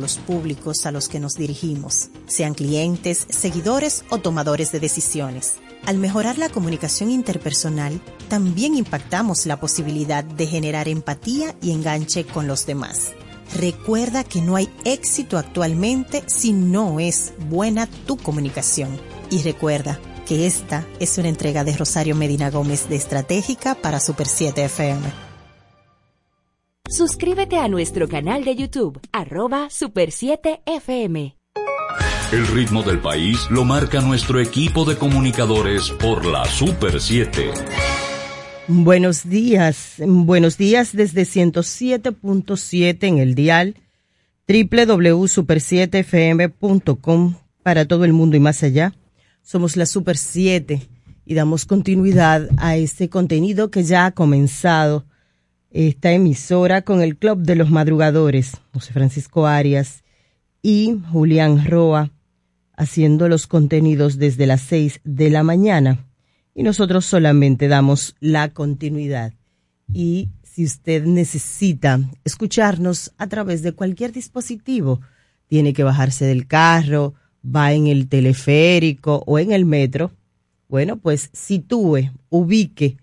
los 0.00 0.18
públicos 0.18 0.86
a 0.86 0.92
los 0.92 1.08
que 1.08 1.20
nos 1.20 1.34
dirigimos, 1.34 2.08
sean 2.26 2.54
clientes, 2.54 3.26
seguidores 3.28 4.04
o 4.10 4.18
tomadores 4.18 4.72
de 4.72 4.80
decisiones. 4.80 5.56
Al 5.86 5.98
mejorar 5.98 6.38
la 6.38 6.48
comunicación 6.48 7.10
interpersonal, 7.10 8.00
también 8.28 8.74
impactamos 8.74 9.46
la 9.46 9.60
posibilidad 9.60 10.24
de 10.24 10.46
generar 10.46 10.88
empatía 10.88 11.54
y 11.62 11.72
enganche 11.72 12.24
con 12.24 12.46
los 12.46 12.66
demás. 12.66 13.12
Recuerda 13.56 14.24
que 14.24 14.42
no 14.42 14.56
hay 14.56 14.68
éxito 14.84 15.38
actualmente 15.38 16.22
si 16.26 16.52
no 16.52 17.00
es 17.00 17.32
buena 17.48 17.86
tu 18.06 18.16
comunicación. 18.16 19.00
Y 19.30 19.42
recuerda 19.42 19.98
que 20.26 20.46
esta 20.46 20.86
es 21.00 21.16
una 21.16 21.28
entrega 21.28 21.64
de 21.64 21.76
Rosario 21.76 22.14
Medina 22.14 22.50
Gómez 22.50 22.88
de 22.88 22.96
Estratégica 22.96 23.74
para 23.74 24.00
Super 24.00 24.26
7 24.26 24.64
FM. 24.64 25.27
Suscríbete 26.90 27.58
a 27.58 27.68
nuestro 27.68 28.08
canal 28.08 28.44
de 28.44 28.56
YouTube, 28.56 28.98
arroba 29.12 29.68
Super 29.68 30.10
7 30.10 30.62
FM. 30.64 31.36
El 32.32 32.46
ritmo 32.46 32.82
del 32.82 32.98
país 32.98 33.46
lo 33.50 33.66
marca 33.66 34.00
nuestro 34.00 34.40
equipo 34.40 34.86
de 34.86 34.96
comunicadores 34.96 35.90
por 35.90 36.24
la 36.24 36.46
Super 36.46 36.98
7. 36.98 37.50
Buenos 38.68 39.28
días, 39.28 39.96
buenos 39.98 40.56
días 40.56 40.96
desde 40.96 41.24
107.7 41.24 43.06
en 43.06 43.18
el 43.18 43.34
dial 43.34 43.74
www.super7fm.com 44.48 47.34
para 47.62 47.84
todo 47.84 48.06
el 48.06 48.14
mundo 48.14 48.38
y 48.38 48.40
más 48.40 48.62
allá. 48.62 48.94
Somos 49.42 49.76
la 49.76 49.84
Super 49.84 50.16
7 50.16 50.88
y 51.26 51.34
damos 51.34 51.66
continuidad 51.66 52.48
a 52.56 52.76
este 52.76 53.10
contenido 53.10 53.70
que 53.70 53.84
ya 53.84 54.06
ha 54.06 54.12
comenzado 54.12 55.04
esta 55.70 56.12
emisora 56.12 56.82
con 56.82 57.02
el 57.02 57.16
Club 57.16 57.40
de 57.40 57.54
los 57.54 57.70
Madrugadores, 57.70 58.52
José 58.72 58.92
Francisco 58.92 59.46
Arias 59.46 60.02
y 60.62 60.98
Julián 61.12 61.64
Roa, 61.64 62.10
haciendo 62.76 63.28
los 63.28 63.46
contenidos 63.46 64.18
desde 64.18 64.46
las 64.46 64.62
6 64.62 65.00
de 65.04 65.30
la 65.30 65.42
mañana 65.42 66.06
y 66.54 66.62
nosotros 66.62 67.04
solamente 67.04 67.68
damos 67.68 68.16
la 68.20 68.48
continuidad. 68.48 69.32
Y 69.92 70.30
si 70.42 70.64
usted 70.64 71.04
necesita 71.04 72.00
escucharnos 72.24 73.12
a 73.16 73.26
través 73.26 73.62
de 73.62 73.72
cualquier 73.72 74.12
dispositivo, 74.12 75.00
tiene 75.46 75.72
que 75.72 75.84
bajarse 75.84 76.24
del 76.24 76.46
carro, 76.46 77.14
va 77.44 77.72
en 77.72 77.86
el 77.86 78.08
teleférico 78.08 79.22
o 79.26 79.38
en 79.38 79.52
el 79.52 79.64
metro, 79.66 80.10
bueno, 80.68 80.96
pues 80.96 81.30
sitúe, 81.32 82.10
ubique 82.28 82.96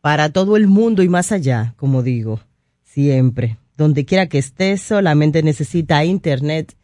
para 0.00 0.30
todo 0.30 0.56
el 0.56 0.66
mundo 0.66 1.02
y 1.02 1.08
más 1.08 1.30
allá, 1.32 1.74
como 1.76 2.02
digo, 2.02 2.40
siempre. 2.84 3.58
Donde 3.76 4.04
quiera 4.04 4.28
que 4.28 4.38
esté, 4.38 4.76
solamente 4.78 5.42
necesita 5.42 6.04
internet 6.04 6.76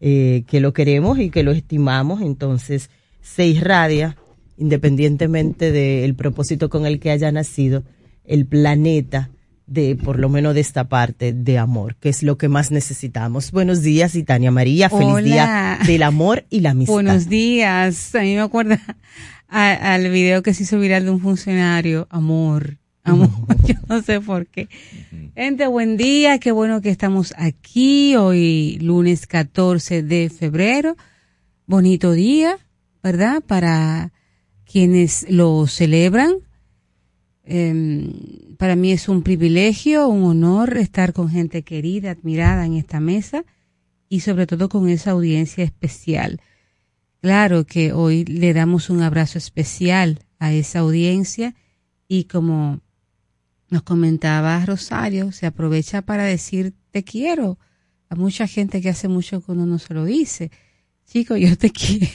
eh, 0.00 0.44
que 0.47 0.61
lo 0.61 0.72
queremos 0.72 1.19
y 1.19 1.31
que 1.31 1.43
lo 1.43 1.53
estimamos. 1.53 2.22
Entonces, 2.22 2.91
se 3.21 3.47
irradia, 3.47 4.16
independientemente 4.56 5.72
del 5.72 6.15
propósito 6.15 6.69
con 6.69 6.87
el 6.87 7.00
que 7.00 7.11
haya 7.11 7.31
nacido, 7.31 7.84
el 8.25 8.47
planeta 8.47 9.31
de, 9.66 9.94
por 9.97 10.19
lo 10.19 10.28
menos 10.28 10.55
de 10.55 10.60
esta 10.60 10.89
parte, 10.89 11.33
de 11.33 11.56
amor, 11.56 11.94
que 11.97 12.09
es 12.09 12.25
lo 12.25 12.37
que 12.37 12.49
más 12.49 12.72
necesitamos. 12.72 13.53
Buenos 13.53 13.83
días, 13.83 14.16
Tania 14.27 14.50
María. 14.50 14.91
Feliz 14.91 15.25
día 15.25 15.78
del 15.87 16.03
amor 16.03 16.44
y 16.50 16.60
la 16.60 16.71
amistad. 16.71 16.94
Buenos 16.94 17.28
días. 17.28 18.15
A 18.16 18.22
mí 18.22 18.34
me 18.34 18.41
acuerda 18.41 18.81
al 19.49 20.10
video 20.10 20.43
que 20.43 20.55
se 20.55 20.65
hizo 20.65 20.81
viral 20.81 21.05
de 21.05 21.10
un 21.12 21.21
funcionario. 21.21 22.09
Amor, 22.10 22.78
amor. 23.05 23.28
Yo 23.66 23.75
no 23.88 24.03
sé 24.03 24.21
por 24.21 24.47
qué. 24.47 24.69
Gente, 25.34 25.66
buen 25.66 25.97
día. 25.97 26.38
Qué 26.38 26.53
bueno 26.53 26.81
que 26.81 26.91
estamos 26.91 27.34
aquí 27.37 28.16
hoy, 28.16 28.78
lunes 28.81 29.27
14 29.27 30.03
de 30.03 30.31
febrero. 30.31 30.97
Bonito 31.66 32.12
día, 32.12 32.59
¿verdad? 33.03 33.43
Para 33.47 34.12
quienes 34.65 35.27
lo 35.31 35.66
celebran 35.66 36.37
Em, 37.53 38.55
para 38.59 38.77
mí 38.77 38.93
es 38.93 39.09
un 39.09 39.22
privilegio, 39.22 40.06
un 40.06 40.22
honor 40.22 40.77
estar 40.77 41.12
con 41.12 41.28
gente 41.28 41.62
querida, 41.62 42.12
admirada 42.12 42.65
en 42.65 42.75
esta 42.75 43.00
mesa 43.00 43.44
y 44.09 44.21
sobre 44.21 44.47
todo 44.47 44.69
con 44.69 44.89
esa 44.89 45.10
audiencia 45.10 45.65
especial. 45.65 46.41
Claro 47.21 47.66
que 47.66 47.93
hoy 47.93 48.25
le 48.25 48.55
damos 48.55 48.89
un 48.89 49.03
abrazo 49.03 49.37
especial 49.37 50.21
a 50.39 50.53
esa 50.53 50.78
audiencia 50.78 51.56
y 52.06 52.25
como 52.25 52.83
nos 53.71 53.83
comentaba 53.83 54.65
Rosario, 54.67 55.33
se 55.33 55.47
aprovecha 55.47 56.03
para 56.03 56.25
decir 56.25 56.75
te 56.91 57.05
quiero 57.05 57.59
a 58.09 58.17
mucha 58.17 58.47
gente 58.47 58.81
que 58.81 58.89
hace 58.89 59.09
mucho 59.09 59.41
que 59.41 59.53
uno 59.53 59.67
no 59.67 59.79
se 59.79 59.95
lo 59.95 60.05
dice. 60.05 60.51
Chico, 61.07 61.37
yo 61.37 61.57
te 61.57 61.71
quiero. 61.73 62.11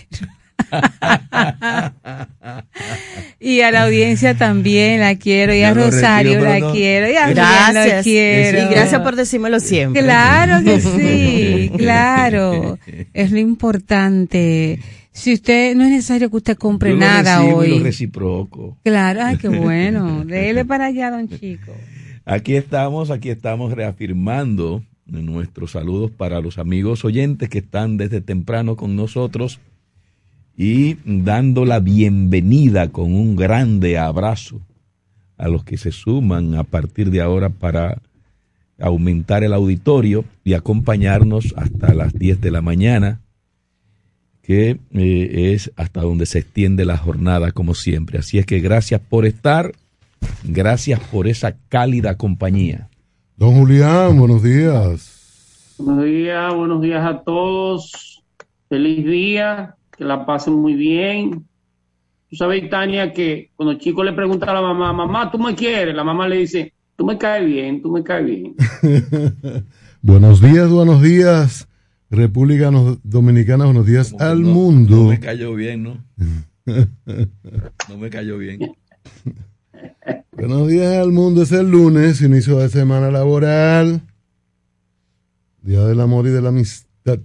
y 3.40 3.62
a 3.62 3.72
la 3.72 3.84
audiencia 3.86 4.36
también 4.36 5.00
la 5.00 5.16
quiero, 5.16 5.54
y 5.54 5.64
a 5.64 5.74
Rosario 5.74 6.42
la 6.42 6.72
quiero, 6.72 7.10
y 7.10 7.16
a 7.16 7.30
gracias, 7.30 7.88
la 7.88 8.04
quiero. 8.04 8.64
Y 8.64 8.74
gracias 8.74 9.02
por 9.02 9.16
decírmelo 9.16 9.60
siempre. 9.60 10.02
Claro 10.02 10.64
que 10.64 10.82
sí, 10.82 11.72
claro. 11.78 12.78
Es 13.14 13.32
lo 13.32 13.40
importante. 13.40 14.80
Si 15.16 15.32
usted, 15.32 15.76
no 15.78 15.86
es 15.86 15.92
necesario 15.92 16.30
que 16.30 16.36
usted 16.36 16.58
compre 16.58 16.94
nada 16.94 17.42
hoy. 17.42 17.70
Lo 17.70 17.80
reciproco. 17.80 18.78
Claro, 18.84 19.22
ay, 19.24 19.38
qué 19.38 19.48
bueno. 19.48 20.26
Dele 20.26 20.66
para 20.66 20.88
allá, 20.88 21.10
don 21.10 21.30
Chico. 21.30 21.72
Aquí 22.26 22.56
estamos, 22.56 23.10
aquí 23.12 23.30
estamos 23.30 23.72
reafirmando 23.72 24.84
nuestros 25.06 25.72
saludos 25.72 26.12
para 26.12 26.42
los 26.42 26.58
amigos 26.58 27.06
oyentes 27.06 27.48
que 27.48 27.60
están 27.60 27.96
desde 27.96 28.20
temprano 28.20 28.76
con 28.76 28.98
nosotros 28.98 29.62
y 30.58 30.98
dando 31.06 31.64
la 31.64 31.80
bienvenida 31.80 32.90
con 32.90 33.14
un 33.14 33.38
grande 33.38 33.98
abrazo 33.98 34.60
a 35.38 35.48
los 35.48 35.64
que 35.64 35.78
se 35.78 35.94
suman 35.94 36.56
a 36.56 36.64
partir 36.64 37.10
de 37.10 37.22
ahora 37.22 37.50
para 37.50 38.02
aumentar 38.80 39.46
el 39.46 39.54
auditorio 39.54 40.26
y 40.44 40.56
acompañarnos 40.56 41.54
hasta 41.56 41.94
las 41.94 42.14
10 42.14 42.42
de 42.42 42.52
la 42.52 42.62
mañana, 42.62 43.22
que 44.46 44.78
eh, 44.94 45.54
es 45.54 45.72
hasta 45.76 46.02
donde 46.02 46.28
se 46.28 46.40
extiende 46.40 46.86
la 46.86 46.98
jornada 46.98 47.52
como 47.52 47.74
siempre. 47.74 48.20
Así 48.20 48.38
es 48.38 48.46
que 48.46 48.60
gracias 48.60 49.02
por 49.02 49.26
estar, 49.26 49.72
gracias 50.44 51.00
por 51.00 51.28
esa 51.28 51.56
cálida 51.68 52.18
compañía. 52.18 52.90
Don 53.38 53.56
Julián, 53.56 54.18
buenos 54.20 54.44
días. 54.44 55.76
Buenos 55.80 56.06
días, 56.06 56.54
buenos 56.54 56.82
días 56.82 57.06
a 57.06 57.24
todos. 57.24 58.24
Feliz 58.70 59.04
día 59.06 59.76
que 59.98 60.04
la 60.04 60.26
pasen 60.26 60.54
muy 60.54 60.76
bien. 60.76 61.46
Tú 62.30 62.36
sabes, 62.36 62.70
Tania, 62.70 63.12
que 63.12 63.50
cuando 63.56 63.72
el 63.72 63.80
chico 63.80 64.04
le 64.04 64.14
pregunta 64.14 64.52
a 64.52 64.54
la 64.54 64.62
mamá, 64.62 64.94
mamá, 64.94 65.32
¿tú 65.32 65.40
me 65.40 65.56
quieres? 65.56 65.96
La 65.96 66.04
mamá 66.04 66.28
le 66.28 66.38
dice, 66.38 66.74
tú 66.96 67.06
me 67.06 67.18
caes 67.18 67.46
bien, 67.46 67.82
tú 67.82 67.92
me 67.92 68.04
caes 68.04 68.26
bien. 68.26 68.56
buenos 70.02 70.40
días, 70.40 70.70
buenos 70.70 71.02
días, 71.02 71.68
República 72.10 72.70
Dominicana, 73.04 73.66
buenos 73.66 73.86
días 73.88 74.14
al 74.20 74.42
mundo. 74.42 74.96
No 74.96 75.10
me 75.10 75.20
cayó 75.20 75.56
bien, 75.56 75.84
¿no? 75.84 76.06
no 76.66 77.98
me 77.98 78.10
cayó 78.12 78.38
bien. 78.38 78.60
buenos 80.32 80.68
días 80.68 80.98
al 80.98 81.12
mundo, 81.12 81.42
es 81.42 81.52
el 81.52 81.70
lunes, 81.72 82.22
inicio 82.22 82.60
de 82.60 82.70
semana 82.70 83.10
laboral, 83.10 84.02
Día 85.64 85.84
del 85.86 86.00
Amor 86.00 86.28
y 86.28 86.30
de 86.30 86.42
la 86.44 86.50
Amistad. 86.50 87.20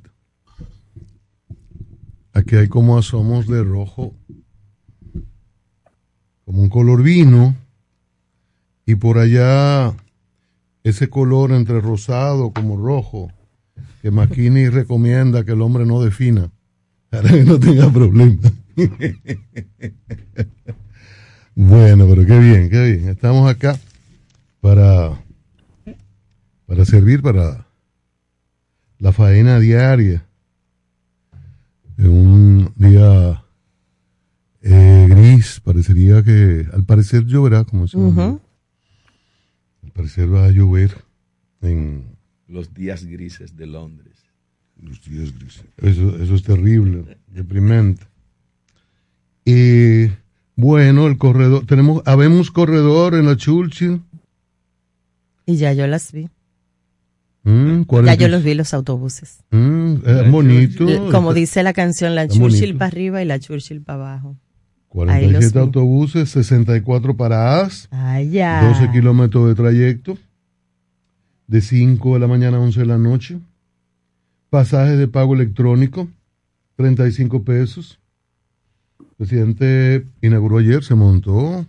Aquí 2.33 2.57
hay 2.57 2.69
como 2.69 2.97
asomos 2.97 3.47
de 3.49 3.63
rojo, 3.63 4.15
como 6.47 6.63
un 6.63 6.71
color 6.71 7.03
vino, 7.03 7.55
y 8.87 8.95
por 8.95 9.19
allá 9.19 9.95
ese 10.85 11.11
color 11.11 11.53
entre 11.53 11.83
rosado 11.83 12.51
como 12.53 12.83
rojo 12.83 13.31
que 14.01 14.11
McKinney 14.11 14.69
recomienda 14.69 15.45
que 15.45 15.53
el 15.53 15.63
hombre 15.63 15.85
no 15.87 16.03
defina 16.03 16.51
para 17.11 17.29
que 17.29 17.45
no 17.45 17.59
tenga 17.59 17.93
problemas. 17.93 18.53
bueno, 21.55 22.07
pero 22.09 22.27
qué 22.27 22.39
bien, 22.39 22.71
qué 22.71 22.85
bien. 22.85 23.09
Estamos 23.09 23.51
acá 23.51 23.79
para, 24.61 25.23
para 26.67 26.85
servir 26.85 27.21
para 27.23 27.67
la 28.99 29.13
faena 29.13 29.59
diaria. 29.59 30.27
En 31.99 32.09
un 32.09 32.73
día 32.77 33.45
eh, 34.63 35.07
gris, 35.11 35.61
parecería 35.61 36.23
que 36.23 36.67
al 36.73 36.85
parecer 36.85 37.25
lloverá, 37.25 37.65
como 37.65 37.89
se 37.89 37.99
Ujú. 37.99 38.41
Al 39.83 39.91
parecer 39.93 40.33
va 40.33 40.45
a 40.47 40.51
llover 40.51 40.97
en 41.61 42.10
Los 42.51 42.75
días 42.75 43.05
grises 43.05 43.57
de 43.57 43.67
Londres. 43.67 44.09
los 44.83 45.01
días 45.05 45.33
grises. 45.39 45.63
Eso, 45.77 46.17
eso 46.23 46.35
es 46.35 46.43
terrible, 46.43 47.19
deprimente. 47.29 48.03
Y 49.45 50.11
bueno, 50.57 51.07
el 51.07 51.19
corredor, 51.19 51.67
tenemos, 51.67 52.03
habemos 52.07 52.51
corredor 52.51 53.15
en 53.15 53.27
la 53.27 53.37
Churchill. 53.37 54.01
Y 55.47 55.57
ya 55.57 55.73
yo 55.73 55.87
las 55.87 56.13
vi. 56.13 56.29
Mm, 57.43 57.81
Ya 57.81 57.85
40 57.87 58.15
yo 58.17 58.29
los 58.29 58.43
vi 58.45 58.55
los 58.55 58.73
autobuses. 58.75 59.39
Mm, 59.51 59.95
es 60.05 60.31
bonito. 60.31 60.85
L- 60.89 61.11
Como 61.11 61.31
Está- 61.31 61.41
dice 61.41 61.63
la 61.63 61.73
canción, 61.73 62.15
la 62.15 62.29
Churchill 62.29 62.77
para 62.77 62.87
arriba 62.89 63.23
y 63.23 63.25
la 63.27 63.39
Churchill 63.39 63.81
para 63.83 63.99
abajo. 63.99 64.29
Ahí 64.31 64.89
47 64.89 65.41
los 65.45 65.53
vi. 65.53 65.59
autobuses, 65.61 66.29
64 66.31 67.17
paradas, 67.17 67.89
Ah, 67.91 68.21
ya. 68.23 68.63
12 68.69 68.91
kilómetros 68.93 69.49
de 69.49 69.55
trayecto, 69.55 70.19
de 71.51 71.61
5 71.61 72.15
de 72.15 72.21
la 72.21 72.29
mañana 72.29 72.59
a 72.59 72.61
11 72.61 72.79
de 72.79 72.87
la 72.87 72.97
noche, 72.97 73.41
pasajes 74.51 74.97
de 74.97 75.09
pago 75.09 75.35
electrónico, 75.35 76.09
35 76.77 77.43
pesos. 77.43 77.99
El 79.01 79.07
presidente 79.17 80.07
inauguró 80.23 80.59
ayer, 80.59 80.85
se 80.85 80.95
montó 80.95 81.67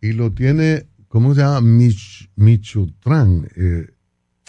y 0.00 0.14
lo 0.14 0.32
tiene, 0.32 0.86
¿cómo 1.06 1.32
se 1.32 1.42
llama? 1.42 1.60
Mich, 1.60 2.28
Michutran, 2.34 3.48
eh, 3.54 3.86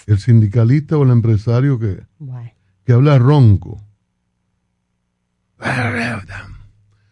el 0.07 0.17
sindicalista 0.17 0.97
o 0.97 1.03
el 1.03 1.11
empresario 1.11 1.77
que, 1.77 2.01
que 2.83 2.93
habla 2.93 3.19
ronco. 3.19 3.79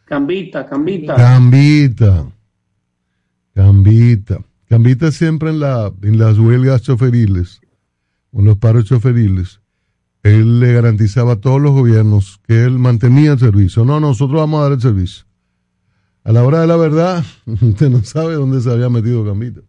Cambita, 0.06 0.66
cambita. 0.66 1.16
Cambita. 1.16 2.32
Cambita. 3.54 4.49
Cambita 4.70 5.12
siempre 5.12 5.50
en, 5.50 5.60
la, 5.60 5.92
en 6.04 6.20
las 6.20 6.38
huelgas 6.38 6.84
choferiles, 6.84 7.60
en 8.34 8.46
los 8.46 8.56
paros 8.60 8.86
choferiles. 8.86 9.62
Él 10.22 10.60
le 10.60 10.74
garantizaba 10.74 11.34
a 11.34 11.36
todos 11.38 11.60
los 11.60 11.72
gobiernos 11.72 12.40
que 12.48 12.66
él 12.66 12.78
mantenía 12.78 13.32
el 13.32 13.40
servicio. 13.40 13.84
No, 13.84 14.00
nosotros 14.00 14.40
vamos 14.40 14.60
a 14.60 14.64
dar 14.64 14.74
el 14.74 14.82
servicio. 14.82 15.26
A 16.24 16.32
la 16.32 16.44
hora 16.44 16.62
de 16.62 16.68
la 16.68 16.76
verdad, 16.76 17.26
usted 17.48 17.90
no 17.90 18.04
sabe 18.04 18.36
dónde 18.36 18.62
se 18.62 18.72
había 18.72 18.90
metido 18.90 19.24
Gambita. 19.24 19.62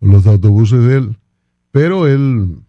Los 0.00 0.24
autobuses 0.24 0.84
de 0.84 0.96
él. 0.98 1.18
Pero 1.72 2.06
él 2.06 2.60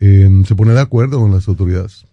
eh, 0.00 0.42
se 0.44 0.54
pone 0.56 0.72
de 0.72 0.80
acuerdo 0.80 1.20
con 1.20 1.30
las 1.30 1.46
autoridades. 1.46 2.07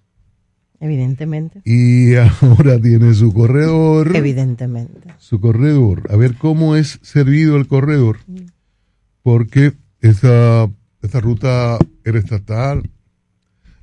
Evidentemente. 0.86 1.64
Y 1.66 2.14
ahora 2.14 2.80
tiene 2.80 3.16
su 3.16 3.34
corredor. 3.34 4.16
Evidentemente. 4.16 5.16
Su 5.18 5.42
corredor. 5.42 6.04
A 6.12 6.16
ver 6.16 6.36
cómo 6.36 6.76
es 6.76 7.00
servido 7.02 7.58
el 7.58 7.68
corredor. 7.68 8.20
Porque 9.24 9.74
esa, 10.00 10.70
esa 11.02 11.20
ruta 11.22 11.80
era 12.04 12.20
estatal, 12.20 12.88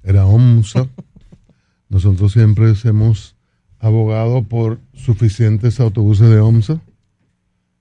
era 0.05 0.27
OMSA. 0.27 0.89
Nosotros 1.89 2.33
siempre 2.33 2.73
hemos 2.85 3.35
abogado 3.81 4.45
por 4.45 4.79
suficientes 4.95 5.81
autobuses 5.81 6.31
de 6.31 6.39
OMSA 6.39 6.81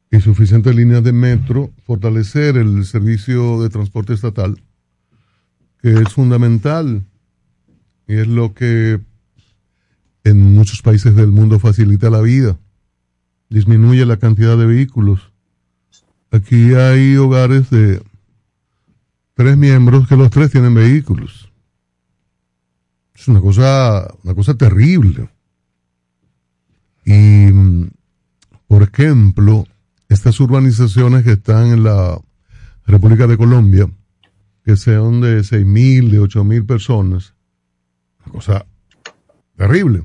y 0.10 0.20
suficientes 0.20 0.76
líneas 0.76 1.04
de 1.04 1.14
metro, 1.14 1.70
fortalecer 1.86 2.58
el 2.58 2.86
servicio 2.86 3.62
de 3.62 3.70
transporte 3.70 4.14
estatal, 4.14 4.60
que 5.80 5.92
es 5.92 6.12
fundamental 6.12 7.04
y 8.08 8.16
es 8.16 8.28
lo 8.28 8.56
que 8.56 9.00
en 10.24 10.54
muchos 10.54 10.82
países 10.82 11.16
del 11.16 11.32
mundo 11.32 11.60
facilita 11.60 12.10
la 12.10 12.22
vida, 12.22 12.58
disminuye 13.50 14.06
la 14.06 14.18
cantidad 14.18 14.58
de 14.58 14.66
vehículos. 14.66 15.32
Aquí 16.32 16.74
hay 16.74 17.18
hogares 17.18 17.70
de 17.70 18.02
tres 19.34 19.58
miembros 19.58 20.08
que 20.08 20.16
los 20.16 20.30
tres 20.30 20.52
tienen 20.52 20.74
vehículos. 20.74 21.52
Es 23.16 23.28
una 23.28 23.42
cosa, 23.42 24.08
una 24.24 24.34
cosa 24.34 24.54
terrible. 24.56 25.30
Y, 27.06 27.52
por 28.68 28.84
ejemplo, 28.84 29.66
estas 30.08 30.40
urbanizaciones 30.40 31.24
que 31.24 31.34
están 31.34 31.68
en 31.68 31.84
la 31.84 32.20
República 32.86 33.28
de 33.28 33.38
Colombia, 33.38 33.90
que 34.64 34.78
sean 34.78 35.22
de 35.22 35.44
seis 35.44 35.66
mil, 35.66 36.12
de 36.12 36.20
ocho 36.20 36.44
mil 36.44 36.66
personas, 36.66 37.34
una 38.26 38.34
cosa 38.34 38.66
terrible. 39.56 40.04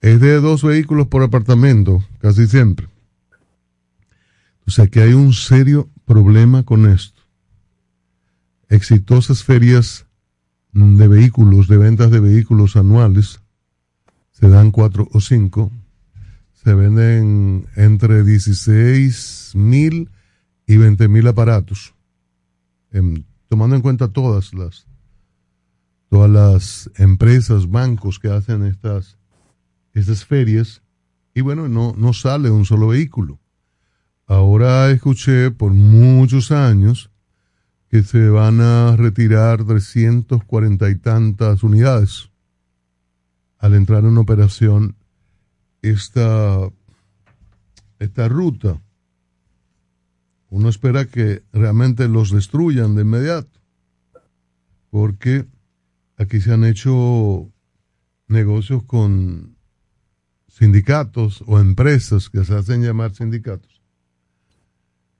Es 0.00 0.20
de 0.20 0.40
dos 0.40 0.62
vehículos 0.62 1.08
por 1.08 1.22
apartamento, 1.22 2.02
casi 2.20 2.46
siempre. 2.46 2.88
O 4.66 4.70
sea 4.70 4.86
que 4.86 5.00
hay 5.00 5.12
un 5.12 5.32
serio 5.32 5.90
problema 6.04 6.62
con 6.62 6.90
esto. 6.90 7.20
Exitosas 8.68 9.44
ferias 9.44 10.06
de 10.72 11.08
vehículos, 11.08 11.68
de 11.68 11.76
ventas 11.76 12.10
de 12.10 12.20
vehículos 12.20 12.76
anuales, 12.76 13.40
se 14.30 14.48
dan 14.48 14.70
cuatro 14.70 15.08
o 15.12 15.20
cinco, 15.20 15.70
se 16.52 16.74
venden 16.74 17.66
entre 17.76 18.22
16 18.22 19.52
mil 19.54 20.10
y 20.66 20.76
20 20.76 21.08
mil 21.08 21.26
aparatos, 21.26 21.94
em, 22.92 23.24
tomando 23.48 23.76
en 23.76 23.82
cuenta 23.82 24.08
todas 24.08 24.54
las, 24.54 24.86
todas 26.08 26.30
las 26.30 26.90
empresas, 26.96 27.68
bancos 27.68 28.18
que 28.18 28.28
hacen 28.28 28.64
estas, 28.64 29.18
estas 29.94 30.24
ferias, 30.24 30.82
y 31.34 31.40
bueno, 31.40 31.68
no, 31.68 31.94
no 31.96 32.12
sale 32.12 32.50
un 32.50 32.64
solo 32.64 32.88
vehículo. 32.88 33.38
Ahora 34.26 34.90
escuché 34.90 35.50
por 35.50 35.72
muchos 35.72 36.52
años 36.52 37.10
que 37.88 38.04
se 38.04 38.28
van 38.28 38.60
a 38.60 38.96
retirar 38.96 39.64
340 39.64 40.90
y 40.90 40.94
tantas 40.94 41.64
unidades 41.64 42.30
al 43.58 43.74
entrar 43.74 44.04
en 44.04 44.16
operación 44.16 44.96
esta, 45.82 46.70
esta 47.98 48.28
ruta. 48.28 48.80
Uno 50.48 50.68
espera 50.68 51.06
que 51.06 51.42
realmente 51.52 52.08
los 52.08 52.30
destruyan 52.30 52.94
de 52.94 53.02
inmediato, 53.02 53.60
porque 54.90 55.46
aquí 56.16 56.40
se 56.40 56.52
han 56.52 56.64
hecho 56.64 57.50
negocios 58.28 58.84
con 58.84 59.56
sindicatos 60.60 61.42
o 61.46 61.58
empresas 61.58 62.28
que 62.28 62.44
se 62.44 62.54
hacen 62.54 62.82
llamar 62.82 63.14
sindicatos, 63.14 63.80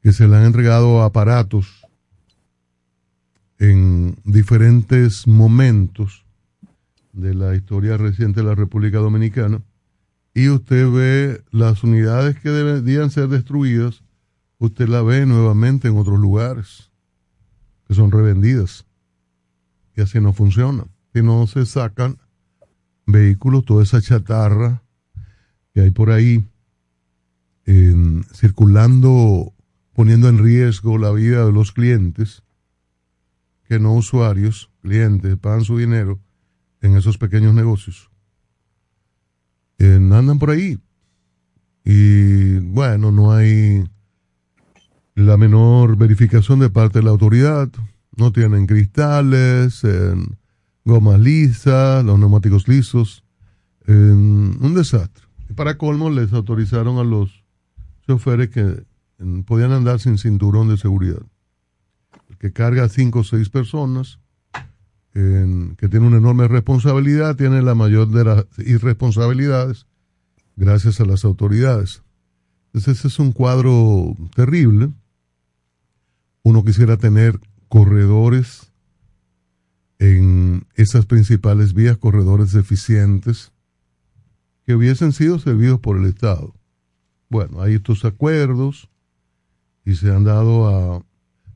que 0.02 0.12
se 0.12 0.28
le 0.28 0.37
han 0.37 0.44
entregado 0.44 1.02
aparatos 1.02 1.87
en 3.59 4.18
diferentes 4.25 5.26
momentos 5.26 6.26
de 7.14 7.35
la 7.35 7.54
historia 7.54 7.97
reciente 7.97 8.40
de 8.40 8.49
la 8.49 8.54
República 8.54 8.99
Dominicana 8.99 9.62
y 10.35 10.50
usted 10.50 10.90
ve 10.90 11.42
las 11.50 11.85
unidades 11.85 12.38
que 12.38 12.50
deberían 12.50 13.11
ser 13.11 13.28
destruidas, 13.28 14.02
usted 14.59 14.88
la 14.88 15.00
ve 15.00 15.25
nuevamente 15.25 15.88
en 15.88 15.97
otros 15.97 16.18
lugares 16.18 16.90
que 17.88 17.94
son 17.94 18.11
revendidas 18.11 18.85
y 19.97 20.02
así 20.02 20.20
no 20.20 20.35
funciona. 20.35 20.85
Si 21.14 21.23
no 21.23 21.47
se 21.47 21.64
sacan 21.64 22.18
vehículos, 23.06 23.64
toda 23.64 23.82
esa 23.82 24.02
chatarra 24.02 24.82
hay 25.82 25.90
por 25.90 26.10
ahí 26.10 26.44
circulando, 28.34 29.52
poniendo 29.92 30.28
en 30.28 30.38
riesgo 30.38 30.99
la 30.99 31.12
vida 31.12 31.44
de 31.46 31.52
los 31.52 31.72
clientes, 31.72 32.42
que 33.68 33.78
no 33.78 33.94
usuarios, 33.94 34.70
clientes, 34.82 35.37
pagan 35.37 35.64
su 35.64 35.78
dinero 35.78 36.18
en 36.80 36.96
esos 36.96 37.18
pequeños 37.18 37.54
negocios. 37.54 38.10
Andan 39.78 40.38
por 40.38 40.50
ahí. 40.50 40.78
Y 41.84 42.58
bueno, 42.58 43.12
no 43.12 43.32
hay 43.32 43.84
la 45.14 45.37
menor 45.37 45.96
verificación 45.96 46.58
de 46.58 46.70
parte 46.70 46.99
de 46.99 47.04
la 47.04 47.10
autoridad. 47.10 47.70
No 48.16 48.32
tienen 48.32 48.66
cristales, 48.66 49.84
en 49.84 50.37
gomas 50.84 51.20
lisas, 51.20 52.04
los 52.04 52.18
neumáticos 52.18 52.66
lisos. 52.66 53.25
en 53.87 54.58
un 54.60 54.75
desastre. 54.75 55.29
Para 55.54 55.78
colmo 55.78 56.11
les 56.11 56.33
autorizaron 56.33 56.99
a 56.99 57.04
los 57.04 57.45
choferes 58.07 58.50
que 58.50 58.85
podían 59.47 59.73
andar 59.73 60.00
sin 60.00 60.19
cinturón 60.19 60.69
de 60.69 60.76
seguridad. 60.76 61.23
El 62.28 62.38
que 62.38 62.52
carga 62.52 62.88
cinco 62.88 63.21
o 63.21 63.25
seis 63.25 63.49
personas, 63.49 64.19
que 65.12 65.88
tiene 65.90 66.07
una 66.07 66.19
enorme 66.19 66.49
responsabilidad, 66.49 67.37
tiene 67.37 67.62
la 67.62 67.75
mayor 67.75 68.09
de 68.09 68.25
las 68.25 68.47
irresponsabilidades 68.59 69.87
gracias 70.57 71.00
a 71.00 71.04
las 71.04 71.25
autoridades. 71.25 72.02
Entonces 72.66 72.99
ese 72.99 73.09
es 73.09 73.19
un 73.19 73.33
cuadro 73.33 74.14
terrible. 74.35 74.90
Uno 76.42 76.64
quisiera 76.64 76.97
tener 76.97 77.40
corredores 77.69 78.73
en 79.99 80.66
esas 80.75 81.07
principales 81.07 81.75
vías, 81.75 81.97
corredores 81.97 82.54
eficientes, 82.54 83.52
que 84.71 84.77
hubiesen 84.77 85.12
sido 85.12 85.41
servidos 85.41 85.81
por 85.81 85.99
el 85.99 86.05
Estado. 86.05 86.55
Bueno, 87.29 87.61
hay 87.61 87.75
estos 87.75 88.05
acuerdos 88.05 88.89
y 89.85 89.97
se 89.97 90.15
han 90.15 90.23
dado 90.23 90.69
a 90.69 91.05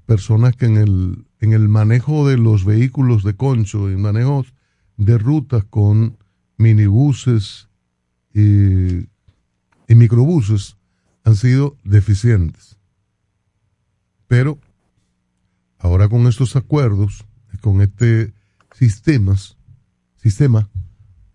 personas 0.05 0.57
que 0.57 0.67
en 0.67 0.79
el, 0.79 1.25
en 1.39 1.53
el 1.53 1.69
manejo 1.69 2.27
de 2.27 2.39
los 2.39 2.65
vehículos 2.65 3.23
de 3.23 3.37
concho, 3.37 3.89
en 3.89 4.03
manejos 4.03 4.53
de 4.97 5.17
rutas 5.17 5.63
con 5.63 6.19
minibuses 6.57 7.69
y, 8.35 9.03
y 9.87 9.95
microbuses, 9.95 10.77
han 11.23 11.37
sido 11.37 11.77
deficientes. 11.85 12.81
Pero 14.27 14.59
ahora 15.79 16.09
con 16.09 16.27
estos 16.27 16.57
acuerdos, 16.57 17.25
con 17.61 17.81
este 17.81 18.35
sistemas, 18.73 19.57
sistema, 20.17 20.69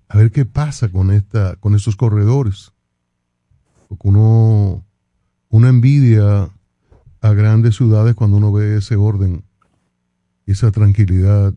a 0.09 0.17
ver 0.17 0.31
qué 0.31 0.43
pasa 0.45 0.89
con 0.89 1.11
esta, 1.11 1.55
con 1.57 1.75
estos 1.75 1.95
corredores. 1.95 2.73
Porque 3.87 4.07
uno, 4.07 4.83
uno 5.49 5.67
envidia 5.67 6.49
a 7.21 7.33
grandes 7.33 7.75
ciudades 7.75 8.15
cuando 8.15 8.37
uno 8.37 8.51
ve 8.51 8.77
ese 8.77 8.95
orden 8.95 9.43
esa 10.51 10.71
tranquilidad, 10.71 11.53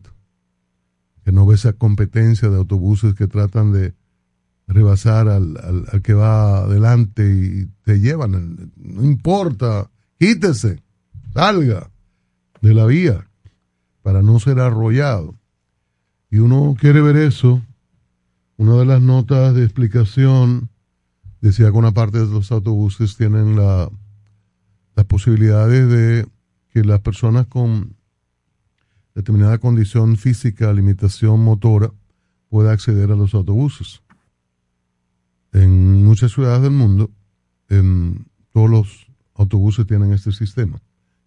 que 1.23 1.31
no 1.31 1.45
ve 1.45 1.55
esa 1.55 1.73
competencia 1.73 2.49
de 2.49 2.57
autobuses 2.57 3.15
que 3.15 3.27
tratan 3.27 3.71
de 3.71 3.95
rebasar 4.67 5.27
al, 5.29 5.57
al, 5.57 5.85
al 5.91 6.01
que 6.01 6.13
va 6.13 6.59
adelante 6.59 7.23
y 7.27 7.65
te 7.83 7.99
llevan, 7.99 8.71
no 8.75 9.03
importa, 9.03 9.89
quítese, 10.19 10.83
salga 11.33 11.89
de 12.61 12.73
la 12.73 12.85
vía 12.85 13.27
para 14.03 14.21
no 14.21 14.39
ser 14.39 14.59
arrollado. 14.59 15.35
Y 16.29 16.37
uno 16.37 16.75
quiere 16.79 17.01
ver 17.01 17.17
eso. 17.17 17.61
Una 18.57 18.75
de 18.75 18.85
las 18.85 19.01
notas 19.01 19.55
de 19.55 19.63
explicación 19.63 20.69
decía 21.41 21.71
que 21.71 21.77
una 21.77 21.91
parte 21.91 22.19
de 22.19 22.27
los 22.27 22.51
autobuses 22.51 23.17
tienen 23.17 23.55
la, 23.55 23.89
las 24.95 25.05
posibilidades 25.05 25.89
de 25.89 26.27
que 26.69 26.83
las 26.83 27.01
personas 27.01 27.47
con 27.47 27.95
determinada 29.15 29.57
condición 29.57 30.17
física, 30.17 30.73
limitación 30.73 31.43
motora, 31.43 31.91
pueda 32.49 32.71
acceder 32.71 33.11
a 33.11 33.15
los 33.15 33.33
autobuses. 33.33 34.01
En 35.51 36.03
muchas 36.03 36.31
ciudades 36.31 36.63
del 36.63 36.71
mundo, 36.71 37.11
en 37.69 38.25
todos 38.51 38.69
los 38.69 39.07
autobuses 39.35 39.85
tienen 39.85 40.13
este 40.13 40.31
sistema. 40.31 40.81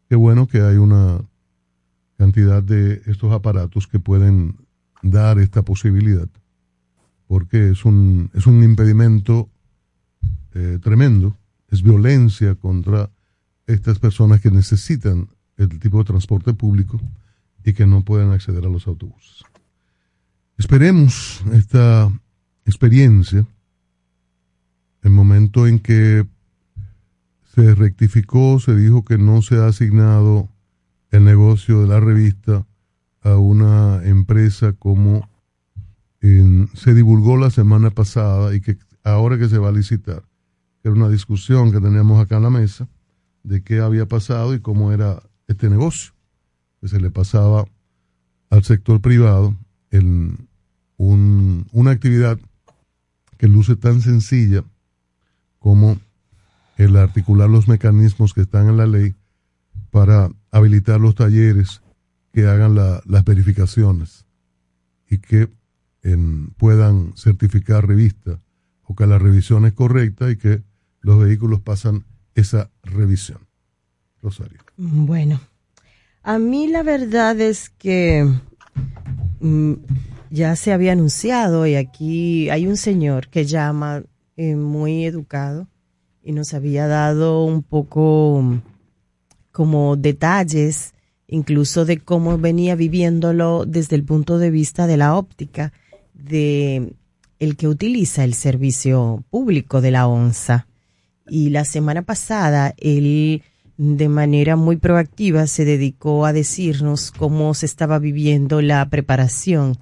Qué 0.09 0.16
bueno 0.16 0.47
que 0.47 0.61
hay 0.61 0.76
una 0.76 1.21
cantidad 2.16 2.62
de 2.62 3.02
estos 3.06 3.33
aparatos 3.33 3.87
que 3.87 3.99
pueden 3.99 4.56
dar 5.02 5.38
esta 5.38 5.62
posibilidad, 5.62 6.28
porque 7.26 7.71
es 7.71 7.85
un, 7.85 8.30
es 8.35 8.47
un 8.47 8.62
impedimento 8.62 9.49
eh, 10.54 10.78
tremendo, 10.83 11.37
es 11.71 11.83
violencia 11.83 12.54
contra 12.54 13.11
estas 13.66 13.99
personas 13.99 14.40
que 14.40 14.50
necesitan 14.50 15.28
el 15.56 15.78
tipo 15.80 15.99
de 15.99 16.04
transporte 16.04 16.54
público 16.54 17.00
y 17.64 17.73
que 17.73 17.87
no 17.87 18.02
pueden 18.04 18.30
acceder 18.30 18.64
a 18.64 18.68
los 18.68 18.87
autobuses. 18.87 19.42
Esperemos 20.56 21.42
esta 21.52 22.11
experiencia, 22.64 23.47
el 25.02 25.11
momento 25.11 25.66
en 25.66 25.78
que 25.78 26.26
se 27.54 27.75
rectificó, 27.75 28.61
se 28.61 28.75
dijo 28.76 29.04
que 29.04 29.18
no 29.18 29.42
se 29.42 29.56
ha 29.56 29.66
asignado 29.66 30.49
el 31.11 31.25
negocio 31.25 31.83
de 31.83 31.88
la 31.88 32.00
revista 32.00 32.66
a 33.23 33.37
una 33.37 34.02
empresa 34.04 34.73
como 34.73 35.28
se 36.20 36.94
divulgó 36.94 37.37
la 37.37 37.50
semana 37.50 37.90
pasada 37.90 38.54
y 38.54 38.61
que 38.61 38.78
ahora 39.04 39.38
que 39.38 39.49
se 39.49 39.58
va 39.58 39.68
a 39.68 39.73
licitar, 39.73 40.25
era 40.82 40.94
una 40.94 41.08
discusión 41.08 41.73
que 41.73 41.80
teníamos 41.80 42.20
acá 42.20 42.37
en 42.37 42.42
la 42.44 42.50
mesa 42.50 42.88
de 43.42 43.62
qué 43.62 43.80
había 43.80 44.06
pasado 44.06 44.54
y 44.54 44.61
cómo 44.61 44.92
era 44.92 45.23
este 45.46 45.68
negocio, 45.70 46.12
que 46.80 46.88
se 46.88 47.00
le 47.00 47.11
pasaba 47.11 47.64
al 48.50 48.64
sector 48.64 49.00
privado 49.00 49.54
en 49.90 50.49
un- 50.96 51.66
una 51.73 51.90
actividad 51.92 52.38
que 53.37 53.49
luce 53.49 53.76
tan 53.76 54.00
sencilla 54.00 54.64
como 55.58 55.99
el 56.76 56.96
articular 56.96 57.49
los 57.50 57.68
mecanismos 57.68 58.35
que 58.35 58.42
están 58.42 58.68
en 58.68 58.76
la 58.76 58.87
ley 58.87 59.14
para 59.90 60.30
habilitar 60.50 61.00
los 61.00 61.14
talleres 61.14 61.82
que 62.32 62.46
hagan 62.46 62.75
la- 62.75 63.02
las 63.06 63.25
verificaciones 63.25 64.26
y 65.08 65.18
que 65.18 65.49
en- 66.12 66.50
puedan 66.56 67.12
certificar 67.16 67.86
revista 67.86 68.40
o 68.84 68.94
que 68.94 69.06
la 69.06 69.18
revisión 69.18 69.66
es 69.66 69.72
correcta 69.72 70.30
y 70.30 70.36
que 70.36 70.62
los 71.00 71.18
vehículos 71.18 71.60
pasan 71.60 72.04
esa 72.34 72.70
revisión. 72.82 73.38
Rosario. 74.22 74.60
Bueno, 74.76 75.40
a 76.22 76.38
mí 76.38 76.66
la 76.68 76.82
verdad 76.82 77.40
es 77.40 77.70
que 77.70 78.28
mm, 79.40 79.72
ya 80.30 80.56
se 80.56 80.72
había 80.72 80.92
anunciado 80.92 81.66
y 81.66 81.75
aquí 81.76 82.48
hay 82.50 82.66
un 82.66 82.76
señor 82.76 83.28
que 83.28 83.44
llama 83.44 84.02
eh, 84.36 84.54
muy 84.56 85.04
educado 85.04 85.68
y 86.22 86.32
nos 86.32 86.54
había 86.54 86.86
dado 86.86 87.44
un 87.44 87.62
poco 87.62 88.40
mm, 88.42 88.60
como 89.52 89.96
detalles, 89.96 90.94
incluso 91.28 91.84
de 91.84 91.98
cómo 91.98 92.36
venía 92.38 92.75
viviéndolo 92.76 93.64
desde 93.66 93.96
el 93.96 94.04
punto 94.04 94.38
de 94.38 94.50
vista 94.50 94.86
de 94.86 94.96
la 94.96 95.14
óptica 95.16 95.72
de 96.16 96.94
el 97.38 97.56
que 97.56 97.68
utiliza 97.68 98.25
el 98.25 98.35
servicio 98.35 99.25
público 99.30 99.80
de 99.80 99.90
la 99.90 100.06
ONSA. 100.06 100.66
Y 101.28 101.50
la 101.50 101.64
semana 101.64 102.02
pasada 102.02 102.75
él 102.78 103.42
de 103.76 104.08
manera 104.08 104.56
muy 104.56 104.76
proactiva 104.76 105.46
se 105.46 105.64
dedicó 105.64 106.25
a 106.25 106.32
decirnos 106.32 107.11
cómo 107.11 107.52
se 107.54 107.66
estaba 107.66 107.99
viviendo 107.99 108.62
la 108.62 108.88
preparación 108.88 109.76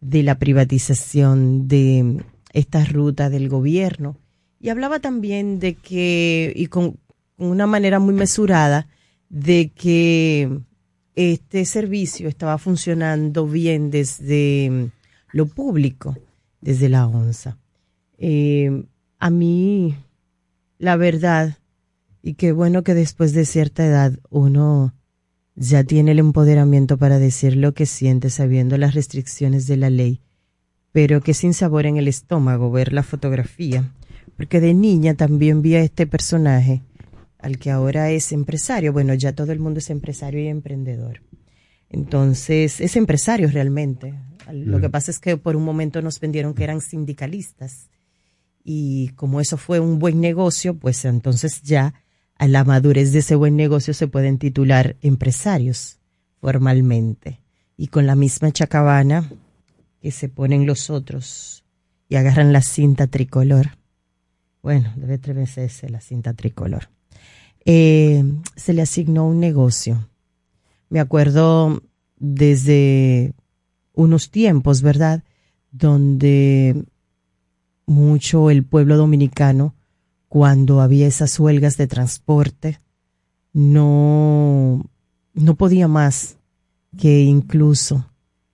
de 0.00 0.22
la 0.22 0.38
privatización 0.38 1.68
de 1.68 2.22
esta 2.52 2.84
ruta 2.84 3.30
del 3.30 3.48
gobierno. 3.48 4.16
Y 4.60 4.68
hablaba 4.68 5.00
también 5.00 5.58
de 5.58 5.74
que, 5.74 6.52
y 6.54 6.66
con 6.66 6.98
una 7.38 7.66
manera 7.66 7.98
muy 7.98 8.12
mesurada, 8.12 8.88
de 9.30 9.70
que 9.74 10.60
este 11.14 11.64
servicio 11.64 12.28
estaba 12.28 12.58
funcionando 12.58 13.46
bien 13.46 13.90
desde 13.90 14.90
lo 15.32 15.46
público, 15.46 16.16
desde 16.60 16.88
la 16.88 17.06
ONSA. 17.06 17.58
Eh, 18.18 18.84
a 19.18 19.30
mí, 19.30 19.96
la 20.78 20.96
verdad, 20.96 21.58
y 22.22 22.34
qué 22.34 22.52
bueno 22.52 22.82
que 22.82 22.94
después 22.94 23.32
de 23.32 23.44
cierta 23.44 23.84
edad 23.84 24.18
uno 24.30 24.94
ya 25.54 25.84
tiene 25.84 26.12
el 26.12 26.18
empoderamiento 26.18 26.96
para 26.96 27.18
decir 27.18 27.56
lo 27.56 27.74
que 27.74 27.86
siente 27.86 28.30
sabiendo 28.30 28.78
las 28.78 28.94
restricciones 28.94 29.66
de 29.66 29.76
la 29.76 29.90
ley, 29.90 30.20
pero 30.92 31.20
que 31.20 31.34
sin 31.34 31.54
sabor 31.54 31.86
en 31.86 31.96
el 31.96 32.08
estómago 32.08 32.70
ver 32.70 32.92
la 32.92 33.02
fotografía, 33.02 33.92
porque 34.36 34.60
de 34.60 34.74
niña 34.74 35.14
también 35.14 35.62
vi 35.62 35.74
a 35.74 35.82
este 35.82 36.06
personaje, 36.06 36.82
al 37.38 37.58
que 37.58 37.70
ahora 37.70 38.10
es 38.10 38.32
empresario, 38.32 38.92
bueno, 38.92 39.14
ya 39.14 39.34
todo 39.34 39.52
el 39.52 39.60
mundo 39.60 39.78
es 39.78 39.90
empresario 39.90 40.40
y 40.40 40.48
emprendedor. 40.48 41.20
Entonces, 41.90 42.80
es 42.80 42.96
empresario 42.96 43.48
realmente. 43.48 44.14
Lo 44.52 44.80
que 44.80 44.88
pasa 44.88 45.10
es 45.10 45.18
que 45.18 45.36
por 45.36 45.56
un 45.56 45.64
momento 45.64 46.00
nos 46.02 46.18
vendieron 46.18 46.54
que 46.54 46.64
eran 46.64 46.80
sindicalistas 46.80 47.90
y 48.64 49.08
como 49.10 49.40
eso 49.40 49.56
fue 49.56 49.80
un 49.80 49.98
buen 49.98 50.20
negocio, 50.20 50.74
pues 50.74 51.04
entonces 51.04 51.62
ya 51.62 51.94
a 52.36 52.48
la 52.48 52.64
madurez 52.64 53.12
de 53.12 53.20
ese 53.20 53.34
buen 53.34 53.56
negocio 53.56 53.94
se 53.94 54.08
pueden 54.08 54.38
titular 54.38 54.96
empresarios 55.02 55.98
formalmente. 56.40 57.40
Y 57.76 57.88
con 57.88 58.06
la 58.06 58.14
misma 58.14 58.52
chacabana 58.52 59.30
que 60.00 60.10
se 60.10 60.28
ponen 60.28 60.66
los 60.66 60.90
otros 60.90 61.64
y 62.08 62.16
agarran 62.16 62.52
la 62.52 62.60
cinta 62.60 63.06
tricolor. 63.06 63.78
Bueno, 64.62 64.92
debe 64.96 65.14
atreverse 65.14 65.88
la 65.88 66.00
cinta 66.00 66.34
tricolor. 66.34 66.90
Eh, 67.64 68.22
se 68.56 68.72
le 68.74 68.82
asignó 68.82 69.26
un 69.26 69.40
negocio. 69.40 70.09
Me 70.90 71.00
acuerdo 71.00 71.82
desde 72.18 73.32
unos 73.94 74.30
tiempos, 74.30 74.82
¿verdad? 74.82 75.24
Donde 75.72 76.84
mucho 77.86 78.50
el 78.50 78.64
pueblo 78.64 78.96
dominicano, 78.96 79.74
cuando 80.28 80.80
había 80.80 81.06
esas 81.06 81.40
huelgas 81.40 81.76
de 81.76 81.86
transporte, 81.86 82.80
no, 83.52 84.84
no 85.32 85.54
podía 85.56 85.88
más 85.88 86.36
que 86.96 87.22
incluso 87.22 88.06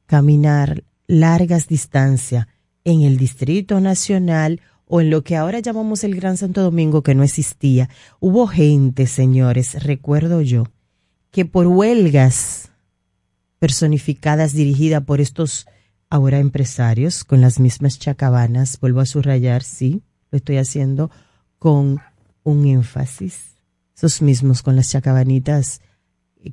caminar 0.06 0.84
largas 1.06 1.68
distancias 1.68 2.46
en 2.84 3.02
el 3.02 3.16
Distrito 3.16 3.80
Nacional 3.80 4.60
o 4.86 5.00
en 5.00 5.10
lo 5.10 5.24
que 5.24 5.36
ahora 5.36 5.58
llamamos 5.58 6.04
el 6.04 6.14
Gran 6.14 6.36
Santo 6.36 6.62
Domingo, 6.62 7.02
que 7.02 7.14
no 7.14 7.24
existía. 7.24 7.88
Hubo 8.20 8.46
gente, 8.46 9.06
señores, 9.06 9.82
recuerdo 9.82 10.40
yo, 10.42 10.64
que 11.36 11.44
por 11.44 11.66
huelgas 11.66 12.70
personificadas 13.58 14.54
dirigidas 14.54 15.04
por 15.04 15.20
estos 15.20 15.66
ahora 16.08 16.38
empresarios 16.38 17.24
con 17.24 17.42
las 17.42 17.60
mismas 17.60 17.98
chacabanas, 17.98 18.80
vuelvo 18.80 19.00
a 19.00 19.04
subrayar, 19.04 19.62
sí, 19.62 20.02
lo 20.30 20.38
estoy 20.38 20.56
haciendo 20.56 21.10
con 21.58 22.00
un 22.42 22.66
énfasis, 22.66 23.58
esos 23.94 24.22
mismos 24.22 24.62
con 24.62 24.76
las 24.76 24.88
chacabanitas 24.88 25.82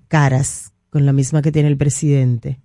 caras, 0.09 0.73
con 0.89 1.05
la 1.05 1.13
misma 1.13 1.41
que 1.41 1.53
tiene 1.53 1.69
el 1.69 1.77
presidente, 1.77 2.59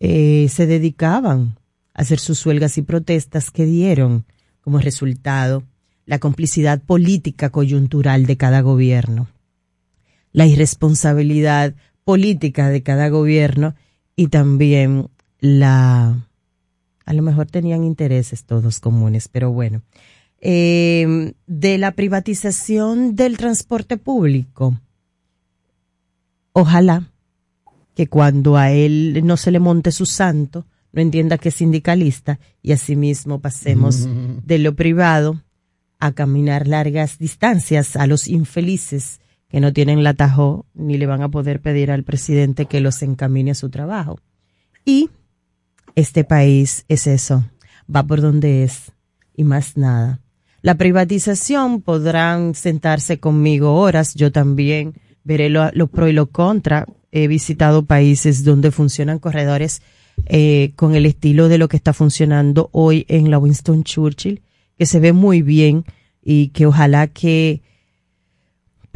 eh, 0.00 0.48
se 0.50 0.66
dedicaban 0.66 1.56
a 1.94 2.02
hacer 2.02 2.18
sus 2.18 2.44
huelgas 2.44 2.76
y 2.76 2.82
protestas 2.82 3.50
que 3.50 3.64
dieron 3.64 4.26
como 4.60 4.80
resultado 4.80 5.62
la 6.04 6.18
complicidad 6.18 6.82
política 6.82 7.48
coyuntural 7.48 8.26
de 8.26 8.36
cada 8.36 8.60
gobierno, 8.60 9.28
la 10.38 10.46
irresponsabilidad 10.46 11.74
política 12.04 12.68
de 12.68 12.84
cada 12.84 13.08
gobierno 13.08 13.74
y 14.14 14.28
también 14.28 15.08
la... 15.40 16.28
A 17.04 17.12
lo 17.12 17.22
mejor 17.22 17.46
tenían 17.46 17.82
intereses 17.82 18.44
todos 18.44 18.78
comunes, 18.78 19.26
pero 19.26 19.50
bueno. 19.50 19.82
Eh, 20.40 21.34
de 21.48 21.78
la 21.78 21.90
privatización 21.90 23.16
del 23.16 23.36
transporte 23.36 23.96
público. 23.96 24.80
Ojalá 26.52 27.10
que 27.96 28.06
cuando 28.06 28.56
a 28.56 28.70
él 28.70 29.22
no 29.24 29.36
se 29.36 29.50
le 29.50 29.58
monte 29.58 29.90
su 29.90 30.06
santo, 30.06 30.66
no 30.92 31.02
entienda 31.02 31.36
que 31.36 31.48
es 31.48 31.56
sindicalista 31.56 32.38
y 32.62 32.70
asimismo 32.70 33.40
pasemos 33.40 34.06
de 34.44 34.58
lo 34.58 34.76
privado 34.76 35.42
a 35.98 36.12
caminar 36.12 36.68
largas 36.68 37.18
distancias 37.18 37.96
a 37.96 38.06
los 38.06 38.28
infelices 38.28 39.18
que 39.48 39.60
no 39.60 39.72
tienen 39.72 40.04
la 40.04 40.14
tajo 40.14 40.66
ni 40.74 40.98
le 40.98 41.06
van 41.06 41.22
a 41.22 41.30
poder 41.30 41.60
pedir 41.60 41.90
al 41.90 42.04
presidente 42.04 42.66
que 42.66 42.80
los 42.80 43.02
encamine 43.02 43.52
a 43.52 43.54
su 43.54 43.70
trabajo. 43.70 44.18
Y 44.84 45.10
este 45.94 46.24
país 46.24 46.84
es 46.88 47.06
eso, 47.06 47.44
va 47.94 48.02
por 48.02 48.20
donde 48.20 48.64
es 48.64 48.92
y 49.34 49.44
más 49.44 49.76
nada. 49.76 50.20
La 50.60 50.74
privatización 50.74 51.80
podrán 51.82 52.54
sentarse 52.54 53.20
conmigo 53.20 53.74
horas, 53.74 54.14
yo 54.14 54.32
también 54.32 54.94
veré 55.24 55.48
lo, 55.48 55.86
pro 55.86 56.08
y 56.08 56.12
lo 56.12 56.26
contra. 56.26 56.86
He 57.12 57.28
visitado 57.28 57.84
países 57.84 58.44
donde 58.44 58.70
funcionan 58.70 59.18
corredores 59.18 59.80
eh, 60.26 60.72
con 60.74 60.96
el 60.96 61.06
estilo 61.06 61.48
de 61.48 61.58
lo 61.58 61.68
que 61.68 61.76
está 61.76 61.92
funcionando 61.92 62.68
hoy 62.72 63.06
en 63.08 63.30
la 63.30 63.38
Winston 63.38 63.84
Churchill, 63.84 64.42
que 64.76 64.84
se 64.84 64.98
ve 64.98 65.12
muy 65.12 65.42
bien 65.42 65.84
y 66.22 66.48
que 66.48 66.66
ojalá 66.66 67.06
que 67.06 67.62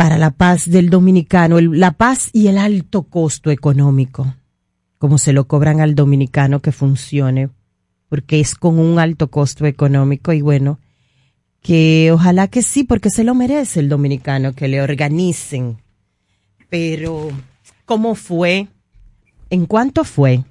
para 0.02 0.18
la 0.18 0.32
paz 0.32 0.68
del 0.68 0.90
dominicano, 0.90 1.60
la 1.60 1.92
paz 1.92 2.30
y 2.32 2.48
el 2.48 2.58
alto 2.58 3.04
costo 3.04 3.52
económico 3.52 4.34
como 4.98 5.16
se 5.16 5.32
lo 5.32 5.46
cobran 5.46 5.80
al 5.80 5.94
dominicano 5.94 6.60
que 6.60 6.72
funcione, 6.72 7.50
porque 8.08 8.40
es 8.40 8.56
con 8.56 8.80
un 8.80 8.98
alto 8.98 9.30
costo 9.30 9.64
económico 9.64 10.32
y 10.32 10.40
bueno, 10.40 10.80
que 11.60 12.10
ojalá 12.12 12.48
que 12.48 12.62
sí, 12.62 12.82
porque 12.82 13.10
se 13.10 13.22
lo 13.22 13.36
merece 13.36 13.78
el 13.78 13.88
dominicano, 13.88 14.54
que 14.54 14.66
le 14.66 14.82
organicen. 14.82 15.78
Pero, 16.68 17.30
¿cómo 17.84 18.16
fue? 18.16 18.66
¿En 19.50 19.66
cuánto 19.66 20.02
fue? 20.02 20.42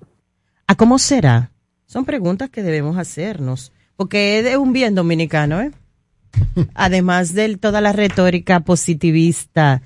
¿A 0.65 0.75
cómo 0.75 0.97
será? 0.97 1.51
Son 1.87 2.05
preguntas 2.05 2.49
que 2.49 2.63
debemos 2.63 2.97
hacernos, 2.97 3.73
porque 3.97 4.39
es 4.39 4.45
de 4.45 4.55
un 4.55 4.71
bien 4.71 4.95
dominicano, 4.95 5.59
¿eh? 5.59 5.71
Además 6.73 7.33
de 7.33 7.57
toda 7.57 7.81
la 7.81 7.93
retórica 7.93 8.61
positivista 8.61 9.81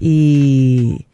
y 0.00 1.06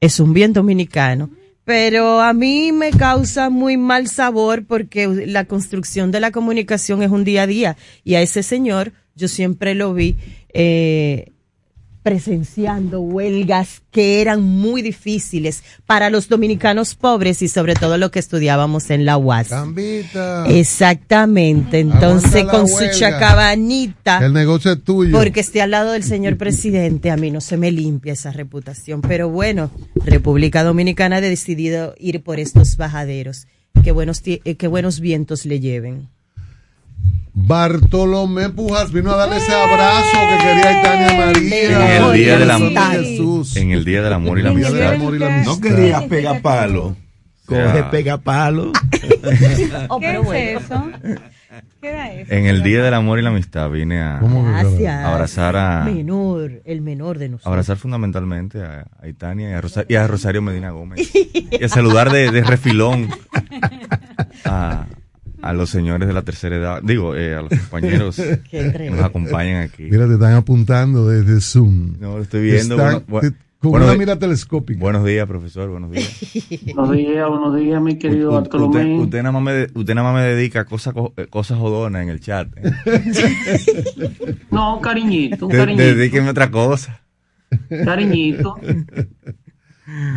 es 0.00 0.20
un 0.20 0.32
bien 0.32 0.52
dominicano. 0.52 1.30
Pero 1.64 2.20
a 2.20 2.34
mí 2.34 2.72
me 2.72 2.90
causa 2.90 3.48
muy 3.48 3.78
mal 3.78 4.06
sabor 4.08 4.66
porque 4.66 5.08
la 5.26 5.46
construcción 5.46 6.10
de 6.10 6.20
la 6.20 6.30
comunicación 6.30 7.02
es 7.02 7.10
un 7.10 7.24
día 7.24 7.42
a 7.42 7.46
día. 7.46 7.76
Y 8.04 8.16
a 8.16 8.22
ese 8.22 8.42
señor 8.42 8.92
yo 9.14 9.28
siempre 9.28 9.74
lo 9.74 9.94
vi 9.94 10.16
eh, 10.52 11.32
presenciando 12.04 13.00
huelgas 13.00 13.80
que 13.90 14.20
eran 14.20 14.42
muy 14.42 14.82
difíciles 14.82 15.64
para 15.86 16.10
los 16.10 16.28
dominicanos 16.28 16.94
pobres 16.94 17.40
y 17.40 17.48
sobre 17.48 17.74
todo 17.74 17.96
lo 17.96 18.10
que 18.10 18.18
estudiábamos 18.18 18.90
en 18.90 19.06
la 19.06 19.16
UAS. 19.16 19.48
Exactamente, 20.46 21.80
entonces 21.80 22.44
con 22.44 22.68
su 22.68 22.84
chacabanita. 22.96 24.18
El 24.24 24.34
negocio 24.34 24.72
es 24.72 24.84
tuyo. 24.84 25.16
Porque 25.16 25.40
esté 25.40 25.62
al 25.62 25.70
lado 25.70 25.92
del 25.92 26.04
señor 26.04 26.36
presidente, 26.36 27.10
a 27.10 27.16
mí 27.16 27.30
no 27.30 27.40
se 27.40 27.56
me 27.56 27.72
limpia 27.72 28.12
esa 28.12 28.32
reputación. 28.32 29.00
Pero 29.00 29.30
bueno, 29.30 29.70
República 30.04 30.62
Dominicana 30.62 31.16
ha 31.16 31.20
decidido 31.22 31.94
ir 31.98 32.22
por 32.22 32.38
estos 32.38 32.76
bajaderos. 32.76 33.46
Qué 33.82 33.92
buenos, 33.92 34.20
eh, 34.26 34.56
qué 34.56 34.68
buenos 34.68 35.00
vientos 35.00 35.46
le 35.46 35.58
lleven. 35.58 36.10
Bartolomé 37.46 38.48
Pujas 38.48 38.90
vino 38.92 39.12
a 39.12 39.16
darle 39.16 39.36
ese 39.36 39.52
abrazo 39.52 40.18
que 40.30 40.44
quería 40.44 40.82
Tania 40.82 41.26
María. 41.26 41.96
En 41.96 42.02
el 42.02 42.12
día 42.14 42.38
del 42.38 42.50
amor. 42.50 42.72
En 43.56 43.70
el 43.70 43.84
día 43.84 44.02
del 44.02 44.12
amor 44.12 44.38
y 44.38 44.42
la 44.42 44.50
amistad. 44.50 45.44
No 45.44 45.60
quería 45.60 46.08
pegar 46.08 46.40
palo. 46.40 46.96
Coge 47.46 47.84
pega 47.90 48.18
palo. 48.18 48.72
Oh, 49.88 50.00
¿Qué 50.00 50.18
es 50.18 50.62
eso? 50.62 50.90
¿Qué 51.80 51.88
era 51.88 52.12
eso? 52.12 52.32
En 52.32 52.46
el 52.46 52.62
día 52.62 52.82
del 52.82 52.94
amor 52.94 53.18
y 53.18 53.22
la 53.22 53.30
amistad 53.30 53.70
vine 53.70 54.00
a, 54.00 54.18
abrazar 54.18 55.56
a 55.56 55.84
menor, 55.84 56.62
el 56.64 56.80
menor 56.80 57.18
de 57.18 57.28
nosotros. 57.28 57.46
Abrazar 57.46 57.76
fundamentalmente 57.76 58.62
a, 58.62 58.86
a 59.00 59.08
Itania 59.08 59.50
y 59.88 59.94
a, 59.94 60.06
Rosario, 60.06 60.42
Medina 60.42 60.70
Gómez. 60.70 61.10
y 61.14 61.62
a 61.62 61.68
saludar 61.68 62.10
de, 62.10 62.30
de 62.30 62.42
refilón 62.42 63.08
a, 64.44 64.86
a 65.44 65.52
los 65.52 65.68
señores 65.68 66.08
de 66.08 66.14
la 66.14 66.22
tercera 66.22 66.56
edad, 66.56 66.80
digo, 66.82 67.14
eh, 67.14 67.34
a 67.34 67.42
los 67.42 67.50
compañeros 67.68 68.16
que 68.50 68.90
nos 68.90 69.00
acompañan 69.00 69.62
aquí. 69.62 69.84
Mira, 69.84 70.06
te 70.06 70.14
están 70.14 70.32
apuntando 70.32 71.06
desde 71.06 71.40
Zoom. 71.40 71.96
No, 72.00 72.16
lo 72.16 72.22
estoy 72.22 72.42
viendo. 72.42 72.76
con 73.60 73.82
una 73.82 73.94
mira 73.94 74.18
telescópica. 74.18 74.80
Buenos 74.80 75.04
días, 75.04 75.26
profesor, 75.26 75.68
buenos 75.68 75.90
días. 75.90 76.08
buenos 76.74 76.96
días, 76.96 77.28
buenos 77.28 77.56
días, 77.56 77.82
mi 77.82 77.98
querido 77.98 78.32
Bartolomé. 78.32 78.98
Usted, 78.98 79.22
nada 79.22 79.32
más 79.32 79.42
me, 79.42 79.66
usted 79.78 79.94
nada 79.94 80.12
más 80.12 80.22
me 80.22 80.28
dedica 80.28 80.64
cosas 80.64 80.94
eh, 81.16 81.26
cosas 81.26 81.58
jodonas 81.58 82.02
en 82.02 82.08
el 82.08 82.20
chat. 82.20 82.48
¿eh? 82.56 82.72
no, 84.50 84.80
cariñito, 84.80 85.46
cariñito. 85.48 85.84
Dedíqueme 85.84 86.30
otra 86.30 86.50
cosa. 86.50 87.02
Cariñito. 87.68 88.56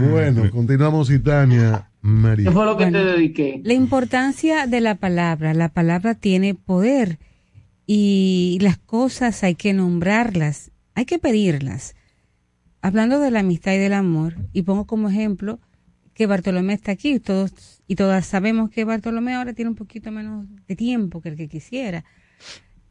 Bueno, 0.09 0.49
continuamos, 0.51 1.11
Itania. 1.11 1.89
¿Qué 2.01 2.51
fue 2.51 2.65
lo 2.65 2.77
que 2.77 2.85
te 2.85 3.03
dediqué? 3.03 3.61
La 3.63 3.73
importancia 3.73 4.67
de 4.67 4.81
la 4.81 4.95
palabra. 4.95 5.53
La 5.53 5.69
palabra 5.69 6.15
tiene 6.15 6.53
poder 6.53 7.19
y 7.85 8.57
las 8.61 8.77
cosas 8.77 9.43
hay 9.43 9.55
que 9.55 9.73
nombrarlas, 9.73 10.71
hay 10.93 11.05
que 11.05 11.19
pedirlas. 11.19 11.95
Hablando 12.81 13.19
de 13.19 13.31
la 13.31 13.39
amistad 13.39 13.73
y 13.73 13.77
del 13.77 13.93
amor, 13.93 14.35
y 14.53 14.61
pongo 14.61 14.85
como 14.85 15.09
ejemplo 15.09 15.59
que 16.13 16.27
Bartolomé 16.27 16.73
está 16.73 16.91
aquí, 16.91 17.19
todos 17.19 17.83
y 17.87 17.95
todas 17.95 18.25
sabemos 18.25 18.69
que 18.69 18.85
Bartolomé 18.85 19.33
ahora 19.33 19.53
tiene 19.53 19.69
un 19.69 19.75
poquito 19.75 20.11
menos 20.11 20.45
de 20.67 20.75
tiempo 20.75 21.21
que 21.21 21.29
el 21.29 21.35
que 21.35 21.47
quisiera. 21.47 22.05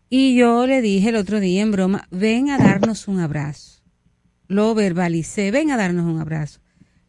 Y 0.08 0.36
yo 0.36 0.66
le 0.66 0.82
dije 0.82 1.08
el 1.08 1.16
otro 1.16 1.40
día 1.40 1.62
en 1.62 1.72
broma, 1.72 2.06
ven 2.10 2.50
a 2.50 2.58
darnos 2.58 3.08
un 3.08 3.20
abrazo. 3.20 3.82
Lo 4.46 4.74
verbalicé, 4.74 5.50
ven 5.50 5.70
a 5.70 5.76
darnos 5.76 6.06
un 6.06 6.20
abrazo 6.20 6.60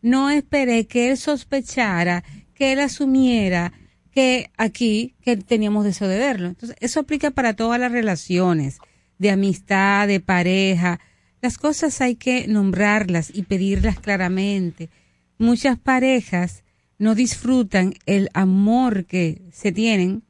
no 0.01 0.29
esperé 0.29 0.87
que 0.87 1.09
él 1.09 1.17
sospechara, 1.17 2.23
que 2.53 2.73
él 2.73 2.79
asumiera 2.79 3.73
que 4.11 4.49
aquí, 4.57 5.15
que 5.21 5.37
teníamos 5.37 5.85
deseo 5.85 6.07
de 6.07 6.17
verlo. 6.17 6.47
Entonces, 6.47 6.75
eso 6.79 6.99
aplica 6.99 7.31
para 7.31 7.55
todas 7.55 7.79
las 7.79 7.91
relaciones 7.91 8.79
de 9.19 9.29
amistad, 9.29 10.07
de 10.07 10.19
pareja. 10.19 10.99
Las 11.41 11.57
cosas 11.57 12.01
hay 12.01 12.15
que 12.15 12.47
nombrarlas 12.47 13.31
y 13.33 13.43
pedirlas 13.43 13.99
claramente. 13.99 14.89
Muchas 15.37 15.77
parejas 15.77 16.63
no 16.97 17.13
disfrutan 17.13 17.93
el 18.07 18.29
amor 18.33 19.05
que 19.05 19.43
se 19.51 19.71
tienen 19.71 20.23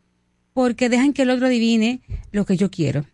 porque 0.51 0.89
dejan 0.89 1.13
que 1.13 1.21
el 1.21 1.30
otro 1.30 1.45
adivine 1.47 2.01
lo 2.32 2.45
que 2.45 2.58
yo 2.58 2.69
quiero. 2.69 3.06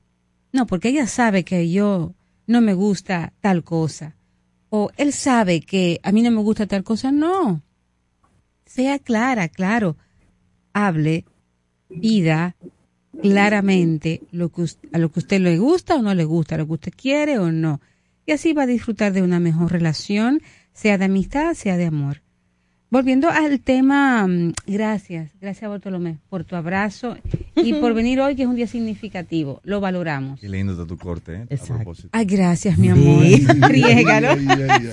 No, 0.51 0.65
porque 0.65 0.89
ella 0.89 1.05
sabe 1.05 1.43
que 1.43 1.69
yo 1.69 2.15
no 2.47 2.61
me 2.61 2.73
gusta 2.73 3.33
tal 3.41 3.63
cosa 3.63 4.15
o 4.75 4.89
él 4.97 5.13
sabe 5.13 5.61
que 5.61 5.99
a 6.01 6.11
mí 6.11 6.23
no 6.23 6.31
me 6.31 6.41
gusta 6.41 6.65
tal 6.65 6.83
cosa, 6.83 7.11
no. 7.11 7.61
Sea 8.65 8.97
clara, 8.97 9.47
claro. 9.47 9.97
Hable, 10.73 11.25
pida 12.01 12.55
claramente 13.21 14.23
lo 14.31 14.49
que, 14.49 14.65
a 14.91 14.97
lo 14.97 15.11
que 15.11 15.19
usted 15.19 15.41
le 15.41 15.59
gusta 15.59 15.97
o 15.97 16.01
no 16.01 16.15
le 16.15 16.25
gusta, 16.25 16.57
lo 16.57 16.65
que 16.65 16.73
usted 16.73 16.93
quiere 16.97 17.37
o 17.37 17.51
no. 17.51 17.81
y 18.25 18.31
así 18.31 18.53
va 18.53 18.63
a 18.63 18.65
disfrutar 18.65 19.13
de 19.13 19.21
una 19.21 19.39
mejor 19.39 19.71
relación, 19.71 20.41
sea 20.73 20.97
de 20.97 21.05
amistad, 21.05 21.53
sea 21.53 21.77
de 21.77 21.85
amor. 21.85 22.22
Volviendo 22.93 23.27
al 23.27 23.59
tema, 23.59 24.27
mm, 24.27 24.53
gracias, 24.67 25.31
gracias 25.41 25.67
Bartolomé 25.67 26.19
por 26.29 26.43
tu 26.43 26.55
abrazo 26.55 27.17
y 27.55 27.73
por 27.73 27.95
venir 27.95 28.21
hoy, 28.21 28.35
que 28.35 28.43
es 28.43 28.47
un 28.47 28.55
día 28.55 28.67
significativo. 28.67 29.61
Lo 29.63 29.81
valoramos. 29.81 30.39
Qué 30.39 30.47
lindo 30.47 30.73
está 30.73 30.85
tu 30.85 30.95
corte, 30.95 31.37
¿eh? 31.37 31.45
Exacto. 31.49 31.73
A 31.73 31.77
propósito. 31.77 32.09
Ay, 32.11 32.25
gracias, 32.25 32.77
mi 32.77 32.89
amor. 32.89 33.23
Riégalo. 33.67 34.29
Ay, 34.29 34.47
ay. 34.47 34.89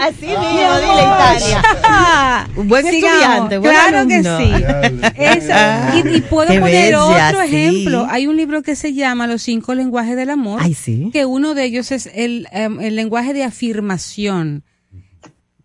Así 0.00 0.26
mismo, 0.26 0.76
dile 0.78 1.02
Italia. 1.02 2.48
Un 2.54 2.68
buen 2.68 2.86
sigamos. 2.86 3.20
estudiante, 3.20 3.58
buen 3.58 3.72
Claro 3.72 4.06
que 4.06 4.22
sí. 4.22 5.20
Eso. 5.20 6.08
Y, 6.08 6.18
y 6.18 6.20
puedo 6.20 6.52
Qué 6.52 6.60
poner 6.60 6.94
bella, 6.94 7.30
otro 7.30 7.40
sí. 7.48 7.56
ejemplo. 7.56 8.06
Hay 8.08 8.28
un 8.28 8.36
libro 8.36 8.62
que 8.62 8.76
se 8.76 8.94
llama 8.94 9.26
Los 9.26 9.42
cinco 9.42 9.74
lenguajes 9.74 10.14
del 10.14 10.30
amor. 10.30 10.60
Ay, 10.62 10.74
sí. 10.74 11.10
Que 11.12 11.26
uno 11.26 11.54
de 11.54 11.64
ellos 11.64 11.90
es 11.90 12.08
el, 12.14 12.46
em, 12.52 12.80
el 12.80 12.94
lenguaje 12.94 13.34
de 13.34 13.42
afirmación. 13.42 14.62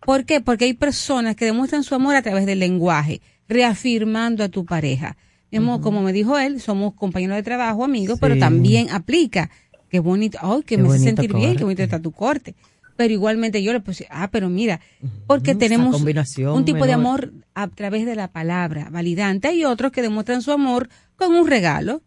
¿Por 0.06 0.24
qué? 0.24 0.40
Porque 0.40 0.66
hay 0.66 0.74
personas 0.74 1.34
que 1.34 1.44
demuestran 1.44 1.82
su 1.82 1.94
amor 1.94 2.14
a 2.14 2.22
través 2.22 2.46
del 2.46 2.60
lenguaje, 2.60 3.20
reafirmando 3.48 4.44
a 4.44 4.48
tu 4.48 4.64
pareja. 4.64 5.16
Como 5.50 6.02
me 6.02 6.12
dijo 6.12 6.38
él, 6.38 6.60
somos 6.60 6.94
compañeros 6.94 7.36
de 7.36 7.42
trabajo, 7.42 7.84
amigos, 7.84 8.18
pero 8.20 8.38
también 8.38 8.90
aplica. 8.90 9.50
Qué 9.88 10.00
bonito, 10.00 10.38
ay, 10.42 10.62
que 10.62 10.76
Qué 10.76 10.82
me 10.82 10.88
hace 10.88 10.98
sentir 10.98 11.34
bien, 11.34 11.56
qué 11.56 11.64
bonito 11.64 11.82
está 11.82 12.00
tu 12.00 12.12
corte. 12.12 12.54
Pero 12.96 13.12
igualmente 13.12 13.62
yo 13.62 13.72
le 13.72 13.80
puse, 13.80 14.06
ah, 14.10 14.28
pero 14.30 14.48
mira, 14.48 14.80
porque 15.26 15.54
tenemos 15.54 15.92
combinación 15.92 16.54
un 16.56 16.64
tipo 16.64 16.86
de 16.86 16.92
amor 16.92 17.32
a 17.54 17.68
través 17.68 18.06
de 18.06 18.14
la 18.16 18.28
palabra, 18.28 18.88
validante. 18.90 19.48
Hay 19.48 19.64
otros 19.64 19.92
que 19.92 20.02
demuestran 20.02 20.40
su 20.40 20.52
amor 20.52 20.88
con 21.16 21.34
un 21.34 21.46
regalo. 21.46 22.02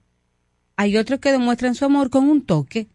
Hay 0.77 0.95
otros 0.97 1.19
que 1.19 1.31
demuestran 1.31 1.75
su 1.75 1.85
amor 1.85 2.09
con 2.09 2.29
un 2.29 2.43
toque. 2.43 2.87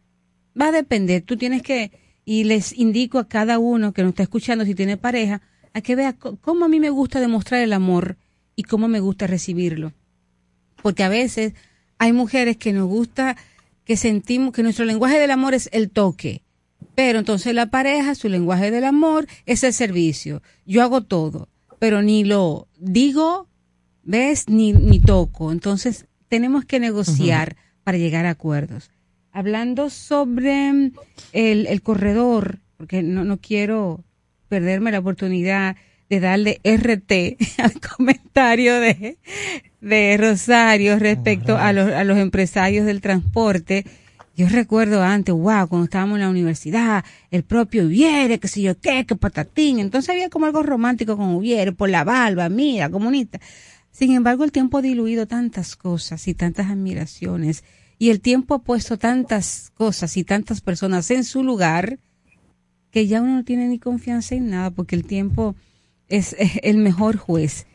Va 0.60 0.68
a 0.68 0.72
depender. 0.72 1.22
Tú 1.22 1.36
tienes 1.36 1.62
que, 1.62 1.92
y 2.24 2.44
les 2.44 2.76
indico 2.76 3.18
a 3.18 3.28
cada 3.28 3.58
uno 3.58 3.92
que 3.92 4.02
nos 4.02 4.10
está 4.10 4.22
escuchando, 4.22 4.64
si 4.64 4.74
tiene 4.74 4.96
pareja, 4.96 5.42
a 5.72 5.80
que 5.80 5.96
vea 5.96 6.14
cómo 6.14 6.64
a 6.64 6.68
mí 6.68 6.80
me 6.80 6.90
gusta 6.90 7.20
demostrar 7.20 7.60
el 7.60 7.72
amor 7.72 8.16
y 8.56 8.62
cómo 8.62 8.88
me 8.88 9.00
gusta 9.00 9.26
recibirlo. 9.26 9.92
Porque 10.82 11.02
a 11.02 11.08
veces 11.08 11.54
hay 11.98 12.12
mujeres 12.12 12.56
que 12.56 12.72
nos 12.72 12.88
gusta, 12.88 13.36
que 13.84 13.96
sentimos 13.96 14.52
que 14.52 14.62
nuestro 14.62 14.84
lenguaje 14.84 15.18
del 15.18 15.30
amor 15.30 15.54
es 15.54 15.68
el 15.72 15.90
toque. 15.90 16.42
Pero 16.94 17.18
entonces 17.18 17.54
la 17.54 17.66
pareja, 17.66 18.14
su 18.14 18.28
lenguaje 18.28 18.70
del 18.70 18.84
amor 18.84 19.26
es 19.46 19.64
el 19.64 19.72
servicio. 19.72 20.42
Yo 20.64 20.82
hago 20.82 21.02
todo, 21.02 21.48
pero 21.78 22.02
ni 22.02 22.24
lo 22.24 22.68
digo, 22.78 23.48
¿ves? 24.04 24.48
Ni, 24.48 24.72
ni 24.72 25.00
toco. 25.00 25.50
Entonces 25.50 26.06
tenemos 26.28 26.64
que 26.64 26.78
negociar 26.78 27.56
para 27.82 27.98
llegar 27.98 28.26
a 28.26 28.30
acuerdos. 28.30 28.90
Hablando 29.34 29.90
sobre 29.90 30.72
mm, 30.72 30.92
el, 31.32 31.66
el 31.66 31.82
corredor, 31.82 32.60
porque 32.78 33.02
no, 33.02 33.24
no 33.24 33.36
quiero 33.38 34.02
perderme 34.48 34.92
la 34.92 35.00
oportunidad 35.00 35.76
de 36.08 36.20
darle 36.20 36.60
RT 36.62 37.36
al 37.58 37.72
comentario 37.80 38.78
de, 38.78 39.18
de 39.80 40.16
Rosario 40.16 40.98
respecto 40.98 41.56
a 41.56 41.72
los, 41.72 41.90
a 41.90 42.04
los 42.04 42.18
empresarios 42.18 42.86
del 42.86 43.00
transporte. 43.00 43.84
Yo 44.36 44.48
recuerdo 44.48 45.02
antes, 45.02 45.34
wow, 45.34 45.68
cuando 45.68 45.84
estábamos 45.84 46.16
en 46.16 46.22
la 46.22 46.28
universidad, 46.28 47.04
el 47.30 47.44
propio 47.44 47.84
Ubiere, 47.84 48.40
que 48.40 48.48
sé 48.48 48.62
yo 48.62 48.78
qué, 48.78 49.04
que 49.06 49.14
patatín. 49.14 49.78
Entonces 49.78 50.10
había 50.10 50.30
como 50.30 50.46
algo 50.46 50.62
romántico 50.62 51.16
con 51.16 51.34
Ubiere, 51.34 51.72
por 51.72 51.88
la 51.88 52.02
barba, 52.02 52.48
mira, 52.48 52.88
comunista. 52.90 53.40
Sin 53.92 54.12
embargo, 54.12 54.42
el 54.42 54.50
tiempo 54.50 54.78
ha 54.78 54.82
diluido 54.82 55.26
tantas 55.26 55.76
cosas 55.76 56.26
y 56.26 56.34
tantas 56.34 56.66
admiraciones. 56.68 57.62
Y 58.04 58.10
el 58.10 58.20
tiempo 58.20 58.52
ha 58.52 58.58
puesto 58.58 58.98
tantas 58.98 59.72
cosas 59.72 60.18
y 60.18 60.24
tantas 60.24 60.60
personas 60.60 61.10
en 61.10 61.24
su 61.24 61.42
lugar 61.42 61.98
que 62.90 63.06
ya 63.06 63.22
uno 63.22 63.36
no 63.36 63.44
tiene 63.44 63.66
ni 63.66 63.78
confianza 63.78 64.34
en 64.34 64.50
nada 64.50 64.70
porque 64.70 64.94
el 64.94 65.06
tiempo 65.06 65.56
es, 66.08 66.36
es 66.38 66.60
el 66.62 66.76
mejor 66.76 67.16
juez. 67.16 67.66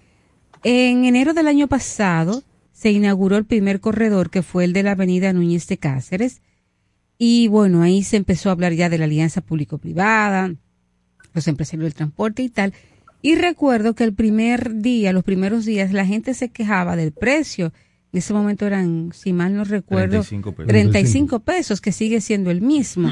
En 0.63 1.05
enero 1.05 1.33
del 1.33 1.47
año 1.47 1.67
pasado 1.67 2.43
se 2.71 2.91
inauguró 2.91 3.37
el 3.37 3.45
primer 3.45 3.79
corredor 3.79 4.29
que 4.29 4.43
fue 4.43 4.65
el 4.65 4.73
de 4.73 4.83
la 4.83 4.91
avenida 4.91 5.33
Núñez 5.33 5.65
de 5.65 5.79
Cáceres 5.79 6.43
y 7.17 7.47
bueno, 7.47 7.81
ahí 7.81 8.03
se 8.03 8.17
empezó 8.17 8.49
a 8.49 8.51
hablar 8.51 8.73
ya 8.73 8.87
de 8.87 8.99
la 8.99 9.05
alianza 9.05 9.41
público-privada, 9.41 10.53
los 11.33 11.47
empresarios 11.47 11.85
del 11.85 11.95
transporte 11.95 12.43
y 12.43 12.49
tal. 12.49 12.75
Y 13.23 13.33
recuerdo 13.33 13.95
que 13.95 14.03
el 14.03 14.13
primer 14.13 14.75
día, 14.75 15.11
los 15.11 15.23
primeros 15.23 15.65
días, 15.65 15.91
la 15.91 16.05
gente 16.05 16.35
se 16.35 16.49
quejaba 16.49 16.95
del 16.95 17.13
precio. 17.13 17.73
En 18.11 18.17
ese 18.19 18.33
momento 18.33 18.65
eran, 18.65 19.11
si 19.13 19.33
mal 19.33 19.55
no 19.55 19.63
recuerdo, 19.63 20.21
35 20.23 20.51
pesos. 20.53 20.67
35 20.67 21.39
pesos, 21.41 21.81
que 21.81 21.91
sigue 21.91 22.21
siendo 22.21 22.49
el 22.49 22.61
mismo. 22.61 23.11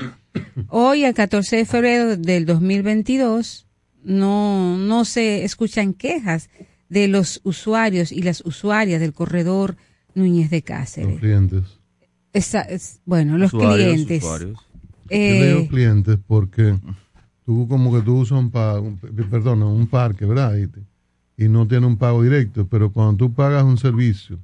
Hoy, 0.70 1.04
el 1.04 1.14
14 1.14 1.56
de 1.58 1.66
febrero 1.66 2.18
del 2.18 2.46
2022, 2.48 3.68
no, 4.04 4.78
no 4.78 5.06
se 5.06 5.44
escuchan 5.44 5.94
quejas 5.94 6.50
de 6.90 7.08
los 7.08 7.42
usuarios 7.44 8.12
y 8.12 8.22
las 8.24 8.42
usuarias 8.46 9.00
del 9.00 9.14
corredor 9.14 9.76
Núñez 10.16 10.50
de 10.50 10.58
Los 10.58 10.64
Cáceres. 10.66 11.20
clientes. 11.20 11.64
Esa 12.34 12.62
es- 12.62 13.00
bueno, 13.06 13.38
los 13.38 13.54
Usuarios, 13.54 13.92
clientes. 13.94 14.24
usuarios. 14.24 14.58
Yo 14.60 15.16
Eh, 15.16 15.40
le 15.40 15.48
digo 15.54 15.68
clientes 15.68 16.18
porque 16.26 16.76
tú 17.46 17.68
como 17.68 17.94
que 17.94 18.02
tú 18.02 18.18
usas 18.20 18.40
un 18.40 18.50
pago, 18.52 18.98
perdón, 19.30 19.64
un 19.64 19.88
parque, 19.88 20.26
¿verdad? 20.26 20.56
Y, 20.58 20.68
te- 20.68 20.82
y 21.38 21.50
no 21.50 21.68
tiene 21.68 21.86
un 21.86 21.98
pago 21.98 22.24
directo, 22.24 22.68
pero 22.68 22.92
cuando 22.92 23.16
tú 23.18 23.34
pagas 23.34 23.64
un 23.64 23.78
servicio, 23.78 24.40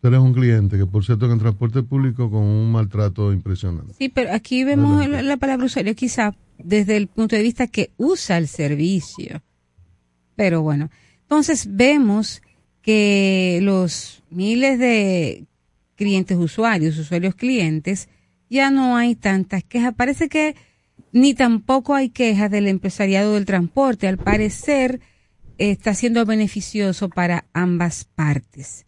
tú 0.00 0.08
eres 0.08 0.20
un 0.20 0.32
cliente 0.32 0.76
que 0.78 0.86
por 0.86 1.04
cierto 1.04 1.26
que 1.26 1.32
en 1.32 1.38
transporte 1.38 1.82
público 1.82 2.30
con 2.30 2.42
un 2.42 2.72
maltrato 2.72 3.32
impresionante. 3.32 3.94
Sí, 3.98 4.08
pero 4.08 4.32
aquí 4.32 4.64
vemos 4.64 4.98
Adelante. 4.98 5.22
la, 5.22 5.28
la 5.30 5.36
palabra 5.36 5.66
usuario 5.66 5.94
quizá 5.94 6.34
desde 6.58 6.96
el 6.96 7.06
punto 7.08 7.36
de 7.36 7.42
vista 7.42 7.66
que 7.66 7.90
usa 7.96 8.38
el 8.38 8.48
servicio. 8.48 9.42
Pero 10.36 10.62
bueno, 10.62 10.90
entonces 11.22 11.68
vemos 11.70 12.42
que 12.82 13.58
los 13.62 14.22
miles 14.30 14.78
de 14.78 15.46
clientes 15.96 16.36
usuarios, 16.36 16.98
usuarios 16.98 17.34
clientes, 17.34 18.08
ya 18.48 18.70
no 18.70 18.96
hay 18.96 19.16
tantas 19.16 19.64
quejas. 19.64 19.94
Parece 19.94 20.28
que 20.28 20.54
ni 21.12 21.34
tampoco 21.34 21.94
hay 21.94 22.10
quejas 22.10 22.50
del 22.50 22.68
empresariado 22.68 23.34
del 23.34 23.44
transporte. 23.44 24.06
Al 24.06 24.18
parecer 24.18 25.00
está 25.58 25.94
siendo 25.94 26.24
beneficioso 26.26 27.08
para 27.08 27.46
ambas 27.52 28.04
partes. 28.04 28.85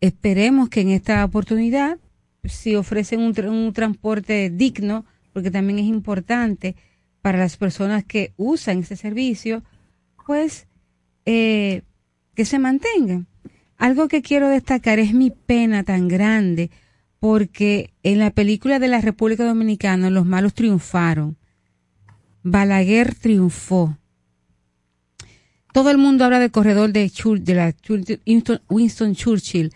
Esperemos 0.00 0.68
que 0.68 0.80
en 0.82 0.90
esta 0.90 1.24
oportunidad, 1.24 1.98
si 2.44 2.76
ofrecen 2.76 3.20
un, 3.20 3.34
un 3.46 3.72
transporte 3.72 4.50
digno, 4.50 5.04
porque 5.32 5.50
también 5.50 5.78
es 5.78 5.86
importante 5.86 6.76
para 7.22 7.38
las 7.38 7.56
personas 7.56 8.04
que 8.04 8.32
usan 8.36 8.80
ese 8.80 8.96
servicio, 8.96 9.62
pues 10.26 10.66
eh, 11.24 11.82
que 12.34 12.44
se 12.44 12.58
mantengan. 12.58 13.26
Algo 13.76 14.08
que 14.08 14.22
quiero 14.22 14.48
destacar 14.48 14.98
es 14.98 15.14
mi 15.14 15.30
pena 15.30 15.84
tan 15.84 16.08
grande 16.08 16.70
porque 17.20 17.92
en 18.02 18.18
la 18.18 18.30
película 18.30 18.78
de 18.78 18.88
la 18.88 19.00
República 19.00 19.44
Dominicana 19.44 20.10
los 20.10 20.24
malos 20.26 20.54
triunfaron. 20.54 21.36
Balaguer 22.42 23.14
triunfó. 23.14 23.96
Todo 25.72 25.90
el 25.90 25.98
mundo 25.98 26.24
habla 26.24 26.38
del 26.38 26.50
corredor 26.50 26.92
de, 26.92 27.10
de 27.40 27.54
la 27.54 27.74
Winston 28.68 29.14
Churchill. 29.14 29.72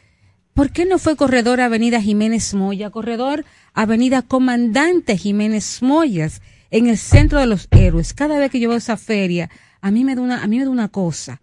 ¿Por 0.55 0.71
qué 0.71 0.85
no 0.85 0.99
fue 0.99 1.17
corredor 1.17 1.61
Avenida 1.61 2.01
Jiménez 2.01 2.53
Moya? 2.55 2.91
Corredor 2.91 3.45
Avenida 3.75 4.23
Comandante 4.23 5.17
Jiménez 5.17 5.81
Moyas, 5.83 6.43
en 6.71 6.87
el 6.89 6.99
centro 6.99 7.39
de 7.41 7.47
los 7.47 7.69
héroes. 7.71 8.13
Cada 8.13 8.39
vez 8.39 8.51
que 8.51 8.61
yo 8.61 8.69
veo 8.69 8.79
esa 8.79 8.97
feria, 8.97 9.49
a 9.81 9.91
mí 9.91 10.05
me 10.05 10.15
da 10.15 10.21
una, 10.23 10.43
a 10.43 10.47
mí 10.47 10.59
me 10.59 10.65
da 10.65 10.71
una 10.71 10.89
cosa. 10.89 11.41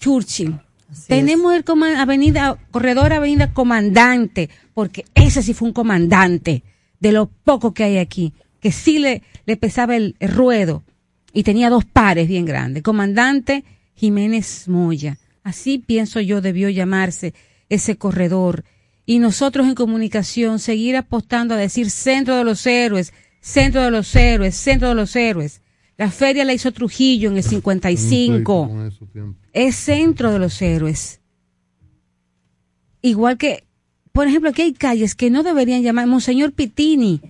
Churchill. 0.00 0.58
Tenemos 1.06 1.54
el 1.54 1.62
coma- 1.62 2.00
avenida, 2.02 2.58
corredor 2.72 3.12
Avenida 3.12 3.52
Comandante, 3.52 4.50
porque 4.74 5.04
ese 5.14 5.42
sí 5.42 5.54
fue 5.54 5.68
un 5.68 5.74
comandante 5.74 6.64
de 6.98 7.12
lo 7.12 7.26
poco 7.44 7.72
que 7.72 7.84
hay 7.84 7.98
aquí, 7.98 8.32
que 8.60 8.72
sí 8.72 8.98
le, 8.98 9.22
le 9.46 9.56
pesaba 9.56 9.94
el, 9.96 10.16
el 10.18 10.32
ruedo 10.32 10.82
y 11.32 11.44
tenía 11.44 11.70
dos 11.70 11.84
pares 11.84 12.26
bien 12.26 12.44
grandes. 12.44 12.82
Comandante 12.82 13.62
Jiménez 13.94 14.66
Moya. 14.66 15.18
Así 15.44 15.78
pienso 15.78 16.20
yo 16.20 16.40
debió 16.40 16.68
llamarse 16.70 17.34
ese 17.70 17.96
corredor. 17.96 18.64
Y 19.06 19.18
nosotros 19.18 19.66
en 19.66 19.74
comunicación 19.74 20.58
seguir 20.58 20.96
apostando 20.96 21.54
a 21.54 21.56
decir 21.56 21.90
centro 21.90 22.36
de 22.36 22.44
los 22.44 22.66
héroes, 22.66 23.12
centro 23.40 23.82
de 23.82 23.90
los 23.90 24.14
héroes, 24.14 24.54
centro 24.54 24.90
de 24.90 24.94
los 24.94 25.16
héroes. 25.16 25.62
La 25.96 26.10
feria 26.10 26.44
la 26.44 26.52
hizo 26.52 26.70
Trujillo 26.72 27.28
en 27.30 27.36
el 27.36 27.44
Un 27.44 27.50
pleito 27.50 27.70
55 27.70 28.68
con 28.68 28.86
esos 28.86 29.10
tiempos. 29.10 29.36
es 29.52 29.74
centro 29.76 30.30
de 30.32 30.38
los 30.38 30.60
héroes. 30.62 31.20
Igual 33.02 33.38
que, 33.38 33.64
por 34.12 34.26
ejemplo, 34.26 34.50
aquí 34.50 34.62
hay 34.62 34.72
calles 34.72 35.14
que 35.14 35.30
no 35.30 35.42
deberían 35.42 35.82
llamar 35.82 36.06
Monseñor 36.06 36.52
Pitini, 36.52 37.20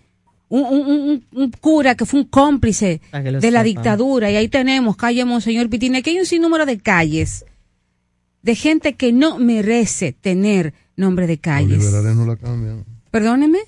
un, 0.49 0.65
un- 0.65 0.91
un- 0.91 1.25
un 1.33 1.51
cura 1.53 1.95
que 1.95 2.05
fue 2.05 2.21
un 2.21 2.27
cómplice 2.27 3.01
de 3.41 3.51
la 3.53 3.63
dictadura. 3.63 4.31
Y 4.31 4.37
ahí 4.37 4.49
tenemos 4.49 4.97
calle 4.97 5.25
Monseñor 5.25 5.69
Pitini. 5.71 5.99
Aquí 5.99 6.11
hay 6.11 6.19
un 6.21 6.27
sinnúmero 6.27 6.67
de 6.67 6.79
calles, 6.79 7.45
de 8.43 8.55
gente 8.55 8.95
que 8.95 9.13
no 9.13 9.39
merece 9.39 10.13
tener 10.13 10.75
nombre 10.97 11.27
de 11.27 11.35
Los 11.35 11.43
calles. 11.43 11.79
liberales 11.79 12.17
no 12.17 12.27
la 12.27 12.37
cambian. 12.37 12.85
Perdóneme. 13.11 13.59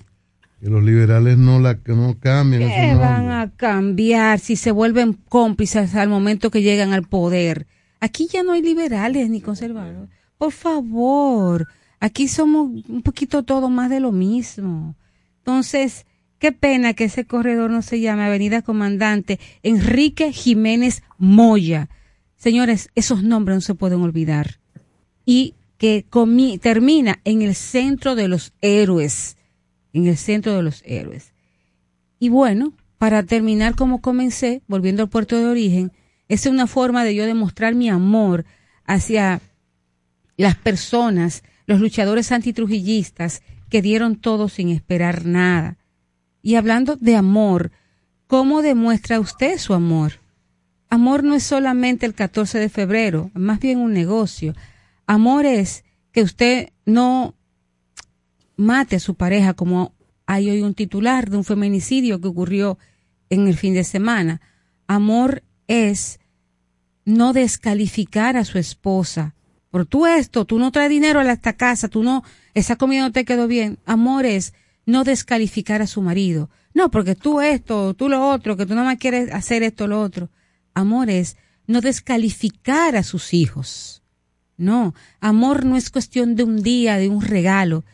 Que 0.61 0.69
los 0.71 0.83
liberales 0.85 1.37
no 1.39 1.59
la 1.59 1.79
que 1.79 1.93
no 1.93 2.17
cambian. 2.21 2.69
¿Qué 2.69 2.95
van 2.95 3.31
a 3.31 3.51
cambiar 3.57 4.39
si 4.39 4.55
se 4.57 4.71
vuelven 4.71 5.15
cómplices 5.29 5.95
al 5.97 6.09
momento 6.09 6.51
que 6.51 6.63
llegan 6.63 6.93
al 6.93 7.03
poder? 7.03 7.67
Aquí 8.01 8.29
ya 8.33 8.43
no 8.43 8.53
hay 8.53 8.63
liberales 8.63 9.29
ni 9.29 9.41
conservadores. 9.41 10.09
Por 10.39 10.53
favor, 10.53 11.67
aquí 12.01 12.29
somos 12.29 12.71
un 12.89 13.03
poquito 13.03 13.43
todo 13.43 13.71
más 13.71 13.91
de 13.91 14.01
lo 14.01 14.13
mismo. 14.13 14.97
Entonces, 15.39 16.07
qué 16.39 16.53
pena 16.53 16.95
que 16.95 17.05
ese 17.05 17.25
corredor 17.25 17.71
no 17.71 17.83
se 17.83 18.01
llame 18.01 18.25
Avenida 18.25 18.63
Comandante 18.63 19.41
Enrique 19.63 20.33
Jiménez 20.33 21.03
Moya. 21.19 21.89
Señores, 22.37 22.91
esos 22.95 23.23
nombres 23.23 23.57
no 23.57 23.61
se 23.61 23.75
pueden 23.75 24.01
olvidar. 24.03 24.62
Y 25.25 25.55
que 25.79 26.07
termina 26.61 27.21
en 27.25 27.43
el 27.43 27.55
centro 27.55 28.15
de 28.15 28.29
los 28.29 28.53
héroes. 28.61 29.37
En 29.93 30.07
el 30.07 30.17
centro 30.17 30.55
de 30.55 30.63
los 30.63 30.83
héroes. 30.87 31.33
Y 32.19 32.29
bueno, 32.29 32.73
para 32.99 33.25
terminar 33.25 33.75
como 33.75 34.01
comencé, 34.01 34.63
volviendo 34.69 35.03
al 35.03 35.09
puerto 35.09 35.37
de 35.37 35.47
origen, 35.47 35.93
es 36.29 36.47
una 36.47 36.67
forma 36.67 37.05
de 37.05 37.15
yo 37.15 37.27
demostrar 37.27 37.75
mi 37.75 37.91
amor 37.91 38.45
hacia 38.85 39.41
las 40.37 40.57
personas, 40.57 41.43
los 41.67 41.81
luchadores 41.81 42.33
antitrujillistas 42.33 43.43
que 43.69 43.83
dieron 43.83 44.17
todo 44.17 44.49
sin 44.49 44.69
esperar 44.69 45.27
nada. 45.27 45.79
Y 46.43 46.55
hablando 46.55 46.97
de 46.97 47.17
amor, 47.17 47.73
¿cómo 48.27 48.63
demuestra 48.63 49.19
usted 49.19 49.59
su 49.59 49.75
amor? 49.75 50.21
Amor 50.89 51.25
no 51.25 51.35
es 51.35 51.43
solamente 51.43 52.07
el 52.07 52.15
14 52.15 52.59
de 52.59 52.69
febrero, 52.69 53.31
más 53.35 53.61
bien 53.61 53.79
un 53.79 53.93
negocio. 53.93 54.55
Amor 55.07 55.47
es 55.47 55.85
que 56.13 56.23
usted 56.23 56.71
no 56.85 57.35
mate 58.57 58.97
a 58.97 59.01
su 59.01 59.15
pareja 59.15 59.55
como 59.55 59.95
hay 60.27 60.51
hoy 60.51 60.63
un 60.63 60.75
titular 60.75 61.31
de 61.31 61.37
un 61.37 61.45
feminicidio 61.45 62.21
que 62.21 62.29
ocurrió 62.29 62.79
en 63.31 63.49
el 63.49 63.57
fin 63.57 63.75
de 63.75 63.85
semana. 63.85 64.41
Amor 64.87 65.43
es 65.67 66.21
no 67.05 67.33
descalificar 67.33 68.37
a 68.37 68.45
su 68.45 68.59
esposa. 68.59 69.35
Por 69.71 69.87
tú 69.87 70.07
esto, 70.07 70.45
tú 70.45 70.59
no 70.59 70.71
traes 70.71 70.91
dinero 70.91 71.21
a 71.21 71.33
esta 71.33 71.55
casa, 71.55 71.89
tú 71.89 72.03
no, 72.03 72.23
esa 72.55 72.77
comida 72.77 73.03
no 73.03 73.13
te 73.13 73.25
quedó 73.25 73.47
bien. 73.49 73.79
Amor 73.87 74.27
es 74.27 74.53
no 74.87 75.05
descalificar 75.05 75.83
a 75.83 75.87
su 75.87 76.03
marido. 76.03 76.51
No, 76.75 76.91
porque 76.91 77.15
tú 77.15 77.41
esto, 77.41 77.95
tú 77.95 78.09
lo 78.09 78.29
otro, 78.29 78.57
que 78.57 78.67
tú 78.67 78.75
no 78.75 78.85
más 78.85 78.99
quieres 78.99 79.33
hacer 79.33 79.63
esto, 79.63 79.87
lo 79.87 80.01
otro. 80.01 80.31
Amor 80.75 81.11
es 81.11 81.37
no 81.67 81.81
descalificar 81.81 82.97
a 82.97 83.03
sus 83.03 83.35
hijos. 83.35 84.02
No, 84.63 84.95
amor 85.19 85.65
no 85.65 85.77
es 85.77 85.91
cuestión 85.91 86.37
de 86.37 86.45
un 86.45 86.63
día, 86.63 86.97
de 86.97 87.09
un 87.09 87.21
regalo, 87.21 87.85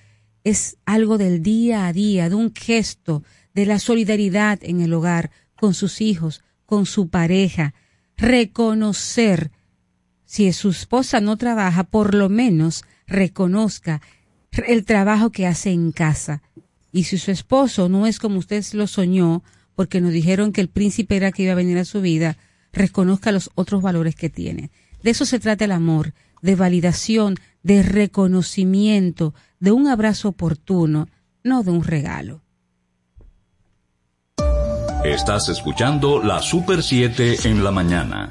es 0.45 0.77
algo 0.85 1.17
del 1.17 1.43
día 1.43 1.87
a 1.87 1.95
día, 1.95 2.29
de 2.29 2.35
un 2.35 2.55
gesto, 2.55 3.25
de 3.55 3.65
la 3.65 3.79
solidaridad 3.79 4.59
en 4.61 4.83
el 4.83 4.93
hogar, 4.93 5.31
con 5.57 5.73
sus 5.73 6.03
hijos, 6.03 6.43
con 6.67 6.85
su 6.85 7.09
pareja. 7.09 7.73
Reconocer, 8.19 9.51
si 10.27 10.53
su 10.53 10.69
esposa 10.69 11.23
no 11.23 11.39
trabaja, 11.39 11.85
por 11.85 12.15
lo 12.15 12.29
menos 12.29 12.85
reconozca 13.07 14.03
el 14.53 14.85
trabajo 14.85 15.31
que 15.31 15.47
hace 15.47 15.71
en 15.71 15.91
casa. 15.91 16.43
Y 16.93 17.05
si 17.05 17.17
su 17.17 17.31
esposo 17.31 17.89
no 17.89 18.07
es 18.07 18.19
como 18.19 18.39
usted 18.39 18.63
lo 18.75 18.87
soñó, 18.87 19.43
porque 19.75 20.03
nos 20.03 20.13
dijeron 20.13 20.53
que 20.53 20.61
el 20.61 20.69
príncipe 20.69 21.17
era 21.17 21.33
que 21.33 21.45
iba 21.45 21.53
a 21.53 21.57
venir 21.57 21.79
a 21.79 21.87
su 21.87 22.03
vida, 22.03 22.37
reconozca 22.75 23.33
los 23.33 23.51
otros 23.55 23.81
valores 23.81 24.15
que 24.17 24.29
tiene. 24.29 24.71
De 25.03 25.11
eso 25.13 25.25
se 25.25 25.39
trata 25.39 25.65
el 25.65 25.73
amor, 25.73 26.13
de 26.43 26.57
validación, 26.57 27.37
de 27.63 27.83
reconocimiento, 27.83 29.35
de 29.61 29.73
un 29.73 29.89
abrazo 29.89 30.29
oportuno, 30.29 31.09
no 31.43 31.63
de 31.63 31.71
un 31.71 31.85
regalo. 31.85 32.43
Estás 35.05 35.49
escuchando 35.49 36.23
la 36.23 36.43
Super 36.43 36.83
7 36.83 37.49
en 37.49 37.63
la 37.63 37.71
mañana. 37.71 38.31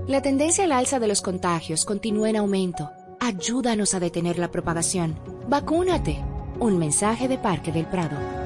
La 0.06 0.22
tendencia 0.22 0.64
al 0.64 0.72
alza 0.72 1.00
de 1.00 1.08
los 1.08 1.20
contagios 1.20 1.84
continúa 1.84 2.30
en 2.30 2.36
aumento. 2.36 2.90
Ayúdanos 3.20 3.94
a 3.94 4.00
detener 4.00 4.38
la 4.38 4.50
propagación. 4.50 5.18
Vacúnate. 5.48 6.24
Un 6.60 6.78
mensaje 6.78 7.28
de 7.28 7.38
Parque 7.38 7.72
del 7.72 7.86
Prado. 7.86 8.45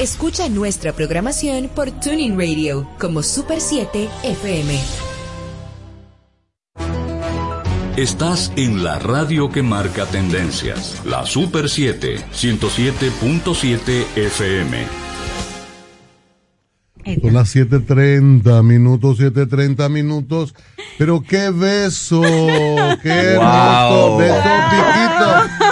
Escucha 0.00 0.48
nuestra 0.48 0.92
programación 0.94 1.68
por 1.74 1.90
Tuning 1.90 2.38
Radio 2.38 2.88
como 2.98 3.22
Super 3.22 3.60
7 3.60 4.08
FM. 4.22 4.80
Estás 7.96 8.50
en 8.56 8.82
la 8.82 8.98
radio 8.98 9.50
que 9.50 9.62
marca 9.62 10.06
tendencias. 10.06 11.02
La 11.04 11.26
Super 11.26 11.68
7, 11.68 12.16
107.7 12.32 14.06
FM. 14.16 14.86
Son 17.22 17.34
las 17.34 17.54
7.30 17.54 18.62
minutos, 18.62 19.18
7.30 19.20 19.90
minutos. 19.90 20.54
Pero 20.96 21.22
qué 21.22 21.50
beso, 21.50 22.22
qué 23.02 23.08
hermoso 23.34 24.08
Wow. 24.08 24.18
beso, 24.18 24.48
piquito. 24.70 25.69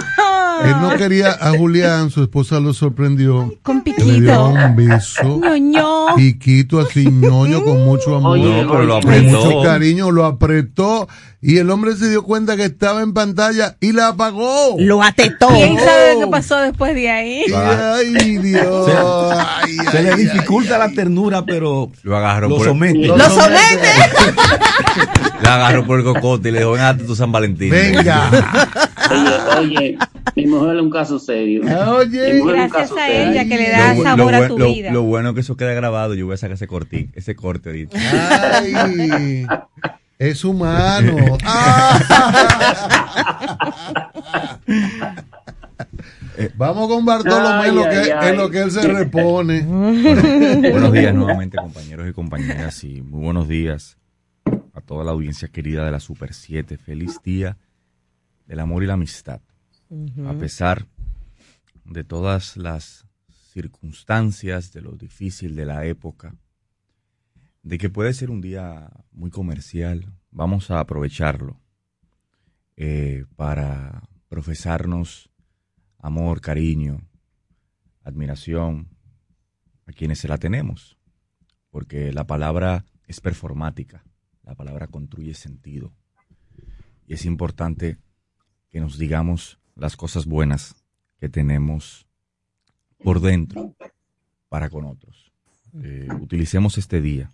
Él 0.64 0.75
no 0.81 0.97
quería 0.97 1.31
a 1.33 1.51
Julián, 1.57 2.11
su 2.11 2.23
esposa 2.23 2.61
lo 2.61 2.73
sorprendió. 2.75 3.53
Con 3.62 3.83
que 3.83 3.92
Le 3.99 4.05
dio 4.05 4.14
piquito. 4.14 4.44
un 4.49 4.77
beso. 4.77 5.23
Ñoño. 5.42 6.07
Piquito 6.16 6.81
así, 6.81 7.07
ñoño, 7.11 7.62
con 7.64 7.85
mucho 7.85 8.16
amor. 8.16 8.38
Oye, 8.38 8.62
No, 8.64 8.71
pero 8.73 8.85
lo 8.85 9.01
con 9.01 9.11
apretó. 9.12 9.44
mucho 9.44 9.62
cariño, 9.62 10.11
lo 10.11 10.25
apretó. 10.25 11.09
Y 11.40 11.59
el 11.59 11.71
hombre 11.71 11.94
se 11.94 12.09
dio 12.11 12.25
cuenta 12.25 12.57
que 12.57 12.64
estaba 12.64 13.01
en 13.01 13.12
pantalla 13.14 13.77
y 13.81 13.92
la 13.92 14.09
apagó. 14.09 14.75
Lo 14.79 15.03
atetó. 15.05 15.47
¿Quién 15.49 15.79
sabe 15.79 16.16
qué 16.18 16.27
pasó 16.27 16.57
después 16.59 16.94
de 16.97 17.09
ahí? 17.11 17.44
Ay, 17.55 18.38
Dios. 18.38 18.87
Se, 18.87 18.92
Ay, 18.92 19.77
se 19.92 20.03
le 20.03 20.12
ay, 20.14 20.25
dificulta 20.25 20.79
la 20.79 20.88
ternura, 20.90 21.44
pero 21.44 21.92
Lo 22.03 22.16
agarró 22.16 22.49
lo 22.49 22.57
por 22.57 22.66
somete. 22.66 23.07
¡Lo 23.07 23.18
somete! 23.31 23.88
Le 25.40 25.49
agarró 25.49 25.87
por 25.87 26.01
el 26.01 26.05
cocote 26.05 26.49
y 26.49 26.53
le 26.53 26.59
dijo, 26.59 26.73
ven 26.73 26.83
a 26.83 26.97
tu 26.99 27.14
San 27.14 27.31
Valentín. 27.31 27.71
Venga. 27.71 28.31
Oye, 29.11 29.59
oye, 29.59 29.99
mi 30.37 30.47
mujer 30.47 30.77
es 30.77 30.83
un 30.83 30.90
caso 30.90 31.18
serio. 31.18 31.62
Oye, 31.97 32.40
un 32.42 32.49
Gracias 32.49 32.92
a 32.92 32.94
serio. 33.07 33.31
ella 33.33 33.44
que 33.49 33.57
le 33.57 33.71
da 33.71 33.94
Lo, 33.94 34.03
sabor 34.03 34.33
lo 34.33 34.38
a 34.44 34.49
tu 34.49 34.59
lo- 34.59 34.66
vida. 34.73 34.92
lo 34.92 35.03
bueno 35.03 35.35
que 35.35 35.40
eso 35.40 35.57
queda 35.57 35.73
grabado, 35.75 36.14
yo 36.14 36.27
voy 36.27 36.35
a 36.35 36.37
sacar 36.38 36.55
ese 36.55 36.66
corte, 36.66 37.09
ese 37.14 37.35
corte 37.37 37.68
ahorita. 37.71 37.99
Ay, 38.62 39.47
es 40.18 40.44
humano. 40.44 41.16
Ah. 41.44 41.99
Vamos 46.57 46.88
con 46.88 47.05
Bartolomé 47.05 47.64
Ay, 47.68 47.75
lo 47.75 47.83
que, 47.83 47.88
ay, 47.97 48.11
ay. 48.16 48.29
en 48.31 48.37
lo 48.37 48.49
que 48.51 48.61
él 48.62 48.71
se 48.71 48.87
repone. 48.87 49.62
buenos 50.71 50.92
días 50.92 51.12
nuevamente, 51.14 51.57
compañeros 51.57 52.09
y 52.09 52.12
compañeras, 52.12 52.85
y 52.85 53.01
muy 53.03 53.23
buenos 53.25 53.49
días 53.49 53.97
a 54.75 54.81
toda 54.81 55.05
la 55.05 55.11
audiencia 55.11 55.49
querida 55.49 55.85
de 55.85 55.90
la 55.90 55.99
Super 56.01 56.33
7. 56.35 56.79
Feliz 56.79 57.18
día 57.25 57.57
del 58.49 58.61
amor 58.61 58.83
y 58.83 58.87
la 58.87 58.95
amistad. 58.95 59.41
A 60.27 60.35
pesar 60.35 60.87
de 61.85 62.03
todas 62.03 62.57
las 62.57 63.07
circunstancias, 63.53 64.73
de 64.73 64.83
lo 64.83 64.93
difícil 64.93 65.55
de 65.55 65.67
la 65.67 65.87
época, 65.87 66.35
de 67.63 67.79
que 67.79 67.91
puede 67.91 68.13
ser 68.15 68.31
un 68.31 68.41
día 68.41 68.91
muy 69.13 69.31
comercial, 69.31 70.13
vamos 70.31 70.71
a 70.71 70.81
aprovecharlo 70.81 71.61
eh, 72.77 73.25
para 73.37 74.09
profesarnos 74.29 75.31
amor, 75.99 76.41
cariño, 76.41 77.07
admiración 78.03 78.89
a 79.87 79.93
quienes 79.93 80.19
se 80.19 80.29
la 80.29 80.39
tenemos, 80.39 80.99
porque 81.71 82.13
la 82.13 82.27
palabra 82.27 82.85
es 83.07 83.21
performática, 83.21 84.05
la 84.43 84.55
palabra 84.55 84.87
construye 84.87 85.35
sentido 85.35 85.93
y 87.07 87.15
es 87.15 87.25
importante 87.25 87.99
que 88.70 88.81
nos 88.81 88.98
digamos 88.98 89.59
las 89.74 89.96
cosas 89.96 90.26
buenas 90.26 90.76
que 91.20 91.28
tenemos 91.28 92.07
por 93.02 93.20
dentro 93.20 93.74
para 94.48 94.70
con 94.70 94.85
otros. 94.85 95.33
Eh, 95.83 96.09
utilicemos 96.20 96.78
este 96.78 97.00
día 97.00 97.31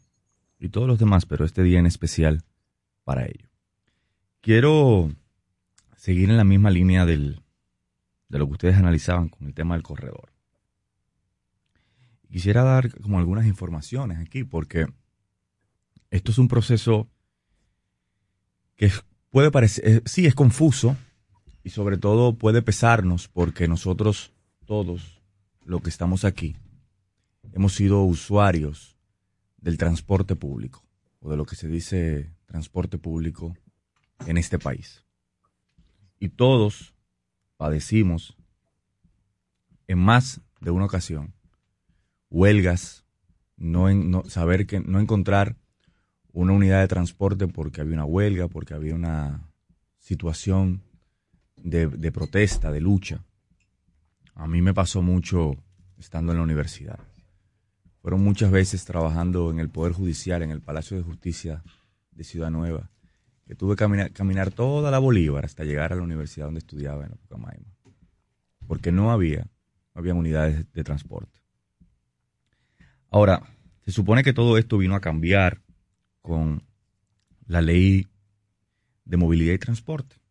y 0.58 0.68
todos 0.68 0.86
los 0.86 0.98
demás, 0.98 1.26
pero 1.26 1.44
este 1.44 1.62
día 1.62 1.78
en 1.78 1.86
especial 1.86 2.44
para 3.04 3.24
ello. 3.26 3.48
Quiero 4.40 5.10
seguir 5.96 6.30
en 6.30 6.36
la 6.36 6.44
misma 6.44 6.70
línea 6.70 7.06
del, 7.06 7.40
de 8.28 8.38
lo 8.38 8.46
que 8.46 8.52
ustedes 8.52 8.76
analizaban 8.76 9.28
con 9.28 9.46
el 9.46 9.54
tema 9.54 9.74
del 9.74 9.82
corredor. 9.82 10.32
Quisiera 12.30 12.62
dar 12.64 12.90
como 13.00 13.18
algunas 13.18 13.46
informaciones 13.46 14.18
aquí, 14.18 14.44
porque 14.44 14.86
esto 16.10 16.32
es 16.32 16.38
un 16.38 16.48
proceso 16.48 17.08
que 18.76 18.90
puede 19.30 19.50
parecer, 19.50 19.88
eh, 19.88 20.02
sí, 20.04 20.26
es 20.26 20.34
confuso 20.34 20.96
y 21.64 21.70
sobre 21.70 21.96
todo 21.96 22.34
puede 22.36 22.62
pesarnos 22.62 23.26
porque 23.26 23.66
nosotros 23.66 24.32
todos, 24.66 25.20
los 25.64 25.82
que 25.82 25.88
estamos 25.90 26.24
aquí, 26.24 26.56
hemos 27.52 27.74
sido 27.74 28.02
usuarios 28.02 28.96
del 29.56 29.78
transporte 29.78 30.36
público 30.36 30.84
o 31.20 31.30
de 31.30 31.36
lo 31.36 31.46
que 31.46 31.56
se 31.56 31.68
dice 31.68 32.30
transporte 32.46 32.98
público 32.98 33.56
en 34.26 34.36
este 34.36 34.58
país. 34.58 35.04
Y 36.20 36.28
todos 36.28 36.94
padecimos 37.56 38.36
en 39.86 39.98
más 39.98 40.40
de 40.60 40.70
una 40.70 40.84
ocasión 40.84 41.34
huelgas, 42.30 43.04
no, 43.56 43.88
en- 43.88 44.10
no 44.10 44.24
saber 44.24 44.66
que 44.66 44.80
no 44.80 45.00
encontrar 45.00 45.56
una 46.32 46.52
unidad 46.52 46.80
de 46.80 46.88
transporte 46.88 47.46
porque 47.46 47.80
había 47.80 47.94
una 47.94 48.04
huelga, 48.04 48.48
porque 48.48 48.74
había 48.74 48.94
una 48.94 49.48
situación 49.98 50.82
de, 51.64 52.12
protesta, 52.12 52.70
de 52.70 52.80
lucha. 52.80 53.24
A 54.34 54.46
mí 54.46 54.60
me 54.62 54.74
pasó 54.74 55.02
mucho 55.02 55.56
estando 55.98 56.32
en 56.32 56.38
la 56.38 56.44
universidad. 56.44 57.00
Fueron 58.02 58.22
muchas 58.22 58.50
veces 58.50 58.84
trabajando 58.84 59.50
en 59.50 59.58
el 59.58 59.70
Poder 59.70 59.92
Judicial, 59.92 60.42
en 60.42 60.50
el 60.50 60.60
Palacio 60.60 60.96
de 60.96 61.02
Justicia 61.02 61.64
de 62.12 62.22
Ciudad 62.22 62.50
Nueva, 62.50 62.90
que 63.46 63.54
tuve 63.54 63.74
que 63.74 63.78
caminar, 63.78 64.12
caminar 64.12 64.52
toda 64.52 64.90
la 64.90 64.98
Bolívar 64.98 65.46
hasta 65.46 65.64
llegar 65.64 65.92
a 65.92 65.96
la 65.96 66.02
universidad 66.02 66.46
donde 66.46 66.58
estudiaba 66.58 67.04
en 67.04 67.10
la 67.10 67.16
Pucamaima. 67.16 67.74
Porque 68.66 68.92
no 68.92 69.10
había, 69.10 69.46
no 69.94 70.00
había 70.00 70.14
unidades 70.14 70.70
de 70.70 70.84
transporte. 70.84 71.40
Ahora, 73.10 73.42
se 73.84 73.90
supone 73.92 74.22
que 74.22 74.34
todo 74.34 74.58
esto 74.58 74.76
vino 74.76 74.94
a 74.94 75.00
cambiar 75.00 75.62
con 76.20 76.62
la 77.46 77.62
ley 77.62 78.06
de 79.06 79.16
movilidad 79.16 79.54
y 79.54 79.58
transporte 79.58 80.23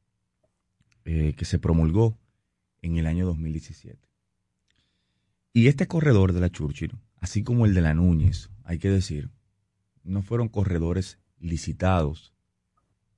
eh, 1.06 1.34
que 1.38 1.46
se 1.46 1.60
promulgó 1.60 2.18
en 2.82 2.98
el 2.98 3.08
año 3.08 3.26
2017. 3.26 4.00
Y 5.54 5.68
este 5.68 5.88
corredor 5.88 6.34
de 6.34 6.42
la 6.42 6.50
Churchill, 6.50 6.98
así 7.20 7.44
como 7.44 7.66
el 7.66 7.74
de 7.74 7.82
la 7.82 7.94
Núñez, 7.94 8.50
hay 8.64 8.80
que 8.80 8.90
decir, 8.90 9.30
no 10.04 10.22
fueron 10.22 10.50
corredores 10.50 11.20
licitados 11.40 12.34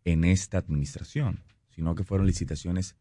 en 0.03 0.23
esta 0.23 0.57
administración, 0.57 1.43
sino 1.69 1.95
que 1.95 2.03
fueron 2.03 2.27
licitaciones 2.27 2.95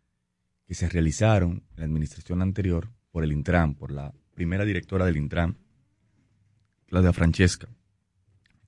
que 0.67 0.75
se 0.75 0.89
realizaron 0.89 1.65
en 1.73 1.77
la 1.77 1.85
administración 1.85 2.43
anterior 2.43 2.91
por 3.11 3.25
el 3.25 3.33
Intran, 3.33 3.75
por 3.75 3.91
la 3.91 4.15
primera 4.35 4.65
directora 4.65 5.05
del 5.05 5.17
Intran, 5.17 5.57
Claudia 6.87 7.13
Francesca, 7.13 7.69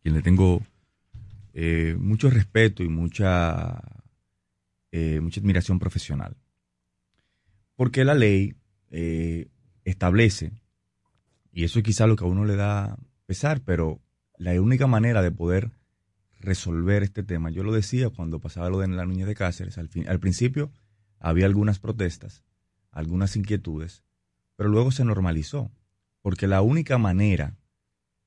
quien 0.03 0.15
le 0.15 0.23
tengo 0.23 0.63
eh, 1.55 1.97
mucho 1.99 2.31
respeto 2.31 2.83
y 2.83 2.89
mucha, 2.89 3.83
eh, 4.93 5.21
mucha 5.21 5.41
admiración 5.41 5.79
profesional. 5.79 6.37
Porque 7.75 8.05
la 8.05 8.15
ley 8.15 8.55
eh, 8.91 9.49
establece, 9.85 10.53
y 11.53 11.65
eso 11.65 11.79
es 11.79 11.85
quizá 11.85 12.07
lo 12.07 12.17
que 12.17 12.25
a 12.25 12.29
uno 12.29 12.45
le 12.45 12.57
da 12.57 12.99
pesar, 13.27 13.63
pero 13.63 14.01
la 14.39 14.61
única 14.61 14.87
manera 14.87 15.23
de 15.23 15.31
poder 15.31 15.73
resolver 16.41 17.03
este 17.03 17.23
tema, 17.23 17.51
yo 17.51 17.63
lo 17.63 17.73
decía 17.73 18.11
cuando 18.11 18.41
pasaba 18.41 18.71
lo 18.71 18.79
de 18.79 18.89
la 18.89 19.07
niña 19.07 19.27
de 19.27 19.35
Cáceres, 19.35 19.79
al, 19.79 19.89
fin- 19.89 20.09
al 20.09 20.21
principio 20.21 20.71
había 21.19 21.47
algunas 21.47 21.79
protestas, 21.79 22.45
algunas 22.93 23.37
inquietudes, 23.37 24.05
pero 24.55 24.69
luego 24.69 24.91
se 24.91 25.05
normalizó, 25.05 25.71
porque 26.23 26.47
la 26.47 26.63
única 26.63 26.99
manera, 26.99 27.57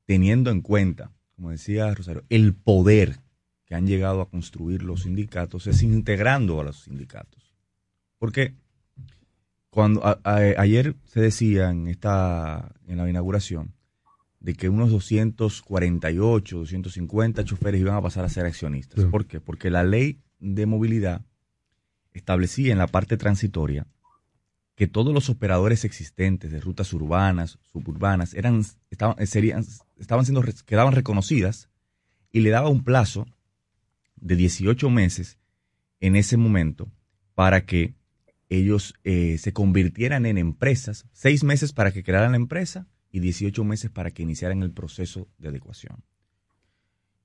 teniendo 0.05 0.51
en 0.51 0.61
cuenta, 0.61 1.11
como 1.35 1.51
decía 1.51 1.93
Rosario, 1.93 2.23
el 2.29 2.53
poder 2.55 3.19
que 3.69 3.75
han 3.75 3.85
llegado 3.87 4.19
a 4.21 4.29
construir 4.29 4.81
los 4.83 5.03
sindicatos 5.03 5.67
es 5.67 5.81
integrando 5.83 6.59
a 6.59 6.63
los 6.65 6.81
sindicatos. 6.83 7.53
Porque 8.17 8.55
cuando 9.69 10.05
a- 10.05 10.19
a- 10.23 10.37
ayer 10.61 10.95
se 11.05 11.21
decía 11.21 11.69
en 11.69 11.87
esta 11.87 12.73
en 12.87 12.97
la 12.97 13.07
inauguración 13.09 13.75
de 14.39 14.55
que 14.55 14.69
unos 14.69 14.89
248, 14.89 16.57
250 16.57 17.43
choferes 17.43 17.79
iban 17.81 17.95
a 17.95 18.01
pasar 18.01 18.25
a 18.25 18.29
ser 18.29 18.45
accionistas. 18.45 19.03
Sí. 19.03 19.09
¿Por 19.09 19.27
qué? 19.27 19.39
Porque 19.39 19.69
la 19.69 19.83
ley 19.83 20.19
de 20.39 20.65
movilidad 20.65 21.21
establecía 22.13 22.71
en 22.71 22.79
la 22.79 22.87
parte 22.87 23.17
transitoria 23.17 23.85
que 24.75 24.87
todos 24.87 25.13
los 25.13 25.29
operadores 25.29 25.83
existentes 25.85 26.51
de 26.51 26.61
rutas 26.61 26.91
urbanas, 26.93 27.59
suburbanas, 27.71 28.33
eran, 28.33 28.63
estaban, 28.89 29.27
serían, 29.27 29.63
estaban 29.99 30.25
siendo, 30.25 30.41
quedaban 30.65 30.93
reconocidas 30.93 31.69
y 32.31 32.39
le 32.39 32.49
daba 32.49 32.69
un 32.69 32.83
plazo 32.83 33.27
de 34.21 34.35
18 34.35 34.89
meses 34.89 35.37
en 35.99 36.15
ese 36.15 36.37
momento 36.37 36.91
para 37.35 37.65
que 37.65 37.93
ellos 38.49 38.95
eh, 39.03 39.37
se 39.37 39.53
convirtieran 39.53 40.25
en 40.25 40.37
empresas, 40.37 41.05
seis 41.11 41.43
meses 41.43 41.71
para 41.73 41.91
que 41.91 42.03
crearan 42.03 42.31
la 42.31 42.37
empresa 42.37 42.87
y 43.11 43.19
18 43.19 43.63
meses 43.63 43.91
para 43.91 44.11
que 44.11 44.23
iniciaran 44.23 44.63
el 44.63 44.71
proceso 44.71 45.27
de 45.37 45.49
adecuación. 45.49 46.03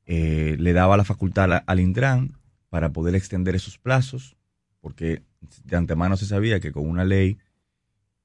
Eh, 0.07 0.57
le 0.59 0.73
daba 0.73 0.97
la 0.97 1.05
facultad 1.05 1.63
al 1.67 1.81
Intran 1.81 2.39
para 2.69 2.93
poder 2.93 3.15
extender 3.15 3.55
esos 3.55 3.79
plazos, 3.79 4.37
porque 4.81 5.23
de 5.65 5.77
antemano 5.77 6.17
se 6.17 6.27
sabía 6.27 6.61
que 6.61 6.73
con 6.73 6.87
una 6.89 7.05
ley 7.05 7.39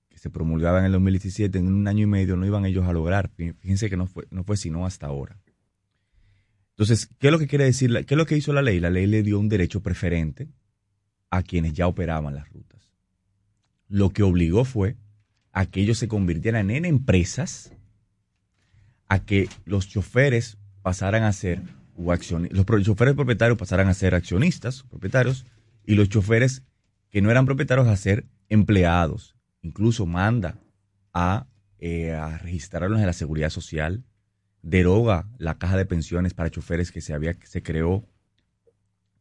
que 0.10 0.18
se 0.18 0.30
promulgaba 0.30 0.80
en 0.80 0.86
el 0.86 0.92
2017, 0.94 1.58
en 1.60 1.68
un 1.68 1.88
año 1.88 2.04
y 2.04 2.08
medio 2.08 2.36
no 2.36 2.46
iban 2.46 2.66
ellos 2.66 2.86
a 2.86 2.92
lograr. 2.94 3.30
Fí- 3.38 3.56
Fíjense 3.60 3.90
que 3.90 3.96
no 3.98 4.08
fue, 4.08 4.26
no 4.32 4.44
fue 4.44 4.58
sino 4.58 4.86
hasta 4.86 5.08
ahora. 5.08 5.40
Entonces, 6.80 7.10
¿qué 7.20 7.28
es 7.28 7.34
lo 7.34 7.40
que 7.40 7.48
quiere 7.48 7.66
decir? 7.66 8.06
¿Qué 8.06 8.14
es 8.14 8.18
lo 8.18 8.26
que 8.26 8.38
hizo 8.38 8.54
la 8.54 8.62
ley? 8.62 8.80
La 8.80 8.90
ley 8.90 9.06
le 9.06 9.22
dio 9.22 9.38
un 9.38 9.50
derecho 9.50 9.84
preferente 9.84 10.48
a 11.30 11.44
quienes 11.44 11.74
ya 11.74 11.88
operaban 11.88 12.34
las 12.34 12.48
rutas. 12.48 12.94
Lo 13.90 14.12
que 14.12 14.24
obligó 14.24 14.64
fue 14.64 14.96
a 15.52 15.66
que 15.66 15.82
ellos 15.82 15.98
se 15.98 16.08
convirtieran 16.08 16.72
en 16.72 16.86
empresas, 16.86 17.74
a 19.10 19.26
que 19.26 19.50
los 19.66 19.90
choferes 19.90 20.58
pasaran 20.82 21.24
a 21.24 21.34
ser, 21.34 21.62
o 21.98 22.16
los 22.16 22.66
choferes 22.86 23.14
propietarios 23.14 23.58
pasaran 23.58 23.90
a 23.90 23.94
ser 23.94 24.16
accionistas, 24.16 24.84
propietarios, 24.84 25.46
y 25.86 25.96
los 25.96 26.08
choferes 26.08 26.64
que 27.10 27.22
no 27.22 27.30
eran 27.30 27.46
propietarios 27.46 27.90
a 27.90 27.98
ser 27.98 28.26
empleados. 28.48 29.36
Incluso 29.64 30.06
manda 30.06 30.62
a, 31.14 31.46
eh, 31.78 32.14
a 32.14 32.38
registrarlos 32.38 33.02
en 33.02 33.06
la 33.06 33.12
seguridad 33.12 33.50
social, 33.50 34.06
deroga 34.62 35.30
la 35.38 35.58
caja 35.58 35.78
de 35.78 35.86
pensiones 35.86 36.34
para 36.34 36.50
choferes 36.50 36.92
que 36.92 37.02
se, 37.02 37.14
había, 37.14 37.38
se 37.44 37.64
creó 37.64 38.06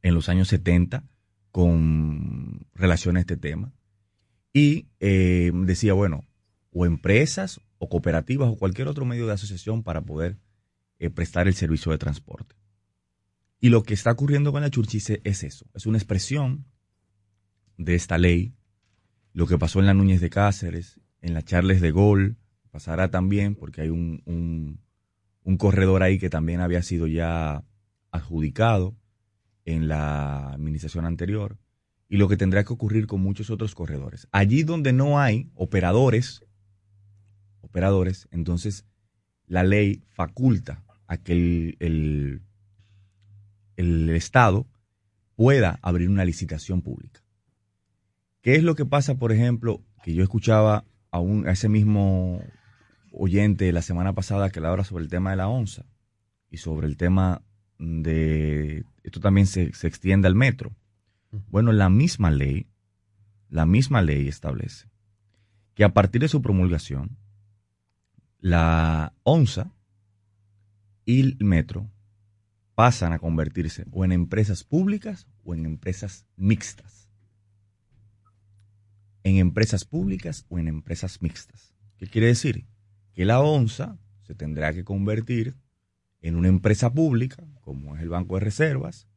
en 0.03 0.14
los 0.14 0.28
años 0.28 0.49
70 0.49 1.05
con 1.51 2.66
relación 2.74 3.16
a 3.16 3.20
este 3.20 3.36
tema. 3.36 3.72
Y 4.53 4.89
eh, 5.01 5.53
decía, 5.55 5.93
bueno, 5.93 6.24
o 6.72 6.86
empresas 6.86 7.61
o 7.78 7.89
cooperativas 7.89 8.49
o 8.49 8.57
cualquier 8.57 8.89
otro 8.89 9.05
medio 9.05 9.26
de 9.26 9.32
asociación 9.32 9.82
para 9.82 10.03
poder 10.03 10.39
eh, 10.99 11.11
prestar 11.11 11.49
el 11.49 11.55
servicio 11.55 11.93
de 11.93 11.99
transporte. 11.99 12.57
Y 13.61 13.70
lo 13.70 13.82
que 13.82 13.95
está 13.95 14.12
ocurriendo 14.12 14.53
con 14.53 14.62
la 14.62 14.70
Churchice 14.70 15.20
es 15.24 15.43
eso, 15.43 15.66
es 15.74 15.86
una 15.86 15.99
expresión 15.99 16.66
de 17.76 17.95
esta 17.95 18.18
ley, 18.18 18.55
lo 19.32 19.47
que 19.47 19.59
pasó 19.59 19.80
en 19.80 19.86
la 19.86 19.95
Núñez 19.95 20.20
de 20.20 20.30
Cáceres, 20.30 21.01
en 21.20 21.34
la 21.34 21.43
Charles 21.43 21.80
de 21.80 21.93
Gaulle, 21.93 22.36
pasará 22.70 23.11
también 23.11 23.55
porque 23.55 23.82
hay 23.82 23.89
un, 23.89 24.80
un 25.49 25.57
corredor 25.57 26.03
ahí 26.03 26.18
que 26.18 26.28
también 26.28 26.61
había 26.61 26.82
sido 26.82 27.07
ya 27.07 27.64
adjudicado 28.11 28.94
en 29.64 29.88
la 29.88 30.53
administración 30.53 31.07
anterior 31.07 31.57
y 32.07 32.18
lo 32.18 32.28
que 32.28 32.36
tendrá 32.36 32.64
que 32.64 32.72
ocurrir 32.74 33.07
con 33.07 33.22
muchos 33.22 33.49
otros 33.49 33.74
corredores. 33.74 34.28
Allí 34.30 34.62
donde 34.62 34.92
no 34.92 35.18
hay 35.18 35.51
operadores, 35.55 36.44
operadores, 37.62 38.28
entonces 38.30 38.84
la 39.46 39.62
ley 39.62 40.03
faculta 40.11 40.84
a 41.07 41.16
que 41.16 41.32
el, 41.32 42.42
el, 43.78 44.11
Estado 44.11 44.66
pueda 45.34 45.78
abrir 45.80 46.11
una 46.11 46.26
licitación 46.26 46.82
pública. 46.82 47.22
¿Qué 48.42 48.57
es 48.57 48.62
lo 48.62 48.74
que 48.74 48.84
pasa, 48.84 49.14
por 49.14 49.32
ejemplo, 49.32 49.82
que 50.03 50.12
yo 50.12 50.22
escuchaba 50.22 50.84
a, 51.11 51.20
un, 51.20 51.49
a 51.49 51.53
ese 51.53 51.70
mismo 51.70 52.42
oyente 53.12 53.72
la 53.72 53.82
semana 53.82 54.14
pasada 54.14 54.50
que 54.50 54.61
le 54.61 54.68
habla 54.68 54.84
sobre 54.84 55.04
el 55.04 55.11
tema 55.11 55.30
de 55.30 55.36
la 55.36 55.48
onza 55.48 55.84
y 56.50 56.59
sobre 56.59 56.86
el 56.86 56.96
tema 56.96 57.42
de, 57.78 58.84
esto 59.02 59.20
también 59.20 59.46
se, 59.46 59.72
se 59.72 59.86
extiende 59.86 60.28
al 60.28 60.34
metro. 60.34 60.74
Bueno, 61.48 61.72
la 61.72 61.88
misma 61.88 62.30
ley, 62.30 62.66
la 63.48 63.66
misma 63.66 64.02
ley 64.02 64.28
establece 64.28 64.88
que 65.74 65.84
a 65.84 65.92
partir 65.92 66.20
de 66.20 66.28
su 66.28 66.42
promulgación, 66.42 67.16
la 68.40 69.14
onza 69.22 69.72
y 71.04 71.20
el 71.20 71.36
metro 71.40 71.90
pasan 72.74 73.12
a 73.12 73.18
convertirse 73.18 73.86
o 73.90 74.04
en 74.04 74.12
empresas 74.12 74.64
públicas 74.64 75.26
o 75.44 75.54
en 75.54 75.66
empresas 75.66 76.26
mixtas. 76.36 77.09
En 79.22 79.36
empresas 79.36 79.84
públicas 79.84 80.46
o 80.48 80.59
en 80.59 80.68
empresas 80.68 81.20
mixtas. 81.22 81.74
¿Qué 81.96 82.06
quiere 82.06 82.28
decir? 82.28 82.66
Que 83.18 83.24
la 83.24 83.40
ONSA 83.40 83.98
se 84.22 84.36
tendrá 84.36 84.72
que 84.72 84.84
convertir 84.84 85.56
en 86.20 86.36
una 86.36 86.46
empresa 86.46 86.94
pública, 86.94 87.44
como 87.62 87.96
es 87.96 88.02
el 88.02 88.10
Banco 88.10 88.36
de 88.36 88.42
Reservas, 88.42 89.08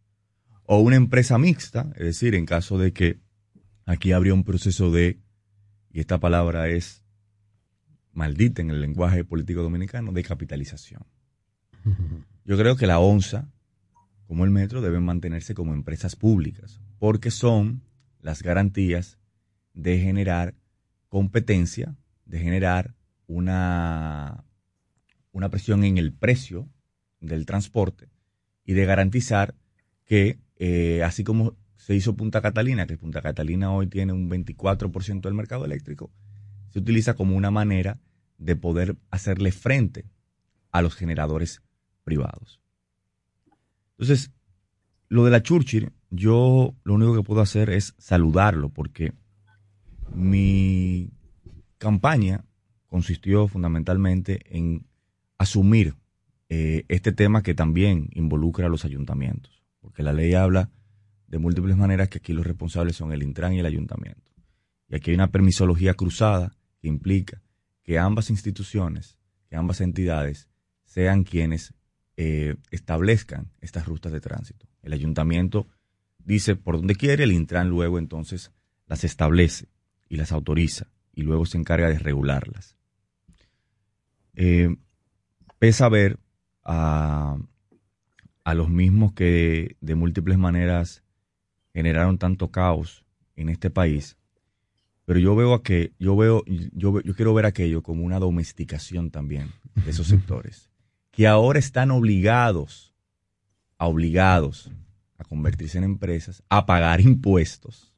o 0.63 0.79
una 0.79 0.95
empresa 0.95 1.37
mixta, 1.37 1.93
es 1.95 2.05
decir, 2.05 2.33
en 2.33 2.47
caso 2.47 2.79
de 2.79 2.93
que 2.93 3.19
aquí 3.85 4.11
habría 4.11 4.33
un 4.33 4.43
proceso 4.43 4.89
de, 4.89 5.19
y 5.91 5.99
esta 5.99 6.19
palabra 6.19 6.67
es 6.67 7.03
maldita 8.11 8.63
en 8.63 8.71
el 8.71 8.81
lenguaje 8.81 9.23
político 9.23 9.61
dominicano, 9.61 10.11
de 10.13 10.23
capitalización. 10.23 11.05
Yo 12.43 12.57
creo 12.57 12.77
que 12.77 12.87
la 12.87 12.97
ONSA, 12.97 13.51
como 14.25 14.45
el 14.45 14.49
metro, 14.49 14.81
deben 14.81 15.05
mantenerse 15.05 15.53
como 15.53 15.75
empresas 15.75 16.15
públicas, 16.15 16.81
porque 16.97 17.29
son 17.29 17.83
las 18.19 18.41
garantías 18.41 19.19
de 19.75 19.99
generar 19.99 20.55
competencia, 21.07 21.95
de 22.25 22.39
generar 22.39 22.95
una, 23.31 24.43
una 25.31 25.49
presión 25.49 25.83
en 25.83 25.97
el 25.97 26.13
precio 26.13 26.67
del 27.21 27.45
transporte 27.45 28.09
y 28.65 28.73
de 28.73 28.85
garantizar 28.85 29.55
que, 30.05 30.39
eh, 30.57 31.01
así 31.03 31.23
como 31.23 31.55
se 31.77 31.95
hizo 31.95 32.15
Punta 32.15 32.41
Catalina, 32.41 32.85
que 32.85 32.97
Punta 32.97 33.21
Catalina 33.21 33.71
hoy 33.71 33.87
tiene 33.87 34.13
un 34.13 34.29
24% 34.29 35.21
del 35.21 35.33
mercado 35.33 35.65
eléctrico, 35.65 36.11
se 36.69 36.79
utiliza 36.79 37.15
como 37.15 37.35
una 37.35 37.51
manera 37.51 37.99
de 38.37 38.55
poder 38.55 38.97
hacerle 39.09 39.51
frente 39.51 40.05
a 40.71 40.81
los 40.81 40.95
generadores 40.95 41.61
privados. 42.03 42.59
Entonces, 43.91 44.31
lo 45.07 45.23
de 45.25 45.31
la 45.31 45.41
Churchill, 45.41 45.91
yo 46.09 46.75
lo 46.83 46.93
único 46.93 47.15
que 47.15 47.23
puedo 47.23 47.41
hacer 47.41 47.69
es 47.69 47.95
saludarlo 47.97 48.69
porque 48.69 49.13
mi 50.13 51.11
campaña 51.77 52.45
consistió 52.91 53.47
fundamentalmente 53.47 54.41
en 54.49 54.85
asumir 55.37 55.95
eh, 56.49 56.83
este 56.89 57.13
tema 57.13 57.41
que 57.41 57.53
también 57.53 58.09
involucra 58.11 58.65
a 58.65 58.69
los 58.69 58.83
ayuntamientos, 58.83 59.63
porque 59.79 60.03
la 60.03 60.11
ley 60.11 60.33
habla 60.33 60.69
de 61.25 61.37
múltiples 61.37 61.77
maneras 61.77 62.09
que 62.09 62.17
aquí 62.17 62.33
los 62.33 62.45
responsables 62.45 62.97
son 62.97 63.13
el 63.13 63.23
Intran 63.23 63.53
y 63.53 63.59
el 63.59 63.65
ayuntamiento. 63.65 64.33
Y 64.89 64.95
aquí 64.95 65.11
hay 65.11 65.15
una 65.15 65.31
permisología 65.31 65.93
cruzada 65.93 66.57
que 66.81 66.89
implica 66.89 67.41
que 67.81 67.97
ambas 67.97 68.29
instituciones, 68.29 69.17
que 69.47 69.55
ambas 69.55 69.79
entidades 69.79 70.49
sean 70.83 71.23
quienes 71.23 71.73
eh, 72.17 72.57
establezcan 72.71 73.53
estas 73.61 73.85
rutas 73.85 74.11
de 74.11 74.19
tránsito. 74.19 74.67
El 74.81 74.91
ayuntamiento 74.91 75.65
dice 76.19 76.57
por 76.57 76.75
dónde 76.75 76.95
quiere, 76.95 77.23
el 77.23 77.31
Intran 77.31 77.69
luego 77.69 77.99
entonces 77.99 78.51
las 78.85 79.05
establece 79.05 79.69
y 80.09 80.17
las 80.17 80.33
autoriza 80.33 80.91
y 81.13 81.21
luego 81.21 81.45
se 81.45 81.57
encarga 81.57 81.87
de 81.87 81.99
regularlas. 81.99 82.80
Eh, 84.35 84.75
pesa 85.59 85.89
ver 85.89 86.19
a, 86.63 87.37
a 88.43 88.53
los 88.53 88.69
mismos 88.69 89.13
que 89.13 89.77
de 89.81 89.95
múltiples 89.95 90.37
maneras 90.37 91.03
generaron 91.73 92.17
tanto 92.17 92.51
caos 92.51 93.05
en 93.35 93.49
este 93.49 93.69
país, 93.69 94.17
pero 95.05 95.19
yo 95.19 95.35
veo 95.35 95.53
a 95.53 95.63
que 95.63 95.93
yo 95.99 96.15
veo 96.15 96.43
yo, 96.45 97.01
yo 97.01 97.15
quiero 97.15 97.33
ver 97.33 97.45
aquello 97.45 97.81
como 97.81 98.03
una 98.03 98.19
domesticación 98.19 99.09
también 99.09 99.51
de 99.75 99.91
esos 99.91 100.07
sectores 100.07 100.71
que 101.11 101.27
ahora 101.27 101.59
están 101.59 101.91
obligados, 101.91 102.95
obligados 103.77 104.71
a 105.17 105.23
convertirse 105.23 105.77
en 105.77 105.83
empresas, 105.83 106.41
a 106.49 106.65
pagar 106.65 107.01
impuestos, 107.01 107.93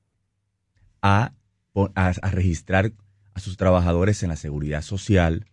a, 1.01 1.33
a, 1.95 2.11
registrar 2.31 2.91
a 3.33 3.39
sus 3.39 3.55
trabajadores 3.55 4.23
en 4.23 4.29
la 4.29 4.35
seguridad 4.35 4.81
social, 4.81 5.45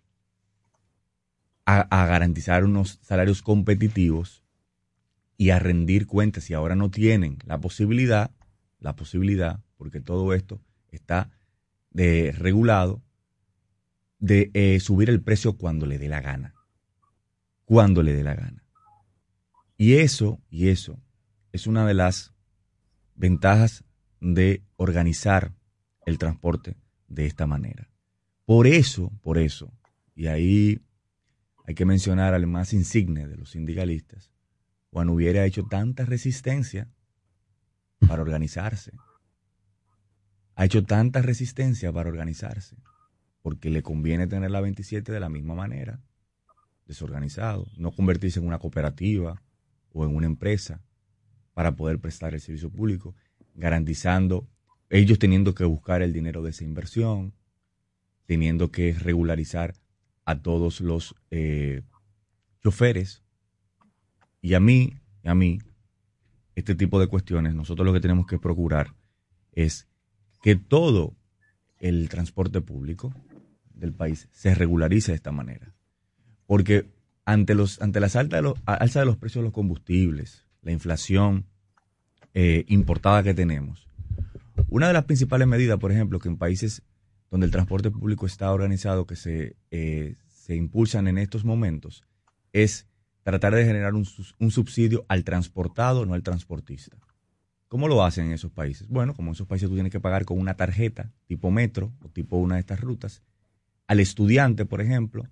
a, 1.67 2.07
garantizar 2.07 2.65
unos 2.65 2.99
salarios 3.03 3.43
competitivos 3.43 4.43
y 5.37 5.51
a 5.51 5.59
rendir 5.59 6.07
cuentas 6.07 6.51
y 6.51 6.55
ahora 6.55 6.75
no 6.75 6.91
tienen 6.91 7.39
la 7.45 7.61
posibilidad, 7.61 8.33
la 8.79 8.97
posibilidad, 8.97 9.61
porque 9.77 10.01
todo 10.01 10.35
esto 10.35 10.61
está 10.91 11.31
de, 11.91 12.33
regulado, 12.37 13.03
de 14.19 14.51
eh, 14.55 14.81
subir 14.81 15.09
el 15.11 15.23
precio 15.23 15.57
cuando 15.57 15.87
le 15.87 15.99
dé 15.99 16.09
la 16.09 16.21
gana 16.21 16.55
cuando 17.71 18.03
le 18.03 18.13
dé 18.13 18.25
la 18.25 18.35
gana. 18.35 18.65
Y 19.77 19.99
eso, 19.99 20.43
y 20.51 20.71
eso, 20.71 21.01
es 21.53 21.69
una 21.69 21.87
de 21.87 21.95
las 21.95 22.35
ventajas 23.15 23.85
de 24.21 24.65
organizar 24.75 25.55
el 26.05 26.19
transporte 26.19 26.77
de 27.07 27.27
esta 27.27 27.47
manera. 27.47 27.89
Por 28.45 28.67
eso, 28.67 29.13
por 29.23 29.39
eso, 29.39 29.73
y 30.17 30.27
ahí 30.27 30.83
hay 31.71 31.75
que 31.77 31.85
mencionar 31.85 32.35
al 32.35 32.49
más 32.49 32.73
insigne 32.73 33.29
de 33.29 33.37
los 33.37 33.51
sindicalistas, 33.51 34.33
Juan 34.91 35.09
hubiera 35.09 35.47
hecho 35.47 35.63
tanta 35.67 36.05
resistencia 36.05 36.89
para 38.09 38.23
organizarse. 38.23 38.91
Ha 40.57 40.65
hecho 40.65 40.83
tanta 40.83 41.23
resistencia 41.23 41.93
para 41.93 42.11
organizarse, 42.11 42.77
porque 43.41 43.71
le 43.71 43.85
conviene 43.85 44.27
tener 44.27 44.51
la 44.51 44.61
27 44.61 45.13
de 45.13 45.21
la 45.21 45.29
misma 45.29 45.55
manera 45.55 46.01
desorganizado, 46.87 47.69
no 47.77 47.93
convertirse 47.93 48.41
en 48.41 48.49
una 48.49 48.59
cooperativa 48.59 49.41
o 49.93 50.05
en 50.05 50.17
una 50.17 50.27
empresa 50.27 50.83
para 51.55 51.77
poder 51.77 52.01
prestar 52.01 52.35
el 52.35 52.41
servicio 52.41 52.69
público, 52.69 53.15
garantizando 53.55 54.49
ellos 54.89 55.21
teniendo 55.21 55.55
que 55.55 55.63
buscar 55.67 56.03
el 56.03 56.13
dinero 56.13 56.43
de 56.43 56.51
esa 56.51 56.65
inversión, 56.65 57.33
teniendo 58.27 58.73
que 58.73 58.93
regularizar 58.93 59.75
a 60.25 60.41
todos 60.41 60.81
los 60.81 61.15
eh, 61.31 61.83
choferes. 62.63 63.23
Y 64.41 64.55
a 64.55 64.61
mí, 64.61 64.95
a 65.25 65.35
mí, 65.35 65.59
este 66.55 66.75
tipo 66.75 67.01
de 67.01 67.07
cuestiones, 67.07 67.55
nosotros 67.55 67.87
lo 67.87 67.93
que 67.93 68.01
tenemos 68.01 68.27
que 68.27 68.39
procurar 68.39 68.95
es 69.53 69.89
que 70.43 70.57
todo 70.57 71.17
el 71.79 72.09
transporte 72.09 72.61
público 72.61 73.15
del 73.75 73.93
país 73.93 74.29
se 74.33 74.55
regularice 74.55 75.13
de 75.13 75.17
esta 75.17 75.33
manera. 75.33 75.75
Porque 76.47 76.91
ante, 77.25 77.55
los, 77.55 77.81
ante 77.81 78.01
las 78.01 78.17
altas 78.17 78.39
de 78.39 78.43
los, 78.43 78.55
alza 78.67 79.01
de 79.01 79.07
los 79.07 79.17
precios 79.17 79.43
de 79.43 79.47
los 79.47 79.55
combustibles, 79.55 80.47
la 80.63 80.73
inflación 80.73 81.47
eh, 82.35 82.65
importada 82.69 83.23
que 83.23 83.35
tenemos, 83.35 83.89
una 84.69 84.89
de 84.89 84.93
las 84.93 85.05
principales 85.05 85.49
medidas, 85.49 85.79
por 85.79 85.93
ejemplo, 85.93 86.19
que 86.19 86.29
en 86.29 86.37
países 86.37 86.83
donde 87.31 87.47
el 87.47 87.53
transporte 87.53 87.91
público 87.91 88.27
está 88.27 88.53
organizado, 88.53 89.07
que 89.07 89.17
se, 89.17 89.57
eh, 89.71 90.17
se 90.27 90.57
impulsan 90.57 91.07
en 91.09 91.19
estos 91.19 91.45
momentos, 91.45 92.03
es 92.53 92.89
tratar 93.23 93.55
de 93.55 93.65
generar 93.65 93.95
un, 93.95 94.05
subsidio 94.05 95.05
al 95.09 95.25
transportado, 95.25 96.07
no 96.07 96.15
al 96.15 96.23
transportista. 96.23 96.97
¿Cómo 97.69 97.87
lo 97.87 98.05
hacen 98.05 98.27
en 98.27 98.33
esos 98.33 98.51
países? 98.51 98.89
Bueno, 98.89 99.15
como 99.15 99.31
en 99.31 99.35
esos 99.35 99.47
países 99.47 99.69
tú 99.69 99.75
tienes 99.75 99.93
que 99.93 100.01
pagar 100.01 100.25
con 100.25 100.39
una 100.39 100.55
tarjeta 100.55 101.13
tipo 101.27 101.51
metro 101.51 101.93
o 102.03 102.09
tipo 102.09 102.37
una 102.37 102.57
de 102.57 102.61
estas 102.61 102.81
rutas, 102.81 103.23
al 103.87 104.01
estudiante, 104.01 104.65
por 104.65 104.81
ejemplo, 104.81 105.29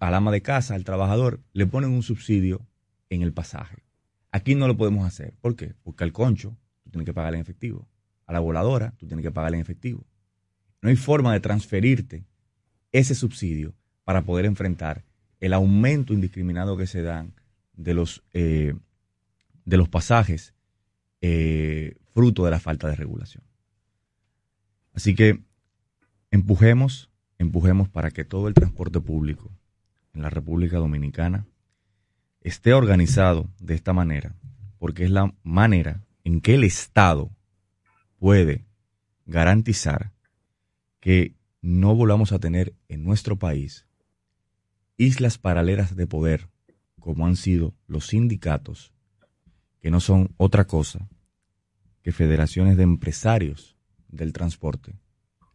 al 0.00 0.14
ama 0.14 0.30
de 0.30 0.42
casa, 0.42 0.74
al 0.74 0.84
trabajador, 0.84 1.40
le 1.52 1.66
ponen 1.66 1.90
un 1.90 2.02
subsidio 2.02 2.66
en 3.08 3.22
el 3.22 3.32
pasaje. 3.32 3.84
Aquí 4.32 4.54
no 4.54 4.66
lo 4.66 4.76
podemos 4.76 5.06
hacer. 5.06 5.34
¿Por 5.40 5.56
qué? 5.56 5.74
Porque 5.82 6.04
al 6.04 6.12
concho 6.12 6.56
tú 6.82 6.90
tienes 6.90 7.06
que 7.06 7.14
pagar 7.14 7.34
en 7.34 7.40
efectivo. 7.40 7.88
A 8.26 8.32
la 8.32 8.40
voladora 8.40 8.94
tú 8.98 9.06
tienes 9.06 9.24
que 9.24 9.30
pagar 9.30 9.54
en 9.54 9.60
efectivo. 9.60 10.06
No 10.80 10.88
hay 10.88 10.96
forma 10.96 11.32
de 11.32 11.40
transferirte 11.40 12.24
ese 12.92 13.14
subsidio 13.14 13.74
para 14.04 14.22
poder 14.22 14.46
enfrentar 14.46 15.04
el 15.40 15.52
aumento 15.52 16.12
indiscriminado 16.12 16.76
que 16.76 16.86
se 16.86 17.02
dan 17.02 17.34
de 17.74 17.94
los, 17.94 18.24
eh, 18.32 18.74
de 19.64 19.76
los 19.76 19.88
pasajes 19.88 20.54
eh, 21.20 21.96
fruto 22.12 22.44
de 22.44 22.50
la 22.50 22.60
falta 22.60 22.88
de 22.88 22.96
regulación. 22.96 23.44
Así 24.92 25.14
que 25.14 25.42
empujemos, 26.30 27.10
empujemos 27.38 27.88
para 27.88 28.10
que 28.10 28.24
todo 28.24 28.48
el 28.48 28.54
transporte 28.54 29.00
público 29.00 29.52
en 30.12 30.22
la 30.22 30.30
República 30.30 30.78
Dominicana 30.78 31.46
esté 32.40 32.72
organizado 32.72 33.50
de 33.60 33.74
esta 33.74 33.92
manera, 33.92 34.34
porque 34.78 35.04
es 35.04 35.10
la 35.10 35.34
manera 35.42 36.04
en 36.24 36.40
que 36.40 36.54
el 36.54 36.64
Estado 36.64 37.30
puede 38.18 38.64
garantizar 39.26 40.12
que 41.08 41.34
no 41.62 41.94
volvamos 41.94 42.32
a 42.32 42.38
tener 42.38 42.74
en 42.90 43.02
nuestro 43.02 43.38
país 43.38 43.86
islas 44.98 45.38
paralelas 45.38 45.96
de 45.96 46.06
poder 46.06 46.50
como 47.00 47.26
han 47.26 47.36
sido 47.36 47.72
los 47.86 48.08
sindicatos, 48.08 48.92
que 49.80 49.90
no 49.90 50.00
son 50.00 50.34
otra 50.36 50.66
cosa 50.66 51.08
que 52.02 52.12
federaciones 52.12 52.76
de 52.76 52.82
empresarios 52.82 53.78
del 54.08 54.34
transporte 54.34 55.00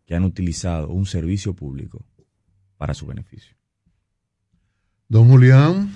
que 0.08 0.16
han 0.16 0.24
utilizado 0.24 0.90
un 0.90 1.06
servicio 1.06 1.54
público 1.54 2.04
para 2.78 2.96
su 2.96 3.06
beneficio. 3.06 3.56
Don 5.08 5.30
Julián. 5.30 5.96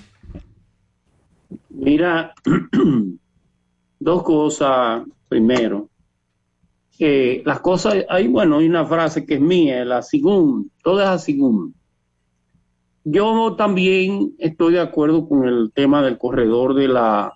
Mira, 1.68 2.32
dos 3.98 4.22
cosas. 4.22 5.02
Primero, 5.28 5.90
que 6.98 7.42
las 7.46 7.60
cosas, 7.60 8.04
hay, 8.08 8.26
bueno, 8.26 8.58
hay 8.58 8.68
una 8.68 8.84
frase 8.84 9.24
que 9.24 9.34
es 9.34 9.40
mía, 9.40 9.84
la 9.84 10.02
según, 10.02 10.72
todo 10.82 11.00
es 11.00 11.06
así. 11.06 11.38
Yo 13.04 13.54
también 13.56 14.34
estoy 14.38 14.74
de 14.74 14.80
acuerdo 14.80 15.28
con 15.28 15.46
el 15.46 15.70
tema 15.72 16.02
del 16.02 16.18
corredor 16.18 16.74
de 16.74 16.88
la 16.88 17.32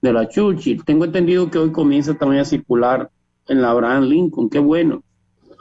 de 0.00 0.12
la 0.12 0.28
Churchill. 0.28 0.84
Tengo 0.84 1.06
entendido 1.06 1.50
que 1.50 1.58
hoy 1.58 1.72
comienza 1.72 2.14
también 2.14 2.42
a 2.42 2.44
circular 2.44 3.10
en 3.48 3.62
la 3.62 3.70
Abraham 3.70 4.04
Lincoln, 4.04 4.48
qué 4.48 4.58
bueno. 4.58 5.02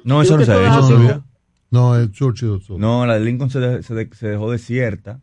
No, 0.03 0.21
eso 0.21 0.37
no 0.37 0.45
se 0.45 0.51
ha 0.51 0.67
hecho 0.67 0.87
todavía. 0.87 1.23
No, 1.71 1.95
el 1.95 2.11
Churchill. 2.11 2.59
No, 2.77 3.05
la 3.05 3.15
de 3.15 3.25
Lincoln 3.25 3.49
se, 3.49 3.81
se, 3.81 4.27
dejó 4.27 4.51
desierta. 4.51 5.21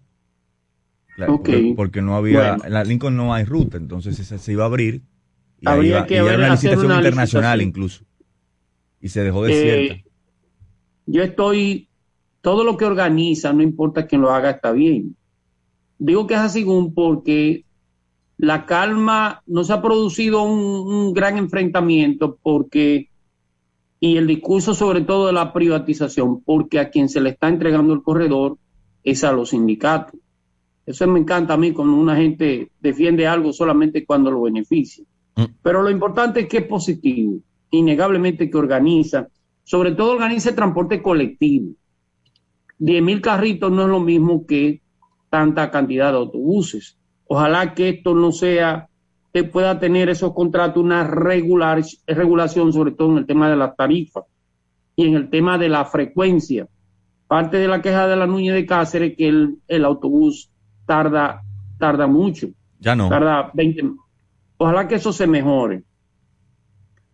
porque, 1.77 2.03
no 2.03 2.17
había, 2.17 2.57
en 2.65 2.73
la 2.73 2.83
Lincoln 2.83 3.17
no 3.17 3.33
hay 3.33 3.45
ruta, 3.45 3.77
entonces 3.77 4.17
se, 4.17 4.39
se 4.39 4.53
iba 4.53 4.65
a 4.65 4.67
abrir 4.67 5.03
y, 5.61 5.69
Habría 5.69 6.07
que 6.07 6.17
era 6.17 6.37
una 6.37 6.51
licitación 6.51 6.93
internacional 6.93 7.61
incluso. 7.63 8.05
Y 9.01 9.09
se 9.09 9.23
dejó 9.23 9.45
desierta. 9.45 9.95
Eh, 9.95 10.05
yo 11.07 11.23
estoy, 11.23 11.89
todo 12.41 12.65
lo 12.65 12.77
que 12.77 12.85
organiza, 12.85 13.53
no 13.53 13.63
importa 13.63 14.07
quién 14.07 14.23
lo 14.23 14.31
haga, 14.31 14.51
está 14.51 14.73
bien. 14.73 15.17
Digo 15.99 16.27
que 16.27 16.35
es 16.35 16.41
así 16.41 16.65
porque 16.95 17.65
la 18.39 18.65
calma, 18.65 19.43
no 19.47 19.65
se 19.65 19.73
ha 19.75 19.83
producido 19.83 20.43
un, 20.45 21.13
gran 21.13 21.37
enfrentamiento 21.37 22.39
porque, 22.43 23.11
y 23.99 24.17
el 24.17 24.27
discurso 24.27 24.73
sobre 24.73 25.03
todo 25.03 25.27
de 25.27 25.35
la 25.35 25.53
privatización, 25.53 26.41
porque 26.43 26.79
a 26.79 26.89
quien 26.89 27.11
se 27.11 27.21
le 27.21 27.31
está 27.31 27.49
entregando 27.49 27.93
el 27.93 28.03
corredor 28.03 28.57
es 29.05 29.25
a 29.25 29.33
los 29.33 29.51
sindicatos. 29.51 30.19
Eso 30.87 31.07
me 31.07 31.21
encanta 31.21 31.55
a 31.55 31.59
mí 31.59 31.73
cuando 31.73 31.97
una 31.97 32.17
gente 32.17 32.71
defiende 32.81 33.27
algo 33.27 33.53
solamente 33.53 34.07
cuando 34.07 34.31
lo 34.31 34.43
beneficia. 34.43 35.05
Mm. 35.41 35.55
Pero 35.63 35.83
lo 35.83 35.91
importante 35.91 36.41
es 36.41 36.49
que 36.49 36.59
es 36.59 36.67
positivo, 36.67 37.39
innegablemente 37.71 38.51
que 38.51 38.59
organiza, 38.59 39.29
sobre 39.65 39.93
todo 39.93 40.13
organiza 40.13 40.51
el 40.51 40.57
transporte 40.57 41.01
colectivo. 41.03 41.73
10 42.79 43.03
mil 43.03 43.21
carritos 43.21 43.71
no 43.71 43.83
es 43.83 43.89
lo 43.89 44.01
mismo 44.01 44.47
que 44.47 44.81
tanta 45.29 45.71
cantidad 45.71 46.11
de 46.11 46.19
autobuses. 46.19 46.99
Ojalá 47.27 47.75
que 47.75 47.91
esto 47.91 48.15
no 48.15 48.33
sea, 48.33 48.89
que 49.33 49.45
pueda 49.45 49.79
tener 49.79 50.09
esos 50.09 50.35
contratos 50.35 50.83
una 50.83 51.05
regular, 51.05 51.83
regulación, 52.07 52.73
sobre 52.73 52.93
todo 52.93 53.13
en 53.13 53.19
el 53.19 53.27
tema 53.27 53.49
de 53.49 53.57
las 53.57 53.77
tarifas 53.77 54.25
y 54.97 55.07
en 55.07 55.15
el 55.15 55.31
tema 55.31 55.57
de 55.57 55.69
la 55.69 55.85
frecuencia. 55.85 56.67
Parte 57.29 57.59
de 57.59 57.69
la 57.69 57.81
queja 57.81 58.09
de 58.09 58.17
la 58.17 58.27
Nuña 58.27 58.55
de 58.55 58.67
Cáceres 58.67 59.15
que 59.17 59.29
el, 59.29 59.59
el 59.69 59.85
autobús 59.85 60.51
tarda, 60.85 61.43
tarda 61.79 62.09
mucho. 62.09 62.49
Ya 62.81 62.97
no. 62.97 63.09
Tarda 63.09 63.51
20. 63.55 63.93
Ojalá 64.63 64.89
que 64.89 64.97
eso 64.97 65.15
se 65.15 65.27
mejore. 65.27 65.85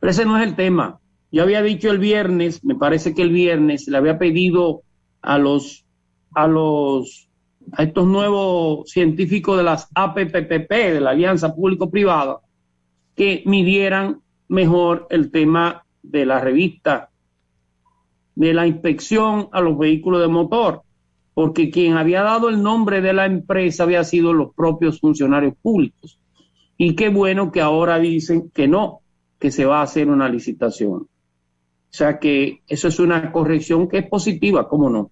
Pero 0.01 0.11
ese 0.11 0.25
no 0.25 0.37
es 0.37 0.45
el 0.45 0.57
tema. 0.57 0.99
Yo 1.31 1.45
había 1.45 1.63
dicho 1.63 1.93
el 1.93 1.99
viernes, 2.01 2.65
me 2.65 2.75
parece 2.75 3.15
que 3.15 3.23
el 3.23 3.31
viernes 3.31 3.87
le 3.87 3.97
había 3.97 4.19
pedido 4.19 4.83
a 5.23 5.39
los 5.39 5.87
a 6.35 6.49
los 6.49 7.29
a 7.71 7.85
estos 7.85 8.05
nuevos 8.05 8.91
científicos 8.91 9.57
de 9.57 9.63
las 9.63 9.89
APPP, 9.95 10.69
de 10.69 11.01
la 11.01 11.11
Alianza 11.11 11.55
Público-Privada, 11.55 12.41
que 13.15 13.45
midieran 13.47 14.23
mejor 14.49 15.07
el 15.11 15.31
tema 15.31 15.85
de 16.03 16.27
la 16.27 16.41
revista, 16.41 17.11
de 18.35 18.55
la 18.55 18.67
inspección 18.67 19.51
a 19.53 19.61
los 19.61 19.79
vehículos 19.79 20.21
de 20.21 20.27
motor, 20.27 20.83
porque 21.33 21.71
quien 21.71 21.97
había 21.97 22.23
dado 22.23 22.49
el 22.49 22.61
nombre 22.61 23.01
de 23.01 23.13
la 23.13 23.27
empresa 23.27 23.85
había 23.85 24.03
sido 24.03 24.33
los 24.33 24.53
propios 24.53 24.99
funcionarios 24.99 25.55
públicos. 25.63 26.19
Y 26.77 26.95
qué 26.95 27.09
bueno 27.09 27.51
que 27.53 27.61
ahora 27.61 27.99
dicen 27.99 28.51
que 28.51 28.69
no, 28.69 29.01
que 29.39 29.51
se 29.51 29.65
va 29.65 29.81
a 29.81 29.85
hacer 29.85 30.09
una 30.09 30.29
licitación. 30.29 31.09
O 31.97 31.99
sea 31.99 32.19
que 32.19 32.63
eso 32.67 32.89
es 32.89 32.99
una 32.99 33.33
corrección 33.33 33.89
que 33.89 33.99
es 33.99 34.09
positiva, 34.09 34.69
¿cómo 34.69 34.91
no? 34.91 35.11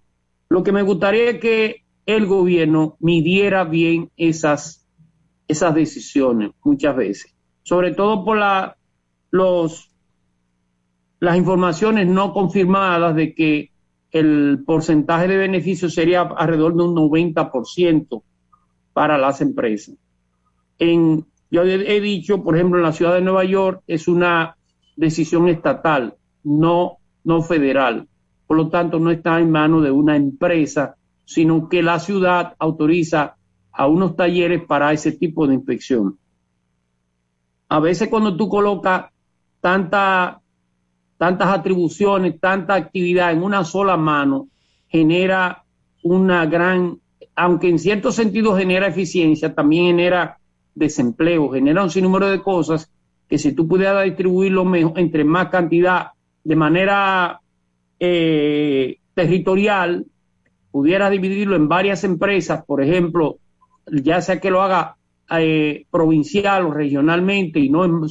Lo 0.49 0.63
que 0.63 0.73
me 0.73 0.83
gustaría 0.83 1.31
es 1.31 1.41
que 1.41 1.85
el 2.07 2.27
gobierno 2.27 2.97
midiera 3.01 3.65
bien 3.65 4.11
esas, 4.17 4.87
esas 5.49 5.75
decisiones 5.75 6.51
muchas 6.63 6.95
veces, 6.95 7.35
sobre 7.63 7.95
todo 7.95 8.25
por 8.25 8.37
la, 8.37 8.77
los, 9.31 9.91
las 11.21 11.37
informaciones 11.37 12.07
no 12.07 12.33
confirmadas 12.33 13.17
de 13.17 13.35
que 13.35 13.71
el 14.11 14.63
porcentaje 14.65 15.27
de 15.27 15.39
beneficio 15.39 15.89
sería 15.89 16.21
alrededor 16.23 16.77
de 16.77 16.83
un 16.83 16.95
90% 16.95 18.23
para 18.93 19.19
las 19.19 19.41
empresas. 19.41 19.97
En, 20.79 21.27
yo 21.55 21.63
he 21.63 22.01
dicho, 22.01 22.43
por 22.43 22.57
ejemplo, 22.57 22.79
en 22.79 22.85
la 22.85 22.93
ciudad 22.93 23.15
de 23.15 23.21
Nueva 23.21 23.45
York 23.45 23.83
es 23.87 24.09
una 24.09 24.57
decisión 24.97 25.49
estatal, 25.49 26.15
no, 26.43 26.99
no 27.23 27.43
federal. 27.43 28.09
Por 28.47 28.57
lo 28.57 28.69
tanto, 28.69 28.99
no 28.99 29.11
está 29.11 29.39
en 29.41 29.51
manos 29.51 29.83
de 29.83 29.91
una 29.91 30.17
empresa 30.17 30.97
sino 31.25 31.69
que 31.69 31.83
la 31.83 31.99
ciudad 31.99 32.55
autoriza 32.59 33.37
a 33.73 33.87
unos 33.87 34.17
talleres 34.17 34.63
para 34.65 34.93
ese 34.93 35.13
tipo 35.13 35.47
de 35.47 35.55
inspección. 35.55 36.19
A 37.69 37.81
veces 37.81 38.09
cuando 38.09 38.37
tú 38.37 38.49
colocas 38.49 39.07
tanta, 39.61 40.41
tantas 41.17 41.49
atribuciones, 41.49 42.39
tanta 42.39 42.75
actividad 42.75 43.33
en 43.33 43.43
una 43.43 43.65
sola 43.65 43.97
mano, 43.97 44.49
genera 44.89 45.65
una 46.03 46.47
gran, 46.47 46.99
aunque 47.35 47.69
en 47.69 47.79
cierto 47.79 48.13
sentido 48.13 48.57
genera 48.57 48.87
eficiencia, 48.87 49.55
también 49.55 49.87
genera 49.87 50.39
desempleo, 50.75 51.51
genera 51.51 51.83
un 51.83 51.91
sinnúmero 51.91 52.29
de 52.29 52.43
cosas 52.43 52.91
que 53.29 53.39
si 53.39 53.53
tú 53.53 53.67
pudieras 53.67 54.05
distribuirlo 54.05 54.65
mejor, 54.65 54.99
entre 54.99 55.25
más 55.25 55.49
cantidad 55.49 56.09
de 56.43 56.57
manera 56.57 57.41
eh, 57.99 58.99
territorial, 59.15 60.07
pudiera 60.71 61.09
dividirlo 61.09 61.57
en 61.57 61.69
varias 61.69 62.05
empresas, 62.05 62.65
por 62.65 62.83
ejemplo, 62.83 63.39
ya 63.87 64.21
sea 64.21 64.41
que 64.41 64.51
lo 64.51 64.63
haga 64.63 64.97
eh, 65.31 65.87
provincial 65.91 66.67
o 66.67 66.73
regionalmente 66.73 67.61
y 67.61 67.71
no 67.71 67.85
en, 67.85 68.03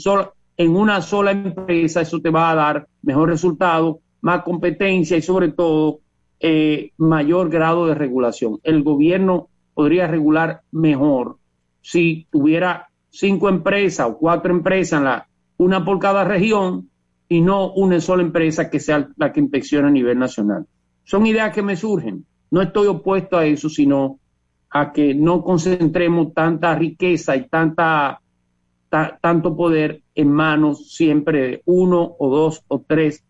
en 0.58 0.76
una 0.76 1.02
sola 1.02 1.32
empresa, 1.32 2.02
eso 2.02 2.22
te 2.22 2.30
va 2.30 2.50
a 2.50 2.56
dar 2.56 2.88
mejor 3.02 3.30
resultado, 3.30 4.00
más 4.22 4.44
competencia 4.44 5.18
y 5.18 5.22
sobre 5.22 5.50
todo 5.50 6.00
eh, 6.40 6.92
mayor 6.98 7.50
grado 7.50 7.86
de 7.88 7.96
regulación. 7.96 8.60
El 8.64 8.84
gobierno 8.84 9.50
podría 9.74 10.08
regular 10.08 10.62
mejor 10.72 11.38
si 11.84 12.26
tuviera 12.32 12.88
cinco 13.10 13.50
empresas 13.50 14.08
o 14.08 14.18
cuatro 14.18 14.52
empresas, 14.54 15.02
la, 15.04 15.28
una 15.58 15.84
por 15.86 16.00
cada 16.00 16.24
región 16.24 16.90
y 17.30 17.42
no 17.42 17.72
una 17.74 18.00
sola 18.00 18.24
empresa 18.24 18.70
que 18.70 18.80
sea 18.80 19.10
la 19.18 19.32
que 19.32 19.42
inspeccione 19.42 19.90
a 19.90 19.92
nivel 19.92 20.18
nacional. 20.18 20.66
Son 21.04 21.26
ideas 21.28 21.54
que 21.54 21.62
me 21.62 21.76
surgen. 21.76 22.26
No 22.50 22.62
estoy 22.62 22.88
opuesto 22.88 23.38
a 23.38 23.46
eso, 23.46 23.68
sino 23.70 24.20
a 24.70 24.92
que 24.94 25.14
no 25.14 25.44
concentremos 25.44 26.34
tanta 26.34 26.74
riqueza 26.76 27.36
y 27.36 27.48
tanta, 27.50 28.22
ta- 28.90 29.20
tanto 29.22 29.56
poder 29.56 30.02
en 30.16 30.32
manos 30.32 30.94
siempre 30.94 31.42
de 31.42 31.62
uno 31.66 32.16
o 32.18 32.30
dos 32.30 32.64
o 32.68 32.80
tres 32.88 33.24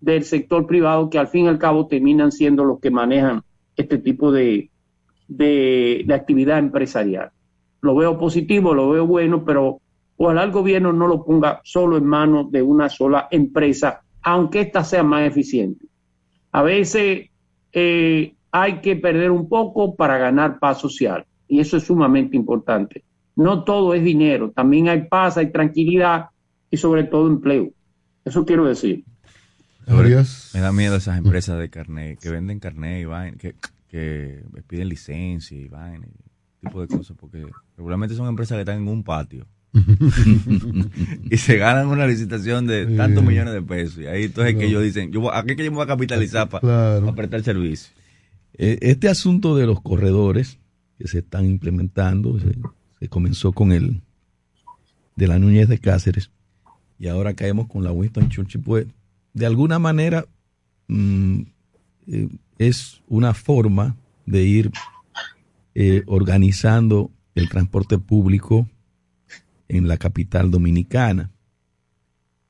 del 0.00 0.24
sector 0.24 0.66
privado 0.66 1.08
que 1.10 1.18
al 1.18 1.28
fin 1.28 1.44
y 1.44 1.48
al 1.48 1.58
cabo 1.58 1.86
terminan 1.86 2.32
siendo 2.32 2.64
los 2.64 2.80
que 2.80 2.90
manejan 2.90 3.42
este 3.76 3.98
tipo 3.98 4.32
de, 4.32 4.70
de 5.28 6.12
actividad 6.14 6.58
empresarial. 6.58 7.30
Lo 7.82 7.94
veo 7.94 8.18
positivo, 8.18 8.74
lo 8.74 8.90
veo 8.90 9.06
bueno, 9.06 9.44
pero 9.44 9.80
ojalá 10.16 10.44
el 10.44 10.50
gobierno 10.50 10.92
no 10.92 11.06
lo 11.06 11.24
ponga 11.24 11.60
solo 11.64 11.96
en 11.96 12.04
manos 12.04 12.50
de 12.50 12.62
una 12.62 12.88
sola 12.88 13.28
empresa, 13.30 14.02
aunque 14.22 14.60
ésta 14.60 14.84
sea 14.84 15.02
más 15.02 15.26
eficiente. 15.26 15.86
A 16.52 16.62
veces 16.62 17.30
eh, 17.72 18.34
hay 18.52 18.80
que 18.80 18.96
perder 18.96 19.30
un 19.30 19.48
poco 19.48 19.94
para 19.94 20.18
ganar 20.18 20.58
paz 20.58 20.78
social, 20.80 21.24
y 21.48 21.60
eso 21.60 21.76
es 21.76 21.84
sumamente 21.84 22.36
importante. 22.36 23.04
No 23.36 23.64
todo 23.64 23.94
es 23.94 24.04
dinero, 24.04 24.50
también 24.50 24.88
hay 24.88 25.02
paz, 25.04 25.38
hay 25.38 25.50
tranquilidad 25.50 26.26
y 26.70 26.76
sobre 26.76 27.04
todo 27.04 27.28
empleo. 27.28 27.70
Eso 28.24 28.44
quiero 28.44 28.66
decir. 28.66 29.04
Me 30.54 30.60
da 30.60 30.72
miedo 30.72 30.96
esas 30.96 31.18
empresas 31.18 31.58
de 31.58 31.70
carnet, 31.70 32.18
que 32.20 32.30
venden 32.30 32.60
carnet 32.60 33.02
y 33.02 33.04
vaina, 33.06 33.36
que, 33.38 33.54
que 33.88 34.42
piden 34.68 34.88
licencia 34.88 35.58
y 35.58 35.68
vaina, 35.68 36.06
y 36.06 36.29
tipo 36.60 36.80
de 36.80 36.88
cosas, 36.88 37.16
porque 37.18 37.46
regularmente 37.76 38.14
son 38.14 38.28
empresas 38.28 38.56
que 38.56 38.60
están 38.60 38.78
en 38.82 38.88
un 38.88 39.02
patio. 39.02 39.46
y 41.30 41.36
se 41.36 41.56
ganan 41.56 41.86
una 41.86 42.06
licitación 42.06 42.66
de 42.66 42.86
tantos 42.96 43.22
millones 43.22 43.54
de 43.54 43.62
pesos. 43.62 43.98
Y 43.98 44.06
ahí 44.06 44.24
entonces 44.24 44.56
que 44.56 44.66
ellos 44.66 44.82
dicen, 44.82 45.12
yo, 45.12 45.32
¿a 45.32 45.44
qué 45.44 45.54
que 45.56 45.64
yo 45.64 45.70
me 45.70 45.76
voy 45.76 45.84
a 45.84 45.88
capitalizar 45.88 46.48
para 46.48 47.00
prestar 47.14 47.42
servicio? 47.42 47.92
Eh, 48.54 48.78
Este 48.82 49.08
asunto 49.08 49.56
de 49.56 49.66
los 49.66 49.80
corredores 49.80 50.58
que 50.98 51.06
se 51.08 51.20
están 51.20 51.46
implementando, 51.46 52.38
se, 52.40 52.56
se 52.98 53.08
comenzó 53.08 53.52
con 53.52 53.72
el 53.72 54.00
de 55.16 55.26
la 55.28 55.38
Núñez 55.38 55.68
de 55.68 55.78
Cáceres 55.78 56.30
y 56.98 57.08
ahora 57.08 57.34
caemos 57.34 57.66
con 57.68 57.82
la 57.84 57.92
Winston 57.92 58.28
Churchill, 58.28 58.62
pues 58.62 58.86
de 59.32 59.46
alguna 59.46 59.78
manera 59.78 60.26
mm, 60.88 61.40
eh, 62.08 62.28
es 62.58 63.00
una 63.08 63.32
forma 63.34 63.96
de 64.26 64.42
ir 64.42 64.70
eh, 65.74 66.02
organizando 66.06 67.10
el 67.34 67.48
transporte 67.48 67.98
público 67.98 68.68
en 69.68 69.86
la 69.86 69.96
capital 69.96 70.50
dominicana. 70.50 71.30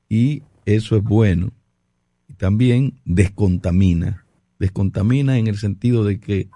Y 0.09 0.43
eso 0.65 0.97
es 0.97 1.03
bueno. 1.03 1.53
Y 2.27 2.33
también 2.33 2.99
descontamina. 3.05 4.25
Descontamina 4.59 5.37
en 5.37 5.47
el 5.47 5.57
sentido 5.57 6.03
de 6.03 6.19
que 6.19 6.49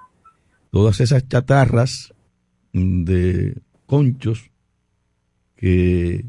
todas 0.72 1.00
esas 1.00 1.28
chatarras 1.28 2.14
mm, 2.74 3.04
de 3.04 3.62
conchos 3.86 4.52
que 5.56 6.26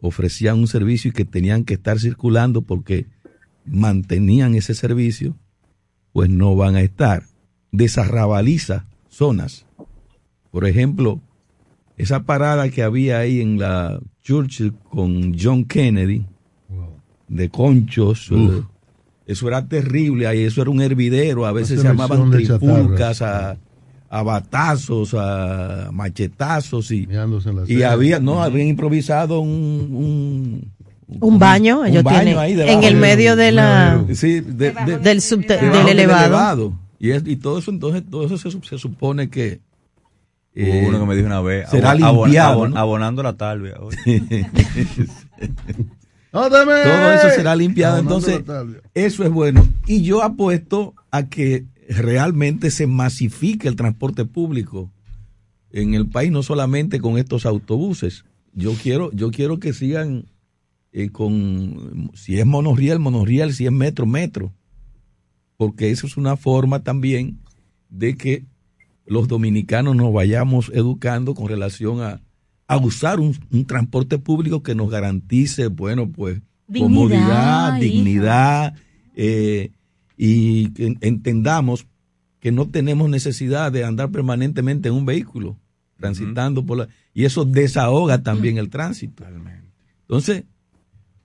ofrecían 0.00 0.58
un 0.58 0.68
servicio 0.68 1.10
y 1.10 1.12
que 1.12 1.24
tenían 1.24 1.64
que 1.64 1.74
estar 1.74 1.98
circulando 1.98 2.62
porque 2.62 3.06
mantenían 3.64 4.54
ese 4.54 4.74
servicio, 4.74 5.36
pues 6.12 6.28
no 6.28 6.54
van 6.54 6.76
a 6.76 6.82
estar. 6.82 7.24
Desarrabaliza 7.72 8.86
zonas. 9.24 9.66
Por 10.50 10.64
ejemplo, 10.66 11.20
esa 11.98 12.22
parada 12.22 12.70
que 12.70 12.82
había 12.82 13.18
ahí 13.18 13.42
en 13.42 13.58
la 13.58 14.00
Churchill 14.22 14.72
con 14.88 15.36
John 15.38 15.64
Kennedy, 15.66 16.24
de 17.28 17.48
conchos, 17.50 18.28
eh, 18.32 18.62
eso 19.26 19.46
era 19.46 19.66
terrible, 19.68 20.26
ahí 20.26 20.40
eso 20.44 20.62
era 20.62 20.70
un 20.70 20.80
hervidero, 20.80 21.44
a 21.44 21.52
veces 21.52 21.80
se 21.82 21.86
llamaban 21.92 22.30
de 22.30 22.38
trifulcas, 22.58 23.22
a, 23.22 23.56
a 24.08 24.22
batazos, 24.22 25.14
a 25.14 25.90
machetazos 25.92 26.90
y, 26.90 27.06
y 27.68 27.82
había, 27.82 28.18
no, 28.20 28.42
habían 28.42 28.68
improvisado 28.68 29.38
un, 29.40 30.70
un, 31.06 31.20
Un 31.20 31.38
baño, 31.38 31.84
ellos 31.84 32.02
tienen 32.24 32.38
ahí 32.38 32.52
en 32.60 32.82
el 32.84 32.96
medio 32.96 33.36
de 33.36 33.52
la 33.52 34.02
Sí, 34.14 34.40
de- 34.40 34.72
de- 34.72 34.98
del 34.98 35.20
subte- 35.20 35.58
elevado. 35.88 36.72
Y, 37.00 37.10
es- 37.10 37.26
y 37.26 37.34
todo 37.36 37.58
eso, 37.58 37.70
entonces, 37.72 38.04
todo 38.08 38.24
eso 38.26 38.36
se, 38.38 38.50
se 38.62 38.78
supone 38.78 39.28
que 39.30 39.60
Hubo 40.54 40.64
eh, 40.66 40.84
uno 40.88 40.98
que 41.00 41.06
me 41.06 41.14
dijo 41.14 41.26
una 41.26 41.40
vez, 41.40 41.68
será 41.70 41.92
abon- 41.94 42.24
limpiado, 42.26 42.64
abon- 42.66 42.70
¿no? 42.74 42.76
abonando 42.78 43.22
la 43.22 43.36
talvia. 43.36 43.74
Todo 46.84 47.12
eso 47.12 47.30
será 47.30 47.56
limpiado, 47.56 47.96
entonces 47.98 48.34
eso 48.94 49.24
es 49.24 49.30
bueno. 49.30 49.66
Y 49.86 50.02
yo 50.02 50.22
apuesto 50.22 50.94
a 51.10 51.28
que 51.28 51.66
realmente 51.88 52.70
se 52.70 52.86
masifique 52.86 53.66
el 53.68 53.74
transporte 53.76 54.24
público 54.24 54.92
en 55.72 55.94
el 55.94 56.06
país, 56.08 56.30
no 56.30 56.42
solamente 56.42 57.00
con 57.00 57.18
estos 57.18 57.46
autobuses. 57.46 58.24
Yo 58.52 58.74
quiero, 58.74 59.10
yo 59.12 59.30
quiero 59.30 59.58
que 59.58 59.72
sigan 59.72 60.24
eh, 60.92 61.10
con, 61.10 62.10
si 62.14 62.38
es 62.38 62.46
monorriel, 62.46 62.98
monorriel, 62.98 63.52
si 63.52 63.66
es 63.66 63.72
metro, 63.72 64.06
metro. 64.06 64.52
Porque 65.60 65.90
eso 65.90 66.06
es 66.06 66.16
una 66.16 66.38
forma 66.38 66.82
también 66.84 67.38
de 67.90 68.16
que 68.16 68.46
los 69.04 69.28
dominicanos 69.28 69.94
nos 69.94 70.10
vayamos 70.10 70.70
educando 70.72 71.34
con 71.34 71.48
relación 71.48 72.00
a, 72.00 72.22
a 72.66 72.78
usar 72.78 73.20
un, 73.20 73.36
un 73.52 73.66
transporte 73.66 74.16
público 74.16 74.62
que 74.62 74.74
nos 74.74 74.88
garantice, 74.88 75.66
bueno, 75.66 76.08
pues, 76.08 76.40
Dignidad, 76.66 76.88
comodidad, 76.88 77.78
dignidad, 77.78 78.74
eh, 79.14 79.72
y 80.16 80.70
que 80.70 80.96
entendamos 81.02 81.86
que 82.38 82.52
no 82.52 82.70
tenemos 82.70 83.10
necesidad 83.10 83.70
de 83.70 83.84
andar 83.84 84.10
permanentemente 84.10 84.88
en 84.88 84.94
un 84.94 85.04
vehículo, 85.04 85.58
transitando 85.98 86.64
por 86.64 86.78
la... 86.78 86.88
Y 87.12 87.26
eso 87.26 87.44
desahoga 87.44 88.22
también 88.22 88.56
el 88.56 88.70
tránsito. 88.70 89.26
Entonces, 90.08 90.44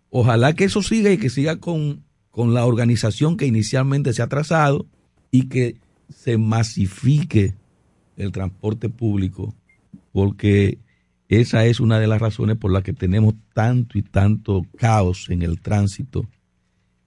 ojalá 0.10 0.52
que 0.52 0.66
eso 0.66 0.82
siga 0.82 1.10
y 1.10 1.18
que 1.18 1.30
siga 1.30 1.56
con, 1.56 2.04
con 2.36 2.54
la 2.54 2.66
organización 2.66 3.38
que 3.38 3.46
inicialmente 3.46 4.12
se 4.12 4.22
ha 4.22 4.28
trazado 4.28 4.86
y 5.32 5.48
que 5.48 5.78
se 6.10 6.38
masifique 6.38 7.54
el 8.18 8.34
transporte 8.34 8.90
público, 8.90 9.56
porque 10.12 10.78
esa 11.30 11.66
es 11.66 11.80
una 11.80 11.98
de 11.98 12.08
las 12.08 12.20
razones 12.20 12.58
por 12.58 12.74
las 12.74 12.84
que 12.84 12.92
tenemos 12.92 13.36
tanto 13.54 13.98
y 13.98 14.02
tanto 14.02 14.66
caos 14.76 15.30
en 15.30 15.44
el 15.44 15.62
tránsito 15.62 16.26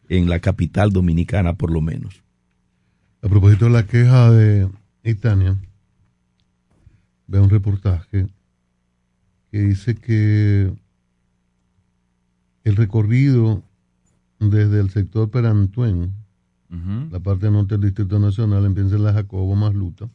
en 0.08 0.30
la 0.30 0.40
capital 0.40 0.92
dominicana, 0.92 1.52
por 1.52 1.72
lo 1.72 1.82
menos. 1.82 2.22
A 3.20 3.28
propósito 3.28 3.66
de 3.66 3.70
la 3.70 3.86
queja 3.86 4.30
de 4.30 4.66
Itania, 5.04 5.58
veo 7.26 7.44
un 7.44 7.50
reportaje 7.50 8.28
que 9.50 9.58
dice 9.60 9.94
que 9.94 10.72
el 12.64 12.76
recorrido 12.76 13.62
desde 14.38 14.80
el 14.80 14.90
sector 14.90 15.30
Perantuen, 15.30 16.12
la 17.10 17.20
parte 17.20 17.50
norte 17.50 17.74
del 17.74 17.86
Distrito 17.86 18.18
Nacional, 18.18 18.66
empieza 18.66 18.96
en 18.96 19.04
la 19.04 19.12
Jacobo 19.12 19.56
Masluta 19.56 20.08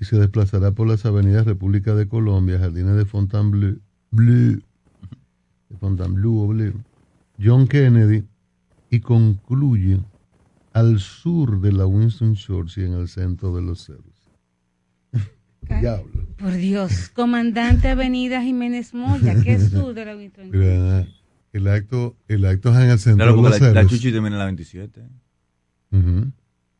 y 0.00 0.04
se 0.04 0.18
desplazará 0.18 0.72
por 0.72 0.88
las 0.88 1.04
avenidas 1.04 1.44
República 1.44 1.94
de 1.94 2.08
Colombia, 2.08 2.58
Jardines 2.58 2.96
de 2.96 3.04
Fontainebleau, 3.04 3.78
Bleu, 4.10 4.60
de 5.68 5.76
Fontainebleau, 5.78 6.38
o 6.38 6.48
Bleu, 6.48 6.72
John 7.38 7.68
Kennedy 7.68 8.24
y 8.90 9.00
concluye 9.00 10.00
al 10.72 10.98
sur 10.98 11.60
de 11.60 11.72
la 11.72 11.86
Winston 11.86 12.34
Churchill 12.34 12.84
en 12.84 12.94
el 12.94 13.08
centro 13.08 13.54
de 13.54 13.62
los 13.62 13.84
cerros. 13.84 14.30
Diablo. 15.80 16.26
Por 16.38 16.52
Dios, 16.54 17.08
comandante 17.10 17.88
Avenida 17.88 18.42
Jiménez 18.42 18.94
Moya, 18.94 19.40
que 19.42 19.52
es 19.52 19.70
sur 19.70 19.94
de 19.94 20.04
la 20.04 20.16
Winston. 20.16 20.50
Mira, 20.50 21.06
el 21.52 21.68
acto, 21.68 22.16
el 22.28 22.44
acto 22.44 22.70
es 22.70 22.76
en 22.76 22.90
el 22.90 22.98
centro 22.98 23.16
Claro, 23.26 23.32
de 23.36 23.42
porque 23.42 23.64
los 23.64 23.74
la, 23.74 23.82
la 23.82 23.88
chuchi 23.88 24.10
termina 24.12 24.34
en 24.36 24.38
la 24.38 24.44
27. 24.46 25.02
Ujú. 25.92 26.32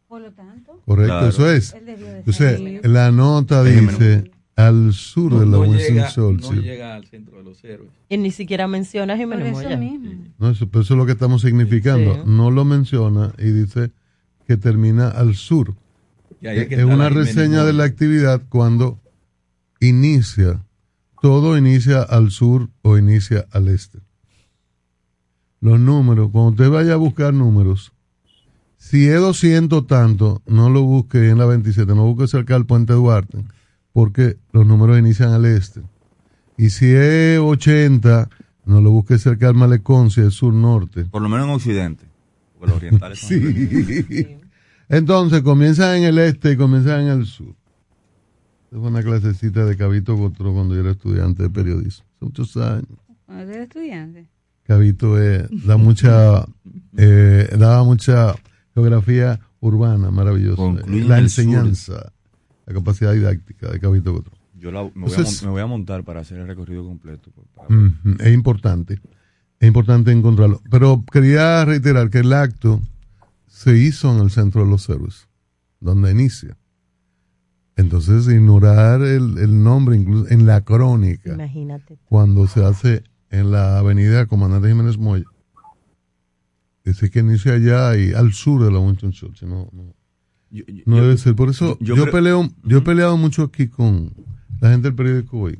Por 0.09 0.20
lo 0.23 0.33
tanto, 0.33 0.81
Correcto, 0.85 1.12
Claro. 1.12 1.29
eso 1.29 1.51
es. 1.51 1.73
De 1.73 2.18
Entonces, 2.18 2.61
la 2.85 3.11
nota 3.12 3.62
dice 3.64 4.31
al 4.57 4.93
sur 4.93 5.33
de 5.39 5.47
la 5.47 5.53
No 5.53 5.61
Winston 5.61 5.95
llega, 5.95 6.03
no 6.05 6.11
Churchill. 6.12 6.62
llega 6.62 6.95
al 6.95 7.07
centro 7.07 7.39
de 7.39 7.45
los 7.45 7.62
héroes. 7.64 7.91
Y 8.09 8.18
ni 8.18 8.31
siquiera 8.31 8.66
menciona 8.68 9.14
a 9.14 9.16
Jiménez 9.16 9.53
Moya. 9.53 9.77
mismo. 9.77 10.25
No, 10.39 10.51
eso, 10.51 10.68
pero 10.68 10.83
eso 10.83 10.95
es 10.95 10.99
lo 10.99 11.07
que 11.07 11.12
estamos 11.12 11.41
significando. 11.43 12.14
Sí. 12.16 12.20
No 12.27 12.51
lo 12.51 12.64
menciona 12.64 13.33
y 13.39 13.51
dice 13.51 13.91
que 14.47 14.57
termina 14.59 15.09
al 15.09 15.35
sur. 15.35 15.75
Es 16.43 16.66
que 16.68 16.75
es 16.75 16.85
una 16.85 17.09
reseña 17.09 17.64
de 17.64 17.73
la 17.73 17.85
actividad 17.85 18.43
cuando 18.49 19.01
inicia, 19.81 20.62
todo 21.20 21.57
inicia 21.57 22.03
al 22.03 22.31
sur 22.31 22.68
o 22.83 22.99
inicia 22.99 23.47
al 23.53 23.68
este. 23.68 23.99
Los 25.62 25.78
números, 25.78 26.30
cuando 26.32 26.50
usted 26.50 26.70
vaya 26.70 26.94
a 26.94 26.96
buscar 26.96 27.32
números, 27.32 27.92
si 28.78 29.06
es 29.06 29.20
200 29.20 29.86
tanto, 29.86 30.42
no 30.44 30.68
lo 30.70 30.82
busque 30.82 31.30
en 31.30 31.38
la 31.38 31.46
27, 31.46 31.94
no 31.94 32.04
busque 32.04 32.26
cerca 32.26 32.54
del 32.54 32.66
puente 32.66 32.94
Duarte, 32.94 33.44
porque 33.92 34.38
los 34.52 34.66
números 34.66 34.98
inician 34.98 35.30
al 35.30 35.44
este. 35.44 35.80
Y 36.58 36.70
si 36.70 36.86
es 36.86 37.38
80, 37.38 38.28
no 38.64 38.80
lo 38.80 38.90
busque 38.90 39.18
cerca 39.18 39.46
del 39.46 39.54
malecón, 39.54 40.10
si 40.10 40.22
es 40.22 40.34
sur-norte. 40.34 41.04
Por 41.04 41.22
lo 41.22 41.28
menos 41.28 41.46
en 41.46 41.54
Occidente. 41.54 42.06
Porque 42.58 42.66
los 42.66 42.76
orientales 42.78 43.20
son. 43.20 43.28
Sí. 43.38 44.38
Entonces 44.88 45.42
comienzan 45.42 45.98
en 45.98 46.02
el 46.02 46.18
este 46.18 46.50
y 46.50 46.56
comienzan 46.56 47.02
en 47.02 47.20
el 47.20 47.26
sur. 47.26 47.54
Esa 48.68 48.80
fue 48.80 48.88
una 48.88 49.02
clasecita 49.04 49.64
de 49.64 49.76
Cabito 49.76 50.16
Gotro 50.16 50.52
cuando 50.52 50.74
yo 50.74 50.80
era 50.80 50.90
estudiante 50.90 51.44
de 51.44 51.50
periodismo. 51.50 52.04
hace 52.16 52.24
muchos 52.24 52.56
años. 52.56 52.98
Cuando 53.26 53.52
era 53.52 53.62
estudiante. 53.62 54.32
Cabito 54.64 55.20
eh, 55.20 55.48
da 55.66 55.76
mucha, 55.76 56.46
eh, 56.96 57.48
daba 57.58 57.84
mucha 57.84 58.34
geografía 58.74 59.40
urbana 59.60 60.10
maravillosa. 60.10 60.56
Concluye 60.56 61.04
La 61.04 61.18
enseñanza, 61.18 62.12
la 62.66 62.74
capacidad 62.74 63.12
didáctica 63.12 63.70
de 63.70 63.80
Cabito 63.80 64.12
Cotro. 64.14 64.32
Yo 64.58 64.70
la- 64.70 64.84
me, 64.84 64.90
voy 64.90 65.02
a, 65.12 65.16
Entonces- 65.16 65.42
mon- 65.42 65.46
me 65.46 65.52
voy 65.52 65.62
a 65.62 65.66
montar 65.66 66.04
para 66.04 66.20
hacer 66.20 66.38
el 66.38 66.46
recorrido 66.46 66.84
completo. 66.84 67.30
pues, 67.34 68.18
Es 68.20 68.32
importante, 68.32 69.00
es 69.58 69.66
importante 69.68 70.12
encontrarlo. 70.12 70.60
Pero 70.70 71.04
quería 71.12 71.64
reiterar 71.64 72.10
que 72.10 72.20
el 72.20 72.32
acto 72.32 72.80
se 73.48 73.76
hizo 73.76 74.14
en 74.16 74.22
el 74.22 74.30
Centro 74.30 74.64
de 74.64 74.70
los 74.70 74.88
Héroes, 74.88 75.28
donde 75.80 76.12
inicia. 76.12 76.56
Entonces, 77.76 78.26
ignorar 78.28 79.02
el, 79.02 79.38
el 79.38 79.62
nombre, 79.62 79.96
incluso 79.96 80.30
en 80.30 80.46
la 80.46 80.60
crónica, 80.60 81.32
Imagínate. 81.34 81.98
cuando 82.04 82.46
se 82.46 82.64
hace 82.64 83.02
en 83.33 83.51
la 83.51 83.78
avenida 83.78 84.26
Comandante 84.26 84.68
Jiménez 84.68 84.97
Moya, 84.99 85.24
dice 86.85 87.11
que 87.11 87.18
inicia 87.20 87.55
allá 87.55 87.97
y 87.97 88.12
al 88.12 88.33
sur 88.33 88.62
de 88.64 88.70
la 88.70 88.78
Winston 88.78 89.11
Churchill. 89.12 89.49
No, 89.49 89.68
no, 89.72 89.95
Yo- 90.51 90.64
yo- 90.66 90.83
no 90.87 90.97
yo- 90.97 91.03
debe 91.03 91.16
ser. 91.18 91.35
Por 91.35 91.49
eso 91.51 91.76
yo 91.80 92.11
peleo, 92.11 92.49
yo 92.62 92.78
he 92.78 92.83
peleado 92.83 93.16
mucho 93.16 93.43
aquí 93.45 93.68
con 93.68 94.12
la 94.61 94.70
gente 94.70 94.89
del 94.89 94.95
periódico 94.95 95.39
hoy. 95.41 95.59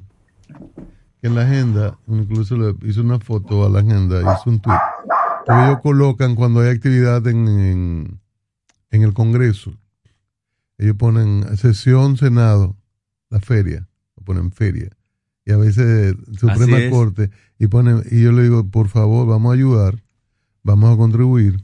Que 1.20 1.29
en 1.29 1.35
la 1.37 1.43
agenda, 1.43 1.99
incluso 2.09 2.57
le 2.57 2.75
hice 2.89 3.01
una 3.01 3.18
foto 3.20 3.64
a 3.64 3.68
la 3.70 3.79
agenda, 3.81 4.20
hice 4.20 4.51
un 4.51 4.61
tweet. 4.61 4.77
Porque 5.47 5.64
ellos 5.64 5.79
colocan 5.83 6.35
cuando 6.35 6.61
hay 6.61 6.68
actividad 6.70 7.27
en, 7.27 7.49
en, 7.49 8.20
en 8.91 9.03
el 9.03 9.12
Congreso. 9.14 9.73
Ellos 10.79 10.97
ponen 10.97 11.45
sesión 11.57 12.16
Senado, 12.16 12.77
la 13.31 13.41
feria, 13.41 13.89
lo 14.16 14.25
ponen 14.25 14.51
feria. 14.51 14.91
Y 15.53 15.55
a 15.55 15.59
veces 15.59 16.14
Suprema. 16.38 16.90
Corte, 16.90 17.30
y 17.59 17.66
ponen, 17.66 18.03
y 18.11 18.22
yo 18.22 18.32
le 18.32 18.44
digo, 18.44 18.66
por 18.70 18.88
favor, 18.88 19.26
vamos 19.26 19.50
a 19.50 19.55
ayudar, 19.55 20.03
vamos 20.62 20.94
a 20.94 20.96
contribuir. 20.96 21.62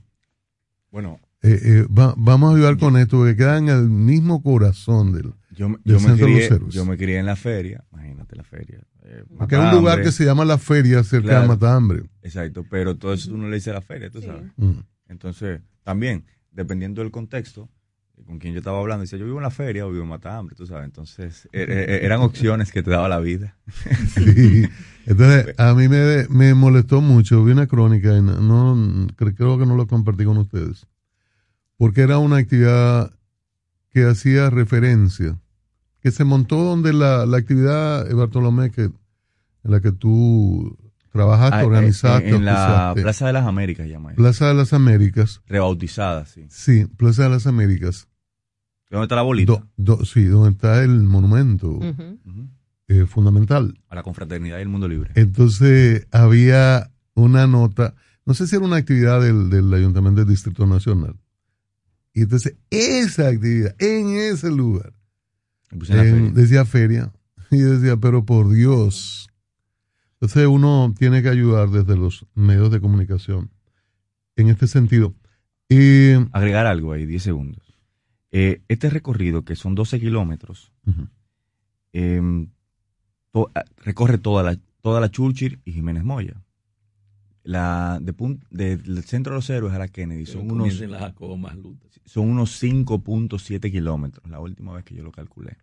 Bueno, 0.90 1.18
Eh, 1.40 1.60
eh, 1.62 1.86
va- 1.86 2.14
vamos 2.16 2.50
a 2.52 2.56
ayudar 2.56 2.78
con 2.78 2.96
esto, 2.96 3.18
porque 3.18 3.36
queda 3.36 3.58
en 3.58 3.68
el 3.68 3.88
mismo 3.88 4.42
corazón 4.42 5.12
del, 5.12 5.32
yo, 5.52 5.68
del 5.68 5.78
yo 5.84 5.94
me 5.94 6.00
Centro 6.00 6.26
de 6.26 6.32
los 6.32 6.48
crié, 6.48 6.70
yo 6.70 6.84
me 6.84 6.96
crié 6.96 7.18
en 7.18 7.26
la 7.26 7.36
feria, 7.36 7.84
imagínate 7.92 8.34
la 8.36 8.42
feria. 8.42 8.80
eh, 9.04 9.22
Porque 9.38 9.54
hay 9.56 9.68
un 9.72 9.78
lugar 9.80 10.02
que 10.02 10.10
se 10.12 10.24
llama 10.24 10.44
La 10.44 10.58
Feria 10.58 11.02
cerca 11.04 11.28
Claro. 11.28 11.42
de 11.42 11.48
Matambre. 11.48 12.02
Exacto, 12.22 12.64
pero 12.68 12.96
todo 12.96 13.12
eso 13.14 13.30
tú 13.30 13.38
no 13.38 13.48
le 13.48 13.54
dices 13.54 13.68
a 13.68 13.74
la 13.74 13.80
feria, 13.80 14.10
tú 14.10 14.20
sabes. 14.20 14.50
Mm. 14.56 14.80
Entonces, 15.08 15.60
también, 15.84 16.24
dependiendo 16.50 17.00
del 17.02 17.10
contexto, 17.12 17.70
con 18.26 18.38
quien 18.38 18.52
yo 18.54 18.58
estaba 18.58 18.78
hablando, 18.80 19.02
decía, 19.02 19.18
yo 19.18 19.24
vivo 19.24 19.38
en 19.38 19.42
la 19.44 19.50
feria 19.50 19.86
o 19.86 19.90
vivo 19.90 20.02
en 20.02 20.08
Matambre, 20.10 20.54
tú 20.56 20.66
sabes. 20.66 20.84
Entonces, 20.84 21.46
eh, 21.52 21.66
eh, 21.68 22.00
eran 22.02 22.20
opciones 22.20 22.72
que 22.72 22.82
te 22.82 22.90
daba 22.90 23.08
la 23.08 23.18
vida. 23.20 23.56
Sí. 24.14 24.64
Entonces, 25.06 25.54
a 25.58 25.72
mí 25.74 25.88
me, 25.88 26.26
me 26.28 26.52
molestó 26.54 27.00
mucho. 27.00 27.42
Vi 27.44 27.52
una 27.52 27.66
crónica 27.66 28.16
y 28.16 28.20
no, 28.22 28.40
no- 28.40 29.06
cre- 29.16 29.34
creo 29.34 29.58
que 29.58 29.64
no 29.66 29.74
lo 29.76 29.86
compartí 29.86 30.24
con 30.24 30.36
ustedes. 30.36 30.86
Porque 31.78 32.02
era 32.02 32.18
una 32.18 32.36
actividad 32.38 33.12
que 33.90 34.04
hacía 34.04 34.50
referencia, 34.50 35.38
que 36.02 36.10
se 36.10 36.24
montó 36.24 36.56
donde 36.62 36.92
la, 36.92 37.24
la 37.24 37.38
actividad, 37.38 38.10
eh, 38.10 38.14
Bartolomé, 38.14 38.70
que, 38.70 38.82
en 38.82 38.92
la 39.62 39.80
que 39.80 39.92
tú 39.92 40.76
trabajaste, 41.12 41.56
Ah, 41.56 41.62
eh, 41.62 41.66
organizaste, 41.66 42.28
en, 42.28 42.34
en 42.36 42.44
la. 42.44 42.92
Plaza 42.94 43.26
de 43.28 43.32
las 43.32 43.46
Américas, 43.46 43.88
llama 43.88 44.10
eso. 44.10 44.16
Plaza 44.18 44.48
de 44.48 44.54
las 44.54 44.72
Américas. 44.74 45.40
Rebautizada, 45.46 46.26
sí. 46.26 46.46
Sí, 46.50 46.84
Plaza 46.96 47.22
de 47.24 47.30
las 47.30 47.46
Américas. 47.46 48.07
¿Dónde 48.90 49.04
está 49.04 49.16
la 49.16 49.22
bolita? 49.22 49.52
Do- 49.76 49.96
do- 49.96 50.04
sí, 50.04 50.24
donde 50.24 50.50
está 50.50 50.82
el 50.82 51.02
monumento 51.02 51.78
eh, 52.88 53.04
fundamental. 53.06 53.78
A 53.88 53.94
la 53.96 54.02
confraternidad 54.02 54.58
y 54.58 54.62
el 54.62 54.68
mundo 54.68 54.88
libre. 54.88 55.10
Entonces 55.14 56.06
había 56.10 56.90
una 57.14 57.46
nota, 57.46 57.94
no 58.24 58.32
sé 58.34 58.46
si 58.46 58.56
era 58.56 58.64
una 58.64 58.76
actividad 58.76 59.20
del, 59.20 59.50
del 59.50 59.72
Ayuntamiento 59.74 60.20
del 60.20 60.30
Distrito 60.30 60.66
Nacional. 60.66 61.16
Y 62.14 62.22
entonces 62.22 62.56
esa 62.70 63.28
actividad, 63.28 63.74
en 63.78 64.08
ese 64.16 64.50
lugar, 64.50 64.92
en 65.70 65.80
feria. 65.82 66.30
decía 66.32 66.64
feria, 66.64 67.12
y 67.50 67.58
yo 67.60 67.78
decía, 67.78 67.96
pero 67.98 68.24
por 68.24 68.48
Dios. 68.50 69.28
Entonces 70.14 70.46
uno 70.46 70.94
tiene 70.98 71.22
que 71.22 71.28
ayudar 71.28 71.68
desde 71.70 71.96
los 71.96 72.26
medios 72.34 72.70
de 72.72 72.80
comunicación 72.80 73.50
en 74.36 74.48
este 74.48 74.66
sentido. 74.66 75.14
Y, 75.68 76.12
Agregar 76.32 76.66
algo 76.66 76.92
ahí, 76.92 77.04
10 77.04 77.22
segundos. 77.22 77.67
Eh, 78.30 78.62
este 78.68 78.90
recorrido, 78.90 79.42
que 79.44 79.56
son 79.56 79.74
12 79.74 79.98
kilómetros, 80.00 80.72
em, 81.92 82.50
to- 83.32 83.50
ah, 83.54 83.64
recorre 83.78 84.18
toda 84.18 84.42
la, 84.42 84.56
toda 84.82 85.00
la 85.00 85.10
Churchill 85.10 85.60
y 85.64 85.72
Jiménez 85.72 86.04
Moya. 86.04 86.42
La, 87.42 87.98
de 88.02 88.12
del 88.50 89.04
centro 89.04 89.32
de 89.32 89.38
los 89.38 89.48
héroes 89.48 89.72
a 89.72 89.78
la 89.78 89.88
Kennedy 89.88 90.26
son 90.26 90.50
unos, 90.50 90.68
las 90.90 91.00
son 92.04 92.28
unos 92.28 92.50
5.7 92.62 93.70
kilómetros, 93.70 94.28
la 94.30 94.38
última 94.40 94.74
vez 94.74 94.84
que 94.84 94.94
yo 94.94 95.02
lo 95.02 95.12
calculé. 95.12 95.56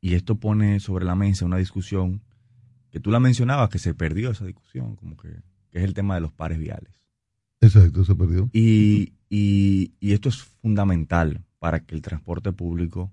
Y 0.00 0.14
esto 0.14 0.36
pone 0.40 0.80
sobre 0.80 1.04
la 1.04 1.14
mesa 1.14 1.44
una 1.46 1.56
discusión 1.58 2.20
que 2.90 2.98
tú 2.98 3.10
la 3.12 3.20
mencionabas, 3.20 3.68
que 3.68 3.78
se 3.78 3.94
perdió 3.94 4.30
esa 4.32 4.44
discusión, 4.44 4.96
como 4.96 5.16
que, 5.16 5.28
que 5.70 5.78
es 5.78 5.84
el 5.84 5.94
tema 5.94 6.16
de 6.16 6.20
los 6.22 6.32
pares 6.32 6.58
viales. 6.58 6.92
exacto, 7.60 8.04
se 8.04 8.14
perdió. 8.16 8.48
Y, 8.52 9.12
y- 9.28 9.92
y 10.00 10.12
esto 10.12 10.28
es 10.28 10.42
fundamental 10.42 11.42
para 11.58 11.80
que 11.80 11.94
el 11.94 12.02
transporte 12.02 12.52
público 12.52 13.12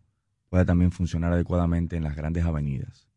pueda 0.49 0.65
también 0.65 0.91
funcionar 0.91 1.33
adecuadamente 1.33 1.95
en 1.95 2.03
las 2.03 2.15
grandes 2.15 2.45
avenidas. 2.45 3.07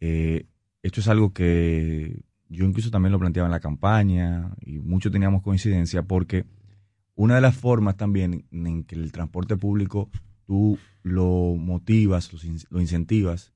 Eh, 0.00 0.46
esto 0.82 1.00
es 1.00 1.08
algo 1.08 1.32
que 1.32 2.22
yo 2.48 2.64
incluso 2.64 2.90
también 2.90 3.12
lo 3.12 3.18
planteaba 3.18 3.46
en 3.48 3.52
la 3.52 3.60
campaña 3.60 4.54
y 4.60 4.78
muchos 4.78 5.10
teníamos 5.10 5.42
coincidencia 5.42 6.02
porque 6.02 6.44
una 7.16 7.36
de 7.36 7.40
las 7.40 7.56
formas 7.56 7.96
también 7.96 8.44
en 8.52 8.84
que 8.84 8.94
el 8.96 9.10
transporte 9.12 9.56
público 9.56 10.10
tú 10.46 10.78
lo 11.02 11.56
motivas, 11.56 12.32
lo, 12.32 12.38
in- 12.48 12.58
lo 12.70 12.80
incentivas, 12.80 13.52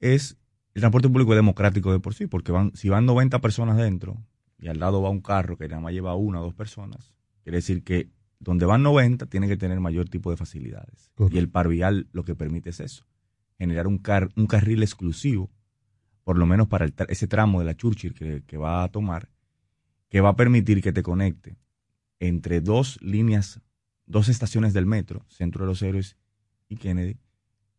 es 0.00 0.36
el 0.74 0.80
transporte 0.82 1.08
público 1.08 1.34
democrático 1.34 1.92
de 1.92 2.00
por 2.00 2.14
sí, 2.14 2.26
porque 2.26 2.52
van, 2.52 2.72
si 2.74 2.88
van 2.88 3.06
90 3.06 3.40
personas 3.40 3.76
dentro 3.76 4.18
y 4.58 4.68
al 4.68 4.78
lado 4.80 5.00
va 5.02 5.10
un 5.10 5.20
carro 5.20 5.56
que 5.56 5.68
nada 5.68 5.80
más 5.80 5.92
lleva 5.92 6.14
una 6.14 6.40
o 6.40 6.44
dos 6.44 6.54
personas, 6.54 7.13
quiere 7.44 7.58
decir 7.58 7.84
que 7.84 8.10
donde 8.40 8.66
van 8.66 8.82
90 8.82 9.26
tiene 9.26 9.46
que 9.48 9.56
tener 9.56 9.78
mayor 9.80 10.08
tipo 10.08 10.30
de 10.30 10.36
facilidades. 10.36 11.10
Correcto. 11.14 11.36
Y 11.36 11.38
el 11.38 11.48
par 11.48 11.68
vial 11.68 12.08
lo 12.12 12.24
que 12.24 12.34
permite 12.34 12.70
es 12.70 12.80
eso, 12.80 13.06
generar 13.58 13.86
un, 13.86 13.98
car- 13.98 14.30
un 14.36 14.46
carril 14.48 14.82
exclusivo, 14.82 15.50
por 16.24 16.36
lo 16.36 16.44
menos 16.46 16.66
para 16.68 16.84
el 16.84 16.94
tra- 16.96 17.06
ese 17.08 17.26
tramo 17.28 17.60
de 17.60 17.66
la 17.66 17.76
Churchill 17.76 18.12
que, 18.14 18.42
que 18.46 18.56
va 18.56 18.82
a 18.82 18.88
tomar, 18.90 19.30
que 20.08 20.20
va 20.20 20.30
a 20.30 20.36
permitir 20.36 20.82
que 20.82 20.92
te 20.92 21.02
conecte 21.02 21.56
entre 22.18 22.60
dos 22.60 22.98
líneas, 23.02 23.60
dos 24.06 24.28
estaciones 24.28 24.72
del 24.74 24.86
metro, 24.86 25.24
Centro 25.28 25.64
de 25.64 25.68
los 25.68 25.80
Héroes 25.82 26.16
y 26.68 26.76
Kennedy, 26.76 27.18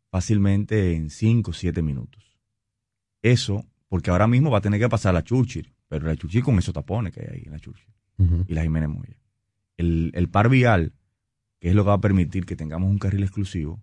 fácilmente 0.10 0.94
en 0.96 1.10
5 1.10 1.52
o 1.52 1.54
7 1.54 1.82
minutos. 1.82 2.38
Eso, 3.22 3.66
porque 3.88 4.12
ahora 4.12 4.28
mismo 4.28 4.52
va 4.52 4.60
a 4.60 4.62
tener 4.62 4.80
que 4.80 4.90
pasar 4.90 5.14
la 5.14 5.24
Churchill, 5.24 5.74
pero 5.88 6.06
la 6.08 6.16
Churchill 6.16 6.44
con 6.44 6.58
esos 6.60 6.74
tapones 6.74 7.14
que 7.14 7.22
hay 7.22 7.28
ahí 7.38 7.44
en 7.46 7.52
la 7.52 7.60
Churchill 7.60 7.94
y 8.48 8.54
la 8.54 8.62
Jiménez 8.64 8.90
Moya. 8.90 9.18
El, 9.78 10.12
el 10.14 10.30
par 10.30 10.50
vial, 10.50 10.94
que 11.60 11.70
es 11.70 11.76
lo 11.76 11.84
que 11.84 11.90
va 11.90 11.96
a 11.96 12.02
permitir 12.02 12.46
que 12.46 12.56
tengamos 12.56 12.90
un 12.90 12.98
carril 12.98 13.24
exclusivo, 13.24 13.82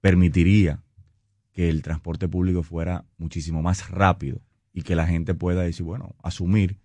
permitiría 0.00 0.82
que 1.52 1.68
el 1.70 1.82
transporte 1.82 2.28
público 2.28 2.62
fuera 2.62 3.06
muchísimo 3.16 3.62
más 3.62 3.90
rápido 3.90 4.42
y 4.72 4.82
que 4.82 4.94
la 4.94 5.06
gente 5.06 5.34
pueda 5.34 5.62
decir, 5.62 5.84
bueno, 5.84 6.14
asumir 6.22 6.78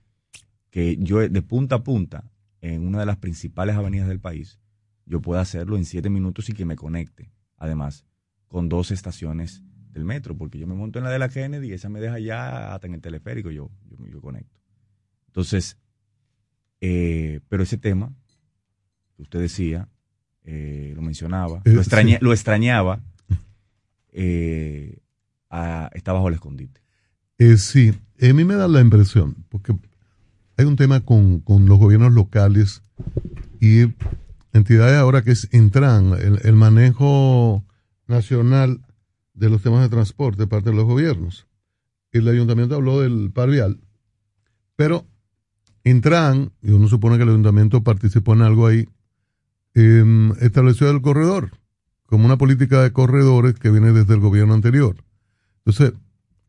que 0.70 0.98
yo 0.98 1.20
de 1.20 1.42
punta 1.42 1.76
a 1.76 1.84
punta, 1.84 2.32
en 2.62 2.88
una 2.88 3.00
de 3.00 3.06
las 3.06 3.18
principales 3.18 3.76
avenidas 3.76 4.08
del 4.08 4.20
país, 4.20 4.60
yo 5.06 5.22
pueda 5.22 5.42
hacerlo 5.42 5.76
en 5.76 5.86
siete 5.86 6.10
minutos 6.10 6.48
y 6.50 6.54
que 6.54 6.66
me 6.66 6.76
conecte, 6.76 7.34
además, 7.58 8.06
con 8.48 8.70
dos 8.70 8.92
estaciones 8.92 9.64
del 9.92 10.06
metro, 10.06 10.38
porque 10.38 10.58
yo 10.58 10.68
me 10.68 10.76
monto 10.76 11.00
en 11.00 11.06
la 11.06 11.12
de 11.12 11.20
la 11.20 11.30
Kennedy 11.30 11.70
y 11.70 11.74
esa 11.74 11.90
me 11.90 12.00
deja 12.00 12.20
ya 12.20 12.74
hasta 12.74 12.88
en 12.88 12.94
el 12.94 13.02
teleférico, 13.02 13.52
yo, 13.52 13.70
yo, 13.90 13.98
yo 14.08 14.22
conecto. 14.22 14.60
Entonces, 15.28 15.78
eh, 16.80 17.42
pero 17.50 17.64
ese 17.64 17.78
tema 17.78 18.16
usted 19.22 19.40
decía, 19.40 19.88
eh, 20.44 20.94
lo 20.96 21.02
mencionaba, 21.02 21.62
Eh, 21.66 21.72
lo, 21.74 21.82
extraña- 21.82 22.18
sí. 22.20 22.26
lo 22.26 22.34
extrañaba, 22.34 23.00
eh, 24.14 25.00
a- 25.50 25.90
está 25.94 26.14
bajo 26.14 26.28
el 26.28 26.36
escondite. 26.36 26.82
Eh, 27.38 27.58
sí, 27.58 27.94
a 28.22 28.34
mí 28.34 28.44
me 28.44 28.56
da 28.56 28.68
la 28.68 28.82
impresión, 28.82 29.36
porque 29.50 29.76
hay 30.58 30.66
un 30.66 30.76
tema 30.76 31.00
con, 31.02 31.40
con 31.40 31.66
los 31.66 31.80
gobiernos 31.80 32.14
locales 32.14 32.84
y 33.60 33.82
entidades 34.54 34.98
ahora 34.98 35.22
que 35.24 35.32
es 35.32 35.48
Intran, 35.54 36.14
el, 36.14 36.40
el 36.44 36.56
manejo 36.56 37.64
nacional 38.08 38.82
de 39.34 39.50
los 39.50 39.62
temas 39.62 39.82
de 39.82 39.90
transporte 39.90 40.42
de 40.44 40.48
parte 40.48 40.70
de 40.70 40.76
los 40.76 40.86
gobiernos. 40.86 41.48
El 42.12 42.28
ayuntamiento 42.28 42.76
habló 42.76 43.00
del 43.02 43.32
par 43.32 43.50
vial, 43.50 43.80
pero 44.76 45.06
Intran, 45.84 46.52
y 46.62 46.72
uno 46.72 46.88
supone 46.88 47.18
que 47.18 47.24
el 47.24 47.30
ayuntamiento 47.30 47.82
participó 47.84 48.34
en 48.34 48.42
algo 48.44 48.68
ahí, 48.68 48.88
em, 49.74 50.32
estableció 50.40 50.90
el 50.90 51.02
corredor 51.02 51.52
como 52.06 52.26
una 52.26 52.38
política 52.38 52.84
de 52.84 52.92
corredores 52.92 53.56
que 53.56 53.70
viene 53.70 53.94
desde 53.94 54.14
el 54.14 54.20
gobierno 54.20 54.54
anterior. 54.54 54.98
Entonces, 55.66 55.94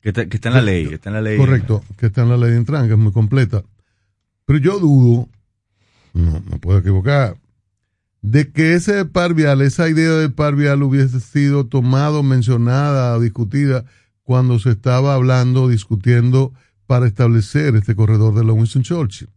Que 0.01 0.09
está, 0.09 0.27
que 0.27 0.37
está 0.37 0.49
en 0.49 0.55
la 0.57 0.63
ley, 0.63 0.89
que 0.89 0.97
está 0.97 1.11
en 1.11 1.15
la 1.15 1.21
ley. 1.21 1.39
Correcto, 1.39 1.85
que 1.97 2.07
está 2.07 2.23
en 2.23 2.31
la 2.31 2.37
ley 2.37 2.51
de 2.51 2.57
Intran, 2.57 2.89
que 2.89 2.95
es 2.95 2.99
muy 2.99 3.13
completa. 3.13 3.63
Pero 4.45 4.59
yo 4.59 4.81
dudo, 4.81 5.29
no 6.15 6.43
me 6.51 6.59
puedo 6.59 6.79
equivocar, 6.79 7.37
de 8.23 8.51
que 8.51 8.75
ese 8.75 9.05
par 9.05 9.35
vial, 9.35 9.61
esa 9.63 9.89
idea 9.89 10.11
de 10.13 10.29
par 10.31 10.57
vial 10.57 10.83
hubiese 10.83 11.21
sido 11.21 11.67
tomado, 11.67 12.25
mencionada, 12.25 13.19
discutida 13.21 13.85
cuando 14.25 14.59
se 14.59 14.71
estaba 14.71 15.15
hablando, 15.15 15.69
discutiendo 15.69 16.53
para 16.87 17.07
establecer 17.07 17.77
este 17.77 17.95
corredor 17.95 18.35
de 18.35 18.45
la 18.45 18.53
Winston 18.53 18.83
Churchill. 18.83 19.29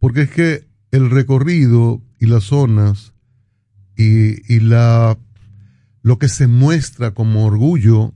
Porque 0.00 0.22
es 0.22 0.30
que 0.30 0.66
el 0.90 1.10
recorrido 1.10 2.02
y 2.18 2.26
las 2.26 2.44
zonas 2.44 3.12
y, 3.98 4.54
y 4.54 4.60
la 4.60 5.18
lo 6.02 6.18
que 6.18 6.28
se 6.28 6.46
muestra 6.46 7.10
como 7.12 7.44
orgullo 7.44 8.14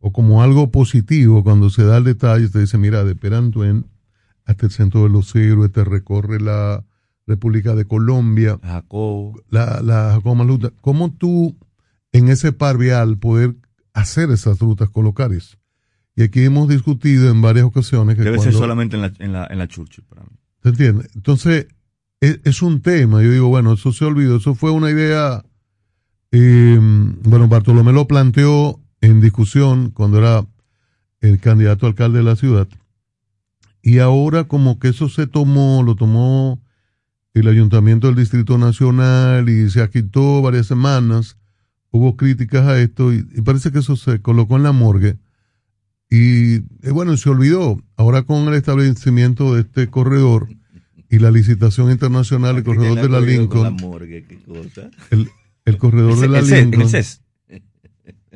o 0.00 0.12
como 0.12 0.42
algo 0.42 0.70
positivo 0.70 1.42
cuando 1.42 1.68
se 1.68 1.84
da 1.84 1.96
el 1.98 2.04
detalle, 2.04 2.48
se 2.48 2.60
dice, 2.60 2.78
mira, 2.78 3.04
de 3.04 3.14
Perantuen 3.16 3.86
hasta 4.44 4.66
el 4.66 4.72
centro 4.72 5.02
de 5.02 5.08
los 5.10 5.34
héroes, 5.34 5.72
te 5.72 5.84
recorre 5.84 6.40
la 6.40 6.84
República 7.26 7.74
de 7.74 7.84
Colombia, 7.86 8.58
Jacobo. 8.62 9.42
la, 9.50 9.80
la 9.82 10.12
Jacobo 10.14 10.36
Maluta. 10.36 10.70
¿Cómo 10.80 11.12
tú 11.12 11.56
en 12.12 12.28
ese 12.28 12.52
par 12.52 12.78
vial 12.78 13.18
poder 13.18 13.56
hacer 13.92 14.30
esas 14.30 14.60
rutas 14.60 14.88
colocares? 14.90 15.58
Y 16.14 16.22
aquí 16.22 16.44
hemos 16.44 16.68
discutido 16.68 17.28
en 17.28 17.42
varias 17.42 17.64
ocasiones 17.66 18.14
que 18.16 18.22
Debe 18.22 18.36
cuando- 18.36 18.52
ser 18.52 18.58
solamente 18.60 18.94
en 18.96 19.02
la, 19.02 19.12
en 19.18 19.32
la, 19.32 19.46
en 19.50 19.58
la 19.58 19.66
Churchill 19.66 20.04
para 20.04 20.22
mí. 20.22 20.30
¿Te 20.62 20.68
entiendes? 20.70 21.10
Entonces, 21.16 21.66
es, 22.20 22.62
un 22.62 22.80
tema. 22.80 23.22
Yo 23.22 23.30
digo, 23.30 23.48
bueno, 23.48 23.74
eso 23.74 23.92
se 23.92 24.04
olvidó. 24.04 24.36
Eso 24.36 24.54
fue 24.54 24.70
una 24.70 24.90
idea. 24.90 25.44
eh, 26.32 26.78
bueno, 27.24 27.48
Bartolomé 27.48 27.92
lo 27.92 28.06
planteó 28.08 28.80
en 29.00 29.20
discusión 29.20 29.90
cuando 29.90 30.18
era 30.18 30.46
el 31.20 31.40
candidato 31.40 31.86
a 31.86 31.90
alcalde 31.90 32.18
de 32.18 32.24
la 32.24 32.36
ciudad. 32.36 32.68
Y 33.82 33.98
ahora, 33.98 34.44
como 34.44 34.78
que 34.78 34.88
eso 34.88 35.08
se 35.08 35.26
tomó, 35.26 35.82
lo 35.84 35.94
tomó 35.94 36.60
el 37.34 37.48
ayuntamiento 37.48 38.06
del 38.06 38.16
Distrito 38.16 38.58
Nacional 38.58 39.48
y 39.48 39.70
se 39.70 39.82
agitó 39.82 40.42
varias 40.42 40.66
semanas. 40.66 41.36
Hubo 41.90 42.16
críticas 42.16 42.66
a 42.66 42.80
esto 42.80 43.12
y, 43.12 43.22
parece 43.42 43.70
que 43.70 43.78
eso 43.78 43.96
se 43.96 44.20
colocó 44.20 44.56
en 44.56 44.64
la 44.64 44.72
morgue. 44.72 45.18
Y 46.10 46.60
bueno, 46.90 47.16
se 47.16 47.30
olvidó. 47.30 47.80
Ahora 47.96 48.22
con 48.22 48.48
el 48.48 48.54
establecimiento 48.54 49.54
de 49.54 49.62
este 49.62 49.88
corredor 49.88 50.48
y 51.10 51.18
la 51.18 51.30
licitación 51.30 51.90
internacional 51.90 52.56
del 52.56 52.64
corredor 52.64 53.00
de 53.00 53.08
la 53.08 53.20
Lincoln, 53.20 53.76
el, 55.10 55.28
el 55.64 55.78
corredor 55.78 56.18
de 56.18 56.28
la 56.28 56.38
El 56.40 56.48
en 56.48 56.54
el 56.54 56.70
Lincoln, 56.70 56.88
CES. 56.88 57.22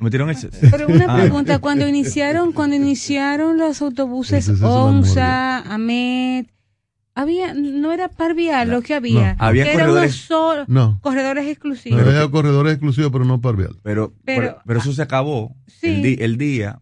¿Metieron 0.01 0.31
el 0.31 0.37
CES? 0.37 0.59
Pero 0.71 0.87
una 0.89 1.07
Ah. 1.15 1.21
pregunta, 1.21 1.59
cuando 1.59 1.87
iniciaron, 1.87 2.53
cuando 2.53 2.77
iniciaron 2.77 3.59
los 3.59 3.83
autobuses 3.83 4.49
ONSA, 4.63 5.59
AMET, 5.75 6.49
había, 7.15 7.53
no 7.55 7.93
era 7.93 8.09
par 8.09 8.35
vial 8.35 8.71
lo 8.71 8.81
que 8.83 8.95
había, 8.95 9.35
No. 9.35 9.45
Había 9.45 9.71
corredores- 9.73 10.15
solo- 10.15 10.65
No. 10.69 10.99
corredores 11.03 11.47
exclusivos. 11.49 12.01
no, 12.03 12.11
era 12.11 12.27
corredores 12.31 12.73
exclusivos, 12.75 13.11
pero 13.13 13.25
no 13.27 13.41
parvial. 13.43 13.77
Pero, 13.83 14.15
Pero- 14.25 14.41
pero, 14.43 14.63
pero 14.65 14.81
eso 14.81 14.93
se 14.93 15.03
acabó 15.03 15.55
Sí. 15.67 15.89
el, 15.89 16.03
di- 16.03 16.17
el 16.21 16.37
día 16.39 16.81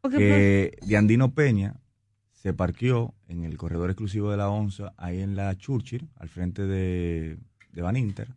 Porque, 0.00 0.16
que 0.16 0.78
Diandino 0.86 1.34
Peña 1.34 1.74
se 2.32 2.54
parqueó 2.54 3.12
en 3.30 3.44
el 3.44 3.56
corredor 3.56 3.90
exclusivo 3.90 4.30
de 4.30 4.36
la 4.36 4.48
ONSA, 4.48 4.92
ahí 4.96 5.20
en 5.20 5.36
la 5.36 5.56
Churchill, 5.56 6.08
al 6.16 6.28
frente 6.28 6.66
de, 6.66 7.38
de 7.72 7.82
Van 7.82 7.96
Inter. 7.96 8.28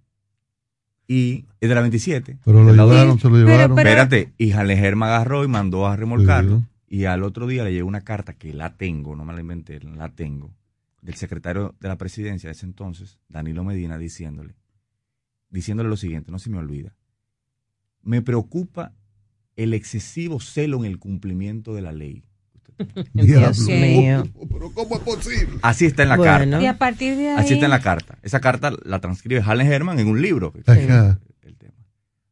Y 1.08 1.46
es 1.60 1.68
de 1.68 1.76
la 1.76 1.82
27. 1.82 2.38
Pero 2.46 2.64
lo 2.64 2.72
llevaron, 2.72 3.20
se 3.20 3.30
lo 3.30 3.38
llevaron. 3.38 3.78
Espérate, 3.78 4.34
y 4.38 4.52
Jalejerma 4.52 5.08
agarró 5.08 5.44
y 5.44 5.48
mandó 5.48 5.88
a 5.88 5.96
remolcarlo. 5.96 6.64
Y 6.88 7.06
al 7.06 7.24
otro 7.24 7.48
día 7.48 7.64
le 7.64 7.74
llegó 7.74 7.88
una 7.88 8.02
carta 8.02 8.34
que 8.34 8.54
la 8.54 8.78
tengo, 8.78 9.16
no 9.16 9.26
me 9.26 9.34
la 9.34 9.42
inventé, 9.42 9.80
la 9.80 10.10
tengo, 10.10 10.54
del 11.02 11.16
secretario 11.16 11.76
de 11.80 11.88
la 11.88 11.98
presidencia 11.98 12.48
de 12.48 12.52
ese 12.52 12.68
entonces, 12.68 13.20
Danilo 13.28 13.64
Medina, 13.64 13.98
diciéndole, 13.98 14.56
diciéndole 15.50 15.90
lo 15.90 15.98
siguiente, 15.98 16.32
no 16.32 16.38
se 16.38 16.52
me 16.52 16.60
olvida. 16.60 16.94
Me 18.04 18.22
preocupa 18.22 18.94
el 19.56 19.74
excesivo 19.74 20.40
celo 20.40 20.78
en 20.78 20.86
el 20.86 21.00
cumplimiento 21.00 21.74
de 21.74 21.82
la 21.82 21.92
ley. 21.94 22.24
Dios 23.14 23.60
mío. 23.68 24.24
Pero 24.52 24.72
¿cómo 24.74 24.96
es 24.96 25.02
posible? 25.02 25.60
Así 25.62 25.86
está 25.86 26.04
en 26.04 26.10
la 26.10 26.18
Bueno. 26.18 26.32
carta. 26.32 26.62
Y 26.62 26.66
a 26.68 26.78
partir 26.78 27.16
de 27.18 27.30
ahí, 27.30 27.36
Así 27.38 27.54
está 27.54 27.66
en 27.66 27.72
la 27.72 27.82
carta. 27.82 28.18
Esa 28.22 28.40
carta 28.40 28.72
la 28.84 29.00
transcribe 29.00 29.42
Halen 29.42 29.72
Herman 29.72 30.00
en 30.00 30.08
un 30.08 30.22
libro. 30.22 30.54
Ajá. 30.66 31.20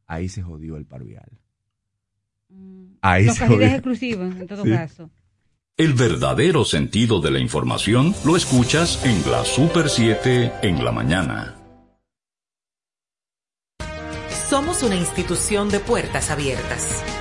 Ahí 0.08 0.28
se 0.28 0.42
jodió 0.42 0.76
el 0.78 0.86
parvial. 0.86 1.30
Ahí 3.02 3.26
los 3.26 3.38
se 3.38 3.48
jodió. 3.48 3.66
exclusivos, 3.68 4.36
en 4.36 4.48
todo 4.48 4.64
Sí. 4.64 4.70
caso. 4.72 5.10
El 5.78 5.94
verdadero 5.94 6.66
sentido 6.66 7.22
de 7.22 7.32
la 7.32 7.40
información 7.40 8.14
lo 8.26 8.36
escuchas 8.36 9.04
en 9.06 9.32
la 9.32 9.44
Super 9.46 9.90
7 9.90 10.52
en 10.62 10.84
la 10.84 10.92
mañana. 10.92 11.56
Somos 14.50 14.84
una 14.84 14.96
institución 14.96 15.70
de 15.70 15.80
puertas 15.80 16.30
abiertas, 16.30 17.02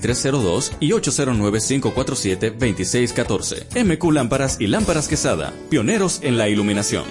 809-687-2302 0.00 0.72
y 0.80 0.90
809-547-2614. 0.90 3.84
MQ 3.84 4.12
Lámparas 4.12 4.60
y 4.60 4.66
Lámparas 4.66 5.08
Quesada, 5.08 5.54
pioneros 5.70 6.20
en 6.22 6.36
la 6.38 6.48
iluminación. 6.48 7.04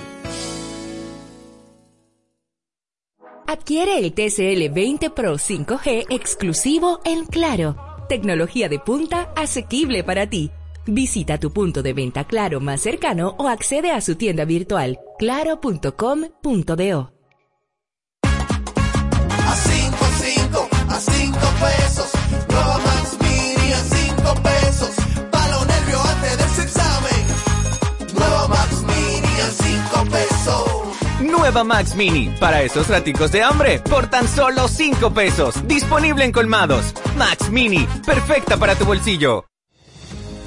Adquiere 3.46 4.00
el 4.00 4.14
TCL 4.14 4.74
20 4.74 5.10
Pro 5.12 5.36
5G 5.36 6.08
exclusivo 6.10 7.02
en 7.06 7.26
Claro. 7.26 7.76
Tecnología 8.10 8.68
de 8.68 8.80
punta 8.80 9.32
asequible 9.36 10.04
para 10.04 10.28
ti. 10.30 10.52
Visita 10.86 11.38
tu 11.38 11.54
punto 11.54 11.82
de 11.82 11.94
venta 11.94 12.26
Claro 12.26 12.60
más 12.60 12.82
cercano 12.82 13.36
o 13.38 13.48
accede 13.48 13.92
a 13.92 14.02
su 14.02 14.16
tienda 14.16 14.44
virtual 14.46 15.00
claro.com.do. 15.18 17.14
A 19.46 19.56
5, 19.56 19.98
5, 20.22 20.70
a 20.90 21.00
5 21.00 21.33
Nueva 31.44 31.66
Max 31.66 31.94
Mini 31.96 32.30
a 32.30 32.32
5 32.32 32.34
pesos. 32.34 32.34
Nueva 32.34 32.34
nueva 32.34 32.34
Max 32.34 32.34
Mini, 32.34 32.36
para 32.39 32.62
esos 32.64 32.88
raticos 32.88 33.32
de 33.34 33.44
hambre, 33.44 33.80
por 33.80 34.08
tan 34.08 34.28
solo 34.30 34.68
5 34.70 35.14
pesos. 35.14 35.68
Disponible 35.68 36.24
en 36.24 36.32
colmados. 36.32 36.94
Max 37.18 37.50
Mini, 37.50 37.86
perfecta 38.06 38.56
para 38.56 38.76
tu 38.76 38.86
bolsillo. 38.86 39.46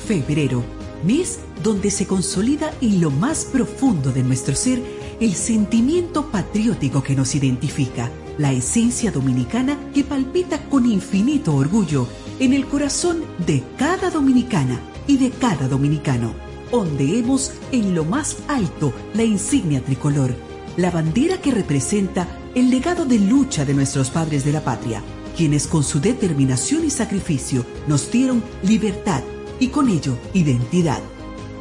Febrero, 0.09 0.65
mes 1.05 1.41
donde 1.63 1.91
se 1.91 2.07
consolida 2.07 2.73
en 2.81 3.03
lo 3.03 3.11
más 3.11 3.45
profundo 3.45 4.11
de 4.11 4.23
nuestro 4.23 4.55
ser 4.55 4.81
el 5.21 5.35
sentimiento 5.35 6.31
patriótico 6.31 7.03
que 7.03 7.15
nos 7.15 7.35
identifica, 7.35 8.11
la 8.39 8.53
esencia 8.53 9.11
dominicana 9.11 9.77
que 9.93 10.03
palpita 10.03 10.63
con 10.71 10.87
infinito 10.87 11.55
orgullo 11.55 12.07
en 12.39 12.55
el 12.55 12.67
corazón 12.67 13.23
de 13.45 13.63
cada 13.77 14.09
dominicana 14.09 14.81
y 15.07 15.19
de 15.19 15.31
cada 15.31 15.69
dominicano. 15.69 16.33
Ondeemos 16.73 17.53
en 17.71 17.95
lo 17.95 18.05
más 18.07 18.39
alto 18.49 18.95
la 19.13 19.25
insignia 19.25 19.85
tricolor, 19.85 20.35
la 20.77 20.91
bandera 20.91 21.39
que 21.41 21.51
representa 21.51 22.29
el 22.55 22.71
legado 22.71 23.05
de 23.05 23.19
lucha 23.19 23.65
de 23.65 23.75
nuestros 23.75 24.11
padres 24.11 24.45
de 24.45 24.53
la 24.53 24.63
patria, 24.63 25.03
quienes 25.37 25.67
con 25.67 25.83
su 25.83 26.01
determinación 26.01 26.85
y 26.85 26.91
sacrificio 26.91 27.65
nos 27.87 28.11
dieron 28.11 28.43
libertad 28.63 29.23
y 29.59 29.69
con 29.69 29.89
ello 29.89 30.19
identidad. 30.35 31.01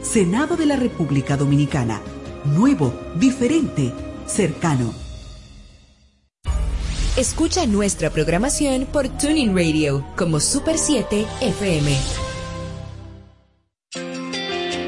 Senado 0.01 0.55
de 0.55 0.65
la 0.65 0.75
República 0.75 1.37
Dominicana, 1.37 2.01
nuevo, 2.45 2.93
diferente, 3.15 3.91
cercano. 4.25 4.93
Escucha 7.17 7.65
nuestra 7.65 8.09
programación 8.09 8.85
por 8.91 9.07
Tuning 9.07 9.55
Radio 9.55 10.05
como 10.17 10.41
Super 10.41 10.77
7 10.77 11.25
FM. 11.41 11.97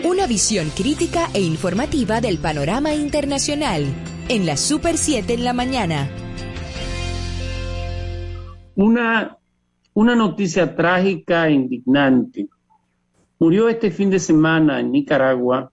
Una 0.04 0.28
visión 0.28 0.70
crítica 0.76 1.30
e 1.34 1.40
informativa 1.42 2.20
del 2.20 2.38
panorama 2.38 2.94
internacional 2.94 3.86
en 4.30 4.46
la 4.46 4.58
Super 4.58 4.98
7 4.98 5.34
en 5.34 5.44
la 5.44 5.54
mañana. 5.54 6.10
Una, 8.76 9.38
una 9.94 10.16
noticia 10.16 10.76
trágica 10.76 11.48
e 11.48 11.54
indignante. 11.54 12.48
Murió 13.40 13.70
este 13.70 13.90
fin 13.90 14.10
de 14.10 14.20
semana 14.20 14.80
en 14.80 14.92
Nicaragua 14.92 15.72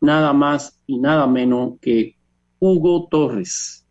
nada 0.00 0.32
más 0.32 0.82
y 0.86 0.98
nada 0.98 1.26
menos 1.26 1.78
que 1.80 2.16
Hugo 2.58 3.06
Torres. 3.08 3.86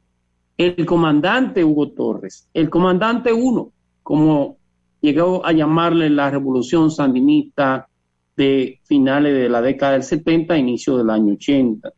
El 0.58 0.86
comandante 0.86 1.64
Hugo 1.64 1.92
Torres, 1.92 2.50
el 2.54 2.70
comandante 2.70 3.32
uno, 3.32 3.72
como 4.04 4.58
llegó 5.00 5.44
a 5.46 5.54
llamarle 5.54 6.10
la 6.10 6.30
revolución 6.30 6.92
sandinista 6.92 7.88
de 8.36 8.80
finales 8.84 9.34
de 9.34 9.50
la 9.50 9.62
década 9.62 9.94
del 9.94 10.04
70, 10.04 10.58
inicio 10.58 10.98
del 10.98 11.10
año 11.10 11.34
80. 11.34 11.92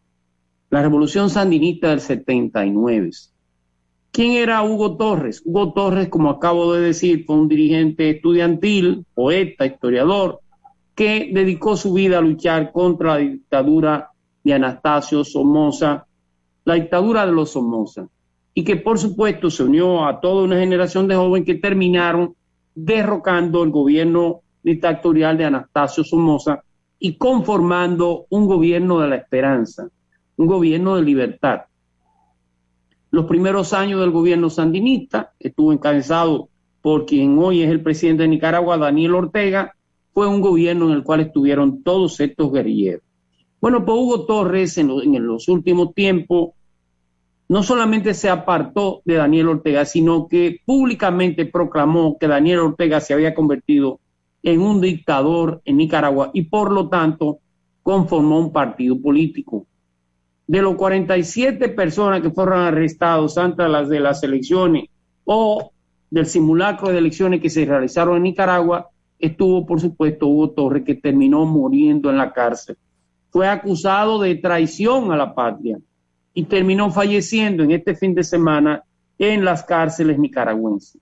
La 0.73 0.81
revolución 0.81 1.29
sandinista 1.29 1.89
del 1.89 1.99
79. 1.99 3.11
¿Quién 4.11 4.31
era 4.31 4.63
Hugo 4.63 4.97
Torres? 4.97 5.43
Hugo 5.45 5.71
Torres, 5.71 6.09
como 6.09 6.31
acabo 6.31 6.73
de 6.73 6.81
decir, 6.81 7.25
fue 7.27 7.35
un 7.35 7.47
dirigente 7.47 8.09
estudiantil, 8.09 9.05
poeta, 9.13 9.67
historiador, 9.67 10.39
que 10.95 11.29
dedicó 11.31 11.77
su 11.77 11.93
vida 11.93 12.17
a 12.17 12.21
luchar 12.21 12.71
contra 12.71 13.13
la 13.13 13.17
dictadura 13.19 14.09
de 14.43 14.53
Anastasio 14.55 15.23
Somoza, 15.23 16.07
la 16.65 16.73
dictadura 16.73 17.27
de 17.27 17.33
los 17.33 17.51
Somoza, 17.51 18.07
y 18.55 18.63
que 18.63 18.77
por 18.77 18.97
supuesto 18.97 19.51
se 19.51 19.61
unió 19.61 20.07
a 20.07 20.19
toda 20.19 20.43
una 20.43 20.57
generación 20.57 21.07
de 21.07 21.13
jóvenes 21.13 21.45
que 21.45 21.53
terminaron 21.53 22.33
derrocando 22.73 23.61
el 23.61 23.69
gobierno 23.69 24.41
dictatorial 24.63 25.37
de 25.37 25.45
Anastasio 25.45 26.03
Somoza 26.03 26.63
y 26.97 27.15
conformando 27.15 28.25
un 28.31 28.47
gobierno 28.47 28.99
de 28.99 29.07
la 29.09 29.17
esperanza, 29.17 29.87
un 30.37 30.47
gobierno 30.47 30.95
de 30.95 31.03
libertad. 31.03 31.61
Los 33.11 33.25
primeros 33.25 33.73
años 33.73 33.99
del 33.99 34.11
gobierno 34.11 34.49
sandinista 34.49 35.33
estuvo 35.39 35.71
encabezado 35.71 36.49
por 36.81 37.05
quien 37.05 37.37
hoy 37.37 37.61
es 37.61 37.69
el 37.69 37.81
presidente 37.81 38.23
de 38.23 38.29
Nicaragua, 38.29 38.77
Daniel 38.77 39.15
Ortega, 39.15 39.73
fue 40.13 40.27
un 40.27 40.41
gobierno 40.41 40.87
en 40.89 40.95
el 40.95 41.03
cual 41.03 41.21
estuvieron 41.21 41.83
todos 41.83 42.19
estos 42.19 42.51
guerrilleros. 42.51 43.03
Bueno, 43.61 43.85
pues 43.85 43.97
Hugo 43.97 44.25
Torres 44.25 44.77
en, 44.77 44.91
en 44.91 45.25
los 45.25 45.47
últimos 45.47 45.93
tiempos 45.93 46.51
no 47.47 47.63
solamente 47.63 48.13
se 48.13 48.29
apartó 48.29 49.01
de 49.05 49.15
Daniel 49.15 49.49
Ortega, 49.49 49.85
sino 49.85 50.27
que 50.27 50.59
públicamente 50.65 51.45
proclamó 51.45 52.17
que 52.17 52.27
Daniel 52.27 52.59
Ortega 52.59 52.99
se 52.99 53.13
había 53.13 53.33
convertido 53.33 53.99
en 54.41 54.61
un 54.61 54.81
dictador 54.81 55.61
en 55.65 55.77
Nicaragua 55.77 56.31
y 56.33 56.43
por 56.43 56.71
lo 56.71 56.89
tanto 56.89 57.39
conformó 57.81 58.39
un 58.39 58.51
partido 58.51 58.99
político. 58.99 59.65
De 60.53 60.61
los 60.61 60.75
47 60.75 61.69
personas 61.69 62.21
que 62.21 62.29
fueron 62.29 62.59
arrestados 62.59 63.39
antes 63.39 63.65
de 63.65 63.69
las 63.69 63.89
de 63.89 63.99
las 63.99 64.21
elecciones 64.21 64.83
o 65.25 65.71
del 66.11 66.27
simulacro 66.27 66.89
de 66.89 66.99
elecciones 66.99 67.41
que 67.41 67.49
se 67.49 67.65
realizaron 67.65 68.17
en 68.17 68.21
Nicaragua, 68.21 68.87
estuvo 69.17 69.65
por 69.65 69.81
supuesto 69.81 70.27
Hugo 70.27 70.51
Torres 70.51 70.83
que 70.83 70.93
terminó 70.93 71.43
muriendo 71.47 72.11
en 72.11 72.17
la 72.17 72.31
cárcel. 72.31 72.77
Fue 73.31 73.47
acusado 73.47 74.21
de 74.21 74.35
traición 74.35 75.11
a 75.11 75.17
la 75.17 75.33
patria 75.33 75.79
y 76.35 76.43
terminó 76.43 76.91
falleciendo 76.91 77.63
en 77.63 77.71
este 77.71 77.95
fin 77.95 78.13
de 78.13 78.23
semana 78.23 78.83
en 79.17 79.43
las 79.43 79.63
cárceles 79.63 80.19
nicaragüenses. 80.19 81.01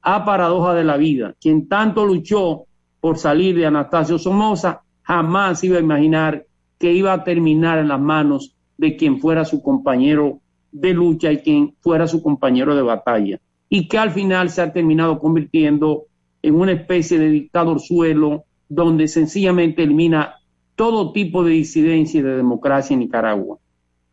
A 0.00 0.24
paradoja 0.24 0.74
de 0.74 0.84
la 0.84 0.96
vida, 0.96 1.34
quien 1.40 1.66
tanto 1.66 2.06
luchó 2.06 2.66
por 3.00 3.18
salir 3.18 3.56
de 3.56 3.66
Anastasio 3.66 4.16
Somoza, 4.16 4.82
jamás 5.02 5.64
iba 5.64 5.78
a 5.78 5.80
imaginar 5.80 6.46
que 6.78 6.92
iba 6.92 7.12
a 7.12 7.24
terminar 7.24 7.80
en 7.80 7.88
las 7.88 8.00
manos 8.00 8.54
de 8.76 8.96
quien 8.96 9.20
fuera 9.20 9.44
su 9.44 9.62
compañero 9.62 10.40
de 10.70 10.94
lucha 10.94 11.30
y 11.30 11.38
quien 11.38 11.74
fuera 11.80 12.06
su 12.06 12.22
compañero 12.22 12.74
de 12.74 12.82
batalla. 12.82 13.40
Y 13.68 13.88
que 13.88 13.98
al 13.98 14.10
final 14.10 14.50
se 14.50 14.62
ha 14.62 14.72
terminado 14.72 15.18
convirtiendo 15.18 16.04
en 16.42 16.54
una 16.54 16.72
especie 16.72 17.18
de 17.18 17.28
dictador 17.30 17.80
suelo 17.80 18.44
donde 18.68 19.06
sencillamente 19.08 19.82
elimina 19.82 20.36
todo 20.74 21.12
tipo 21.12 21.44
de 21.44 21.52
disidencia 21.52 22.20
y 22.20 22.22
de 22.22 22.36
democracia 22.36 22.94
en 22.94 23.00
Nicaragua. 23.00 23.58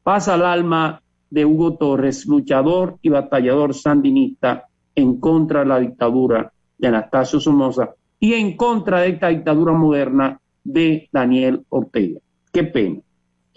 Pasa 0.03 0.33
al 0.33 0.45
alma 0.45 1.01
de 1.29 1.45
Hugo 1.45 1.75
Torres, 1.75 2.25
luchador 2.25 2.97
y 3.01 3.09
batallador 3.09 3.73
sandinista 3.73 4.67
en 4.95 5.19
contra 5.19 5.61
de 5.61 5.65
la 5.67 5.79
dictadura 5.79 6.51
de 6.77 6.87
Anastasio 6.87 7.39
Somoza 7.39 7.91
y 8.19 8.33
en 8.33 8.57
contra 8.57 9.01
de 9.01 9.09
esta 9.09 9.29
dictadura 9.29 9.73
moderna 9.73 10.39
de 10.63 11.09
Daniel 11.11 11.63
Ortega. 11.69 12.19
Qué 12.51 12.63
pena. 12.63 12.99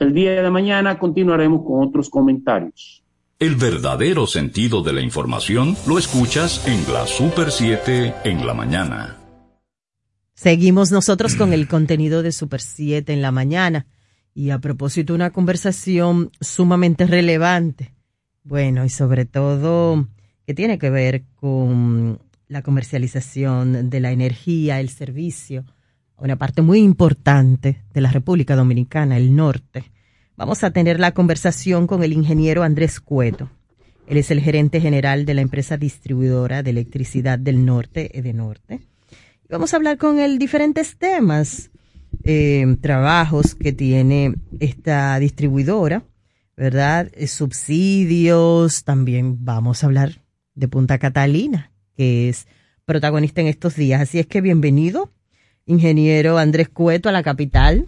El 0.02 0.12
día 0.12 0.42
de 0.42 0.50
mañana 0.50 0.98
continuaremos 0.98 1.62
con 1.64 1.86
otros 1.86 2.10
comentarios. 2.10 3.04
El 3.38 3.54
verdadero 3.54 4.26
sentido 4.26 4.82
de 4.82 4.92
la 4.92 5.00
información 5.00 5.76
lo 5.86 5.96
escuchas 5.96 6.66
en 6.66 6.92
la 6.92 7.06
Super 7.06 7.52
7 7.52 8.12
en 8.24 8.44
la 8.44 8.52
mañana. 8.52 9.16
Seguimos 10.34 10.90
nosotros 10.90 11.36
con 11.36 11.52
el 11.52 11.68
contenido 11.68 12.24
de 12.24 12.32
Super 12.32 12.60
7 12.60 13.12
en 13.12 13.22
la 13.22 13.30
mañana. 13.30 13.86
Y 14.34 14.50
a 14.50 14.58
propósito, 14.58 15.14
una 15.14 15.30
conversación 15.30 16.32
sumamente 16.40 17.06
relevante. 17.06 17.94
Bueno, 18.42 18.84
y 18.84 18.88
sobre 18.88 19.24
todo 19.24 20.08
que 20.44 20.52
tiene 20.52 20.80
que 20.80 20.90
ver 20.90 21.22
con 21.36 22.18
la 22.48 22.62
comercialización 22.62 23.88
de 23.88 24.00
la 24.00 24.10
energía, 24.10 24.80
el 24.80 24.88
servicio, 24.88 25.64
una 26.18 26.36
parte 26.36 26.62
muy 26.62 26.80
importante 26.80 27.82
de 27.92 28.00
la 28.00 28.10
República 28.10 28.56
Dominicana, 28.56 29.16
el 29.16 29.34
norte. 29.34 29.84
Vamos 30.36 30.64
a 30.64 30.70
tener 30.70 31.00
la 31.00 31.12
conversación 31.12 31.86
con 31.86 32.02
el 32.02 32.12
ingeniero 32.12 32.62
Andrés 32.62 33.00
Cueto. 33.00 33.50
Él 34.06 34.16
es 34.18 34.30
el 34.30 34.40
gerente 34.40 34.80
general 34.80 35.24
de 35.24 35.34
la 35.34 35.40
empresa 35.40 35.76
distribuidora 35.76 36.62
de 36.62 36.70
electricidad 36.70 37.38
del 37.38 37.64
norte, 37.64 38.18
Edenorte. 38.18 38.80
Vamos 39.48 39.72
a 39.72 39.76
hablar 39.76 39.98
con 39.98 40.18
él 40.18 40.38
diferentes 40.38 40.96
temas, 40.96 41.70
eh, 42.24 42.76
trabajos 42.80 43.54
que 43.54 43.72
tiene 43.72 44.34
esta 44.60 45.18
distribuidora, 45.18 46.04
¿verdad? 46.56 47.10
Eh, 47.14 47.26
subsidios, 47.26 48.84
también 48.84 49.44
vamos 49.44 49.82
a 49.82 49.86
hablar 49.86 50.22
de 50.54 50.68
Punta 50.68 50.98
Catalina, 50.98 51.72
que 51.96 52.28
es 52.28 52.46
protagonista 52.84 53.40
en 53.40 53.46
estos 53.46 53.76
días. 53.76 54.00
Así 54.00 54.18
es 54.18 54.26
que 54.26 54.40
bienvenido, 54.40 55.12
ingeniero 55.66 56.38
Andrés 56.38 56.68
Cueto, 56.68 57.08
a 57.08 57.12
la 57.12 57.22
capital. 57.22 57.86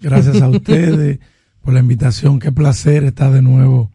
Gracias 0.00 0.40
a 0.40 0.48
ustedes 0.50 1.18
por 1.62 1.74
la 1.74 1.80
invitación. 1.80 2.38
Qué 2.38 2.52
placer 2.52 3.04
estar 3.04 3.32
de 3.32 3.42
nuevo 3.42 3.90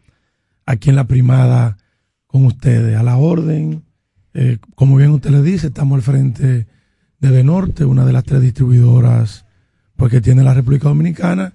aquí 0.66 0.90
en 0.90 0.96
la 0.96 1.04
primada 1.04 1.78
con 2.26 2.46
ustedes. 2.46 2.96
A 2.96 3.02
la 3.02 3.16
orden, 3.16 3.82
eh, 4.34 4.58
como 4.74 4.96
bien 4.96 5.10
usted 5.10 5.30
le 5.30 5.42
dice, 5.42 5.68
estamos 5.68 5.96
al 5.96 6.02
frente 6.02 6.66
de 7.18 7.30
De 7.30 7.44
Norte, 7.44 7.84
una 7.84 8.04
de 8.04 8.12
las 8.12 8.24
tres 8.24 8.40
distribuidoras 8.40 9.44
porque 10.00 10.22
tiene 10.22 10.42
la 10.42 10.54
República 10.54 10.88
Dominicana, 10.88 11.52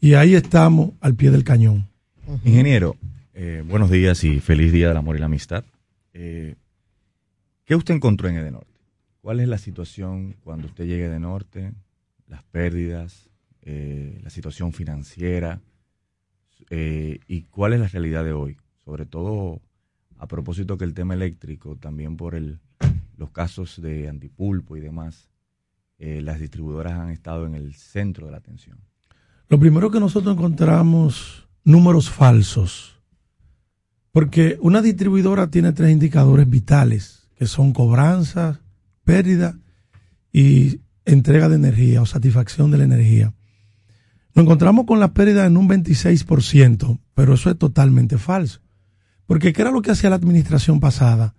y 0.00 0.14
ahí 0.14 0.34
estamos 0.34 0.90
al 1.00 1.14
pie 1.14 1.30
del 1.30 1.44
cañón. 1.44 1.86
Ingeniero, 2.44 2.96
eh, 3.32 3.62
buenos 3.64 3.92
días 3.92 4.24
y 4.24 4.40
feliz 4.40 4.72
día 4.72 4.88
del 4.88 4.96
amor 4.96 5.14
y 5.14 5.20
la 5.20 5.26
amistad. 5.26 5.62
Eh, 6.12 6.56
¿Qué 7.64 7.76
usted 7.76 7.94
encontró 7.94 8.28
en 8.28 8.38
Edenorte? 8.38 8.75
¿Cuál 9.26 9.40
es 9.40 9.48
la 9.48 9.58
situación 9.58 10.36
cuando 10.44 10.68
usted 10.68 10.84
llegue 10.86 11.08
de 11.08 11.18
Norte? 11.18 11.72
Las 12.28 12.44
pérdidas, 12.44 13.28
eh, 13.62 14.20
la 14.22 14.30
situación 14.30 14.72
financiera 14.72 15.60
y 16.70 17.42
cuál 17.50 17.72
es 17.72 17.80
la 17.80 17.88
realidad 17.88 18.22
de 18.22 18.32
hoy 18.32 18.56
sobre 18.84 19.04
todo 19.04 19.60
a 20.16 20.28
propósito 20.28 20.78
que 20.78 20.84
el 20.84 20.94
tema 20.94 21.14
eléctrico, 21.14 21.74
también 21.74 22.16
por 22.16 22.36
el, 22.36 22.60
los 23.16 23.32
casos 23.32 23.82
de 23.82 24.08
antipulpo 24.08 24.76
y 24.76 24.80
demás, 24.80 25.28
eh, 25.98 26.20
las 26.22 26.38
distribuidoras 26.38 26.92
han 26.92 27.10
estado 27.10 27.46
en 27.46 27.56
el 27.56 27.74
centro 27.74 28.26
de 28.26 28.30
la 28.30 28.38
atención. 28.38 28.78
Lo 29.48 29.58
primero 29.58 29.90
que 29.90 29.98
nosotros 29.98 30.36
encontramos, 30.36 31.48
números 31.64 32.10
falsos. 32.10 33.00
Porque 34.12 34.56
una 34.60 34.82
distribuidora 34.82 35.50
tiene 35.50 35.72
tres 35.72 35.90
indicadores 35.90 36.48
vitales, 36.48 37.28
que 37.34 37.46
son 37.46 37.72
cobranzas, 37.72 38.60
pérdida 39.06 39.56
y 40.30 40.80
entrega 41.06 41.48
de 41.48 41.56
energía 41.56 42.02
o 42.02 42.06
satisfacción 42.06 42.70
de 42.70 42.78
la 42.78 42.84
energía. 42.84 43.32
Nos 44.34 44.42
encontramos 44.42 44.84
con 44.84 45.00
la 45.00 45.14
pérdida 45.14 45.46
en 45.46 45.56
un 45.56 45.66
26%, 45.66 47.00
pero 47.14 47.32
eso 47.32 47.48
es 47.48 47.56
totalmente 47.56 48.18
falso. 48.18 48.60
Porque 49.24 49.54
¿qué 49.54 49.62
era 49.62 49.70
lo 49.70 49.80
que 49.80 49.92
hacía 49.92 50.10
la 50.10 50.16
administración 50.16 50.78
pasada? 50.78 51.34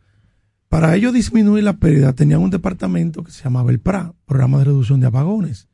Para 0.68 0.96
ello 0.96 1.12
disminuir 1.12 1.64
la 1.64 1.78
pérdida 1.78 2.14
tenían 2.14 2.42
un 2.42 2.50
departamento 2.50 3.24
que 3.24 3.32
se 3.32 3.44
llamaba 3.44 3.72
el 3.72 3.80
PRA, 3.80 4.16
Programa 4.26 4.58
de 4.58 4.66
Reducción 4.66 5.00
de 5.00 5.08
Apagones. 5.08 5.68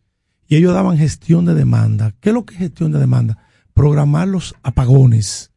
Y 0.48 0.58
ellos 0.58 0.74
daban 0.74 0.98
gestión 0.98 1.46
de 1.46 1.54
demanda. 1.54 2.14
¿Qué 2.20 2.30
es 2.30 2.36
lo 2.36 2.46
que 2.46 2.56
es 2.56 2.60
gestión 2.60 2.92
de 2.92 3.00
demanda? 3.00 3.38
Programar 3.74 4.28
los 4.28 4.54
apagones. 4.62 5.52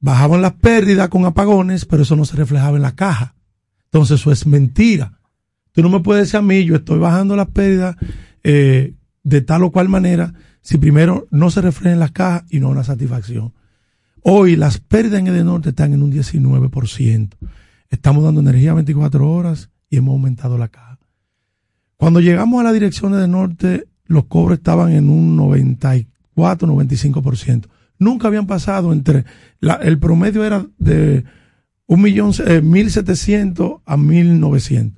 Bajaban 0.00 0.42
las 0.42 0.54
pérdidas 0.54 1.08
con 1.08 1.24
apagones, 1.24 1.84
pero 1.84 2.02
eso 2.02 2.16
no 2.16 2.24
se 2.24 2.36
reflejaba 2.36 2.76
en 2.76 2.82
la 2.82 2.96
caja. 2.96 3.35
Entonces 3.86 4.20
eso 4.20 4.32
es 4.32 4.46
mentira. 4.46 5.18
Tú 5.72 5.82
no 5.82 5.90
me 5.90 6.00
puedes 6.00 6.24
decir 6.24 6.38
a 6.38 6.42
mí, 6.42 6.64
yo 6.64 6.76
estoy 6.76 6.98
bajando 6.98 7.36
las 7.36 7.48
pérdidas 7.48 7.96
eh, 8.42 8.94
de 9.22 9.40
tal 9.40 9.64
o 9.64 9.72
cual 9.72 9.88
manera, 9.88 10.32
si 10.60 10.78
primero 10.78 11.26
no 11.30 11.50
se 11.50 11.60
refleja 11.60 11.92
en 11.92 12.00
las 12.00 12.12
cajas 12.12 12.44
y 12.50 12.60
no 12.60 12.74
la 12.74 12.84
satisfacción. 12.84 13.52
Hoy 14.22 14.56
las 14.56 14.78
pérdidas 14.78 15.20
en 15.20 15.28
el 15.28 15.44
norte 15.44 15.68
están 15.68 15.92
en 15.92 16.02
un 16.02 16.12
19%. 16.12 17.30
Estamos 17.90 18.24
dando 18.24 18.40
energía 18.40 18.74
24 18.74 19.30
horas 19.30 19.70
y 19.88 19.98
hemos 19.98 20.12
aumentado 20.12 20.58
la 20.58 20.68
caja. 20.68 20.98
Cuando 21.96 22.20
llegamos 22.20 22.60
a 22.60 22.64
la 22.64 22.72
dirección 22.72 23.12
de 23.12 23.28
norte, 23.28 23.86
los 24.06 24.24
cobros 24.26 24.58
estaban 24.58 24.92
en 24.92 25.08
un 25.08 25.36
94, 25.36 26.68
95%. 26.68 27.66
Nunca 27.98 28.28
habían 28.28 28.46
pasado 28.46 28.92
entre, 28.92 29.24
el 29.82 29.98
promedio 29.98 30.44
era 30.44 30.66
de 30.78 31.24
un 31.86 32.02
millón, 32.02 32.30
eh, 32.46 32.62
1.700 32.62 33.80
a 33.84 33.96
1.900. 33.96 34.92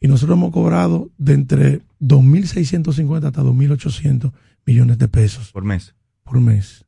Y 0.00 0.08
nosotros 0.08 0.36
hemos 0.36 0.52
cobrado 0.52 1.10
de 1.16 1.34
entre 1.34 1.80
2.650 2.00 3.26
hasta 3.26 3.42
2.800 3.42 4.32
millones 4.66 4.98
de 4.98 5.08
pesos. 5.08 5.52
Por 5.52 5.64
mes. 5.64 5.94
Por 6.24 6.40
mes. 6.40 6.84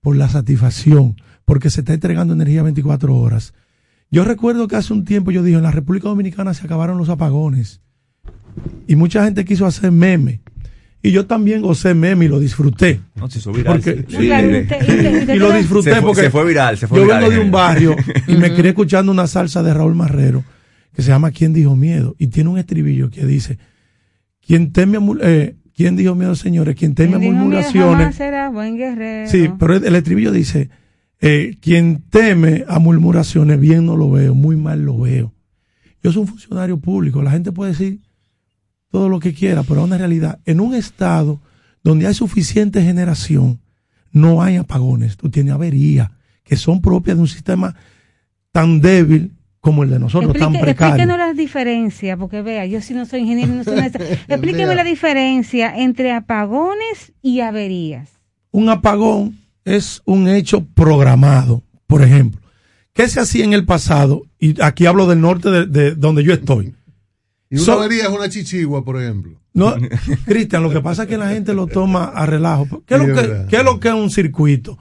Por 0.00 0.16
la 0.16 0.28
satisfacción. 0.28 1.16
Porque 1.44 1.70
se 1.70 1.80
está 1.80 1.94
entregando 1.94 2.34
energía 2.34 2.62
24 2.62 3.16
horas. 3.16 3.54
Yo 4.10 4.24
recuerdo 4.24 4.68
que 4.68 4.76
hace 4.76 4.92
un 4.92 5.04
tiempo 5.04 5.30
yo 5.30 5.42
dije, 5.42 5.56
en 5.56 5.62
la 5.62 5.70
República 5.70 6.08
Dominicana 6.08 6.54
se 6.54 6.64
acabaron 6.64 6.98
los 6.98 7.08
apagones. 7.08 7.80
Y 8.86 8.96
mucha 8.96 9.24
gente 9.24 9.44
quiso 9.44 9.66
hacer 9.66 9.92
meme. 9.92 10.42
Y 11.02 11.12
yo 11.12 11.24
también 11.26 11.62
gocé 11.62 11.94
meme 11.94 12.26
y 12.26 12.28
lo 12.28 12.38
disfruté. 12.38 13.00
No, 13.14 13.30
se 13.30 13.38
hizo 13.38 13.52
viral. 13.52 13.74
Porque, 13.80 14.04
Sí, 14.08 14.30
y 15.34 15.38
lo 15.38 15.52
disfruté 15.52 15.90
Se 15.94 15.96
fue- 15.96 16.02
porque 16.08 16.22
se 16.22 16.30
fue 16.30 16.44
viral, 16.46 16.76
se 16.76 16.86
fue 16.86 16.98
yo 16.98 17.04
viral. 17.04 17.20
vengo 17.20 17.32
de 17.34 17.38
un 17.40 17.50
barrio 17.50 17.96
y 18.26 18.36
me 18.36 18.52
quedé 18.54 18.68
escuchando 18.70 19.10
una 19.10 19.26
salsa 19.26 19.62
de 19.62 19.72
Raúl 19.72 19.94
Marrero 19.94 20.44
que 20.94 21.02
se 21.02 21.08
llama 21.08 21.30
¿Quién 21.30 21.52
dijo 21.54 21.74
miedo? 21.76 22.14
Y 22.18 22.26
tiene 22.26 22.50
un 22.50 22.58
estribillo 22.58 23.08
que 23.10 23.24
dice, 23.24 23.58
¿quién 24.46 24.72
teme 24.72 24.96
a, 24.96 25.00
mur- 25.00 25.20
eh, 25.22 25.56
¿quién 25.74 25.96
dijo 25.96 26.14
miedo, 26.14 26.34
señores? 26.34 26.74
Quien 26.76 26.94
teme 26.94 27.12
Quien 27.18 27.20
miedo 27.20 27.34
murmuraciones. 27.36 28.16
será 28.16 28.50
buen 28.50 28.76
guerrero. 28.76 29.30
Sí, 29.30 29.48
pero 29.58 29.76
el, 29.76 29.84
el 29.86 29.94
estribillo 29.96 30.32
dice, 30.32 30.68
eh, 31.20 31.56
quien 31.60 32.02
teme 32.10 32.64
a 32.68 32.78
murmuraciones, 32.78 33.58
bien 33.60 33.86
no 33.86 33.96
lo 33.96 34.10
veo, 34.10 34.34
muy 34.34 34.56
mal 34.56 34.84
lo 34.84 34.98
veo. 34.98 35.32
Yo 36.02 36.12
soy 36.12 36.22
un 36.22 36.28
funcionario 36.28 36.78
público, 36.78 37.22
la 37.22 37.30
gente 37.30 37.52
puede 37.52 37.70
decir 37.72 38.00
todo 38.90 39.08
lo 39.08 39.20
que 39.20 39.32
quiera, 39.32 39.62
pero 39.62 39.80
es 39.80 39.86
una 39.86 39.98
realidad. 39.98 40.40
En 40.44 40.60
un 40.60 40.74
estado 40.74 41.40
donde 41.82 42.06
hay 42.06 42.14
suficiente 42.14 42.82
generación, 42.82 43.60
no 44.12 44.42
hay 44.42 44.56
apagones, 44.56 45.16
tú 45.16 45.30
tienes 45.30 45.54
averías 45.54 46.10
que 46.44 46.56
son 46.56 46.82
propias 46.82 47.16
de 47.16 47.22
un 47.22 47.28
sistema 47.28 47.76
tan 48.50 48.80
débil 48.80 49.32
como 49.60 49.84
el 49.84 49.90
de 49.90 49.98
nosotros, 49.98 50.36
tan 50.36 50.52
precario. 50.52 50.94
Explíquenos 50.94 51.18
las 51.18 51.36
diferencias, 51.36 52.18
porque 52.18 52.42
vea, 52.42 52.66
yo 52.66 52.80
sí 52.80 52.94
no 52.94 53.06
soy 53.06 53.20
ingeniero, 53.20 53.54
no 53.54 53.62
soy. 53.62 53.78
Explíqueme 54.28 54.74
la 54.74 54.82
diferencia 54.82 55.76
entre 55.76 56.12
apagones 56.12 57.12
y 57.22 57.40
averías. 57.40 58.08
un 58.50 58.68
apagón 58.68 59.38
es 59.64 60.02
un 60.06 60.28
hecho 60.28 60.64
programado, 60.64 61.62
por 61.86 62.02
ejemplo. 62.02 62.40
¿Qué 62.92 63.06
se 63.08 63.20
hacía 63.20 63.44
en 63.44 63.52
el 63.52 63.64
pasado? 63.64 64.22
Y 64.38 64.60
aquí 64.60 64.86
hablo 64.86 65.06
del 65.06 65.20
norte 65.20 65.50
de, 65.50 65.66
de 65.66 65.94
donde 65.94 66.24
yo 66.24 66.32
estoy. 66.32 66.74
Y 67.50 67.56
una 67.56 67.64
So- 67.64 67.72
avería 67.80 68.04
es 68.04 68.08
una 68.10 68.28
chichigua, 68.28 68.84
por 68.84 69.00
ejemplo. 69.02 69.38
No, 69.52 69.74
Cristian, 70.24 70.62
lo 70.62 70.70
que 70.70 70.80
pasa 70.80 71.02
es 71.02 71.08
que 71.08 71.18
la 71.18 71.28
gente 71.30 71.52
lo 71.52 71.66
toma 71.66 72.04
a 72.04 72.24
relajo. 72.26 72.82
¿Qué 72.86 72.94
es, 72.94 73.00
lo 73.00 73.14
que, 73.14 73.46
qué 73.48 73.56
es 73.56 73.64
lo 73.64 73.80
que 73.80 73.88
es 73.88 73.94
un 73.94 74.08
circuito? 74.10 74.78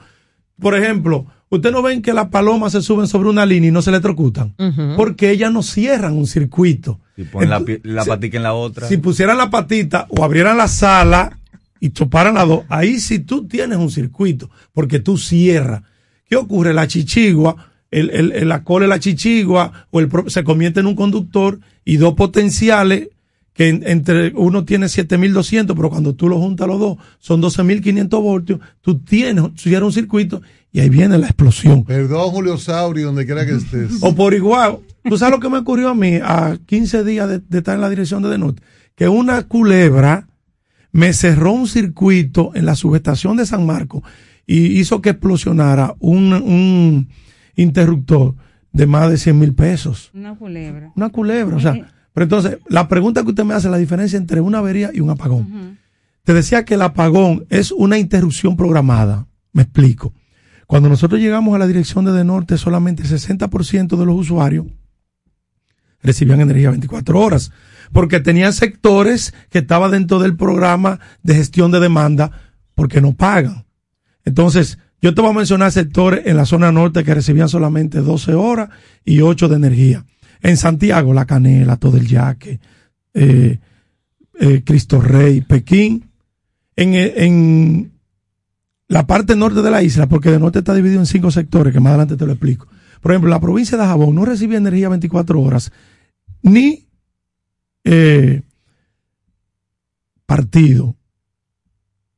Por 0.60 0.76
ejemplo, 0.76 1.26
¿usted 1.50 1.72
no 1.72 1.82
ven 1.82 2.02
que 2.04 2.14
las 2.14 2.28
palomas 2.28 2.74
se 2.74 2.82
suben 2.82 3.08
sobre 3.08 3.30
una 3.30 3.46
línea 3.46 3.70
y 3.70 3.72
no 3.72 3.82
se 3.82 3.90
electrocutan? 3.90 4.54
Porque 4.96 5.32
ellas 5.32 5.52
no 5.52 5.64
cierran 5.64 6.16
un 6.18 6.28
circuito. 6.28 7.00
Si 7.16 7.24
ponen 7.24 7.50
la, 7.50 7.58
Entonces, 7.58 7.82
pi- 7.82 7.90
la 7.90 8.06
patica 8.06 8.38
en 8.38 8.44
la 8.44 8.54
otra. 8.54 8.88
Si 8.88 8.98
pusieran 8.98 9.38
la 9.38 9.50
patita 9.50 10.06
o 10.10 10.24
abrieran 10.24 10.58
la 10.58 10.68
sala 10.68 11.40
y 11.80 11.90
choparan 11.90 12.36
las 12.36 12.48
dos, 12.48 12.66
ahí 12.70 13.00
sí 13.00 13.20
tú 13.20 13.48
tienes 13.48 13.78
un 13.80 13.90
circuito, 13.90 14.50
porque 14.74 15.00
tú 15.00 15.18
cierras. 15.18 15.82
¿Qué 16.30 16.36
ocurre? 16.36 16.74
La 16.76 16.88
chichigua, 16.88 17.69
el, 17.92 18.10
el, 18.12 18.32
el- 18.34 18.48
la 18.50 18.64
cola 18.64 18.86
de 18.86 18.90
la 18.90 19.00
chichigua 19.00 19.88
o 19.92 20.00
el, 20.00 20.10
se 20.28 20.44
convierte 20.44 20.80
en 20.80 20.86
un 20.88 20.96
conductor 20.96 21.60
y 21.86 21.98
dos 21.98 22.14
potenciales 22.14 23.10
que 23.54 23.70
en- 23.70 23.84
entre 23.86 24.32
uno 24.36 24.64
tiene 24.64 24.88
7200, 24.90 25.76
pero 25.76 25.90
cuando 25.90 26.14
tú 26.16 26.30
lo 26.30 26.38
juntas 26.40 26.68
los 26.68 26.80
dos 26.80 26.98
son 27.20 27.42
12500 27.42 28.22
voltios, 28.22 28.60
tú 28.82 29.00
tienes, 29.00 29.44
cierras 29.58 29.88
un 29.88 29.94
circuito 29.94 30.42
y 30.72 30.80
ahí 30.82 30.90
viene 30.90 31.18
la 31.18 31.26
explosión. 31.28 31.84
Perdón, 31.84 32.30
Julio 32.32 32.58
Sauri, 32.58 33.02
donde 33.02 33.26
quiera 33.26 33.46
que 33.46 33.54
estés. 33.56 33.98
O 34.02 34.14
por 34.16 34.34
igual, 34.34 34.78
¿tú 35.04 35.18
sabes 35.18 35.34
lo 35.36 35.40
que 35.42 35.50
me 35.50 35.58
ocurrió 35.58 35.90
a 35.90 35.96
mí 35.96 36.20
a 36.24 36.58
15 36.68 37.04
días 37.04 37.28
de, 37.28 37.40
de 37.40 37.58
estar 37.58 37.76
en 37.76 37.82
la 37.82 37.90
dirección 37.90 38.22
de 38.22 38.30
Denot? 38.30 38.62
Que 38.96 39.10
una 39.10 39.42
culebra 39.48 40.28
me 40.92 41.12
cerró 41.14 41.52
un 41.54 41.68
circuito 41.68 42.52
en 42.54 42.66
la 42.66 42.76
subestación 42.76 43.36
de 43.38 43.46
San 43.46 43.66
Marcos 43.66 44.04
y 44.46 44.80
hizo 44.80 45.02
que 45.02 45.10
explosionara 45.12 45.96
un, 46.00 46.34
un 46.34 47.08
interruptor 47.62 48.36
de 48.72 48.86
más 48.88 49.10
de 49.10 49.18
100 49.18 49.40
mil 49.40 49.54
pesos. 49.54 50.12
Una 50.14 50.36
culebra. 50.36 50.92
Una 50.96 51.10
culebra, 51.10 51.56
o 51.58 51.60
sea. 51.60 51.74
Pero 52.14 52.24
entonces, 52.24 52.58
la 52.68 52.88
pregunta 52.88 53.24
que 53.24 53.30
usted 53.30 53.44
me 53.44 53.54
hace, 53.54 53.70
la 53.70 53.78
diferencia 53.78 54.18
entre 54.18 54.42
una 54.42 54.60
avería 54.60 54.92
y 54.94 55.00
un 55.00 55.10
apagón. 55.10 55.78
Te 56.24 56.34
decía 56.34 56.66
que 56.66 56.76
el 56.76 56.82
apagón 56.82 57.46
es 57.50 57.72
una 57.72 57.98
interrupción 57.98 58.56
programada. 58.56 59.28
Me 59.54 59.64
explico. 59.64 60.14
Cuando 60.68 60.90
nosotros 60.90 61.20
llegamos 61.20 61.56
a 61.56 61.60
la 61.60 61.68
dirección 61.68 62.06
de 62.06 62.12
De 62.12 62.24
Norte, 62.24 62.58
solamente 62.58 63.04
el 63.04 63.10
60% 63.10 63.98
de 63.98 64.06
los 64.06 64.16
usuarios 64.16 64.68
recibían 66.02 66.42
energía 66.42 66.70
24 66.70 67.20
horas, 67.20 67.52
porque 67.92 68.20
tenían 68.20 68.54
sectores 68.54 69.34
que 69.50 69.60
estaban 69.60 69.92
dentro 69.92 70.20
del 70.20 70.36
programa 70.36 71.00
de 71.24 71.36
gestión 71.36 71.72
de 71.72 71.80
demanda 71.80 72.32
porque 72.76 73.02
no 73.02 73.14
pagan. 73.14 73.66
Entonces, 74.26 74.78
yo 75.02 75.14
te 75.14 75.22
voy 75.22 75.32
a 75.32 75.34
mencionar 75.34 75.72
sectores 75.72 76.26
en 76.26 76.36
la 76.36 76.46
zona 76.46 76.72
norte 76.72 77.04
que 77.04 77.14
recibían 77.14 77.48
solamente 77.48 78.02
12 78.02 78.34
horas 78.34 78.70
y 79.06 79.22
8 79.22 79.48
de 79.48 79.56
energía. 79.56 80.06
En 80.42 80.58
Santiago, 80.58 81.14
La 81.14 81.26
Canela, 81.26 81.78
todo 81.78 81.98
el 81.98 82.08
Yaque, 82.08 82.60
eh, 83.14 83.60
eh, 84.40 84.64
Cristo 84.66 85.00
Rey, 85.00 85.42
Pekín. 85.42 86.10
En, 86.76 86.94
eh, 86.96 87.14
en 87.26 87.92
la 88.88 89.06
parte 89.08 89.36
norte 89.36 89.62
de 89.62 89.72
la 89.72 89.84
isla, 89.84 90.08
porque 90.08 90.32
de 90.32 90.40
norte 90.40 90.60
está 90.60 90.74
dividido 90.74 91.00
en 91.00 91.06
cinco 91.06 91.32
sectores, 91.32 91.74
que 91.74 91.80
más 91.80 91.92
adelante 91.92 92.18
te 92.18 92.26
lo 92.26 92.34
explico. 92.34 92.68
Por 93.02 93.12
ejemplo, 93.12 93.30
la 93.30 93.40
provincia 93.40 93.78
de 93.78 93.86
Jabón 93.86 94.16
no 94.16 94.26
recibía 94.26 94.58
energía 94.58 94.90
24 94.90 95.42
horas, 95.42 95.72
ni 96.42 96.88
partido, 100.26 100.96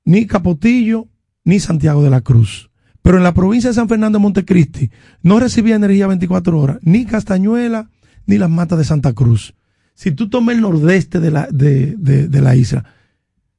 ni 0.05 0.25
Capotillo, 0.27 1.07
ni 1.43 1.59
Santiago 1.59 2.03
de 2.03 2.09
la 2.09 2.21
Cruz. 2.21 2.70
Pero 3.01 3.17
en 3.17 3.23
la 3.23 3.33
provincia 3.33 3.69
de 3.69 3.73
San 3.73 3.89
Fernando 3.89 4.19
de 4.19 4.23
Montecristi 4.23 4.91
no 5.23 5.39
recibía 5.39 5.75
energía 5.75 6.07
24 6.07 6.59
horas, 6.59 6.77
ni 6.81 7.05
Castañuela, 7.05 7.89
ni 8.27 8.37
las 8.37 8.49
matas 8.49 8.77
de 8.77 8.83
Santa 8.85 9.13
Cruz. 9.13 9.55
Si 9.95 10.11
tú 10.11 10.29
tomas 10.29 10.55
el 10.55 10.61
nordeste 10.61 11.19
de 11.19 11.31
la, 11.31 11.47
de, 11.51 11.95
de- 11.97 12.27
de 12.27 12.41
la 12.41 12.55
isla, 12.55 12.85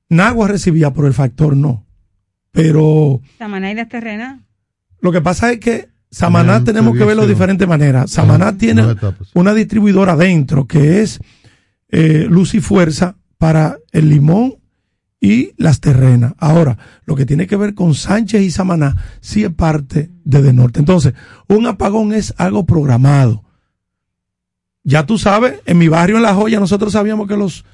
Nagua 0.09 0.48
recibía, 0.48 0.93
pero 0.93 1.06
el 1.06 1.14
factor 1.14 1.56
no. 1.56 1.85
Pero 2.51 3.20
Samaná 3.39 3.70
y 3.70 3.74
las 3.74 3.89
terrenas. 3.89 4.40
lo 5.01 5.10
que 5.12 5.20
pasa 5.20 5.51
es 5.52 5.59
que 5.60 5.89
Samaná 6.10 6.62
tenemos 6.64 6.93
que 6.97 7.05
verlo 7.05 7.23
de 7.23 7.28
diferentes 7.28 7.66
maneras. 7.66 8.10
Samaná 8.10 8.56
tiene 8.59 8.82
una 9.35 9.55
distribuidora 9.55 10.12
adentro 10.12 10.66
que 10.66 11.01
es 11.01 11.19
eh, 11.89 12.27
Luz 12.28 12.55
y 12.55 12.60
Fuerza 12.60 13.16
para 13.39 13.78
el 13.93 14.10
Limón 14.10 14.55
y 15.23 15.53
las 15.57 15.81
terrenas. 15.81 16.35
Ahora, 16.36 16.77
lo 17.07 17.15
que 17.15 17.24
tiene 17.24 17.47
que 17.47 17.57
ver 17.57 17.74
con 17.74 17.94
Sánchez 17.94 18.43
y 18.43 18.51
Samaná 18.51 18.97
sí 19.20 19.44
es 19.44 19.53
parte 19.53 20.11
de 20.24 20.43
De 20.43 20.53
Norte. 20.53 20.81
Entonces, 20.81 21.15
un 21.49 21.66
apagón 21.69 22.12
es 22.12 22.35
algo 22.36 22.66
programado. 22.66 23.44
Ya 24.82 25.07
tú 25.07 25.19
sabes, 25.19 25.61
en 25.65 25.78
mi 25.78 25.86
barrio 25.86 26.16
en 26.16 26.23
La 26.23 26.35
Joya 26.35 26.59
nosotros 26.59 26.93
sabíamos 26.93 27.28
que 27.28 27.36
los 27.36 27.65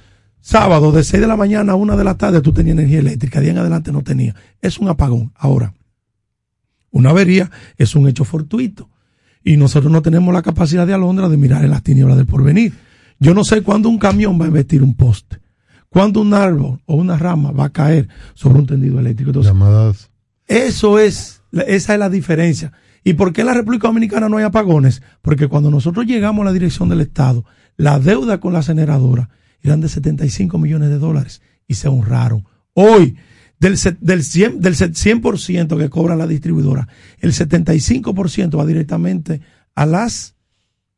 sábados 0.41 0.95
de 0.95 1.03
6 1.03 1.23
de 1.23 1.27
la 1.27 1.37
mañana 1.37 1.73
a 1.73 1.77
1 1.77 1.97
de 1.97 2.05
la 2.05 2.19
tarde 2.19 2.43
tú 2.43 2.53
tenías 2.53 2.77
energía 2.77 2.99
eléctrica, 2.99 3.41
de 3.41 3.49
en 3.49 3.59
adelante 3.59 3.93
no 3.93 4.03
tenía. 4.03 4.35
Es 4.61 4.79
un 4.79 4.89
apagón. 4.89 5.33
Ahora, 5.35 5.73
una 6.91 7.11
avería 7.11 7.51
es 7.79 7.95
un 7.95 8.09
hecho 8.09 8.25
fortuito 8.25 8.91
y 9.43 9.57
nosotros 9.57 9.91
no 9.91 10.03
tenemos 10.03 10.35
la 10.35 10.43
capacidad 10.43 10.87
de 10.87 10.93
Alondra 10.93 11.31
de 11.31 11.39
mirar 11.39 11.65
en 11.65 11.71
las 11.71 11.83
tinieblas 11.83 12.19
del 12.19 12.27
porvenir. 12.27 12.75
Yo 13.19 13.33
no 13.33 13.43
sé 13.43 13.63
cuándo 13.63 13.89
un 13.89 13.99
camión 13.99 14.39
va 14.39 14.45
a 14.45 14.49
investir 14.49 14.83
un 14.83 14.95
poste, 14.95 15.39
cuándo 15.89 16.21
un 16.21 16.35
árbol 16.35 16.81
o 16.87 16.97
una 16.97 17.17
rama 17.17 17.51
va 17.53 17.67
a 17.67 17.73
caer 17.73 18.09
sobre 18.35 18.59
un 18.61 18.67
tendido 18.67 18.99
eléctrico. 19.01 19.31
Entonces, 19.31 19.53
Llamadas. 19.53 20.11
eso 20.47 20.99
es, 20.99 21.43
esa 21.67 21.93
es 21.95 21.99
la 21.99 22.11
diferencia. 22.11 22.73
¿Y 23.05 23.15
por 23.15 23.33
qué 23.33 23.41
en 23.43 23.47
la 23.47 23.55
República 23.55 23.89
Dominicana 23.89 24.29
no 24.29 24.37
hay 24.37 24.45
apagones? 24.45 25.03
Porque 25.23 25.49
cuando 25.49 25.71
nosotros 25.71 26.05
llegamos 26.07 26.43
a 26.43 26.47
la 26.47 26.53
dirección 26.53 26.89
del 26.89 27.01
Estado, 27.01 27.45
la 27.77 27.99
deuda 27.99 28.39
con 28.41 28.53
la 28.53 28.63
generadora 28.63 29.31
eran 29.63 29.81
de 29.81 29.89
75 29.89 30.59
millones 30.59 30.91
de 30.91 30.99
dólares 30.99 31.41
y 31.67 31.75
se 31.75 31.89
honraron. 31.89 32.45
Hoy, 32.75 33.17
del, 33.61 33.77
del 34.01 34.21
100%, 34.23 34.59
del 34.59 34.77
se- 34.77 34.93
100% 34.93 35.79
que 35.79 35.89
cobra 35.91 36.17
la 36.17 36.27
distribuidora, 36.27 36.87
el 37.21 37.33
75% 37.33 38.59
va 38.59 38.67
directamente 38.67 39.41
a 39.75 39.87
las 39.87 40.35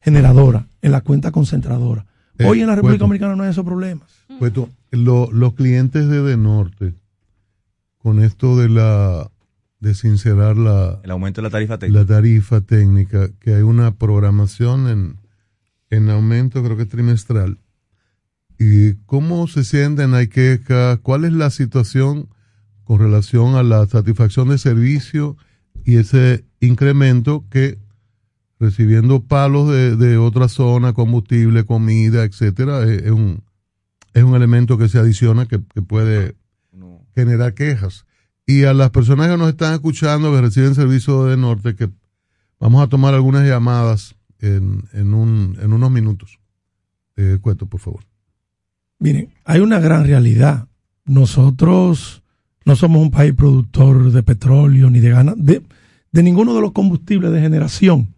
generadoras 0.00 0.64
en 0.82 0.92
la 0.92 1.02
cuenta 1.02 1.30
concentradora. 1.30 2.06
Eh, 2.40 2.46
Hoy 2.46 2.60
en 2.60 2.66
la 2.68 2.74
República 2.74 2.98
Cueto. 2.98 3.04
Dominicana 3.04 3.36
no 3.36 3.42
hay 3.44 3.50
esos 3.50 3.64
problemas. 3.64 4.08
Pues 4.38 4.52
tú, 4.52 4.68
lo- 4.90 5.30
los 5.32 5.54
clientes 5.54 6.08
de 6.08 6.22
De 6.22 6.36
Norte, 6.36 6.94
con 7.98 8.20
esto 8.22 8.56
de 8.56 8.68
la 8.68 9.30
de 9.80 9.94
sincerar 9.94 10.56
la, 10.58 11.00
El 11.04 11.10
aumento 11.10 11.40
de 11.40 11.44
la 11.48 11.50
tarifa 11.50 11.78
técnica. 11.78 12.00
la 12.00 12.06
tarifa 12.06 12.60
técnica, 12.60 13.30
que 13.40 13.54
hay 13.54 13.62
una 13.62 13.94
programación 13.94 14.88
en, 14.88 15.16
en 15.88 16.10
aumento, 16.10 16.62
creo 16.62 16.76
que 16.76 16.84
trimestral. 16.84 17.58
¿Y 18.58 18.94
cómo 19.06 19.46
se 19.48 19.64
sienten? 19.64 20.12
¿Hay 20.12 20.28
quejas? 20.28 20.98
¿Cuál 21.00 21.24
es 21.24 21.32
la 21.32 21.48
situación 21.48 22.28
con 22.84 22.98
relación 22.98 23.54
a 23.54 23.62
la 23.62 23.86
satisfacción 23.86 24.50
de 24.50 24.58
servicio 24.58 25.36
y 25.84 25.96
ese 25.96 26.44
incremento 26.60 27.44
que 27.48 27.78
recibiendo 28.60 29.22
palos 29.22 29.70
de, 29.70 29.96
de 29.96 30.18
otra 30.18 30.46
zona, 30.48 30.92
combustible, 30.92 31.64
comida, 31.64 32.22
etcétera, 32.24 32.84
es, 32.84 33.02
es 33.02 33.10
un, 33.10 33.42
es 34.12 34.22
un 34.22 34.36
elemento 34.36 34.78
que 34.78 34.88
se 34.88 34.98
adiciona 34.98 35.46
que, 35.46 35.60
que 35.74 35.82
puede 35.82 36.36
generar 37.14 37.54
quejas. 37.54 38.04
Y 38.46 38.64
a 38.64 38.74
las 38.74 38.90
personas 38.90 39.28
que 39.28 39.36
nos 39.36 39.48
están 39.48 39.74
escuchando, 39.74 40.30
que 40.32 40.40
reciben 40.40 40.74
servicio 40.74 41.24
de 41.24 41.36
Norte, 41.36 41.74
que 41.74 41.88
vamos 42.58 42.82
a 42.82 42.88
tomar 42.88 43.14
algunas 43.14 43.46
llamadas 43.46 44.14
en, 44.40 44.84
en, 44.92 45.14
un, 45.14 45.56
en 45.60 45.72
unos 45.72 45.90
minutos. 45.90 46.38
Eh, 47.16 47.38
Cueto, 47.40 47.66
por 47.66 47.80
favor. 47.80 48.04
Miren, 48.98 49.30
hay 49.44 49.60
una 49.60 49.80
gran 49.80 50.04
realidad. 50.04 50.68
Nosotros 51.04 52.22
no 52.64 52.76
somos 52.76 53.02
un 53.02 53.10
país 53.10 53.34
productor 53.34 54.12
de 54.12 54.22
petróleo 54.22 54.90
ni 54.90 55.00
de 55.00 55.10
ganas, 55.10 55.34
de, 55.38 55.62
de 56.12 56.22
ninguno 56.22 56.54
de 56.54 56.60
los 56.60 56.72
combustibles 56.72 57.32
de 57.32 57.40
generación. 57.40 58.14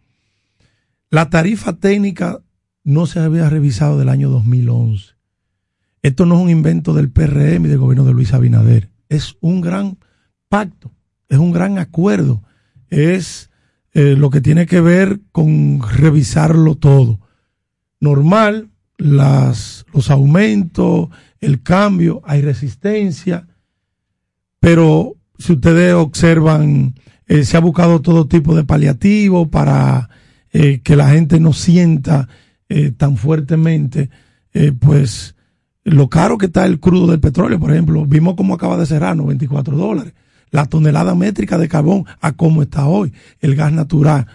La 1.13 1.29
tarifa 1.29 1.75
técnica 1.75 2.41
no 2.85 3.05
se 3.05 3.21
había 3.21 3.51
revisado 3.51 3.99
del 3.99 4.09
año 4.09 4.31
2011. 4.31 5.13
Esto 6.01 6.25
no 6.25 6.37
es 6.37 6.41
un 6.41 6.49
invento 6.49 6.95
del 6.95 7.11
PRM 7.11 7.67
y 7.67 7.69
del 7.69 7.77
gobierno 7.77 8.07
de 8.07 8.15
Luis 8.15 8.33
Abinader. 8.33 8.89
Es 9.11 9.37
un 9.43 9.61
gran 9.61 9.99
pacto, 10.49 10.91
es 11.29 11.37
un 11.37 11.53
gran 11.53 11.77
acuerdo. 11.77 12.43
Es 12.89 13.51
eh, 13.93 14.17
lo 14.17 14.31
que 14.31 14.41
tiene 14.41 14.65
que 14.65 14.81
ver 14.81 15.21
con 15.33 15.83
revisarlo 15.83 16.77
todo. 16.77 17.21
Normal, 18.01 18.71
las, 18.97 19.85
los 19.93 20.09
aumentos, 20.09 21.11
el 21.41 21.63
cambio, 21.63 22.23
hay 22.25 22.41
resistencia, 22.41 23.49
pero 24.61 25.17
si 25.37 25.53
ustedes 25.53 25.93
observan, 25.93 26.95
eh, 27.27 27.45
se 27.45 27.59
ha 27.59 27.61
buscado 27.61 28.01
todo 28.01 28.29
tipo 28.29 28.57
de 28.57 28.65
paliativo 28.65 29.51
para 29.51 30.09
eh, 30.53 30.81
que 30.83 30.97
la 30.97 31.09
gente 31.11 31.41
no 31.41 31.53
sienta 31.53 32.29
eh, 32.69 32.93
tan 32.97 33.17
fuertemente, 33.17 34.11
eh, 34.55 34.73
pues 34.79 35.35
lo 35.85 36.09
caro 36.09 36.39
que 36.39 36.47
está 36.47 36.65
el 36.67 36.79
crudo 36.81 37.07
del 37.09 37.21
petróleo, 37.21 37.59
por 37.59 37.73
ejemplo, 37.73 38.05
vimos 38.07 38.35
cómo 38.35 38.55
acaba 38.55 38.77
de 38.77 38.87
cerrar, 38.87 39.17
94 39.17 39.77
dólares. 39.77 40.13
La 40.51 40.67
tonelada 40.67 41.15
métrica 41.15 41.59
de 41.59 41.69
carbón 41.69 42.05
a 42.21 42.33
cómo 42.33 42.63
está 42.63 42.87
hoy, 42.87 43.13
el 43.41 43.57
gas 43.57 43.73
natural. 43.73 44.27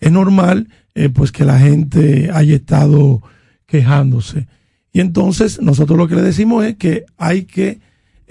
Es 0.00 0.10
normal, 0.12 0.68
eh, 0.94 1.08
pues 1.08 1.30
que 1.32 1.44
la 1.44 1.58
gente 1.58 2.30
haya 2.32 2.56
estado 2.56 3.22
quejándose. 3.66 4.46
Y 4.92 5.00
entonces 5.00 5.60
nosotros 5.62 5.96
lo 5.96 6.08
que 6.08 6.16
le 6.16 6.22
decimos 6.22 6.64
es 6.64 6.76
que 6.76 7.04
hay 7.16 7.44
que 7.44 7.78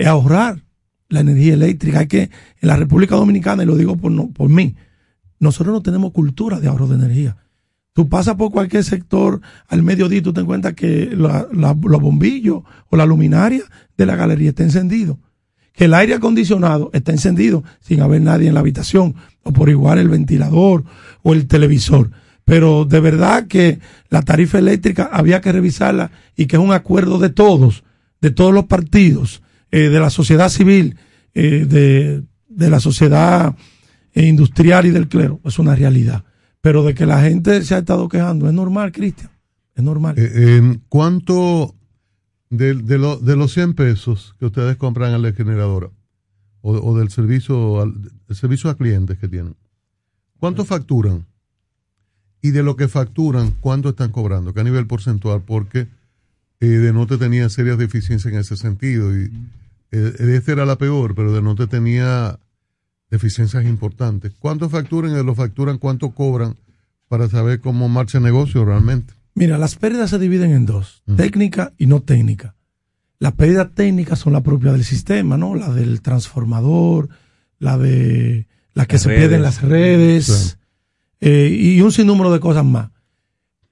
ahorrar 0.05 0.63
la 1.07 1.21
energía 1.21 1.53
eléctrica. 1.53 1.99
Hay 1.99 2.07
que, 2.07 2.23
en 2.23 2.67
la 2.67 2.75
República 2.75 3.15
Dominicana, 3.15 3.63
y 3.63 3.65
lo 3.65 3.77
digo 3.77 3.95
por, 3.95 4.11
no- 4.11 4.29
por 4.29 4.49
mí, 4.49 4.75
nosotros 5.39 5.73
no 5.73 5.81
tenemos 5.81 6.11
cultura 6.11 6.59
de 6.59 6.67
ahorro 6.67 6.87
de 6.87 6.95
energía. 6.95 7.37
Tú 7.93 8.07
pasas 8.07 8.35
por 8.35 8.51
cualquier 8.51 8.83
sector 8.83 9.41
al 9.67 9.83
mediodía 9.83 10.19
y 10.19 10.21
tú 10.21 10.31
te 10.31 10.41
encuentras 10.41 10.73
que 10.73 11.09
los 11.15 12.01
bombillos 12.01 12.63
o 12.89 12.97
la 12.97 13.05
luminaria 13.05 13.63
de 13.97 14.05
la 14.05 14.15
galería 14.15 14.49
está 14.49 14.63
encendido. 14.63 15.19
Que 15.73 15.85
el 15.85 15.93
aire 15.93 16.13
acondicionado 16.13 16.91
está 16.93 17.11
encendido 17.11 17.63
sin 17.79 18.01
haber 18.01 18.21
nadie 18.21 18.47
en 18.47 18.53
la 18.53 18.59
habitación. 18.59 19.15
O 19.43 19.53
por 19.53 19.69
igual 19.69 19.97
el 19.97 20.09
ventilador 20.09 20.83
o 21.23 21.33
el 21.33 21.47
televisor. 21.47 22.11
Pero 22.45 22.85
de 22.85 22.99
verdad 22.99 23.47
que 23.47 23.79
la 24.09 24.21
tarifa 24.21 24.59
eléctrica 24.59 25.09
había 25.11 25.41
que 25.41 25.51
revisarla 25.51 26.11
y 26.35 26.45
que 26.45 26.55
es 26.55 26.61
un 26.61 26.73
acuerdo 26.73 27.19
de 27.19 27.29
todos, 27.29 27.83
de 28.21 28.31
todos 28.31 28.53
los 28.53 28.65
partidos, 28.65 29.41
eh, 29.71 29.89
de 29.89 29.99
la 29.99 30.09
sociedad 30.09 30.49
civil, 30.49 30.97
eh, 31.33 31.65
de, 31.67 32.23
de 32.47 32.69
la 32.69 32.79
sociedad 32.79 33.55
industrial 34.13 34.85
y 34.85 34.91
del 34.91 35.07
clero. 35.07 35.39
Es 35.43 35.59
una 35.59 35.75
realidad. 35.75 36.23
Pero 36.61 36.83
de 36.83 36.93
que 36.93 37.05
la 37.05 37.21
gente 37.21 37.63
se 37.63 37.75
ha 37.75 37.79
estado 37.79 38.09
quejando, 38.09 38.47
es 38.47 38.53
normal, 38.53 38.91
Cristian. 38.91 39.31
Es 39.75 39.83
normal. 39.83 40.15
Eh, 40.17 40.57
¿En 40.57 40.81
cuánto 40.89 41.73
de, 42.49 42.73
de, 42.75 42.97
lo- 42.97 43.17
de 43.17 43.35
los 43.35 43.53
100 43.53 43.73
pesos 43.75 44.35
que 44.39 44.45
ustedes 44.47 44.75
compran 44.75 45.13
a 45.13 45.17
la 45.17 45.31
generadora 45.31 45.89
o, 46.61 46.71
o 46.73 46.97
del 46.97 47.09
servicio 47.09 47.81
al 47.81 47.93
el 48.27 48.35
servicio 48.35 48.69
a 48.69 48.75
clientes 48.75 49.17
que 49.17 49.27
tienen, 49.27 49.55
cuánto 50.37 50.65
facturan? 50.65 51.25
Y 52.41 52.51
de 52.51 52.63
lo 52.63 52.75
que 52.75 52.87
facturan, 52.87 53.51
¿cuánto 53.59 53.89
están 53.89 54.11
cobrando? 54.11 54.53
¿Qué 54.53 54.63
nivel 54.63 54.87
porcentual? 54.87 55.41
Porque 55.45 55.87
eh, 56.61 56.65
Denote 56.67 57.17
tenía 57.17 57.49
serias 57.49 57.77
deficiencias 57.77 58.33
en 58.33 58.39
ese 58.39 58.55
sentido. 58.55 59.17
Y 59.17 59.29
eh, 59.91 60.13
esta 60.19 60.51
era 60.53 60.65
la 60.65 60.77
peor, 60.77 61.15
pero 61.15 61.33
Denote 61.33 61.67
tenía 61.67 62.39
deficiencias 63.09 63.65
importantes. 63.65 64.33
¿Cuánto 64.39 64.69
facturan 64.69 65.11
y 65.11 65.15
de 65.15 65.23
lo 65.23 65.35
facturan, 65.35 65.77
cuánto 65.77 66.11
cobran 66.11 66.55
para 67.07 67.27
saber 67.27 67.59
cómo 67.59 67.89
marcha 67.89 68.17
el 68.19 68.23
negocio 68.23 68.65
realmente? 68.65 69.13
Mira, 69.35 69.57
las 69.57 69.75
pérdidas 69.75 70.09
se 70.09 70.19
dividen 70.19 70.51
en 70.51 70.65
dos, 70.65 71.01
técnica 71.15 71.73
y 71.77 71.85
no 71.87 72.01
técnica. 72.01 72.55
Las 73.19 73.33
pérdidas 73.33 73.69
técnicas 73.73 74.19
son 74.19 74.33
la 74.33 74.41
propia 74.41 74.71
del 74.71 74.83
sistema, 74.83 75.37
¿no? 75.37 75.55
La 75.55 75.69
del 75.71 76.01
transformador, 76.01 77.09
la 77.57 77.77
de 77.77 78.47
la 78.73 78.85
que 78.85 78.95
Las 78.95 79.01
se 79.03 79.09
pierden 79.09 79.41
las 79.41 79.61
redes 79.61 80.57
eh, 81.19 81.49
y 81.51 81.81
un 81.81 81.91
sinnúmero 81.91 82.31
de 82.31 82.39
cosas 82.39 82.63
más. 82.65 82.91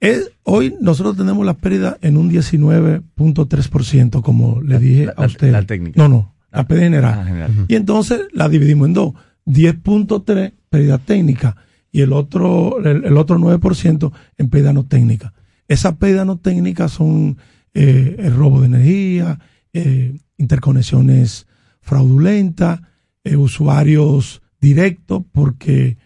Es- 0.00 0.30
hoy 0.42 0.74
nosotros 0.80 1.16
tenemos 1.16 1.44
las 1.46 1.56
pérdidas 1.56 1.96
en 2.02 2.16
un 2.16 2.28
19.3%, 2.30 4.22
como 4.22 4.60
le 4.62 4.78
dije 4.78 5.06
la- 5.06 5.12
a 5.16 5.26
usted. 5.26 5.50
la 5.52 5.62
técnica. 5.62 6.00
No, 6.00 6.08
no, 6.08 6.34
la 6.50 6.66
pérdida 6.66 6.86
general. 6.86 7.18
Ah, 7.20 7.24
general. 7.24 7.50
Y 7.68 7.74
entonces 7.74 8.22
la 8.32 8.48
dividimos 8.48 8.88
en 8.88 8.94
dos. 8.94 9.12
10.3 9.48 10.52
pérdida 10.68 10.98
técnica 10.98 11.56
y 11.90 12.02
el 12.02 12.12
otro, 12.12 12.78
el, 12.84 13.04
el 13.04 13.16
otro 13.16 13.38
9% 13.38 14.12
en 14.36 14.50
pérdida 14.50 14.72
no 14.72 14.86
técnica. 14.86 15.32
Esas 15.66 15.96
pérdidas 15.96 16.26
no 16.26 16.38
técnicas 16.38 16.92
son 16.92 17.36
eh, 17.74 18.16
el 18.18 18.34
robo 18.34 18.60
de 18.60 18.66
energía, 18.66 19.38
eh, 19.72 20.18
interconexiones 20.38 21.46
fraudulentas, 21.80 22.80
eh, 23.24 23.36
usuarios 23.36 24.42
directos 24.60 25.22
porque 25.32 25.96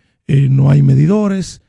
no 0.48 0.70
hay 0.70 0.80
medidores. 0.80 1.60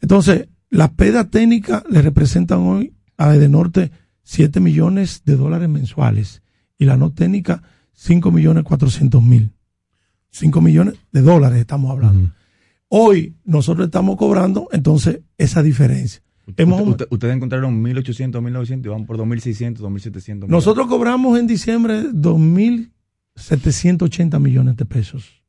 Entonces, 0.00 0.48
las 0.70 0.90
pérdidas 0.90 1.28
técnicas 1.28 1.82
le 1.90 2.02
representan 2.02 2.60
hoy 2.60 2.94
a 3.16 3.34
Edenorte 3.34 3.90
7 4.22 4.60
millones 4.60 5.22
de 5.24 5.34
dólares 5.34 5.68
mensuales 5.68 6.42
y 6.78 6.84
la 6.84 6.96
no 6.96 7.10
técnica 7.10 7.64
5 7.94 8.30
millones 8.30 8.62
400 8.62 9.20
mil. 9.24 9.55
5 10.36 10.60
millones 10.60 10.94
de 11.12 11.22
dólares 11.22 11.58
estamos 11.58 11.90
hablando. 11.90 12.30
Hoy 12.88 13.34
nosotros 13.44 13.86
estamos 13.86 14.16
cobrando 14.16 14.68
entonces 14.72 15.20
esa 15.38 15.62
diferencia. 15.62 16.22
Hemos- 16.56 16.80
Usted- 16.80 16.90
usted- 16.92 17.06
ustedes 17.10 17.36
encontraron 17.36 17.82
1800, 17.82 18.40
1900 18.42 18.86
y 18.86 18.92
van 18.92 19.06
por 19.06 19.16
2600, 19.16 19.82
2700. 19.82 20.48
nosotros 20.48 20.86
cobramos 20.86 21.38
en 21.38 21.46
diciembre 21.46 22.04
2.000 22.12 22.92
780 23.34 24.38
millones 24.38 24.76
de 24.76 24.84
pesos. 24.84 25.42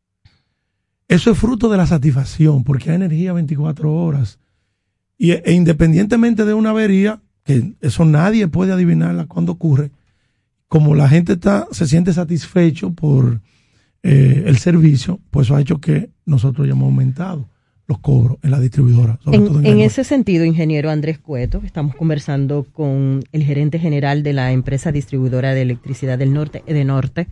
Eso 1.07 1.31
es 1.31 1.37
fruto 1.37 1.69
de 1.69 1.77
la 1.77 1.85
satisfacción, 1.87 2.63
porque 2.63 2.89
hay 2.89 2.95
energía 2.97 3.31
24 3.33 3.93
horas. 3.93 4.39
Y, 5.17 5.31
e 5.31 5.53
independientemente 5.53 6.43
de 6.45 6.53
una 6.53 6.71
avería, 6.71 7.21
que 7.45 7.75
eso 7.81 8.03
nadie 8.03 8.47
puede 8.49 8.73
adivinarla 8.73 9.25
cuando 9.27 9.53
ocurre, 9.53 9.91
como 10.67 10.95
la 10.95 11.07
gente 11.07 11.33
está, 11.33 11.67
se 11.71 11.87
siente 11.87 12.11
satisfecho 12.11 12.91
por 12.91 13.39
eh, 14.03 14.43
el 14.45 14.57
servicio, 14.57 15.19
pues 15.31 15.47
eso 15.47 15.55
ha 15.55 15.61
hecho 15.61 15.79
que 15.79 16.09
nosotros 16.25 16.65
hayamos 16.65 16.85
aumentado 16.85 17.49
los 17.87 17.99
cobros 17.99 18.37
en 18.43 18.51
la 18.51 18.59
distribuidora. 18.59 19.17
sobre 19.23 19.39
todo 19.39 19.59
En, 19.59 19.65
en 19.65 19.79
ese 19.79 20.03
sentido, 20.03 20.43
ingeniero 20.43 20.89
Andrés 20.89 21.19
Cueto, 21.19 21.61
estamos 21.63 21.95
conversando 21.95 22.65
con 22.73 23.23
el 23.31 23.43
gerente 23.43 23.79
general 23.79 24.23
de 24.23 24.33
la 24.33 24.51
empresa 24.51 24.91
distribuidora 24.91 25.53
de 25.53 25.61
electricidad 25.61 26.17
del 26.17 26.33
norte, 26.33 26.63
de 26.65 26.83
Norte. 26.83 27.27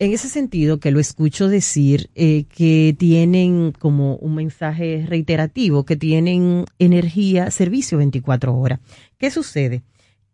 En 0.00 0.12
ese 0.12 0.28
sentido, 0.28 0.78
que 0.78 0.92
lo 0.92 1.00
escucho 1.00 1.48
decir 1.48 2.10
eh, 2.14 2.44
que 2.44 2.94
tienen 2.96 3.72
como 3.76 4.14
un 4.16 4.36
mensaje 4.36 5.04
reiterativo, 5.08 5.84
que 5.84 5.96
tienen 5.96 6.66
energía, 6.78 7.50
servicio 7.50 7.98
24 7.98 8.56
horas. 8.56 8.78
¿Qué 9.18 9.32
sucede? 9.32 9.82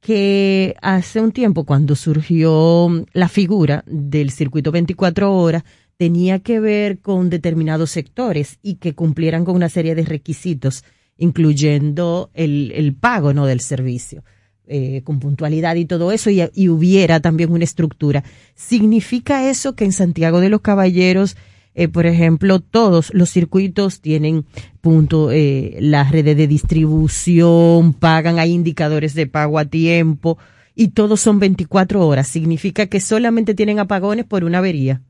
Que 0.05 0.76
hace 0.82 1.18
un 1.18 1.32
tiempo, 1.32 1.64
cuando 1.64 1.97
surgió 1.97 3.06
la 3.14 3.31
figura 3.31 3.85
del 3.86 4.28
circuito 4.32 4.70
24 4.70 5.35
horas, 5.35 5.64
tenía 5.97 6.40
que 6.40 6.60
ver 6.60 6.98
con 6.98 7.31
determinados 7.31 7.90
sectores 7.93 8.59
y 8.60 8.74
que 8.74 8.94
cumplieran 8.94 9.47
con 9.47 9.56
una 9.56 9.70
serie 9.70 9.94
de 9.94 10.05
requisitos, 10.05 10.85
incluyendo 11.16 12.28
el, 12.35 12.70
el 12.74 12.94
pago 12.94 13.32
¿no? 13.32 13.47
del 13.47 13.60
servicio, 13.60 14.24
eh, 14.66 15.01
con 15.05 15.20
puntualidad 15.20 15.74
y 15.76 15.86
todo 15.86 16.12
eso, 16.12 16.28
y, 16.28 16.43
y 16.52 16.68
hubiera 16.68 17.20
también 17.20 17.51
una 17.51 17.64
estructura. 17.64 18.24
¿Significa 18.55 19.48
eso 19.48 19.74
que 19.74 19.86
en 19.86 19.93
Santiago 19.93 20.40
de 20.40 20.51
los 20.51 20.60
Caballeros, 20.60 21.35
eh, 21.74 21.88
por 21.88 22.06
ejemplo, 22.06 22.60
todos 22.60 23.12
los 23.12 23.30
circuitos 23.30 24.01
tienen 24.01 24.44
punto, 24.80 25.32
eh, 25.32 25.76
las 25.80 26.12
redes 26.12 26.36
de 26.36 26.46
distribución, 26.46 27.94
pagan, 27.94 28.38
hay 28.38 28.52
indicadores 28.52 29.14
de 29.14 29.26
pago 29.26 29.59
a 29.59 29.64
tiempo, 29.64 30.38
y 30.74 30.88
todos 30.88 31.20
son 31.20 31.38
24 31.38 32.06
horas? 32.06 32.28
¿Significa 32.28 32.86
que 32.86 33.01
solamente 33.01 33.55
tienen 33.55 33.78
apagones 33.78 34.24
por 34.24 34.44
una 34.44 34.59
avería? 34.59 35.02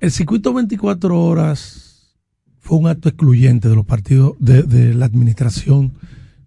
El 0.00 0.10
circuito 0.10 0.52
24 0.52 1.18
horas 1.18 2.16
fue 2.58 2.78
un 2.78 2.88
acto 2.88 3.08
excluyente 3.08 3.68
de 3.68 3.76
los 3.76 3.86
partidos, 3.86 4.34
de, 4.38 4.62
de 4.62 4.94
la 4.94 5.06
administración 5.06 5.94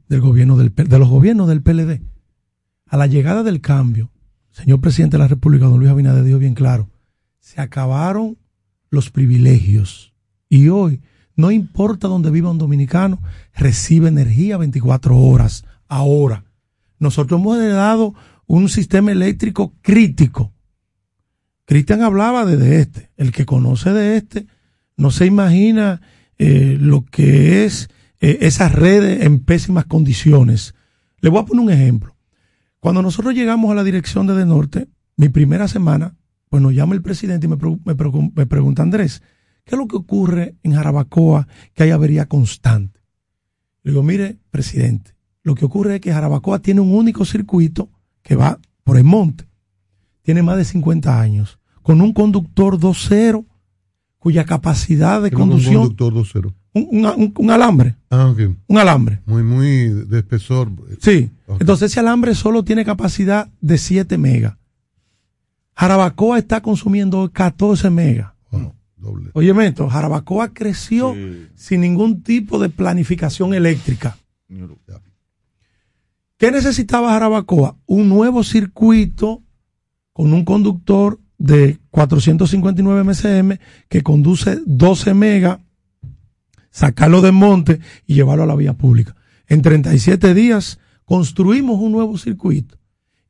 del 0.09 0.21
gobierno 0.21 0.57
del, 0.57 0.73
de 0.75 0.99
los 0.99 1.07
gobiernos 1.07 1.47
del 1.47 1.61
PLD. 1.61 2.01
A 2.87 2.97
la 2.97 3.07
llegada 3.07 3.43
del 3.43 3.61
cambio, 3.61 4.11
señor 4.51 4.81
presidente 4.81 5.17
de 5.17 5.23
la 5.23 5.27
República, 5.27 5.65
don 5.65 5.79
Luis 5.79 5.91
Abinader, 5.91 6.23
dijo 6.23 6.39
bien 6.39 6.55
claro, 6.55 6.89
se 7.39 7.61
acabaron 7.61 8.37
los 8.89 9.09
privilegios. 9.09 10.13
Y 10.49 10.69
hoy, 10.69 11.01
no 11.35 11.51
importa 11.51 12.07
dónde 12.07 12.31
viva 12.31 12.51
un 12.51 12.57
dominicano, 12.57 13.19
recibe 13.53 14.07
energía 14.07 14.57
24 14.57 15.15
horas, 15.17 15.65
ahora. 15.87 16.45
Nosotros 16.97 17.39
hemos 17.39 17.57
heredado 17.57 18.13
un 18.45 18.69
sistema 18.69 19.11
eléctrico 19.11 19.73
crítico. 19.81 20.51
Cristian 21.65 22.01
hablaba 22.01 22.45
de, 22.45 22.57
de 22.57 22.81
este. 22.81 23.11
El 23.15 23.31
que 23.31 23.45
conoce 23.45 23.91
de 23.93 24.17
este 24.17 24.47
no 24.99 25.11
se 25.11 25.25
imagina 25.25 26.01
eh, 26.37 26.77
lo 26.79 27.05
que 27.05 27.63
es 27.63 27.89
eh, 28.19 28.39
esas 28.41 28.73
redes 28.73 29.23
en 29.23 29.39
pésimas 29.39 29.85
condiciones. 29.85 30.75
Le 31.21 31.29
voy 31.29 31.39
a 31.39 31.45
poner 31.45 31.63
un 31.63 31.71
ejemplo. 31.71 32.17
Cuando 32.79 33.01
nosotros 33.01 33.33
llegamos 33.33 33.71
a 33.71 33.75
la 33.75 33.85
dirección 33.85 34.27
de 34.27 34.35
De 34.35 34.45
Norte, 34.45 34.89
mi 35.15 35.29
primera 35.29 35.69
semana, 35.69 36.15
pues 36.49 36.61
nos 36.61 36.73
llama 36.73 36.95
el 36.95 37.01
presidente 37.01 37.47
y 37.47 37.49
me, 37.49 37.57
me 37.85 37.95
me 38.35 38.45
pregunta, 38.45 38.83
Andrés, 38.83 39.21
¿qué 39.65 39.75
es 39.75 39.79
lo 39.79 39.87
que 39.87 39.95
ocurre 39.97 40.55
en 40.63 40.73
Jarabacoa 40.73 41.47
que 41.73 41.83
hay 41.83 41.91
avería 41.91 42.27
constante? 42.27 42.99
Le 43.83 43.91
digo, 43.91 44.03
mire, 44.03 44.37
presidente, 44.51 45.15
lo 45.43 45.55
que 45.55 45.65
ocurre 45.65 45.95
es 45.95 46.01
que 46.01 46.11
Jarabacoa 46.11 46.59
tiene 46.59 46.81
un 46.81 46.93
único 46.93 47.23
circuito 47.25 47.89
que 48.21 48.35
va 48.35 48.59
por 48.83 48.97
el 48.97 49.03
monte. 49.05 49.45
Tiene 50.21 50.43
más 50.43 50.57
de 50.57 50.65
50 50.65 51.19
años, 51.21 51.59
con 51.81 52.01
un 52.01 52.13
conductor 52.13 52.77
2.0, 52.77 53.45
cuya 54.19 54.43
capacidad 54.45 55.21
de 55.21 55.29
que 55.29 55.35
un 55.37 55.41
conducción... 55.49 55.75
conductor 55.75 56.13
2.0. 56.13 56.53
Un, 56.73 57.33
un- 57.37 57.49
alambre. 57.51 57.95
Ah, 58.11 58.27
ok. 58.27 58.41
Un 58.67 58.77
alambre. 58.77 59.21
Muy, 59.25 59.41
muy 59.43 59.87
de 59.89 60.19
espesor. 60.19 60.71
Sí. 61.01 61.31
Ok. 61.47 61.61
Entonces 61.61 61.91
ese 61.91 61.99
alambre 61.99 62.35
solo 62.35 62.63
tiene 62.63 62.85
capacidad 62.85 63.49
de 63.59 63.77
7 63.79 64.17
megas. 64.19 64.55
Jarabacoa 65.79 66.37
está 66.37 66.61
consumiendo 66.61 67.31
14 67.31 67.89
megas. 67.89 68.33
Doble. 68.97 69.31
Oye, 69.33 69.53
Mento, 69.53 69.87
Jarabacoa 69.87 70.53
creció 70.53 71.15
sin 71.55 71.79
ningún 71.79 72.21
tipo 72.21 72.59
de 72.59 72.67
planificación 72.67 73.53
eléctrica. 73.53 74.17
¿Qué 76.35 76.51
necesitaba 76.51 77.11
Jarabacoa? 77.13 77.77
Un 77.85 78.09
nuevo 78.09 78.43
circuito 78.43 79.41
con 80.11 80.33
un 80.33 80.43
conductor 80.43 81.21
de 81.37 81.79
459 81.91 83.03
MCM 83.05 83.57
que 83.87 84.03
conduce 84.03 84.59
12 84.65 85.13
megas, 85.13 85.59
sacarlo 86.71 87.21
del 87.21 87.31
monte 87.31 87.79
y 88.05 88.15
llevarlo 88.15 88.43
a 88.43 88.47
la 88.47 88.55
vía 88.57 88.73
pública. 88.73 89.15
En 89.47 89.61
37 89.61 90.33
días 90.33 90.77
construimos 91.05 91.79
un 91.79 91.93
nuevo 91.93 92.17
circuito. 92.17 92.78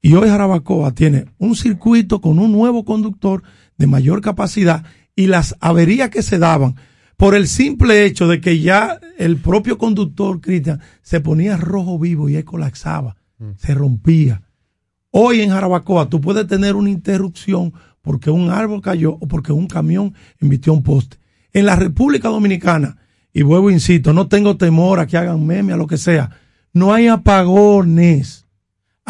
Y 0.02 0.14
hoy 0.14 0.30
Jarabacoa 0.30 0.94
tiene 0.94 1.26
un 1.38 1.56
circuito 1.56 2.22
con 2.22 2.40
un 2.40 2.52
nuevo 2.52 2.86
conductor 2.86 3.44
de 3.78 3.88
mayor 3.88 4.22
capacidad 4.22 4.86
y 5.16 5.28
las 5.28 5.56
averías 5.60 6.10
que 6.10 6.22
se 6.22 6.40
daban 6.40 6.76
por 7.18 7.36
el 7.36 7.50
simple 7.50 8.06
hecho 8.06 8.30
de 8.30 8.40
que 8.40 8.62
ya 8.62 8.98
el 9.18 9.38
propio 9.38 9.78
conductor, 9.78 10.40
Cristian, 10.40 10.80
se 11.02 11.20
ponía 11.20 11.58
rojo 11.58 12.00
vivo 12.00 12.30
y 12.30 12.38
él 12.38 12.46
colapsaba, 12.46 13.18
se 13.58 13.74
rompía. 13.74 14.44
Hoy 15.12 15.42
en 15.42 15.50
Jarabacoa 15.50 16.10
tú 16.10 16.22
puedes 16.22 16.48
tener 16.48 16.76
una 16.76 16.90
interrupción 16.90 17.74
porque 18.02 18.30
un 18.30 18.50
árbol 18.50 18.82
cayó 18.82 19.18
o 19.20 19.28
porque 19.28 19.52
un 19.52 19.68
camión 19.68 20.14
emitió 20.40 20.72
un 20.72 20.84
poste. 20.84 21.18
En 21.52 21.66
la 21.66 21.76
República 21.76 22.30
Dominicana, 22.30 22.98
y 23.34 23.42
vuelvo, 23.42 23.70
insisto, 23.70 24.14
no 24.14 24.28
tengo 24.28 24.56
temor 24.56 25.00
a 25.00 25.08
que 25.08 25.18
hagan 25.18 25.46
meme, 25.46 25.74
a 25.74 25.78
lo 25.78 25.88
que 25.88 25.98
sea, 25.98 26.30
no 26.74 26.94
hay 26.94 27.08
apagones. 27.08 28.46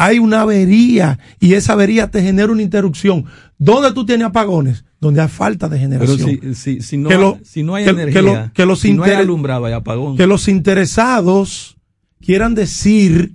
Hay 0.02 0.18
una 0.18 0.40
avería 0.42 1.18
y 1.38 1.52
esa 1.54 1.74
avería 1.74 2.10
te 2.10 2.22
genera 2.22 2.50
una 2.50 2.62
interrupción. 2.62 3.26
¿Dónde 3.58 3.92
tú 3.92 4.06
tienes 4.06 4.26
apagones? 4.28 4.84
Donde 4.98 5.20
hay 5.20 5.28
falta 5.28 5.68
de 5.68 5.76
Pero 5.78 5.90
generación. 6.16 6.40
si, 6.40 6.54
si, 6.54 6.80
si, 6.80 6.96
no, 6.96 7.08
Que 7.10 7.16
lo- 7.16 7.38
si 7.44 7.62
no 7.62 7.74
hay 7.74 7.84
que- 7.84 7.90
energía, 7.90 8.12
que 8.14 8.22
lo- 8.22 8.52
que 8.54 8.66
los 8.66 8.80
si 8.80 8.92
no 8.94 9.04
hay 9.04 9.12
alumbrado, 9.12 9.66
hay 9.66 9.72
apagón. 9.74 10.16
que 10.16 10.26
los 10.26 10.48
interesados 10.48 11.76
quieran 12.20 12.54
decir 12.54 13.32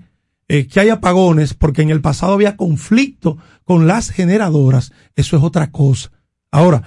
eh, 0.48 0.68
que 0.68 0.80
hay 0.80 0.90
apagones 0.90 1.54
porque 1.56 1.82
en 1.82 1.90
el 1.90 2.02
pasado 2.02 2.34
había 2.34 2.56
conflicto 2.56 3.38
con 3.64 3.88
las 3.88 4.12
generadoras, 4.12 4.92
eso 5.16 5.38
es 5.38 5.44
otra 5.44 5.72
cosa. 5.72 6.12
Ahora, 6.52 6.84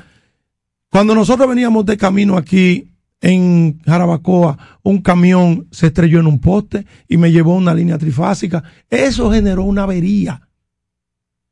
cuando 0.91 1.15
nosotros 1.15 1.49
veníamos 1.49 1.85
de 1.87 1.97
camino 1.97 2.37
aquí 2.37 2.89
en 3.21 3.81
Jarabacoa, 3.85 4.79
un 4.83 5.03
camión 5.03 5.67
se 5.71 5.89
estrelló 5.89 6.21
en 6.21 6.27
un 6.27 6.39
poste 6.41 6.87
y 7.09 7.17
me 7.17 7.33
llevó 7.33 7.55
una 7.57 7.75
línea 7.75 7.99
trifásica. 7.99 8.63
Eso 8.89 9.31
generó 9.33 9.65
una 9.65 9.83
avería. 9.85 10.43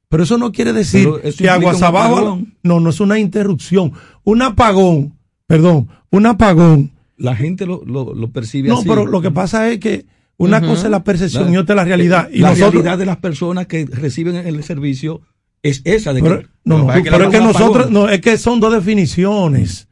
Pero 0.08 0.22
eso 0.22 0.38
no 0.38 0.52
quiere 0.52 0.72
decir 0.72 1.08
que 1.36 1.50
aguas 1.50 1.82
abajo. 1.82 2.40
No, 2.62 2.80
no 2.80 2.90
es 2.90 3.00
una 3.00 3.18
interrupción. 3.18 3.92
Un 4.22 4.42
apagón, 4.42 5.14
perdón, 5.46 5.88
un 6.10 6.26
apagón 6.26 6.92
La 7.16 7.34
gente 7.34 7.66
lo, 7.66 7.82
lo, 7.84 8.14
lo 8.14 8.30
percibe 8.30 8.68
no, 8.68 8.78
así. 8.78 8.88
pero 8.88 9.04
lo 9.06 9.20
que 9.20 9.32
pasa 9.32 9.68
es 9.70 9.80
que 9.80 10.06
una 10.36 10.60
cosa 10.60 10.84
es 10.84 10.90
la 10.90 11.02
percepción 11.02 11.46
La- 11.46 11.50
y 11.52 11.56
otra 11.56 11.74
es 11.74 11.76
la 11.78 11.84
realidad. 11.84 12.28
Y 12.32 12.38
la 12.38 12.50
nosotros, 12.50 12.74
realidad 12.74 12.98
de 12.98 13.06
las 13.06 13.16
personas 13.16 13.66
que 13.66 13.86
reciben 13.86 14.36
el 14.36 14.62
servicio 14.62 15.22
es 15.62 15.82
esa 15.84 16.12
de 16.12 16.22
pero, 16.22 16.40
que, 16.40 16.46
no, 16.64 16.78
no, 16.78 16.86
pero 16.86 17.24
es 17.24 17.30
que 17.30 17.40
nosotros, 17.40 17.90
no, 17.90 18.08
es 18.08 18.20
que 18.20 18.38
son 18.38 18.60
dos 18.60 18.72
definiciones. 18.72 19.88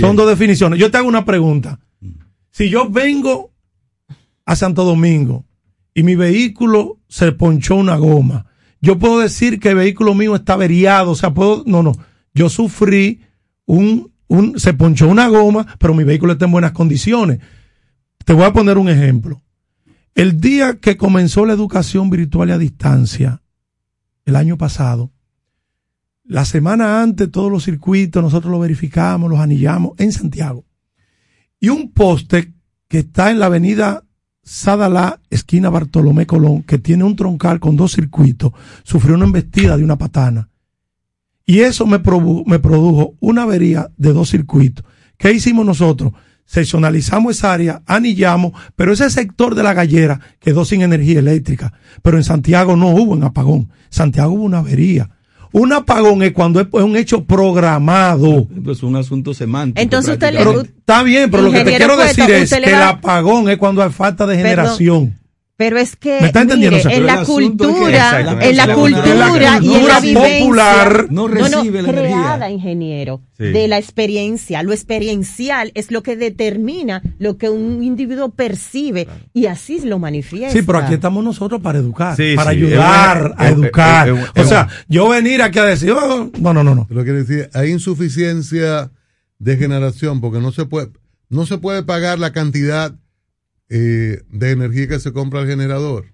Son 0.00 0.16
dos 0.16 0.28
definiciones. 0.28 0.78
Yo 0.78 0.90
te 0.90 0.98
hago 0.98 1.08
una 1.08 1.24
pregunta. 1.24 1.80
Si 2.50 2.68
yo 2.68 2.88
vengo 2.88 3.52
a 4.44 4.56
Santo 4.56 4.84
Domingo 4.84 5.44
y 5.94 6.02
mi 6.02 6.14
vehículo 6.14 7.00
se 7.08 7.32
ponchó 7.32 7.76
una 7.76 7.96
goma, 7.96 8.46
yo 8.80 8.98
puedo 8.98 9.20
decir 9.20 9.58
que 9.58 9.70
el 9.70 9.76
vehículo 9.76 10.14
mío 10.14 10.36
está 10.36 10.54
averiado, 10.54 11.12
o 11.12 11.14
sea, 11.14 11.32
puedo, 11.32 11.64
no, 11.66 11.82
no, 11.82 11.92
yo 12.34 12.48
sufrí 12.48 13.22
un, 13.64 14.12
un, 14.28 14.58
se 14.60 14.74
ponchó 14.74 15.08
una 15.08 15.28
goma, 15.28 15.66
pero 15.78 15.94
mi 15.94 16.04
vehículo 16.04 16.34
está 16.34 16.44
en 16.44 16.52
buenas 16.52 16.72
condiciones. 16.72 17.40
Te 18.24 18.32
voy 18.32 18.44
a 18.44 18.52
poner 18.52 18.78
un 18.78 18.88
ejemplo. 18.88 19.42
El 20.14 20.40
día 20.40 20.78
que 20.78 20.96
comenzó 20.96 21.44
la 21.46 21.52
educación 21.52 22.10
virtual 22.10 22.48
y 22.48 22.52
a 22.52 22.58
distancia, 22.58 23.42
el 24.24 24.36
año 24.36 24.56
pasado, 24.56 25.12
la 26.28 26.44
semana 26.44 27.02
antes 27.02 27.30
todos 27.30 27.50
los 27.50 27.64
circuitos 27.64 28.22
nosotros 28.22 28.50
los 28.50 28.60
verificamos, 28.60 29.30
los 29.30 29.38
anillamos 29.38 29.92
en 29.98 30.12
Santiago. 30.12 30.64
Y 31.60 31.68
un 31.68 31.92
poste 31.92 32.52
que 32.88 32.98
está 33.00 33.30
en 33.30 33.38
la 33.38 33.46
avenida 33.46 34.02
Sadalá, 34.42 35.20
esquina 35.28 35.70
Bartolomé 35.70 36.24
Colón, 36.26 36.62
que 36.62 36.78
tiene 36.78 37.02
un 37.02 37.16
troncal 37.16 37.58
con 37.58 37.76
dos 37.76 37.92
circuitos, 37.92 38.52
sufrió 38.84 39.16
una 39.16 39.24
embestida 39.24 39.76
de 39.76 39.82
una 39.82 39.98
patana. 39.98 40.50
Y 41.44 41.60
eso 41.60 41.84
me, 41.86 42.00
produ- 42.00 42.44
me 42.46 42.58
produjo 42.60 43.14
una 43.20 43.42
avería 43.42 43.90
de 43.96 44.12
dos 44.12 44.30
circuitos. 44.30 44.84
¿Qué 45.16 45.32
hicimos 45.32 45.66
nosotros? 45.66 46.12
Seccionalizamos 46.44 47.36
esa 47.36 47.52
área, 47.52 47.82
anillamos, 47.86 48.52
pero 48.76 48.92
ese 48.92 49.10
sector 49.10 49.56
de 49.56 49.64
la 49.64 49.74
gallera 49.74 50.20
quedó 50.38 50.64
sin 50.64 50.82
energía 50.82 51.18
eléctrica. 51.18 51.72
Pero 52.02 52.16
en 52.16 52.22
Santiago 52.24 52.76
no 52.76 52.90
hubo 52.90 53.14
un 53.14 53.24
apagón. 53.24 53.70
Santiago 53.90 54.32
hubo 54.34 54.44
una 54.44 54.58
avería. 54.58 55.10
Un 55.58 55.72
apagón 55.72 56.22
es 56.22 56.32
cuando 56.32 56.60
es 56.60 56.66
un 56.70 56.96
hecho 56.98 57.24
programado. 57.24 58.46
Es 58.70 58.82
un 58.82 58.94
asunto 58.96 59.32
semántico. 59.32 59.80
Entonces 59.80 60.12
usted 60.12 60.32
le- 60.34 60.38
Pero 60.40 60.60
está 60.60 61.02
bien, 61.02 61.30
pero 61.30 61.44
lo 61.44 61.50
que 61.50 61.64
te 61.64 61.76
quiero 61.76 61.96
decir 61.96 62.30
es 62.30 62.50
que 62.50 62.56
el 62.56 62.74
apagón 62.74 63.48
es 63.48 63.56
cuando 63.56 63.82
hay 63.82 63.88
falta 63.88 64.26
de 64.26 64.34
Perdón. 64.36 64.50
generación. 64.50 65.18
Pero 65.58 65.78
es 65.78 65.96
que, 65.96 66.20
¿Me 66.20 66.26
está 66.26 66.42
entendiendo? 66.42 66.76
mire, 66.76 66.86
O 66.86 66.90
sea, 66.90 66.98
en 66.98 67.06
la 67.06 67.14
es 67.14 67.20
que- 67.20 67.24
cultura, 67.32 68.20
en 68.20 68.56
la 68.56 68.74
cultura 68.74 69.06
y 69.06 69.10
en 69.10 69.18
la 69.18 69.58
cultura 69.58 70.00
vivencia, 70.00 70.38
popular 70.40 71.06
no 71.10 71.28
recibe 71.28 71.80
la 71.82 71.88
creada, 71.92 72.34
energía. 72.36 72.50
ingeniero, 72.50 73.22
Sí. 73.38 73.44
de 73.44 73.66
la 73.66 73.78
experiencia. 73.78 74.62
Lo 74.62 74.74
experiencial 74.74 75.72
es 75.74 75.90
lo 75.90 76.02
que 76.02 76.14
determina 76.16 77.00
lo 77.18 77.38
que 77.38 77.48
un 77.48 77.82
individuo 77.82 78.28
percibe 78.34 79.08
y 79.32 79.46
así 79.46 79.80
lo 79.80 79.98
manifiesta. 79.98 80.50
Sí, 80.50 80.60
pero 80.60 80.76
aquí 80.78 80.92
estamos 80.92 81.24
nosotros 81.24 81.62
para 81.62 81.78
educar, 81.78 82.16
Sí, 82.16 82.34
para 82.36 82.50
sí, 82.50 82.58
ayudar 82.58 83.34
a 83.38 83.48
educar. 83.48 84.08
es- 84.10 84.18
es- 84.34 84.44
o 84.44 84.48
sea, 84.48 84.68
yo 84.88 85.08
venir 85.08 85.40
aquí 85.40 85.58
a 85.58 85.64
decir, 85.64 85.92
"Oh, 85.92 86.30
no, 86.38 86.52
no, 86.52 86.62
no, 86.64 86.74
no. 86.74 86.86
Lo 86.90 87.02
quiere 87.02 87.24
decir, 87.24 87.48
hay 87.54 87.70
insuficiencia 87.70 88.90
de 89.38 89.56
generación 89.56 90.20
porque 90.20 90.38
no 90.38 90.52
se 90.52 90.66
puede, 90.66 90.88
no 91.30 91.46
se 91.46 91.56
puede 91.58 91.82
pagar 91.82 92.18
la 92.18 92.32
cantidad 92.32 92.94
eh, 93.68 94.22
de 94.30 94.50
energía 94.50 94.88
que 94.88 95.00
se 95.00 95.12
compra 95.12 95.40
al 95.40 95.46
generador. 95.46 96.06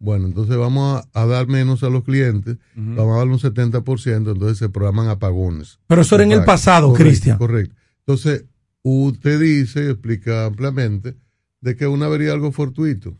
Bueno, 0.00 0.26
entonces 0.26 0.56
vamos 0.56 1.02
a, 1.12 1.20
a 1.22 1.26
dar 1.26 1.48
menos 1.48 1.82
a 1.82 1.88
los 1.90 2.04
clientes, 2.04 2.56
vamos 2.76 3.14
a 3.16 3.18
darle 3.18 3.32
un 3.32 3.40
70%, 3.40 4.16
entonces 4.32 4.56
se 4.58 4.68
programan 4.68 5.08
apagones. 5.08 5.80
Pero 5.88 6.02
eso 6.02 6.14
era 6.14 6.22
en 6.24 6.32
el 6.32 6.44
pasado, 6.44 6.92
Cristian. 6.94 7.36
Correcto. 7.36 7.74
Entonces, 8.06 8.44
usted 8.82 9.40
dice 9.40 9.84
y 9.84 9.88
explica 9.88 10.46
ampliamente 10.46 11.16
de 11.60 11.74
que 11.76 11.88
una 11.88 12.06
avería 12.06 12.28
es 12.28 12.34
algo 12.34 12.52
fortuito. 12.52 13.16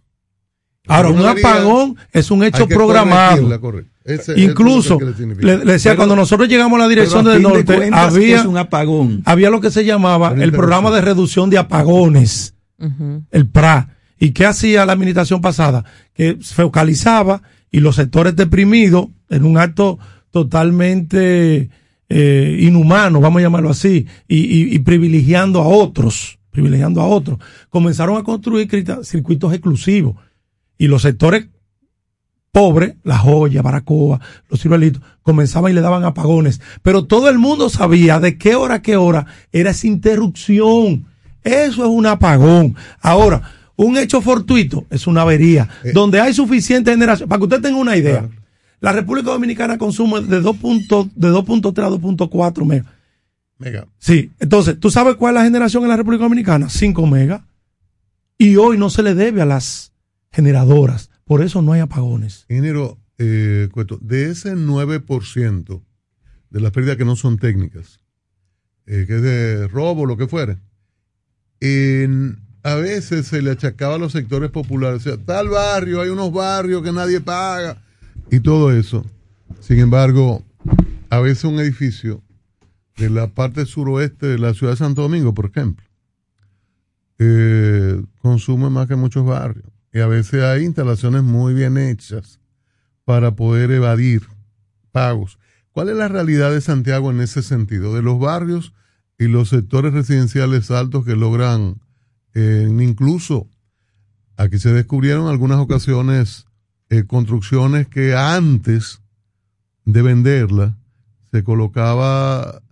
Ahora, 0.86 1.09
Una 1.10 1.20
un 1.20 1.27
avería 1.27 1.51
apagón 1.51 1.97
es 2.12 2.31
un 2.31 2.44
hecho 2.44 2.62
hay 2.62 2.69
que 2.69 2.74
programado. 2.77 3.60
Ese- 4.05 4.40
Incluso, 4.40 4.94
es 4.94 5.19
lo 5.20 5.36
que 5.36 5.44
le 5.44 5.73
decía, 5.73 5.90
Pero- 5.90 5.97
cuando 5.98 6.16
nosotros 6.16 6.48
llegamos 6.48 6.78
a 6.78 6.82
la 6.85 6.89
dirección 6.89 7.24
del 7.24 7.35
de 7.35 7.43
norte, 7.43 7.90
había, 7.93 8.43
un 8.48 8.56
apagón. 8.56 9.23
había 9.27 9.51
lo 9.51 9.60
que 9.60 9.70
se 9.70 9.85
llamaba 9.85 10.32
el 10.32 10.52
programa 10.52 10.90
de 10.93 11.01
reducción 11.02 11.51
de 11.51 11.59
apagones, 11.59 12.55
el 12.79 13.49
PRA. 13.49 13.97
¿Y 14.19 14.31
qué 14.33 14.47
hacía 14.47 14.85
la 14.87 14.93
administración 14.93 15.41
pasada? 15.41 15.85
Que 16.15 16.39
focalizaba 16.41 17.43
y 17.71 17.81
los 17.81 17.97
sectores 17.97 18.35
deprimidos, 18.37 19.09
en 19.29 19.45
un 19.45 19.59
acto 19.59 19.99
totalmente 20.31 21.71
eh, 22.09 22.59
inhumano, 22.61 23.21
vamos 23.21 23.41
a 23.41 23.43
llamarlo 23.43 23.71
así, 23.71 24.07
y, 24.27 24.79
privilegiando 24.81 25.61
a 25.61 25.69
otros, 25.69 26.39
privilegiando 26.51 27.01
a 27.01 27.07
otros, 27.07 27.39
comenzaron 27.69 28.17
a 28.17 28.23
construir 28.23 28.69
circuitos 29.03 29.53
exclusivos. 29.53 30.17
Y 30.79 30.87
los 30.87 31.03
sectores 31.03 31.49
pobres, 32.53 32.95
La 33.03 33.19
Joya, 33.19 33.63
Baracoa, 33.63 34.21
Los 34.49 34.63
Ciruelitos, 34.63 35.03
comenzaban 35.23 35.73
y 35.73 35.75
le 35.75 35.81
daban 35.81 36.05
apagones. 36.05 36.61
Pero 36.83 37.05
todo 37.05 37.29
el 37.29 37.39
mundo 37.39 37.69
sabía 37.69 38.21
de 38.21 38.39
qué 38.39 38.55
hora 38.55 38.77
a 38.77 38.83
qué 38.83 38.97
hora 38.97 39.27
era 39.53 39.71
esa 39.71 39.87
interrupción. 39.87 41.07
Eso 41.44 41.82
es 41.85 41.89
un 41.90 42.06
apagón. 42.06 42.74
Ahora, 43.01 43.43
un 43.77 43.97
hecho 43.97 44.20
fortuito 44.20 44.86
es 44.90 45.06
una 45.06 45.23
avería. 45.23 45.69
donde 45.94 46.20
hay 46.20 46.35
suficiente 46.35 46.90
generación. 46.90 47.28
Para 47.28 47.39
que 47.39 47.44
usted 47.44 47.60
tenga 47.62 47.78
una 47.78 47.97
idea, 47.97 48.28
la 48.81 48.93
República 48.93 49.31
Dominicana 49.31 49.78
consume 49.78 50.20
de 50.23 50.40
2 50.40 50.56
punto- 50.56 51.09
de 51.15 51.28
2.3 51.31 51.85
a 51.85 51.89
2.4 51.90 52.65
megas. 52.65 52.86
Mega. 53.59 53.86
Sí, 53.98 54.31
entonces, 54.39 54.78
¿tú 54.78 54.90
sabes 54.90 55.16
cuál 55.16 55.35
es 55.35 55.40
la 55.40 55.44
generación 55.44 55.82
en 55.82 55.89
la 55.89 55.97
República 55.97 56.24
Dominicana? 56.24 56.69
5 56.69 57.06
megas. 57.06 57.43
Y 58.36 58.55
hoy 58.56 58.78
no 58.78 58.89
se 58.89 59.02
le 59.02 59.15
debe 59.15 59.43
a 59.43 59.47
las 59.47 59.93
generadoras. 60.31 61.10
Por 61.24 61.43
eso 61.43 61.60
no 61.60 61.73
hay 61.73 61.81
apagones. 61.81 62.44
Ingeniero 62.48 62.98
eh, 63.19 63.69
Cueto, 63.73 63.98
de 64.01 64.31
ese 64.31 64.55
9% 64.55 65.82
de 66.51 66.60
las 66.60 66.70
pérdidas 66.70 66.97
que 66.97 67.05
no 67.05 67.16
son 67.16 67.36
técnicas, 67.36 67.98
eh, 68.86 69.05
que 69.09 69.16
es 69.16 69.23
de 69.23 69.66
robo, 69.69 70.06
lo 70.06 70.16
que 70.16 70.28
fuere, 70.28 70.59
en- 71.60 72.39
a 72.62 72.74
veces 72.74 73.26
se 73.26 73.40
le 73.40 73.52
achacaba 73.52 73.94
a 73.94 73.98
los 73.98 74.12
sectores 74.12 74.51
populares, 74.51 75.01
o 75.06 75.10
sea, 75.10 75.16
tal 75.16 75.48
barrio, 75.48 76.01
hay 76.01 76.09
unos 76.10 76.32
barrios 76.32 76.82
que 76.82 76.93
nadie 76.93 77.20
paga 77.20 77.82
y 78.30 78.40
todo 78.40 78.72
eso. 78.72 79.05
Sin 79.60 79.78
embargo, 79.78 80.44
a 81.09 81.20
veces 81.20 81.44
un 81.44 81.60
edificio 81.60 82.22
de 82.97 83.10
la 83.10 83.28
parte 83.28 83.64
suroeste 83.64 84.26
de 84.26 84.39
la 84.39 84.55
ciudad 84.55 84.72
de 84.72 84.78
Santo 84.78 85.02
Domingo, 85.02 85.32
por 85.32 85.47
ejemplo, 85.47 85.86
eh, 87.18 88.02
consume 88.20 88.70
más 88.70 88.86
que 88.86 88.97
muchos 88.97 89.24
barrios. 89.24 89.66
Y 89.93 90.01
a 90.01 90.06
veces 90.06 90.43
hay 90.43 90.64
instalaciones 90.64 91.22
muy 91.22 91.55
bien 91.55 91.78
hechas 91.78 92.40
para 93.05 93.35
poder 93.35 93.70
evadir 93.70 94.22
pagos. 94.93 95.39
¿Cuál 95.72 95.89
es 95.89 95.97
la 95.97 96.09
realidad 96.09 96.51
de 96.51 96.60
Santiago 96.60 97.10
en 97.10 97.20
ese 97.20 97.43
sentido? 97.43 97.94
De 97.94 98.02
los 98.02 98.18
barrios 98.18 98.74
y 99.19 99.27
los 99.28 99.49
sectores 99.49 99.93
residenciales 99.93 100.70
altos 100.70 101.05
que 101.05 101.16
logran, 101.16 101.81
eh, 102.35 102.69
incluso 102.81 103.49
aquí 104.36 104.59
se 104.59 104.73
descubrieron 104.73 105.24
en 105.24 105.31
algunas 105.31 105.59
ocasiones 105.59 106.47
eh, 106.90 107.05
construcciones 107.05 107.89
que 107.89 108.15
antes 108.15 109.01
de 109.85 110.03
venderla 110.03 110.77
se 111.31 111.43
colocaba 111.45 112.62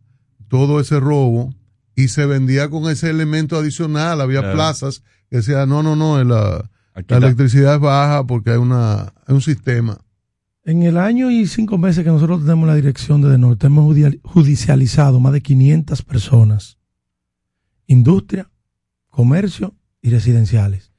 todo 0.49 0.81
ese 0.81 1.01
robo 1.01 1.53
y 1.95 2.09
se 2.09 2.27
vendía 2.27 2.71
con 2.71 2.91
ese 2.91 3.11
elemento 3.11 3.57
adicional. 3.57 4.21
Había 4.21 4.41
Claro. 4.41 4.55
plazas 4.55 5.03
que 5.29 5.39
decían, 5.39 5.69
no, 5.69 5.83
no, 5.83 5.97
no, 5.97 6.23
la, 6.23 6.71
Aquí 6.95 7.07
la 7.11 7.17
está. 7.17 7.27
electricidad 7.27 7.75
es 7.75 7.81
baja 7.81 8.25
porque 8.27 8.51
hay, 8.51 8.59
una, 8.59 9.01
hay 9.27 9.35
un 9.35 9.41
sistema. 9.43 9.99
En 10.67 10.83
el 10.83 10.99
año 10.99 11.31
y 11.31 11.47
cinco 11.47 11.79
meses 11.79 12.03
que 12.05 12.11
nosotros 12.11 12.41
tenemos 12.41 12.67
la 12.67 12.75
dirección 12.75 13.23
de 13.23 13.39
Norte, 13.39 13.69
hemos 13.69 13.85
judi- 13.97 14.21
judicializado 14.25 15.21
más 15.21 15.33
de 15.33 15.41
500 15.41 16.03
personas. 16.03 16.77
Industria, 17.87 18.51
comercio 19.09 19.75
y 20.03 20.11
residenciales. 20.11 20.93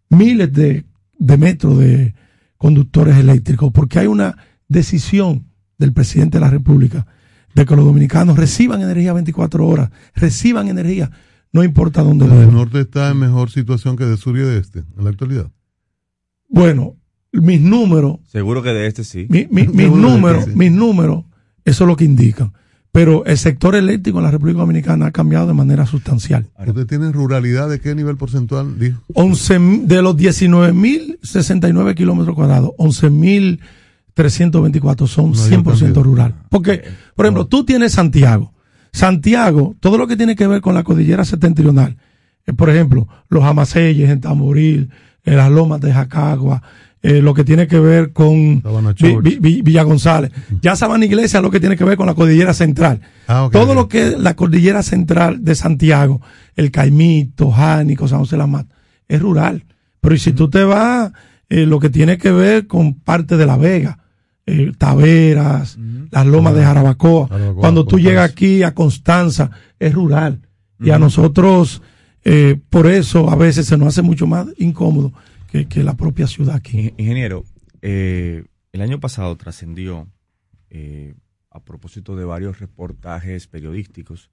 Miles 0.08 0.52
de, 0.52 0.84
de 1.18 1.36
metros 1.36 1.78
de 1.78 2.14
conductores 2.56 3.16
eléctricos, 3.16 3.72
porque 3.72 3.98
hay 3.98 4.06
una 4.06 4.36
decisión 4.68 5.46
del 5.78 5.92
presidente 5.92 6.38
de 6.38 6.44
la 6.44 6.50
República 6.50 7.06
de 7.54 7.64
que 7.66 7.76
los 7.76 7.84
dominicanos 7.84 8.36
reciban 8.38 8.80
energía 8.82 9.12
24 9.12 9.66
horas, 9.66 9.90
reciban 10.14 10.68
energía, 10.68 11.10
no 11.52 11.64
importa 11.64 12.02
dónde 12.02 12.26
El 12.26 12.52
norte 12.52 12.80
está 12.80 13.10
en 13.10 13.18
mejor 13.18 13.50
situación 13.50 13.96
que 13.96 14.04
de 14.04 14.16
sur 14.16 14.36
y 14.36 14.40
de 14.42 14.58
este 14.58 14.80
en 14.96 15.04
la 15.04 15.10
actualidad. 15.10 15.50
Bueno, 16.48 16.96
mis 17.32 17.60
números, 17.60 18.18
Seguro 18.28 18.62
que 18.62 18.70
de 18.70 18.86
este 18.86 19.04
sí. 19.04 19.26
mi- 19.28 19.48
mi- 19.50 19.66
mis 19.68 19.90
números, 19.90 20.44
sí. 20.44 20.50
mis 20.54 20.70
números, 20.70 21.24
eso 21.64 21.84
es 21.84 21.88
lo 21.88 21.96
que 21.96 22.04
indican. 22.04 22.52
Pero 22.96 23.24
el 23.26 23.36
sector 23.36 23.74
eléctrico 23.74 24.20
en 24.20 24.24
la 24.24 24.30
República 24.30 24.60
Dominicana 24.60 25.08
ha 25.08 25.10
cambiado 25.10 25.46
de 25.46 25.52
manera 25.52 25.84
sustancial. 25.84 26.46
¿Usted 26.66 26.86
tiene 26.86 27.12
ruralidad 27.12 27.68
de 27.68 27.78
qué 27.78 27.94
nivel 27.94 28.16
porcentual? 28.16 28.78
Dijo. 28.78 29.02
11, 29.12 29.58
de 29.82 30.00
los 30.00 30.16
19.069 30.16 31.94
kilómetros 31.94 32.34
cuadrados, 32.34 32.70
11.324 32.78 35.06
son 35.06 35.32
Mayor 35.32 35.62
100% 35.62 35.62
cantidad. 35.62 36.02
rural. 36.02 36.36
Porque, 36.48 36.84
por 37.14 37.26
ejemplo, 37.26 37.46
tú 37.46 37.66
tienes 37.66 37.92
Santiago. 37.92 38.54
Santiago, 38.94 39.76
todo 39.78 39.98
lo 39.98 40.06
que 40.06 40.16
tiene 40.16 40.34
que 40.34 40.46
ver 40.46 40.62
con 40.62 40.74
la 40.74 40.82
cordillera 40.82 41.26
septentrional, 41.26 41.98
eh, 42.46 42.54
por 42.54 42.70
ejemplo, 42.70 43.06
los 43.28 43.44
Amaseyes 43.44 44.08
en 44.08 44.22
Tamboril, 44.22 44.88
eh, 45.22 45.36
las 45.36 45.50
lomas 45.50 45.82
de 45.82 45.92
Jacagua, 45.92 46.62
eh, 47.02 47.20
lo 47.22 47.34
que 47.34 47.44
tiene 47.44 47.66
que 47.68 47.78
ver 47.78 48.12
con 48.12 48.62
Vi- 48.94 49.12
Church. 49.12 49.24
Vi- 49.24 49.38
Vi- 49.40 49.62
Villa 49.62 49.82
González. 49.84 50.32
Ya 50.62 50.74
Sabana 50.76 51.04
Iglesia 51.04 51.40
lo 51.40 51.50
que 51.50 51.60
tiene 51.60 51.76
que 51.76 51.84
ver 51.84 51.96
con 51.96 52.06
la 52.06 52.14
cordillera 52.14 52.52
central. 52.54 53.00
Ah, 53.28 53.48
Todo 53.52 53.74
lo 53.74 53.88
que 53.88 54.08
es 54.08 54.18
la 54.18 54.34
cordillera 54.34 54.82
central 54.82 55.44
de 55.44 55.54
Santiago, 55.54 56.20
el 56.56 56.70
Caimito, 56.70 57.50
Jánico, 57.50 58.08
San 58.08 58.20
José 58.20 58.36
de 58.36 58.38
la 58.38 58.46
Mata, 58.46 58.74
es 59.08 59.20
rural. 59.20 59.64
Pero 60.00 60.14
y 60.14 60.18
si 60.18 60.32
tú 60.32 60.48
te 60.50 60.64
vas, 60.64 61.12
eh, 61.48 61.66
lo 61.66 61.78
que 61.80 61.90
tiene 61.90 62.18
que 62.18 62.32
ver 62.32 62.66
con 62.66 62.94
parte 62.94 63.36
de 63.36 63.46
La 63.46 63.56
Vega, 63.56 63.98
eh, 64.46 64.72
Taveras, 64.78 65.78
las 66.10 66.26
lomas 66.26 66.54
de 66.54 66.62
Jarabacoa, 66.64 67.28
Jarabacoa, 67.28 67.60
cuando 67.60 67.84
tú 67.86 67.98
llegas 67.98 68.30
aquí 68.30 68.62
a 68.62 68.74
Constanza, 68.74 69.50
es 69.78 69.92
rural. 69.94 70.40
Y 70.80 70.90
a 70.90 70.98
nosotros, 70.98 71.82
eh, 72.24 72.58
por 72.70 72.86
eso 72.86 73.30
a 73.30 73.36
veces 73.36 73.66
se 73.66 73.76
nos 73.76 73.88
hace 73.88 74.02
mucho 74.02 74.26
más 74.26 74.46
incómodo 74.58 75.12
que, 75.64 75.82
la 75.82 75.96
propia 75.96 76.26
ciudad 76.26 76.56
aquí. 76.56 76.78
Ing- 76.78 76.94
Ingeniero, 76.98 77.44
eh, 77.82 78.44
el 78.72 78.80
año 78.82 79.00
pasado 79.00 79.34
trascendió, 79.36 80.08
eh, 80.70 81.14
a 81.50 81.60
propósito 81.60 82.16
de 82.16 82.24
varios 82.26 82.60
reportajes 82.60 83.46
periodísticos 83.46 84.30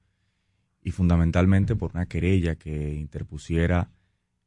y 0.81 0.91
fundamentalmente 0.91 1.75
por 1.75 1.91
una 1.93 2.05
querella 2.07 2.55
que 2.55 2.95
interpusiera 2.95 3.89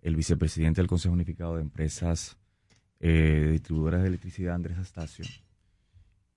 el 0.02 0.14
vicepresidente 0.14 0.82
del 0.82 0.88
Consejo 0.88 1.14
Unificado 1.14 1.56
de 1.56 1.62
Empresas 1.62 2.36
eh, 3.00 3.48
Distribuidoras 3.52 4.02
de 4.02 4.08
Electricidad, 4.08 4.54
Andrés 4.54 4.76
Astacio, 4.78 5.24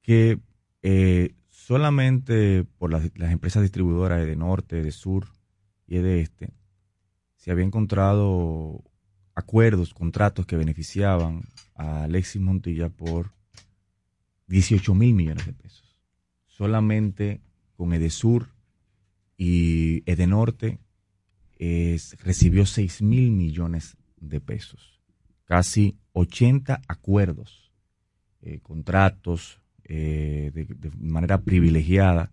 que 0.01 0.39
eh, 0.81 1.35
solamente 1.49 2.63
por 2.77 2.91
las 2.91 3.31
empresas 3.31 3.61
distribuidoras 3.61 4.25
de 4.25 4.35
norte, 4.37 4.81
de 4.81 4.91
sur 4.91 5.27
y 5.87 5.97
de 5.97 6.21
este, 6.21 6.53
se 7.35 7.51
había 7.51 7.65
encontrado 7.65 8.81
acuerdos, 9.39 9.93
contratos 9.93 10.45
que 10.45 10.55
beneficiaban 10.57 11.41
a 11.75 12.03
Alexis 12.03 12.41
Montilla 12.41 12.89
por 12.89 13.31
18 14.47 14.93
mil 14.95 15.13
millones 15.13 15.45
de 15.45 15.53
pesos. 15.53 15.97
Solamente 16.47 17.41
con 17.75 17.93
Edesur 17.93 18.49
y 19.37 20.03
Edenorte 20.09 20.79
es- 21.57 22.17
recibió 22.23 22.65
6 22.65 23.01
mil 23.01 23.31
millones 23.31 23.97
de 24.19 24.41
pesos. 24.41 24.99
Casi 25.45 25.97
80 26.13 26.81
acuerdos, 26.87 27.71
eh, 28.41 28.59
contratos 28.61 29.61
eh, 29.85 30.51
de, 30.53 30.91
manera 30.99 31.41
privilegiada 31.41 32.31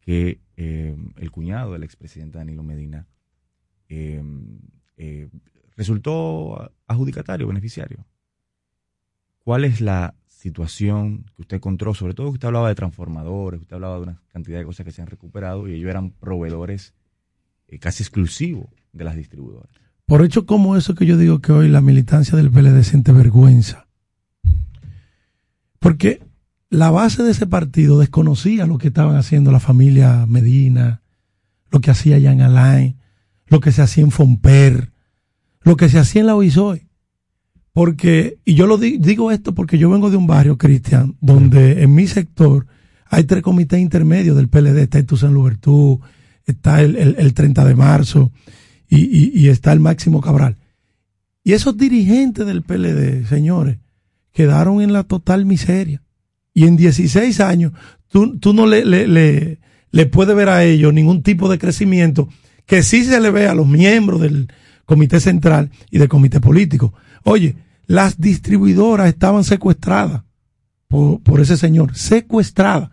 que 0.00 0.40
eh, 0.56 0.96
el 1.16 1.30
cuñado 1.30 1.72
del 1.74 1.82
expresidente 1.82 2.38
Danilo 2.38 2.62
Medina 2.62 3.06
resultó 5.76 6.72
adjudicatario, 6.86 7.46
beneficiario. 7.46 8.06
¿Cuál 9.44 9.64
es 9.64 9.80
la 9.80 10.14
situación 10.26 11.24
que 11.34 11.42
usted 11.42 11.56
encontró? 11.56 11.94
Sobre 11.94 12.14
todo 12.14 12.28
que 12.28 12.34
usted 12.34 12.48
hablaba 12.48 12.68
de 12.68 12.74
transformadores, 12.74 13.60
usted 13.60 13.74
hablaba 13.74 13.96
de 13.96 14.02
una 14.02 14.22
cantidad 14.32 14.58
de 14.58 14.64
cosas 14.64 14.84
que 14.84 14.92
se 14.92 15.02
han 15.02 15.08
recuperado 15.08 15.68
y 15.68 15.74
ellos 15.74 15.90
eran 15.90 16.10
proveedores 16.10 16.94
eh, 17.68 17.78
casi 17.78 18.02
exclusivos 18.02 18.68
de 18.92 19.04
las 19.04 19.16
distribuidoras. 19.16 19.70
Por 20.06 20.24
hecho 20.24 20.44
como 20.44 20.76
eso 20.76 20.94
que 20.94 21.06
yo 21.06 21.16
digo 21.16 21.40
que 21.40 21.52
hoy 21.52 21.68
la 21.68 21.80
militancia 21.80 22.36
del 22.36 22.50
PLD 22.50 22.82
siente 22.82 23.12
vergüenza. 23.12 23.86
Porque 25.78 26.20
la 26.68 26.90
base 26.90 27.22
de 27.22 27.30
ese 27.30 27.46
partido 27.46 27.98
desconocía 27.98 28.66
lo 28.66 28.78
que 28.78 28.88
estaban 28.88 29.16
haciendo 29.16 29.50
la 29.50 29.60
familia 29.60 30.26
Medina, 30.26 31.02
lo 31.70 31.80
que 31.80 31.90
hacía 31.90 32.18
Jean 32.18 32.40
Alain, 32.40 32.96
lo 33.46 33.60
que 33.60 33.72
se 33.72 33.82
hacía 33.82 34.04
en 34.04 34.10
Fomper, 34.10 34.92
lo 35.62 35.76
que 35.76 35.88
se 35.88 35.98
hacía 35.98 36.20
en 36.20 36.26
la 36.26 36.34
OISOE. 36.36 36.86
Porque, 37.72 38.38
y 38.44 38.54
yo 38.54 38.66
lo 38.66 38.78
di- 38.78 38.98
digo 38.98 39.30
esto 39.30 39.54
porque 39.54 39.78
yo 39.78 39.88
vengo 39.90 40.10
de 40.10 40.16
un 40.16 40.26
barrio, 40.26 40.58
Cristian, 40.58 41.16
donde 41.20 41.82
en 41.82 41.94
mi 41.94 42.06
sector 42.08 42.66
hay 43.06 43.24
tres 43.24 43.42
comités 43.42 43.80
intermedios 43.80 44.36
del 44.36 44.48
PLD. 44.48 44.78
Está 44.82 44.98
el 44.98 45.06
Toussaint 45.06 45.34
Louverture, 45.34 46.02
está 46.46 46.82
el, 46.82 46.96
el- 46.96 47.14
el 47.18 47.32
30 47.34 47.64
de 47.64 47.74
marzo 47.76 48.32
y, 48.88 48.98
y- 48.98 49.32
y 49.34 49.48
está 49.48 49.72
el 49.72 49.80
Máximo 49.80 50.20
Cabral. 50.20 50.56
Y 51.44 51.52
esos 51.52 51.76
dirigentes 51.76 52.44
del 52.46 52.62
PLD, 52.62 53.26
señores, 53.28 53.78
quedaron 54.32 54.82
en 54.82 54.92
la 54.92 55.04
total 55.04 55.46
miseria. 55.46 56.02
Y 56.52 56.64
en 56.66 56.76
16 56.76 57.40
años, 57.40 57.72
tú, 58.08 58.36
tú 58.38 58.52
no 58.52 58.66
le, 58.66 58.84
le, 58.84 59.06
le, 59.06 59.60
le 59.92 60.06
puedes 60.06 60.34
ver 60.34 60.48
a 60.48 60.64
ellos 60.64 60.92
ningún 60.92 61.22
tipo 61.22 61.48
de 61.48 61.58
crecimiento 61.58 62.28
que 62.66 62.82
sí 62.82 63.04
se 63.04 63.20
le 63.20 63.30
ve 63.30 63.46
a 63.46 63.54
los 63.54 63.66
miembros 63.68 64.20
del 64.20 64.48
comité 64.90 65.20
central 65.20 65.70
y 65.88 65.98
del 65.98 66.08
comité 66.08 66.40
político. 66.40 66.92
Oye, 67.22 67.54
las 67.86 68.20
distribuidoras 68.20 69.06
estaban 69.06 69.44
secuestradas 69.44 70.24
por, 70.88 71.38
ese 71.38 71.56
señor, 71.56 71.94
secuestradas. 71.94 72.90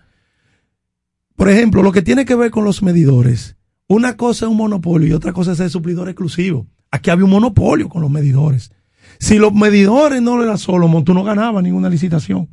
Por 1.35 1.49
ejemplo, 1.49 1.81
lo 1.81 1.91
que 1.91 2.03
tiene 2.03 2.25
que 2.25 2.35
ver 2.35 2.51
con 2.51 2.65
los 2.65 2.83
medidores, 2.83 3.57
una 3.87 4.15
cosa 4.15 4.45
es 4.45 4.51
un 4.51 4.57
monopolio 4.57 5.07
y 5.07 5.13
otra 5.13 5.33
cosa 5.33 5.53
es 5.53 5.59
el 5.59 5.71
suplidor 5.71 6.07
exclusivo. 6.07 6.67
Aquí 6.91 7.09
había 7.09 7.25
un 7.25 7.31
monopolio 7.31 7.89
con 7.89 8.03
los 8.03 8.11
medidores. 8.11 8.71
Si 9.17 9.39
los 9.39 9.51
medidores 9.51 10.21
no 10.21 10.43
eran 10.43 10.59
Solomon, 10.59 11.03
tú 11.03 11.15
no 11.15 11.23
ganabas 11.23 11.63
ninguna 11.63 11.89
licitación. 11.89 12.47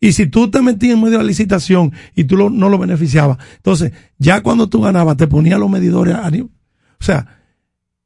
Y 0.00 0.10
si 0.10 0.26
tú 0.26 0.50
te 0.50 0.60
metías 0.60 0.94
en 0.94 1.02
medio 1.02 1.18
de 1.18 1.24
la 1.24 1.28
licitación 1.28 1.92
y 2.16 2.24
tú 2.24 2.50
no 2.50 2.68
lo 2.68 2.78
beneficiabas, 2.78 3.38
entonces 3.58 3.92
ya 4.18 4.42
cuando 4.42 4.68
tú 4.68 4.80
ganabas 4.80 5.16
te 5.16 5.28
ponían 5.28 5.60
los 5.60 5.70
medidores. 5.70 6.16
a 6.16 6.26
o 6.28 7.04
sea, 7.04 7.39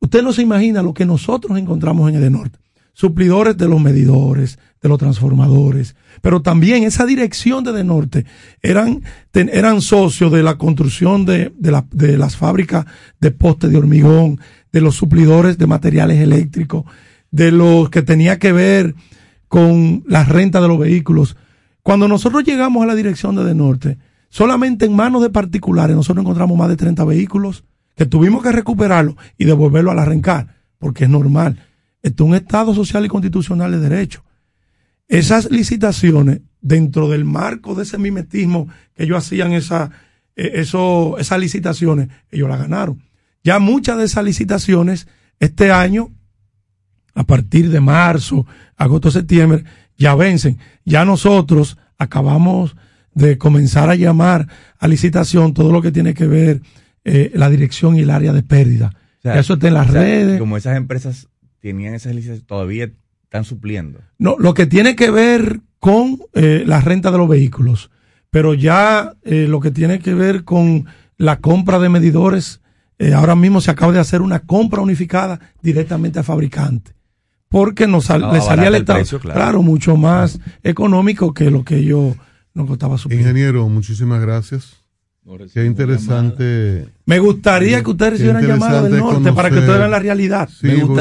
usted 0.05 0.23
no 0.23 0.33
se 0.33 0.43
imagina 0.43 0.83
lo 0.83 0.95
que 0.95 1.05
nosotros 1.07 1.59
encontramos 1.59 2.09
en 2.09 2.17
Edenorte. 2.17 2.59
Suplidores 2.93 3.57
de 3.57 3.69
los 3.69 3.81
medidores, 3.81 4.59
de 4.81 4.89
los 4.89 4.99
transformadores, 4.99 5.97
pero 6.23 6.43
también 6.43 6.85
esa 6.85 7.05
dirección 7.05 7.65
de 7.65 7.73
Edenorte 7.73 8.25
eran, 8.63 9.03
eran 9.33 9.81
socios 9.81 10.31
de 10.31 10.45
la 10.45 10.57
construcción 10.59 11.25
de, 11.25 11.53
de 11.59 11.73
la- 11.73 11.87
de 11.91 12.17
las 12.17 12.37
fábricas 12.37 12.87
de 13.21 13.33
postes 13.33 13.71
de 13.71 13.79
hormigón, 13.79 14.39
de 14.73 14.81
los 14.81 14.95
suplidores 14.95 15.59
de 15.59 15.67
materiales 15.67 16.21
eléctricos, 16.21 16.85
de 17.33 17.51
los 17.51 17.91
que 17.91 18.03
tenía 18.03 18.39
que 18.39 18.53
ver 18.53 18.95
con 19.49 20.05
la 20.07 20.23
renta 20.25 20.61
de 20.61 20.69
los 20.69 20.79
vehículos. 20.79 21.37
Cuando 21.83 22.07
nosotros 22.07 22.45
llegamos 22.45 22.83
a 22.83 22.87
la 22.87 22.95
dirección 22.95 23.35
de 23.35 23.45
De 23.45 23.55
Norte, 23.57 23.99
solamente 24.29 24.87
en 24.87 24.95
manos 24.95 25.21
de 25.23 25.31
particulares 25.31 25.97
nosotros 25.97 26.23
encontramos 26.23 26.57
más 26.57 26.69
de 26.69 26.77
30 26.77 27.05
vehículos 27.05 27.65
que 27.95 28.07
tuvimos 28.07 28.43
que 28.43 28.53
recuperarlos 28.53 29.17
y 29.39 29.45
devolverlo 29.45 29.91
al 29.91 29.99
arrancar, 29.99 30.57
porque 30.79 31.05
es 31.05 31.11
normal. 31.11 31.59
Esto 32.03 32.25
es 32.25 32.29
un 32.29 32.37
Estado 32.37 32.75
social 32.75 33.05
y 33.05 33.09
constitucional 33.09 33.71
de 33.73 33.81
derecho. 33.81 34.25
Esas 35.09 35.51
licitaciones, 35.51 36.41
dentro 36.61 37.09
del 37.09 37.25
marco 37.25 37.75
de 37.75 37.83
ese 37.83 37.99
mimetismo 37.99 38.69
que 38.95 39.05
ellos 39.05 39.19
hacían 39.19 39.53
esa, 39.53 39.91
eh, 40.37 40.65
esas 41.19 41.39
licitaciones, 41.39 42.09
ellos 42.31 42.49
la 42.49 42.57
ganaron. 42.57 43.03
Ya 43.43 43.59
muchas 43.59 43.99
de 43.99 44.05
esas 44.05 44.25
licitaciones, 44.25 45.07
este 45.39 45.71
año, 45.71 46.11
a 47.15 47.25
partir 47.25 47.71
de 47.71 47.81
marzo, 47.81 48.47
agosto, 48.77 49.11
septiembre, 49.11 49.65
ya 49.97 50.15
vencen. 50.15 50.59
Ya 50.85 51.05
nosotros 51.05 51.79
acabamos 51.99 52.77
de 53.15 53.39
comenzar 53.39 53.91
a 53.91 53.95
llamar 53.95 54.49
a 54.79 54.89
licitación 54.89 55.55
todo 55.55 55.71
lo 55.71 55.81
que 55.81 55.93
tiene 55.93 56.15
que 56.15 56.27
ver 56.27 56.61
eh, 57.05 57.31
la 57.35 57.51
dirección 57.51 57.97
y 57.97 58.01
el 58.01 58.11
área 58.11 58.33
de 58.33 58.43
pérdida. 58.43 58.93
O 59.19 59.23
sea, 59.23 59.35
Ya 59.35 59.41
eso 59.41 59.55
está 59.55 59.69
en 59.69 59.75
las 59.75 59.89
o 59.89 59.93
sea, 59.93 60.03
redes. 60.03 60.39
Como 60.39 60.57
esas 60.57 60.77
empresas 60.77 61.29
tenían 61.61 61.95
esas 61.95 62.15
licencias, 62.15 62.47
todavía 62.47 62.91
están 63.25 63.45
supliendo. 63.45 64.01
No, 64.19 64.37
lo 64.39 64.55
que 64.55 64.67
tiene 64.67 64.97
que 64.97 65.11
ver 65.11 65.61
con 65.81 66.19
eh, 66.35 66.63
la 66.67 66.81
renta 66.81 67.11
de 67.11 67.19
los 67.19 67.29
vehículos, 67.29 67.91
pero 68.31 68.55
ya 68.55 69.15
eh, 69.23 69.47
lo 69.49 69.61
que 69.61 69.71
tiene 69.71 69.99
que 69.99 70.15
ver 70.15 70.45
con 70.45 70.87
la 71.17 71.39
compra 71.41 71.79
de 71.79 71.89
medidores, 71.89 72.61
eh, 72.99 73.13
ahora 73.13 73.35
mismo 73.35 73.61
se 73.61 73.71
acaba 73.71 73.93
de 73.93 73.99
hacer 74.01 74.23
una 74.23 74.41
compra 74.41 74.81
unificada 74.83 75.41
directamente 75.63 76.19
al 76.19 76.25
fabricante, 76.25 76.93
porque 77.49 77.87
nos 77.87 78.07
sal- 78.07 78.25
Ah, 78.25 78.33
le 78.33 78.41
salía 78.41 78.69
el 78.69 78.77
Estado, 78.77 78.99
precio, 79.01 79.19
claro. 79.21 79.39
claro. 79.41 79.63
mucho 79.63 79.97
más 79.97 80.39
económico 80.63 81.33
que 81.35 81.51
lo 81.51 81.65
que 81.65 81.77
ellos 81.79 82.17
nos 82.55 82.67
costaba 82.67 82.97
suplir. 82.99 83.21
Ingeniero, 83.21 83.69
muchísimas 83.69 84.21
gracias. 84.21 84.84
Qué 85.55 85.65
interesante. 85.65 86.87
Me 87.07 87.19
gustaría 87.19 87.83
que 87.83 87.91
ustedes 87.91 88.13
Qué 88.13 88.25
recibieran 88.33 88.43
llamadas 88.47 88.83
del 88.85 88.93
norte 89.01 89.33
para 89.33 89.49
que 89.49 89.55
ustedes 89.61 89.79
vean 89.79 89.91
la 89.91 89.99
realidad. 89.99 90.49
Sí, 90.49 90.67
porque 90.87 90.95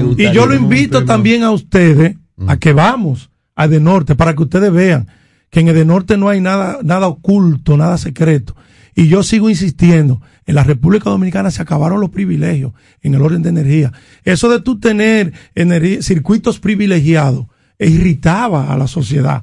tenemos- 0.00 0.18
Y 0.18 0.34
yo 0.34 0.46
lo 0.46 0.54
invito 0.54 1.04
también 1.06 1.42
a 1.44 1.50
ustedes 1.50 2.16
a 2.46 2.56
que 2.58 2.72
vamos 2.72 3.30
a 3.56 3.64
Edenorte 3.64 4.14
para 4.14 4.34
que 4.34 4.42
ustedes 4.42 4.72
vean 4.72 5.08
que 5.50 5.60
en 5.60 5.68
Edenorte 5.68 6.16
no 6.16 6.28
hay 6.28 6.40
nada, 6.40 6.78
nada 6.82 7.06
oculto, 7.08 7.76
nada 7.76 7.96
secreto. 7.98 8.54
Y 8.94 9.08
yo 9.08 9.22
sigo 9.22 9.48
insistiendo, 9.48 10.20
en 10.46 10.54
la 10.56 10.64
República 10.64 11.08
Dominicana 11.10 11.50
se 11.50 11.62
acabaron 11.62 12.00
los 12.00 12.10
privilegios 12.10 12.72
en 13.02 13.14
el 13.14 13.22
orden 13.22 13.42
de 13.42 13.48
energía. 13.50 13.92
Eso 14.24 14.48
de 14.50 14.60
tú 14.60 14.78
tener 14.78 15.32
energía, 15.54 16.02
circuitos 16.02 16.58
privilegiados 16.60 17.46
irritaba 17.78 18.72
a 18.72 18.76
la 18.76 18.86
sociedad. 18.86 19.42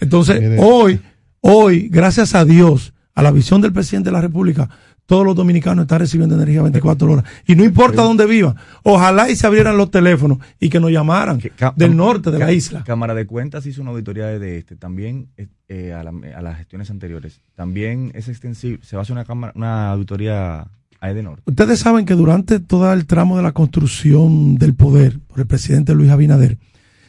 Entonces, 0.00 0.40
hoy, 0.58 1.00
hoy, 1.40 1.88
gracias 1.88 2.34
a 2.34 2.44
Dios, 2.44 2.92
a 3.14 3.22
la 3.22 3.30
visión 3.30 3.60
del 3.60 3.72
presidente 3.72 4.10
de 4.10 4.14
la 4.14 4.20
República, 4.20 4.68
todos 5.06 5.26
los 5.26 5.34
dominicanos 5.34 5.82
están 5.82 5.98
recibiendo 5.98 6.34
energía 6.34 6.62
24 6.62 7.12
horas. 7.12 7.24
Y 7.46 7.54
no 7.54 7.64
importa 7.64 8.02
dónde 8.02 8.26
vivan. 8.26 8.56
Ojalá 8.82 9.28
y 9.28 9.36
se 9.36 9.46
abrieran 9.46 9.76
los 9.76 9.90
teléfonos 9.90 10.38
y 10.58 10.70
que 10.70 10.80
nos 10.80 10.90
llamaran 10.90 11.40
del 11.76 11.96
norte 11.96 12.30
de 12.30 12.38
la 12.38 12.52
isla. 12.52 12.84
Cámara 12.84 13.14
de 13.14 13.26
Cuentas 13.26 13.66
hizo 13.66 13.82
una 13.82 13.90
auditoría 13.90 14.26
de 14.26 14.58
este, 14.58 14.76
también 14.76 15.28
eh, 15.68 15.92
a, 15.92 16.02
las 16.02 16.56
gestiones 16.56 16.90
anteriores. 16.90 17.42
También 17.54 18.12
es 18.14 18.28
extensible, 18.28 18.78
se 18.82 18.96
va 18.96 19.00
a 19.00 19.02
hacer 19.02 19.14
una, 19.14 19.24
cámara, 19.24 19.52
una 19.56 19.90
auditoría 19.90 20.68
a 21.00 21.10
Edenorte. 21.10 21.42
Ustedes 21.46 21.80
saben 21.80 22.06
que 22.06 22.14
durante 22.14 22.60
todo 22.60 22.92
el 22.92 23.06
tramo 23.06 23.36
de 23.36 23.42
la 23.42 23.52
construcción 23.52 24.54
del 24.54 24.74
poder 24.74 25.18
por 25.26 25.40
el 25.40 25.46
presidente 25.46 25.94
Luis 25.94 26.10
Abinader, 26.10 26.58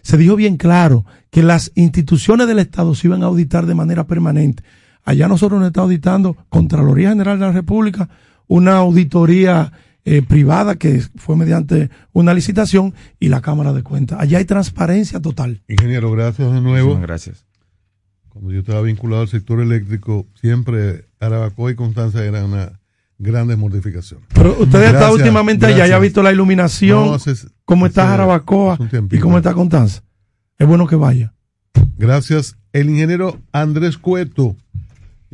se 0.01 0.17
dijo 0.17 0.35
bien 0.35 0.57
claro 0.57 1.05
que 1.30 1.43
las 1.43 1.71
instituciones 1.75 2.47
del 2.47 2.59
Estado 2.59 2.95
se 2.95 3.07
iban 3.07 3.23
a 3.23 3.27
auditar 3.27 3.65
de 3.65 3.75
manera 3.75 4.05
permanente 4.05 4.63
Allá 5.03 5.27
nosotros 5.27 5.59
nos 5.59 5.67
está 5.67 5.81
auditando 5.81 6.38
Contraloría 6.49 7.09
General 7.09 7.39
de 7.39 7.45
la 7.45 7.51
República, 7.51 8.09
una 8.47 8.77
auditoría 8.77 9.71
eh, 10.05 10.21
privada 10.21 10.75
que 10.75 11.01
fue 11.15 11.35
mediante 11.35 11.89
una 12.11 12.34
licitación 12.34 12.93
y 13.19 13.30
la 13.30 13.41
Cámara 13.41 13.73
de 13.73 13.84
Cuentas. 13.84 14.19
Allá 14.19 14.38
hay 14.38 14.45
transparencia 14.45 15.21
total. 15.21 15.61
Ingeniero, 15.67 16.11
gracias 16.11 16.51
de 16.51 16.61
nuevo. 16.61 16.99
gracias. 16.99 17.45
Cuando 18.30 18.51
yo 18.51 18.59
estaba 18.59 18.81
vinculado 18.81 19.21
al 19.21 19.27
sector 19.27 19.61
eléctrico, 19.61 20.25
siempre 20.41 21.05
Arabacoa 21.19 21.71
y 21.71 21.75
Constanza 21.75 22.25
eran 22.25 22.45
una 22.45 22.80
grandes 23.17 23.57
mortificaciones. 23.57 24.27
Pero 24.34 24.57
usted 24.59 24.84
está 24.84 25.11
últimamente 25.11 25.65
allá, 25.65 25.88
ya 25.88 25.95
ha 25.95 25.99
visto 25.99 26.21
la 26.21 26.31
iluminación, 26.31 27.17
cómo 27.65 27.85
está 27.85 28.07
Jarabacoa 28.07 28.77
y 29.11 29.19
cómo 29.19 29.38
está 29.38 29.53
Constanza. 29.53 30.03
Es 30.57 30.67
bueno 30.67 30.88
que 30.88 30.95
vaya. 30.95 31.34
Gracias. 31.97 32.57
El 32.73 32.89
ingeniero 32.89 33.39
Andrés 33.51 33.97
Cueto 33.97 34.55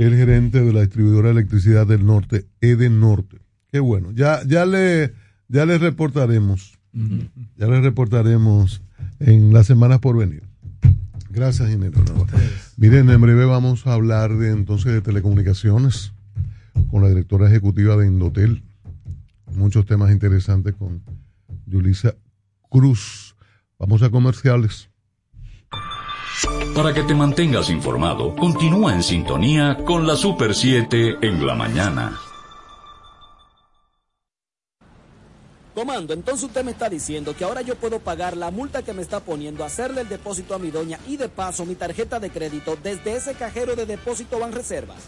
el 0.06 0.16
gerente 0.16 0.64
de 0.64 0.72
la 0.72 0.82
distribuidora 0.82 1.28
de 1.28 1.34
electricidad 1.34 1.86
del 1.86 2.06
norte, 2.06 2.46
Eden 2.62 3.02
Norte. 3.02 3.38
Qué 3.70 3.80
bueno. 3.80 4.12
Ya, 4.12 4.42
ya 4.48 4.66
le, 4.66 5.14
ya 5.50 5.66
le 5.66 5.78
reportaremos. 5.78 6.80
Ya 7.58 7.68
le 7.68 7.82
reportaremos 7.82 8.82
en 9.20 9.54
las 9.54 9.68
semanas 9.68 10.00
por 10.00 10.18
venir. 10.18 10.44
Gracias, 11.30 11.70
ingeniero. 11.70 12.02
Miren, 12.78 13.10
en 13.10 13.22
breve 13.22 13.44
vamos 13.44 13.86
a 13.86 13.94
hablar 13.94 14.38
de 14.38 14.52
entonces 14.52 14.94
de 14.94 15.02
telecomunicaciones 15.02 16.14
con 16.90 17.04
la 17.04 17.10
directora 17.10 17.48
ejecutiva 17.48 17.98
de 17.98 18.08
Indotel. 18.08 18.64
Muchos 19.54 19.86
temas 19.86 20.12
interesantes 20.12 20.76
con 20.76 21.04
Yulisa 21.66 22.16
Cruz. 22.70 23.36
Vamos 23.78 24.02
a 24.02 24.10
comerciales. 24.10 24.89
Para 26.74 26.94
que 26.94 27.04
te 27.04 27.14
mantengas 27.14 27.70
informado, 27.70 28.36
continúa 28.36 28.94
en 28.94 29.04
sintonía 29.04 29.78
con 29.86 30.08
la 30.08 30.16
Super 30.16 30.56
7 30.56 31.18
en 31.22 31.46
la 31.46 31.56
mañana. 31.56 32.20
Comando, 35.76 36.14
entonces 36.14 36.46
usted 36.46 36.64
me 36.64 36.72
está 36.72 36.90
diciendo 36.90 37.36
que 37.36 37.44
ahora 37.44 37.62
yo 37.62 37.76
puedo 37.76 38.00
pagar 38.00 38.36
la 38.36 38.52
multa 38.52 38.84
que 38.84 38.94
me 38.94 39.02
está 39.02 39.20
poniendo, 39.20 39.64
hacerle 39.64 40.02
el 40.02 40.10
depósito 40.10 40.56
a 40.56 40.60
mi 40.60 40.72
doña 40.72 41.00
y 41.08 41.18
de 41.18 41.30
paso 41.30 41.66
mi 41.66 41.76
tarjeta 41.76 42.20
de 42.20 42.30
crédito 42.30 42.78
desde 42.82 43.16
ese 43.16 43.34
cajero 43.34 43.76
de 43.76 43.86
depósito 43.86 44.40
Banreservas. 44.40 45.08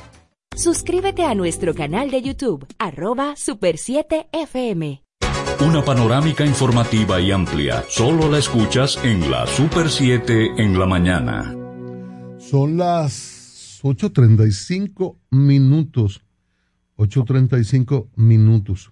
Suscríbete 0.55 1.23
a 1.23 1.33
nuestro 1.33 1.73
canal 1.73 2.11
de 2.11 2.21
YouTube, 2.21 2.67
arroba 2.77 3.35
Super 3.37 3.77
7 3.77 4.27
FM. 4.33 5.01
Una 5.65 5.81
panorámica 5.81 6.45
informativa 6.45 7.21
y 7.21 7.31
amplia. 7.31 7.85
Solo 7.87 8.29
la 8.29 8.37
escuchas 8.37 8.99
en 9.01 9.31
la 9.31 9.47
Super 9.47 9.89
7 9.89 10.61
en 10.61 10.77
la 10.77 10.85
mañana. 10.85 11.55
Son 12.37 12.75
las 12.75 13.79
8.35 13.81 15.15
minutos. 15.31 16.21
8.35 16.97 18.09
minutos. 18.17 18.91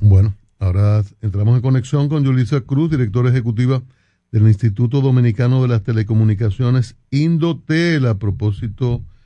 Bueno, 0.00 0.36
ahora 0.60 1.02
entramos 1.20 1.56
en 1.56 1.62
conexión 1.62 2.08
con 2.08 2.24
Yulisa 2.24 2.60
Cruz, 2.60 2.88
directora 2.88 3.30
ejecutiva 3.30 3.82
del 4.30 4.46
Instituto 4.46 5.00
Dominicano 5.00 5.60
de 5.60 5.68
las 5.68 5.82
Telecomunicaciones, 5.82 6.94
Indotel, 7.10 8.06
a 8.06 8.18
propósito 8.18 8.98
de 8.98 9.17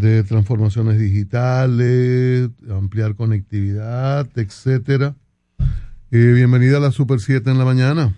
transformaciones 0.00 0.98
digitales, 0.98 2.48
ampliar 2.70 3.14
conectividad, 3.14 4.26
etcétera. 4.36 5.14
Eh, 6.10 6.32
bienvenida 6.34 6.78
a 6.78 6.80
la 6.80 6.92
Super 6.92 7.20
7 7.20 7.50
en 7.50 7.58
la 7.58 7.64
mañana. 7.64 8.16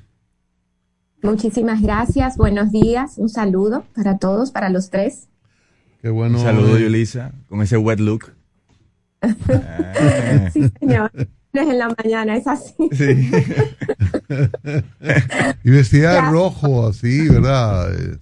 Muchísimas 1.23 1.83
gracias, 1.83 2.37
buenos 2.37 2.71
días, 2.71 3.15
un 3.17 3.29
saludo 3.29 3.85
para 3.95 4.19
todos, 4.19 4.51
para 4.51 4.69
los 4.69 4.91
tres. 4.91 5.29
Qué 6.01 6.11
bueno. 6.11 6.39
Un 6.39 6.45
saludo, 6.45 6.77
eh, 6.77 6.83
Yulisa, 6.83 7.33
con 7.49 7.63
ese 7.63 7.77
wet 7.77 7.99
look. 7.99 8.33
sí, 10.53 10.71
señor. 10.79 11.11
En 11.55 11.79
la 11.79 11.95
mañana, 12.03 12.37
es 12.37 12.49
así. 12.49 12.75
Sí. 12.91 13.31
y 15.63 15.71
vestida 15.71 16.15
de 16.15 16.31
rojo, 16.31 16.89
así, 16.89 17.29
¿verdad? 17.29 17.95
Eh, 17.95 18.19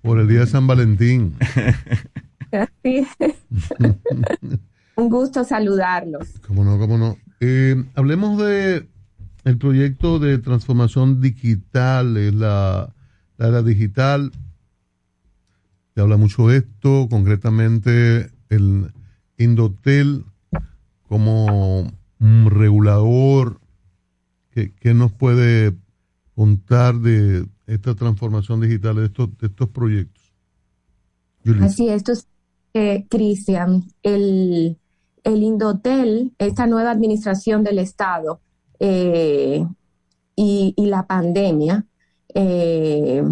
Por 0.00 0.20
el 0.20 0.28
día 0.28 0.40
de 0.40 0.46
San 0.46 0.68
Valentín. 0.68 1.34
Un 4.96 5.08
gusto 5.08 5.44
saludarlos. 5.44 6.28
Cómo 6.46 6.64
no, 6.64 6.78
cómo 6.78 6.98
no. 6.98 7.16
Eh, 7.40 7.82
hablemos 7.94 8.38
de 8.38 8.88
el 9.44 9.58
proyecto 9.58 10.18
de 10.18 10.38
transformación 10.38 11.20
digital, 11.20 12.16
es 12.16 12.34
la, 12.34 12.94
la 13.38 13.48
era 13.48 13.62
digital. 13.62 14.32
Se 15.94 16.00
habla 16.00 16.16
mucho 16.16 16.48
de 16.48 16.58
esto, 16.58 17.08
concretamente 17.10 18.30
el 18.48 18.92
Indotel 19.38 20.24
como 21.08 21.90
un 22.20 22.50
regulador. 22.50 23.60
¿Qué, 24.50 24.72
qué 24.74 24.94
nos 24.94 25.12
puede 25.12 25.74
contar 26.34 26.96
de 26.96 27.46
esta 27.66 27.94
transformación 27.94 28.60
digital, 28.60 28.96
de 28.96 29.06
estos, 29.06 29.36
de 29.38 29.46
estos 29.46 29.68
proyectos? 29.70 30.22
Así 31.60 31.88
es, 31.88 31.96
esto 31.96 32.12
es, 32.12 32.28
eh, 32.74 33.06
Cristian, 33.08 33.84
el, 34.02 34.78
el 35.24 35.42
Indotel, 35.42 36.32
esta 36.38 36.66
nueva 36.66 36.90
administración 36.90 37.62
del 37.64 37.78
Estado 37.78 38.40
eh, 38.78 39.64
y, 40.36 40.74
y 40.76 40.86
la 40.86 41.06
pandemia, 41.06 41.86
eh, 42.34 43.22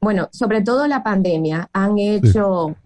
bueno, 0.00 0.28
sobre 0.32 0.62
todo 0.62 0.86
la 0.86 1.02
pandemia, 1.02 1.70
han 1.72 1.98
hecho 1.98 2.76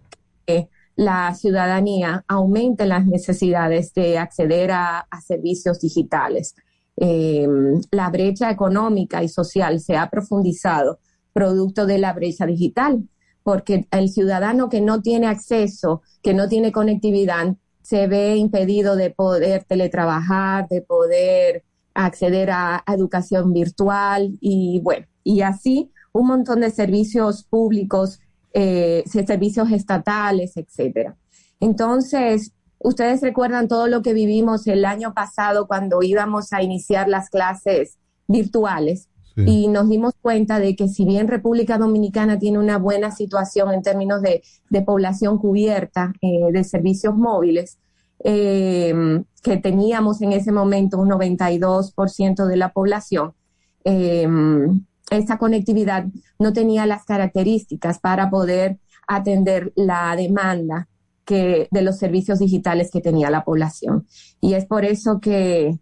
que 0.45 0.69
la 0.95 1.33
ciudadanía 1.33 2.23
aumente 2.27 2.85
las 2.85 3.05
necesidades 3.05 3.93
de 3.93 4.17
acceder 4.17 4.71
a, 4.71 4.99
a 4.99 5.21
servicios 5.21 5.79
digitales. 5.79 6.55
Eh, 6.97 7.47
la 7.91 8.09
brecha 8.09 8.51
económica 8.51 9.23
y 9.23 9.29
social 9.29 9.79
se 9.79 9.95
ha 9.95 10.09
profundizado 10.09 10.99
producto 11.31 11.85
de 11.85 11.97
la 11.97 12.11
brecha 12.11 12.45
digital, 12.45 13.07
porque 13.43 13.87
el 13.91 14.09
ciudadano 14.09 14.69
que 14.69 14.81
no 14.81 15.01
tiene 15.01 15.27
acceso, 15.27 16.01
que 16.21 16.33
no 16.33 16.47
tiene 16.47 16.71
conectividad, 16.71 17.55
se 17.81 18.07
ve 18.07 18.35
impedido 18.35 18.95
de 18.95 19.09
poder 19.09 19.63
teletrabajar, 19.63 20.67
de 20.67 20.81
poder 20.81 21.63
acceder 21.93 22.51
a, 22.51 22.83
educación 22.87 23.51
virtual 23.51 24.37
y 24.39 24.79
bueno, 24.83 25.07
y 25.23 25.41
así 25.41 25.91
un 26.13 26.27
montón 26.27 26.61
de 26.61 26.69
servicios 26.69 27.43
públicos, 27.43 28.19
eh, 28.53 29.03
servicios 29.07 29.71
estatales, 29.71 30.55
etcétera. 30.55 31.17
Entonces, 31.59 32.53
ustedes 32.79 33.21
recuerdan 33.21 33.67
todo 33.67 33.87
lo 33.87 34.01
que 34.01 34.13
vivimos 34.13 34.67
el 34.67 34.85
año 34.85 35.13
pasado 35.13 35.67
cuando 35.67 36.01
íbamos 36.01 36.53
a 36.53 36.63
iniciar 36.63 37.09
las 37.09 37.29
clases 37.29 37.97
virtuales 38.27 39.08
Y 39.45 39.67
nos 39.67 39.89
dimos 39.89 40.13
cuenta 40.21 40.59
de 40.59 40.75
que 40.75 40.87
si 40.87 41.05
bien 41.05 41.27
República 41.27 41.77
Dominicana 41.77 42.39
tiene 42.39 42.59
una 42.59 42.77
buena 42.77 43.11
situación 43.11 43.73
en 43.73 43.81
términos 43.81 44.21
de, 44.21 44.41
población 44.81 45.37
cubierta 45.37 46.13
eh, 46.21 46.51
de 46.51 46.63
servicios 46.63 47.15
móviles, 47.15 47.77
eh, 48.23 48.93
que 49.41 49.57
teníamos 49.57 50.21
en 50.21 50.33
ese 50.33 50.51
momento 50.51 50.99
un 50.99 51.09
92% 51.09 52.45
de 52.45 52.57
la 52.57 52.73
población, 52.73 53.33
eh, 53.83 54.27
esta 55.09 55.37
conectividad 55.37 56.05
no 56.37 56.53
tenía 56.53 56.85
las 56.85 57.05
características 57.05 57.99
para 57.99 58.29
poder 58.29 58.79
atender 59.07 59.73
la 59.75 60.15
demanda 60.15 60.87
que, 61.25 61.67
de 61.71 61.81
los 61.81 61.97
servicios 61.97 62.39
digitales 62.39 62.89
que 62.91 63.01
tenía 63.01 63.29
la 63.29 63.43
población. 63.43 64.05
Y 64.39 64.53
es 64.53 64.65
por 64.65 64.85
eso 64.85 65.19
que 65.19 65.79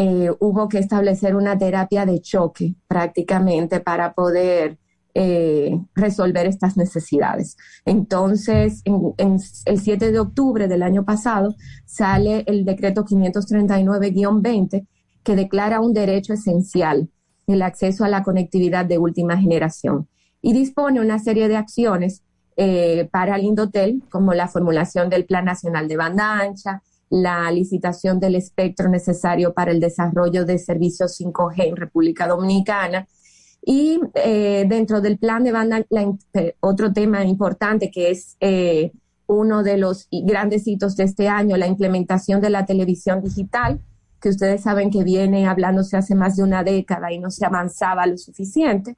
eh, 0.00 0.30
hubo 0.38 0.68
que 0.68 0.78
establecer 0.78 1.34
una 1.34 1.58
terapia 1.58 2.06
de 2.06 2.20
choque 2.20 2.76
prácticamente 2.86 3.80
para 3.80 4.12
poder 4.14 4.78
eh, 5.12 5.76
resolver 5.96 6.46
estas 6.46 6.76
necesidades. 6.76 7.56
Entonces, 7.84 8.82
en, 8.84 9.40
el 9.64 9.80
7 9.80 10.12
de 10.12 10.20
octubre 10.20 10.68
del 10.68 10.84
año 10.84 11.04
pasado 11.04 11.56
sale 11.84 12.44
el 12.46 12.64
decreto 12.64 13.04
539-20 13.04 14.86
que 15.24 15.34
declara 15.34 15.80
un 15.80 15.92
derecho 15.92 16.32
esencial 16.32 17.08
el 17.48 17.62
acceso 17.62 18.04
a 18.04 18.08
la 18.08 18.22
conectividad 18.22 18.84
de 18.84 18.98
última 18.98 19.36
generación 19.36 20.06
y 20.40 20.52
dispone 20.52 21.00
una 21.00 21.18
serie 21.18 21.48
de 21.48 21.56
acciones 21.56 22.22
eh, 22.56 23.08
para 23.10 23.34
el 23.34 23.42
Indotel, 23.42 24.04
como 24.10 24.32
la 24.32 24.46
formulación 24.46 25.10
del 25.10 25.24
Plan 25.24 25.44
Nacional 25.44 25.88
de 25.88 25.96
Banda 25.96 26.38
Ancha, 26.38 26.82
la 27.10 27.50
licitación 27.50 28.20
del 28.20 28.34
espectro 28.34 28.88
necesario 28.88 29.54
para 29.54 29.70
el 29.70 29.80
desarrollo 29.80 30.44
de 30.44 30.58
servicios 30.58 31.18
5G 31.20 31.68
en 31.68 31.76
República 31.76 32.26
Dominicana. 32.26 33.06
Y 33.64 34.00
eh, 34.14 34.64
dentro 34.68 35.00
del 35.00 35.18
plan 35.18 35.44
de 35.44 35.52
banda, 35.52 35.84
otro 36.60 36.92
tema 36.92 37.24
importante 37.24 37.90
que 37.90 38.10
es 38.10 38.36
eh, 38.40 38.92
uno 39.26 39.62
de 39.62 39.76
los 39.76 40.08
grandes 40.10 40.66
hitos 40.66 40.96
de 40.96 41.04
este 41.04 41.28
año, 41.28 41.56
la 41.56 41.66
implementación 41.66 42.40
de 42.40 42.50
la 42.50 42.64
televisión 42.66 43.22
digital, 43.22 43.80
que 44.20 44.30
ustedes 44.30 44.62
saben 44.62 44.90
que 44.90 45.04
viene 45.04 45.46
hablándose 45.46 45.96
hace 45.96 46.14
más 46.14 46.36
de 46.36 46.42
una 46.42 46.64
década 46.64 47.12
y 47.12 47.18
no 47.18 47.30
se 47.30 47.44
avanzaba 47.44 48.06
lo 48.06 48.16
suficiente. 48.16 48.96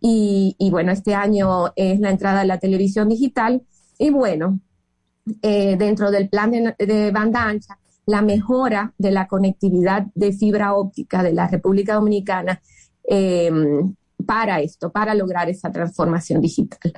Y, 0.00 0.56
y 0.58 0.70
bueno, 0.70 0.92
este 0.92 1.14
año 1.14 1.72
es 1.76 2.00
la 2.00 2.10
entrada 2.10 2.40
de 2.40 2.46
la 2.46 2.58
televisión 2.58 3.08
digital. 3.08 3.62
Y 3.98 4.10
bueno, 4.10 4.60
eh, 5.42 5.76
dentro 5.76 6.10
del 6.10 6.28
plan 6.28 6.50
de, 6.50 7.10
banda 7.12 7.44
ancha, 7.44 7.78
la 8.06 8.22
mejora 8.22 8.92
de 8.98 9.10
la 9.10 9.28
conectividad 9.28 10.06
de 10.14 10.32
fibra 10.32 10.74
óptica 10.74 11.22
de 11.22 11.32
la 11.32 11.46
República 11.46 11.94
Dominicana 11.94 12.60
eh, 13.08 13.50
para 14.26 14.60
esto, 14.60 14.90
para 14.90 15.14
lograr 15.14 15.48
esa 15.48 15.70
transformación 15.70 16.40
digital. 16.40 16.92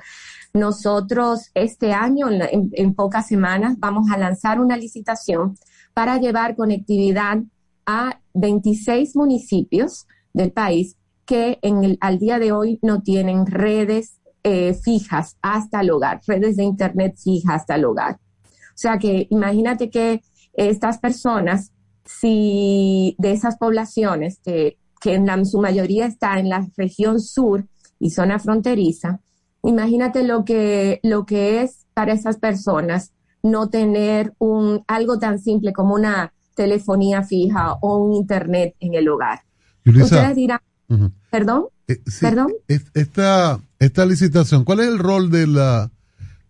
Nosotros 0.53 1.51
este 1.53 1.93
año, 1.93 2.27
en 2.31 2.93
pocas 2.93 3.27
semanas, 3.27 3.75
vamos 3.77 4.09
a 4.09 4.17
lanzar 4.17 4.61
una 4.61 4.77
licitación 4.77 5.57
para 5.93 6.17
llevar 6.17 6.55
conectividad 6.55 7.39
a 7.85 8.19
26 8.33 9.15
municipios 9.15 10.07
del 10.33 10.51
país 10.51 10.97
que 11.25 11.59
en 11.61 11.83
el, 11.83 11.97
al 12.01 12.19
día 12.19 12.39
de 12.39 12.51
hoy 12.51 12.79
no 12.81 13.01
tienen 13.01 13.45
redes 13.45 14.19
eh, 14.47 14.75
fijas 14.75 15.37
hasta 15.41 15.81
el 15.81 15.89
hogar, 15.89 16.21
redes 16.27 16.55
de 16.55 16.63
Internet 16.63 17.15
fijas 17.17 17.61
hasta 17.61 17.73
el 17.75 17.85
hogar. 17.85 18.19
O 18.43 18.77
sea 18.77 18.99
que 18.99 19.25
imagínate 19.31 19.89
que 19.89 20.21
estas 20.53 20.99
personas, 20.99 21.71
si 22.03 23.15
de 23.17 23.31
esas 23.31 23.57
poblaciones 23.57 24.39
que, 24.45 24.77
que 25.01 25.15
en 25.15 25.25
la, 25.25 25.43
su 25.45 25.59
mayoría 25.59 26.05
está 26.05 26.39
en 26.39 26.49
la 26.49 26.67
región 26.77 27.19
sur 27.19 27.65
y 27.99 28.11
zona 28.11 28.37
fronteriza, 28.37 29.19
imagínate 29.63 30.23
lo 30.23 30.45
que, 30.45 30.99
lo 31.01 31.25
que 31.25 31.63
es 31.63 31.87
para 31.95 32.13
esas 32.13 32.37
personas 32.37 33.13
no 33.41 33.69
tener 33.69 34.35
un, 34.37 34.83
algo 34.87 35.17
tan 35.17 35.39
simple 35.39 35.73
como 35.73 35.95
una 35.95 36.31
telefonía 36.53 37.23
fija 37.23 37.73
o 37.81 37.97
un 37.97 38.13
internet 38.13 38.75
en 38.79 38.93
el 38.93 39.09
hogar. 39.09 39.41
Yulisa, 39.83 40.05
Ustedes 40.05 40.35
dirán, 40.35 40.59
uh 40.89 40.95
-huh. 40.95 41.11
perdón, 41.31 41.65
eh, 41.87 41.99
sí, 42.05 42.19
perdón. 42.21 42.53
Esta, 42.67 43.59
esta 43.79 44.05
licitación, 44.05 44.63
¿cuál 44.63 44.79
es 44.79 44.87
el 44.87 44.99
rol 44.99 45.29
de 45.29 45.47
la 45.47 45.91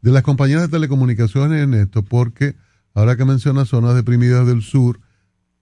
de 0.02 0.12
las 0.12 0.22
compañías 0.22 0.62
de 0.62 0.68
telecomunicaciones 0.68 1.64
en 1.64 1.74
esto? 1.74 2.04
Porque 2.04 2.56
ahora 2.94 3.18
que 3.18 3.26
mencionas 3.26 3.70
zonas 3.70 3.96
deprimidas 3.96 4.46
del 4.46 4.62
sur, 4.62 5.00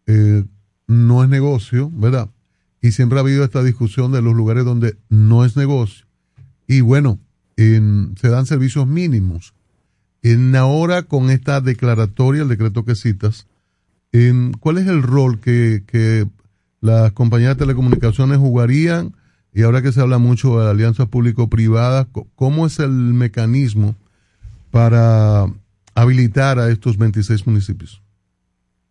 eh, 0.05 0.43
no 0.87 1.23
es 1.23 1.29
negocio, 1.29 1.89
¿verdad? 1.93 2.29
Y 2.81 2.91
siempre 2.91 3.17
ha 3.17 3.21
habido 3.21 3.45
esta 3.45 3.63
discusión 3.63 4.11
de 4.11 4.21
los 4.21 4.35
lugares 4.35 4.65
donde 4.65 4.97
no 5.07 5.45
es 5.45 5.55
negocio. 5.55 6.05
Y 6.67 6.81
bueno, 6.81 7.19
en, 7.55 8.15
se 8.19 8.29
dan 8.29 8.45
servicios 8.45 8.85
mínimos. 8.85 9.53
En 10.21 10.55
ahora 10.55 11.03
con 11.03 11.29
esta 11.29 11.61
declaratoria, 11.61 12.43
el 12.43 12.49
decreto 12.49 12.83
que 12.83 12.95
citas, 12.95 13.47
en, 14.11 14.51
¿cuál 14.53 14.77
es 14.77 14.87
el 14.87 15.01
rol 15.01 15.39
que, 15.39 15.83
que 15.87 16.27
las 16.81 17.13
compañías 17.13 17.51
de 17.51 17.63
telecomunicaciones 17.63 18.37
jugarían 18.37 19.15
y 19.53 19.63
ahora 19.63 19.81
que 19.81 19.91
se 19.91 20.01
habla 20.01 20.17
mucho 20.17 20.59
de 20.59 20.69
alianzas 20.69 21.07
público-privadas, 21.07 22.07
¿cómo 22.35 22.65
es 22.65 22.79
el 22.79 22.89
mecanismo 22.89 23.95
para 24.71 25.45
habilitar 25.93 26.57
a 26.57 26.69
estos 26.69 26.97
26 26.97 27.45
municipios? 27.45 28.01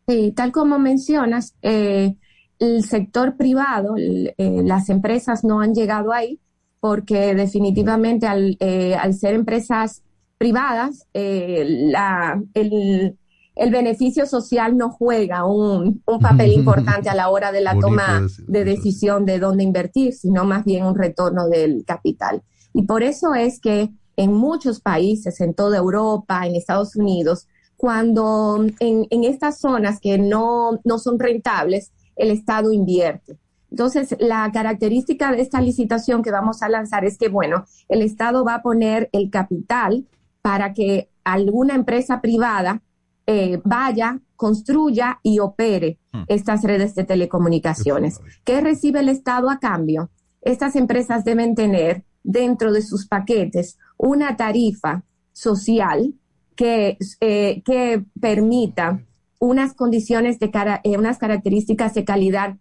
Sí, 0.06 0.32
tal 0.36 0.52
como 0.52 0.78
mencionas, 0.78 1.54
eh, 1.62 2.14
el 2.58 2.84
sector 2.84 3.36
privado, 3.36 3.94
eh, 3.96 4.34
las 4.64 4.88
empresas 4.88 5.42
no 5.42 5.60
han 5.60 5.74
llegado 5.74 6.12
ahí 6.12 6.38
porque 6.80 7.34
definitivamente 7.34 8.26
al, 8.26 8.56
eh, 8.60 8.94
al 8.94 9.14
ser 9.14 9.34
empresas 9.34 10.02
privadas, 10.38 11.06
la, 11.14 12.42
el, 12.54 13.16
el 13.54 13.70
beneficio 13.70 14.26
social 14.26 14.76
no 14.76 14.90
juega 14.90 15.44
un, 15.44 16.02
un 16.06 16.18
papel 16.18 16.52
importante 16.54 17.08
a 17.08 17.14
la 17.14 17.28
hora 17.28 17.52
de 17.52 17.60
la 17.60 17.78
toma 17.78 18.26
de 18.46 18.64
decisión 18.64 19.24
de 19.26 19.38
dónde 19.38 19.62
invertir, 19.62 20.14
sino 20.14 20.44
más 20.44 20.64
bien 20.64 20.84
un 20.84 20.96
retorno 20.96 21.48
del 21.48 21.84
capital. 21.84 22.42
Y 22.74 22.82
por 22.82 23.02
eso 23.02 23.34
es 23.34 23.60
que 23.60 23.90
en 24.16 24.32
muchos 24.32 24.80
países, 24.80 25.40
en 25.40 25.54
toda 25.54 25.78
Europa, 25.78 26.46
en 26.46 26.54
Estados 26.54 26.96
Unidos, 26.96 27.46
cuando 27.76 28.64
en, 28.78 29.06
en 29.10 29.24
estas 29.24 29.58
zonas 29.58 29.98
que 30.00 30.18
no, 30.18 30.80
no 30.84 30.98
son 30.98 31.18
rentables, 31.18 31.92
el 32.16 32.30
Estado 32.30 32.72
invierte. 32.72 33.38
Entonces, 33.70 34.14
la 34.20 34.50
característica 34.52 35.32
de 35.32 35.40
esta 35.40 35.60
licitación 35.60 36.22
que 36.22 36.30
vamos 36.30 36.62
a 36.62 36.68
lanzar 36.68 37.06
es 37.06 37.16
que, 37.16 37.28
bueno, 37.28 37.64
el 37.88 38.02
Estado 38.02 38.44
va 38.44 38.56
a 38.56 38.62
poner 38.62 39.08
el 39.12 39.30
capital 39.30 40.06
para 40.42 40.74
que 40.74 41.08
alguna 41.24 41.74
empresa 41.74 42.20
privada 42.20 42.82
eh, 43.26 43.60
vaya, 43.64 44.20
construya 44.36 45.20
y 45.22 45.38
opere 45.38 45.98
hmm. 46.12 46.22
estas 46.28 46.62
redes 46.62 46.94
de 46.94 47.04
telecomunicaciones. 47.04 48.20
¿Qué 48.44 48.60
recibe 48.60 49.00
el 49.00 49.08
Estado 49.08 49.50
a 49.50 49.58
cambio? 49.58 50.10
Estas 50.40 50.76
empresas 50.76 51.24
deben 51.24 51.54
tener 51.54 52.04
dentro 52.24 52.72
de 52.72 52.82
sus 52.82 53.06
paquetes 53.06 53.78
una 53.96 54.36
tarifa 54.36 55.04
social 55.32 56.14
que, 56.56 56.98
eh, 57.20 57.62
que 57.64 58.04
permita 58.20 59.02
unas 59.38 59.74
condiciones 59.74 60.38
de 60.38 60.50
cara, 60.50 60.80
eh, 60.84 60.98
unas 60.98 61.18
características 61.18 61.94
de 61.94 62.04
calidad 62.04 62.56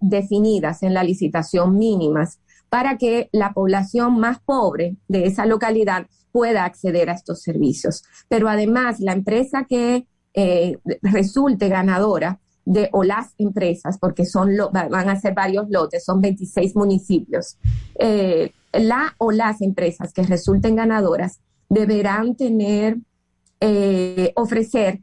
definidas 0.00 0.82
en 0.82 0.92
la 0.92 1.04
licitación 1.04 1.78
mínimas 1.78 2.40
para 2.68 2.98
que 2.98 3.28
la 3.30 3.52
población 3.52 4.18
más 4.18 4.40
pobre 4.40 4.96
de 5.06 5.26
esa 5.26 5.46
localidad 5.46 6.08
pueda 6.32 6.64
acceder 6.64 7.10
a 7.10 7.14
estos 7.14 7.42
servicios. 7.42 8.02
Pero 8.28 8.48
además, 8.48 8.98
la 9.00 9.12
empresa 9.12 9.66
que 9.68 10.06
eh, 10.34 10.78
resulte 11.02 11.68
ganadora 11.68 12.40
de 12.64 12.88
o 12.92 13.04
las 13.04 13.34
empresas, 13.38 13.98
porque 13.98 14.24
son 14.24 14.56
lo, 14.56 14.70
van 14.70 15.08
a 15.08 15.20
ser 15.20 15.34
varios 15.34 15.68
lotes, 15.68 16.04
son 16.04 16.20
26 16.20 16.74
municipios, 16.76 17.58
eh, 17.98 18.52
la 18.72 19.14
o 19.18 19.32
las 19.32 19.60
empresas 19.60 20.12
que 20.12 20.22
resulten 20.22 20.76
ganadoras 20.76 21.40
deberán 21.68 22.36
tener, 22.36 22.98
eh, 23.60 24.32
ofrecer 24.36 25.00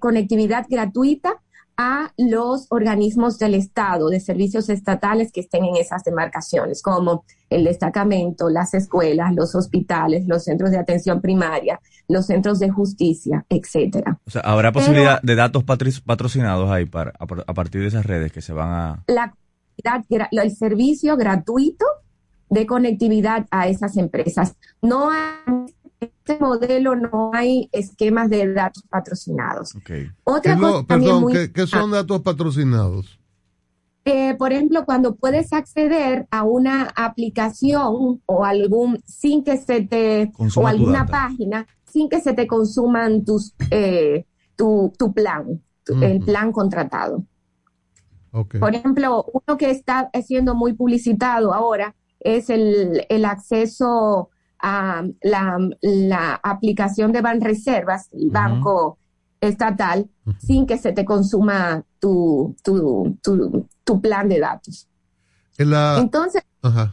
conectividad 0.00 0.64
gratuita 0.66 1.42
a 1.76 2.12
los 2.16 2.66
organismos 2.70 3.38
del 3.38 3.54
Estado, 3.54 4.08
de 4.08 4.20
servicios 4.20 4.68
estatales 4.68 5.32
que 5.32 5.40
estén 5.40 5.64
en 5.64 5.76
esas 5.76 6.04
demarcaciones, 6.04 6.82
como 6.82 7.24
el 7.50 7.64
destacamento, 7.64 8.48
las 8.48 8.74
escuelas, 8.74 9.34
los 9.34 9.54
hospitales, 9.54 10.26
los 10.26 10.44
centros 10.44 10.70
de 10.70 10.78
atención 10.78 11.20
primaria, 11.20 11.80
los 12.08 12.26
centros 12.26 12.58
de 12.58 12.70
justicia, 12.70 13.44
etcétera. 13.48 14.18
O 14.26 14.30
sea, 14.30 14.42
habrá 14.42 14.72
posibilidad 14.72 15.20
de 15.22 15.34
datos 15.34 15.64
patrocinados 15.64 16.70
ahí 16.70 16.84
para, 16.84 17.12
a, 17.18 17.54
partir 17.54 17.82
de 17.82 17.88
esas 17.88 18.06
redes 18.06 18.32
que 18.32 18.40
se 18.40 18.52
van 18.52 18.70
a... 18.70 19.04
La, 19.06 19.34
el 20.30 20.56
servicio 20.56 21.16
gratuito 21.16 21.86
de 22.50 22.66
conectividad 22.66 23.46
a 23.50 23.68
esas 23.68 23.96
empresas. 23.96 24.56
No 24.82 25.10
hay 25.10 25.72
este 26.02 26.38
modelo 26.38 26.96
no 26.96 27.30
hay 27.32 27.68
esquemas 27.72 28.28
de 28.30 28.52
datos 28.52 28.82
patrocinados. 28.88 29.76
Otra 30.24 30.56
cosa 30.56 30.86
perdón, 30.86 31.26
¿qué, 31.54 31.66
son 31.66 31.90
datos 31.90 32.20
patrocinados? 32.22 33.18
Eh, 34.04 34.34
por 34.36 34.52
ejemplo, 34.52 34.84
cuando 34.84 35.14
puedes 35.14 35.52
acceder 35.52 36.26
a 36.30 36.42
una 36.42 36.92
aplicación 36.96 38.20
o 38.26 38.44
algún 38.44 39.00
sin 39.06 39.44
que 39.44 39.58
se 39.58 39.82
te 39.82 40.32
o 40.56 40.66
alguna 40.66 41.06
página 41.06 41.66
sin 41.84 42.08
que 42.08 42.20
se 42.20 42.32
te 42.32 42.46
consuman 42.46 43.24
tus 43.24 43.54
eh, 43.70 44.26
tu, 44.56 44.92
tu, 44.98 45.12
plan, 45.12 45.62
el 45.86 46.20
plan 46.20 46.52
contratado. 46.52 47.24
Por 48.30 48.74
ejemplo, 48.74 49.24
uno 49.32 49.58
que 49.58 49.70
está 49.70 50.10
siendo 50.26 50.54
muy 50.54 50.72
publicitado 50.72 51.52
ahora 51.52 51.94
es 52.18 52.50
el, 52.50 53.04
el 53.08 53.24
acceso 53.24 54.30
la, 54.62 56.40
aplicación 56.42 57.12
de 57.12 57.20
Banreservas, 57.20 58.08
el 58.12 58.30
banco 58.30 58.98
estatal, 59.40 60.08
sin 60.38 60.66
que 60.66 60.78
se 60.78 60.92
te 60.92 61.04
consuma 61.04 61.84
tu, 61.98 62.54
tu, 62.62 63.18
tu, 63.84 64.00
plan 64.00 64.28
de 64.28 64.38
datos. 64.38 64.88
Entonces, 65.58 66.42
ah, 66.62 66.92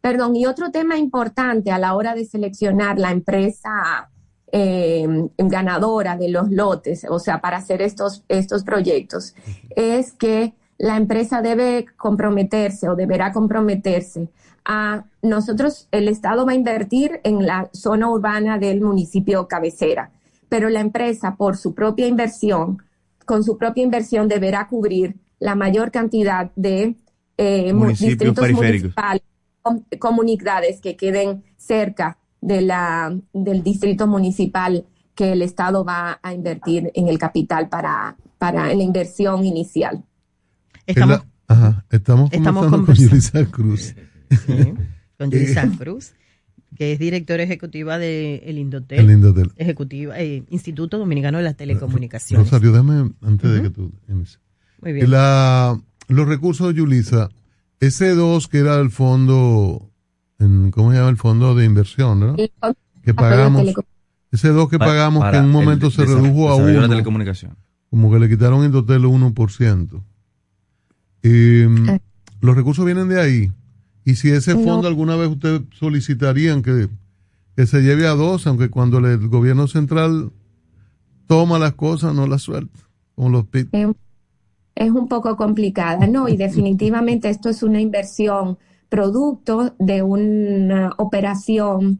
perdón, 0.00 0.36
y 0.36 0.46
otro 0.46 0.70
tema 0.70 0.98
importante 0.98 1.70
a 1.70 1.78
la 1.78 1.94
hora 1.94 2.14
de 2.14 2.24
seleccionar 2.26 2.98
la 2.98 3.10
empresa 3.10 4.10
em, 4.52 5.28
ganadora 5.38 6.16
de 6.16 6.28
los 6.28 6.50
lotes, 6.50 7.06
o 7.08 7.18
sea, 7.18 7.40
para 7.40 7.56
hacer 7.56 7.80
estos, 7.80 8.24
estos 8.28 8.64
proyectos, 8.64 9.34
es 9.70 10.12
que 10.12 10.54
la 10.78 10.96
empresa 10.96 11.42
debe 11.42 11.86
comprometerse 11.96 12.88
o 12.88 12.94
deberá 12.94 13.32
comprometerse 13.32 14.28
a 14.68 15.06
nosotros, 15.22 15.88
el 15.90 16.08
Estado 16.08 16.44
va 16.44 16.52
a 16.52 16.54
invertir 16.54 17.20
en 17.24 17.46
la 17.46 17.70
zona 17.72 18.10
urbana 18.10 18.58
del 18.58 18.82
municipio 18.82 19.48
cabecera, 19.48 20.12
pero 20.50 20.68
la 20.68 20.80
empresa 20.80 21.36
por 21.36 21.56
su 21.56 21.74
propia 21.74 22.06
inversión, 22.06 22.82
con 23.24 23.42
su 23.42 23.56
propia 23.56 23.82
inversión 23.82 24.28
deberá 24.28 24.68
cubrir 24.68 25.16
la 25.40 25.54
mayor 25.54 25.90
cantidad 25.90 26.52
de 26.54 26.96
eh, 27.38 27.72
distritos 27.98 28.52
municipales, 28.52 29.22
comunidades 29.98 30.80
que 30.82 30.96
queden 30.96 31.44
cerca 31.56 32.18
de 32.42 32.60
la, 32.60 33.16
del 33.32 33.62
distrito 33.62 34.06
municipal 34.06 34.84
que 35.14 35.32
el 35.32 35.40
Estado 35.40 35.82
va 35.82 36.20
a 36.22 36.34
invertir 36.34 36.92
en 36.94 37.08
el 37.08 37.18
capital 37.18 37.70
para, 37.70 38.16
para 38.36 38.66
la 38.66 38.82
inversión 38.82 39.46
inicial. 39.46 40.04
Estamos, 40.84 41.22
estamos, 42.30 42.66
con 42.66 42.86
Yulisa 42.94 43.46
Cruz 43.46 43.94
con 45.18 45.30
Yulisa 45.30 45.64
eh, 45.64 45.70
Cruz, 45.78 46.12
que 46.76 46.92
es 46.92 46.98
directora 46.98 47.42
ejecutiva 47.42 47.98
del 47.98 48.40
de 48.40 48.52
Indotel, 48.52 49.10
Indotel. 49.10 49.52
Ejecutiva, 49.56 50.18
eh, 50.18 50.44
Instituto 50.50 50.98
Dominicano 50.98 51.38
de 51.38 51.44
las 51.44 51.56
Telecomunicaciones. 51.56 52.46
Rosario, 52.46 52.72
dame 52.72 53.12
antes 53.22 53.52
de 53.52 53.62
que 53.62 53.70
tú... 53.70 53.92
Muy 54.80 54.92
bien. 54.92 55.10
La, 55.10 55.80
los 56.08 56.28
recursos 56.28 56.68
de 56.68 56.74
Yulisa, 56.74 57.30
ese 57.80 58.14
2 58.14 58.48
que 58.48 58.58
era 58.58 58.78
el 58.80 58.90
fondo, 58.90 59.90
en, 60.38 60.70
¿cómo 60.70 60.90
se 60.90 60.98
llama? 60.98 61.10
El 61.10 61.16
fondo 61.16 61.54
de 61.54 61.64
inversión, 61.64 62.20
¿no? 62.20 62.36
Que 63.02 63.14
pagamos. 63.14 63.74
Ese 64.30 64.48
2 64.48 64.68
que 64.68 64.78
pagamos 64.78 65.28
que 65.30 65.36
en 65.36 65.44
un 65.46 65.52
momento 65.52 65.90
se 65.90 66.04
redujo 66.04 66.50
a 66.50 66.56
1. 66.56 66.80
La 66.80 66.88
telecomunicación. 66.88 67.56
Como 67.90 68.12
que 68.12 68.18
le 68.18 68.28
quitaron 68.28 68.64
Indotel 68.64 69.04
1%. 69.04 70.02
Y, 71.22 71.90
ah. 71.90 71.98
Los 72.40 72.56
recursos 72.56 72.84
vienen 72.84 73.08
de 73.08 73.20
ahí. 73.20 73.52
Y 74.04 74.14
si 74.14 74.30
ese 74.30 74.54
fondo 74.54 74.88
alguna 74.88 75.16
vez 75.16 75.28
ustedes 75.28 75.62
solicitarían 75.78 76.62
que, 76.62 76.88
se 77.66 77.80
lleve 77.80 78.06
a 78.06 78.12
dos, 78.12 78.46
aunque 78.46 78.70
cuando 78.70 78.98
el 78.98 79.28
gobierno 79.28 79.66
central 79.66 80.30
toma 81.26 81.58
las 81.58 81.74
cosas 81.74 82.14
no 82.14 82.26
las 82.26 82.42
suelta, 82.42 82.78
como 83.14 83.28
los 83.30 83.46
PIB. 83.46 83.94
Es 84.74 84.90
un 84.90 85.08
poco 85.08 85.36
complicada, 85.36 86.06
¿no? 86.06 86.28
Y 86.28 86.36
definitivamente 86.36 87.28
esto 87.28 87.48
es 87.48 87.62
una 87.62 87.80
inversión 87.80 88.58
producto 88.88 89.74
de 89.78 90.02
una 90.02 90.94
operación 90.96 91.98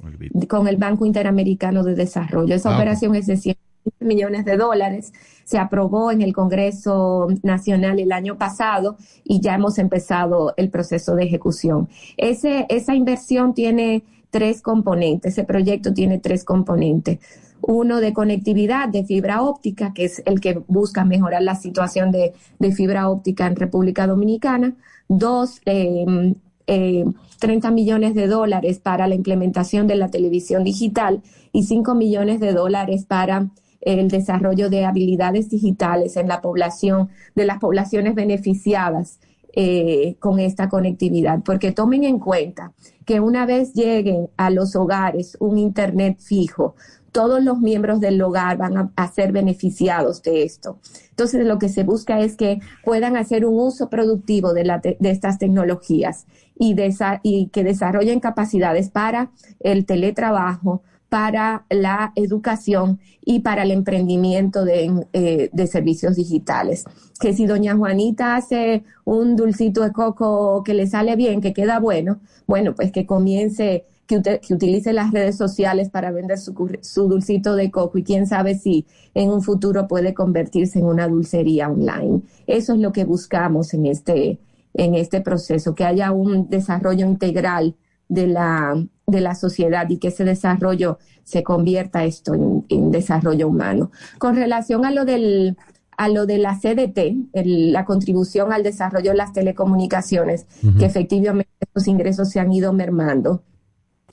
con 0.49 0.69
el 0.69 0.77
Banco 0.77 1.05
Interamericano 1.05 1.83
de 1.83 1.95
Desarrollo. 1.95 2.55
Esa 2.55 2.73
ah, 2.73 2.77
operación 2.77 3.15
es 3.15 3.27
de 3.27 3.37
100 3.37 3.57
millones 4.01 4.45
de 4.45 4.57
dólares. 4.57 5.13
Se 5.45 5.59
aprobó 5.59 6.11
en 6.11 6.23
el 6.23 6.33
Congreso 6.33 7.29
Nacional 7.43 7.99
el 7.99 8.13
año 8.13 8.37
pasado 8.37 8.97
y 9.25 9.41
ya 9.41 9.55
hemos 9.55 9.79
empezado 9.79 10.55
el 10.57 10.71
proceso 10.71 11.15
de 11.15 11.25
ejecución. 11.25 11.89
Ese, 12.17 12.67
esa 12.69 12.95
inversión 12.95 13.55
tiene 13.55 14.05
tres 14.31 14.63
componentes, 14.63 15.33
ese 15.33 15.45
proyecto 15.45 15.93
tiene 15.93 16.19
tres 16.19 16.45
componentes. 16.45 17.19
Uno 17.61 18.01
de 18.01 18.13
conectividad 18.13 18.89
de 18.89 19.05
fibra 19.05 19.43
óptica, 19.43 19.93
que 19.93 20.05
es 20.05 20.23
el 20.27 20.41
que 20.41 20.63
busca 20.69 21.05
mejorar 21.05 21.43
la 21.43 21.57
situación 21.57 22.13
de, 22.13 22.33
fibra 22.73 23.09
óptica 23.09 23.47
en 23.47 23.57
República 23.57 24.07
Dominicana. 24.07 24.77
Dos, 25.09 25.61
eh, 25.65 27.05
30 27.39 27.71
millones 27.71 28.15
de 28.15 28.27
dólares 28.27 28.79
para 28.79 29.07
la 29.09 29.15
implementación 29.15 29.87
de 29.87 29.97
la 29.97 30.11
televisión 30.11 30.65
digital 30.65 31.23
y 31.53 31.65
5 31.65 31.95
millones 31.95 32.41
de 32.41 32.53
dólares 32.53 33.07
para 33.07 33.49
el 33.97 34.09
desarrollo 34.09 34.69
de 34.69 34.85
habilidades 34.85 35.49
digitales 35.49 36.17
en 36.17 36.29
la 36.29 36.41
población, 36.41 37.09
de 37.35 37.47
las 37.47 37.59
poblaciones 37.59 38.15
beneficiadas 38.15 39.19
eh, 39.55 40.17
con 40.19 40.39
esta 40.39 40.69
conectividad, 40.69 41.41
porque 41.43 41.73
tomen 41.73 42.05
en 42.05 42.19
cuenta 42.19 42.73
que 43.07 43.21
una 43.21 43.47
vez 43.47 43.73
lleguen 43.73 44.29
a 44.37 44.51
los 44.51 44.77
hogares 44.77 45.37
un 45.41 45.57
Internet 45.57 46.19
fijo, 46.21 46.75
todos 47.13 47.43
los 47.43 47.59
miembros 47.59 48.01
del 48.01 48.21
hogar 48.21 48.59
van 48.59 48.93
a, 48.95 49.09
ser 49.09 49.33
beneficiados 49.33 50.23
de 50.23 50.43
esto. 50.43 50.79
Entonces, 51.09 51.47
lo 51.47 51.59
que 51.59 51.71
se 51.71 51.83
busca 51.83 52.21
es 52.21 52.37
que 52.37 52.61
puedan 52.85 53.17
hacer 53.17 53.47
un 53.47 53.59
uso 53.59 53.89
productivo 53.89 54.53
de, 54.53 54.97
estas 55.01 55.39
tecnologías 55.39 56.27
y 56.55 56.77
que 57.49 57.65
desarrollen 57.65 58.21
capacidades 58.21 58.91
para 58.91 59.31
el 59.61 59.87
teletrabajo, 59.87 60.83
para 61.09 61.65
la 61.71 62.13
educación 62.17 63.01
y 63.25 63.41
para 63.41 63.63
el 63.63 63.71
emprendimiento 63.71 64.65
de, 64.65 65.07
eh, 65.13 65.51
de, 65.53 65.67
servicios 65.67 66.17
digitales. 66.17 66.85
Que 67.21 67.33
si 67.33 67.47
doña 67.47 67.77
Juanita 67.77 68.37
hace 68.37 68.85
un 69.05 69.37
dulcito 69.37 69.83
de 69.83 69.93
coco 69.93 70.63
que 70.63 70.75
le 70.75 70.87
sale 70.87 71.17
bien, 71.17 71.41
que 71.41 71.53
queda 71.53 71.81
bueno, 71.81 72.21
bueno, 72.47 72.75
pues 72.75 72.93
que 72.93 73.07
comience, 73.07 73.87
que, 74.07 74.21
que 74.23 74.55
utilice 74.55 74.93
las 74.93 75.13
redes 75.13 75.37
sociales 75.37 75.89
para 75.91 76.11
vender 76.11 76.39
su, 76.39 76.55
su, 76.83 77.09
dulcito 77.09 77.57
de 77.57 77.71
coco 77.71 77.99
y 77.99 78.05
quién 78.05 78.27
sabe 78.27 78.55
si 78.55 78.87
en 79.15 79.31
un 79.31 79.43
futuro 79.43 79.89
puede 79.89 80.15
convertirse 80.15 80.79
en 80.79 80.87
una 80.87 81.09
dulcería 81.09 81.71
online. 81.71 82.23
Eso 82.47 82.75
es 82.75 82.81
lo 82.81 82.93
que 82.93 83.05
buscamos 83.05 83.73
en 83.73 83.87
este, 83.87 84.41
en 84.75 84.95
este 84.95 85.21
proceso, 85.23 85.75
que 85.75 85.85
haya 85.85 86.13
un 86.13 86.49
desarrollo 86.51 87.07
integral 87.07 87.77
de 88.09 88.27
la, 88.27 88.75
de 89.09 89.21
la 89.21 89.35
sociedad 89.35 89.89
y 89.89 89.97
que 89.97 90.09
ese 90.09 90.25
desarrollo 90.25 90.99
se 91.25 91.43
convierta 91.43 92.05
esto 92.05 92.35
en, 92.35 92.91
desarrollo 92.91 93.49
humano. 93.49 93.91
Con 94.19 94.37
relación 94.37 94.85
a 94.85 94.91
lo 94.93 95.05
del 95.05 95.57
a 95.97 96.09
lo 96.09 96.27
de 96.27 96.39
la 96.39 96.57
CDT, 96.57 97.33
la 97.33 97.85
contribución 97.85 98.53
al 98.53 98.63
desarrollo 98.63 99.11
de 99.11 99.17
las 99.17 99.33
telecomunicaciones, 99.33 100.47
que 100.79 100.85
efectivamente 100.85 101.51
los 101.75 101.89
ingresos 101.89 102.31
se 102.31 102.39
han 102.39 102.53
ido 102.53 102.73
mermando. 102.73 103.43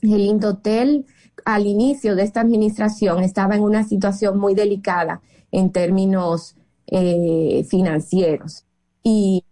El 0.01 0.21
Indotel 0.21 1.05
al 1.43 1.67
inicio 1.67 2.15
de 2.15 2.23
esta 2.23 2.41
administración 2.41 3.21
estaba 3.21 3.55
en 3.55 3.61
una 3.61 3.83
situación 3.83 4.39
muy 4.39 4.55
delicada 4.55 5.21
en 5.51 5.71
términos 5.71 6.55
eh, 6.87 7.63
financieros 7.69 8.65
y 9.03 9.43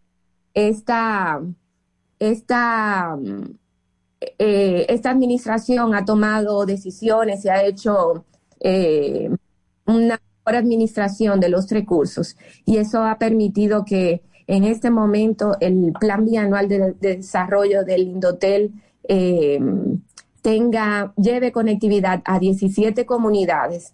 esta, 0.56 1.40
esta 2.18 3.15
eh, 4.40 4.86
esta 4.90 5.12
administración 5.12 5.95
ha 5.95 6.06
tomado 6.06 6.66
decisiones 6.66 7.45
y 7.45 7.50
ha 7.50 7.64
hecho 7.64 8.26
eh, 8.60 9.30
una 9.86 10.20
mejor 10.45 10.56
administración 10.56 11.40
de 11.40 11.50
los 11.50 11.70
recursos 11.70 12.36
y 12.66 12.78
eso 12.78 13.04
ha 13.04 13.18
permitido 13.18 13.86
que 13.86 14.22
en 14.48 14.64
este 14.64 14.90
momento 14.90 15.56
el 15.60 15.94
plan 16.00 16.26
bianual 16.26 16.68
de, 16.68 16.94
desarrollo 17.00 17.84
del 17.84 18.04
Indotel 18.04 18.72
eh, 19.08 19.60
tenga, 20.41 21.14
lleve 21.16 21.52
conectividad 21.52 22.22
a 22.26 22.40
17 22.40 23.06
comunidades 23.06 23.94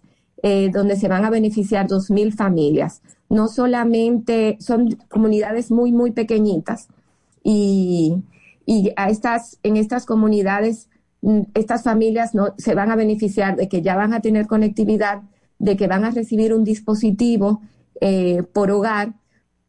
donde 0.72 0.96
se 0.96 1.06
van 1.06 1.26
a 1.26 1.30
beneficiar 1.30 1.86
2.000 1.86 2.34
familias. 2.34 3.02
No 3.28 3.46
solamente 3.46 4.56
son 4.58 4.96
comunidades 5.10 5.70
muy, 5.70 5.92
muy 5.92 6.12
pequeñitas 6.12 6.88
y, 7.44 8.16
y 8.66 8.92
a 8.96 9.10
estas, 9.10 9.58
en 9.62 9.76
estas 9.76 10.06
comunidades, 10.06 10.88
mm, 11.22 11.40
estas 11.54 11.82
familias 11.82 12.34
no, 12.34 12.54
se 12.58 12.74
van 12.74 12.90
a 12.90 12.96
beneficiar 12.96 13.56
de 13.56 13.68
que 13.68 13.82
ya 13.82 13.96
van 13.96 14.12
a 14.12 14.20
tener 14.20 14.46
conectividad, 14.46 15.22
de 15.58 15.76
que 15.76 15.86
van 15.86 16.04
a 16.04 16.10
recibir 16.10 16.54
un 16.54 16.64
dispositivo 16.64 17.62
eh, 18.00 18.42
por 18.52 18.70
hogar, 18.70 19.14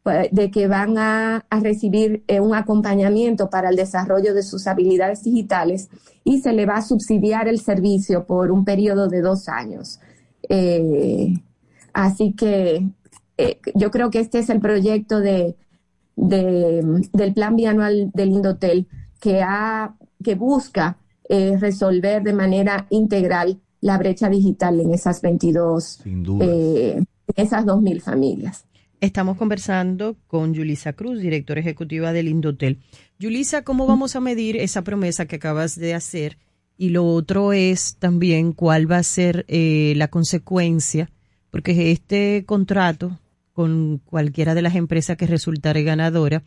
pues, 0.02 0.28
de 0.32 0.50
que 0.50 0.66
van 0.66 0.98
a, 0.98 1.44
recibir 1.50 2.24
eh, 2.26 2.40
un 2.40 2.54
acompañamiento 2.54 3.50
para 3.50 3.70
el 3.70 3.76
desarrollo 3.76 4.34
de 4.34 4.42
sus 4.42 4.66
habilidades 4.66 5.22
digitales 5.22 5.88
y 6.24 6.40
se 6.40 6.52
le 6.52 6.66
va 6.66 6.76
a 6.76 6.82
subsidiar 6.82 7.48
el 7.48 7.60
servicio 7.60 8.24
por 8.26 8.50
un 8.50 8.64
periodo 8.64 9.08
de 9.08 9.20
dos 9.20 9.48
años. 9.48 10.00
Eh, 10.48 11.34
así 11.92 12.32
que 12.32 12.88
yo 13.74 13.90
creo 13.90 14.10
que 14.10 14.20
este 14.20 14.38
es 14.38 14.50
el 14.50 14.60
proyecto 14.60 15.20
de, 15.20 15.56
del 16.16 17.34
plan 17.34 17.56
bianual 17.56 18.10
del 18.14 18.30
Indotel 18.30 18.86
que, 19.20 19.42
ha, 19.42 19.94
que 20.22 20.34
busca 20.34 20.98
eh, 21.28 21.56
resolver 21.58 22.22
de 22.22 22.32
manera 22.32 22.86
integral 22.90 23.60
la 23.80 23.98
brecha 23.98 24.28
digital 24.28 24.80
en 24.80 24.94
esas 24.94 25.22
22, 25.22 26.00
eh, 26.40 27.02
esas 27.36 27.64
2.000 27.64 28.00
familias. 28.00 28.66
Estamos 29.00 29.36
conversando 29.36 30.16
con 30.28 30.54
Yulisa 30.54 30.92
Cruz, 30.92 31.20
directora 31.20 31.60
ejecutiva 31.60 32.12
del 32.12 32.28
Indotel. 32.28 32.78
Yulisa, 33.18 33.62
¿cómo 33.62 33.86
vamos 33.86 34.14
a 34.14 34.20
medir 34.20 34.56
esa 34.56 34.82
promesa 34.82 35.26
que 35.26 35.36
acabas 35.36 35.74
de 35.76 35.94
hacer? 35.94 36.38
Y 36.76 36.90
lo 36.90 37.06
otro 37.06 37.52
es 37.52 37.96
también 37.98 38.52
cuál 38.52 38.90
va 38.90 38.98
a 38.98 39.02
ser 39.02 39.44
eh, 39.48 39.94
la 39.96 40.08
consecuencia, 40.08 41.10
porque 41.50 41.90
este 41.90 42.44
contrato 42.46 43.18
con 43.52 43.98
cualquiera 44.04 44.54
de 44.54 44.62
las 44.62 44.74
empresas 44.74 45.16
que 45.16 45.26
resultare 45.26 45.82
ganadora 45.82 46.42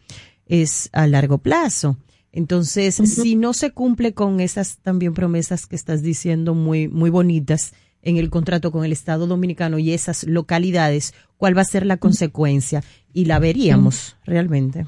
es 0.45 0.89
a 0.93 1.07
largo 1.07 1.37
plazo. 1.39 1.97
Entonces, 2.31 2.95
si 2.95 3.35
no 3.35 3.53
se 3.53 3.71
cumple 3.71 4.13
con 4.13 4.41
esas 4.41 4.79
también 4.79 5.13
promesas 5.13 5.67
que 5.67 5.75
estás 5.75 6.01
diciendo 6.01 6.53
muy, 6.53 6.89
muy 6.89 7.09
bonitas 7.09 7.73
en 8.01 8.17
el 8.17 8.29
contrato 8.29 8.71
con 8.71 8.83
el 8.83 8.91
Estado 8.91 9.25
Dominicano 9.25 9.79
y 9.79 9.91
esas 9.93 10.25
localidades, 10.25 11.13
¿cuál 11.37 11.57
va 11.57 11.61
a 11.61 11.65
ser 11.65 11.85
la 11.85 11.97
consecuencia? 11.97 12.83
Y 13.13 13.25
la 13.25 13.39
veríamos 13.39 14.17
realmente. 14.25 14.85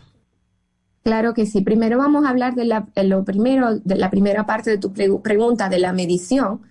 Claro 1.03 1.33
que 1.33 1.45
sí. 1.45 1.61
Primero 1.61 1.97
vamos 1.97 2.25
a 2.25 2.29
hablar 2.29 2.53
de 2.53 2.65
la, 2.65 2.89
lo 3.01 3.23
primero, 3.23 3.79
de 3.79 3.95
la 3.95 4.09
primera 4.09 4.45
parte 4.45 4.71
de 4.71 4.77
tu 4.77 4.91
pregunta, 5.21 5.69
de 5.69 5.79
la 5.79 5.93
medición 5.93 6.61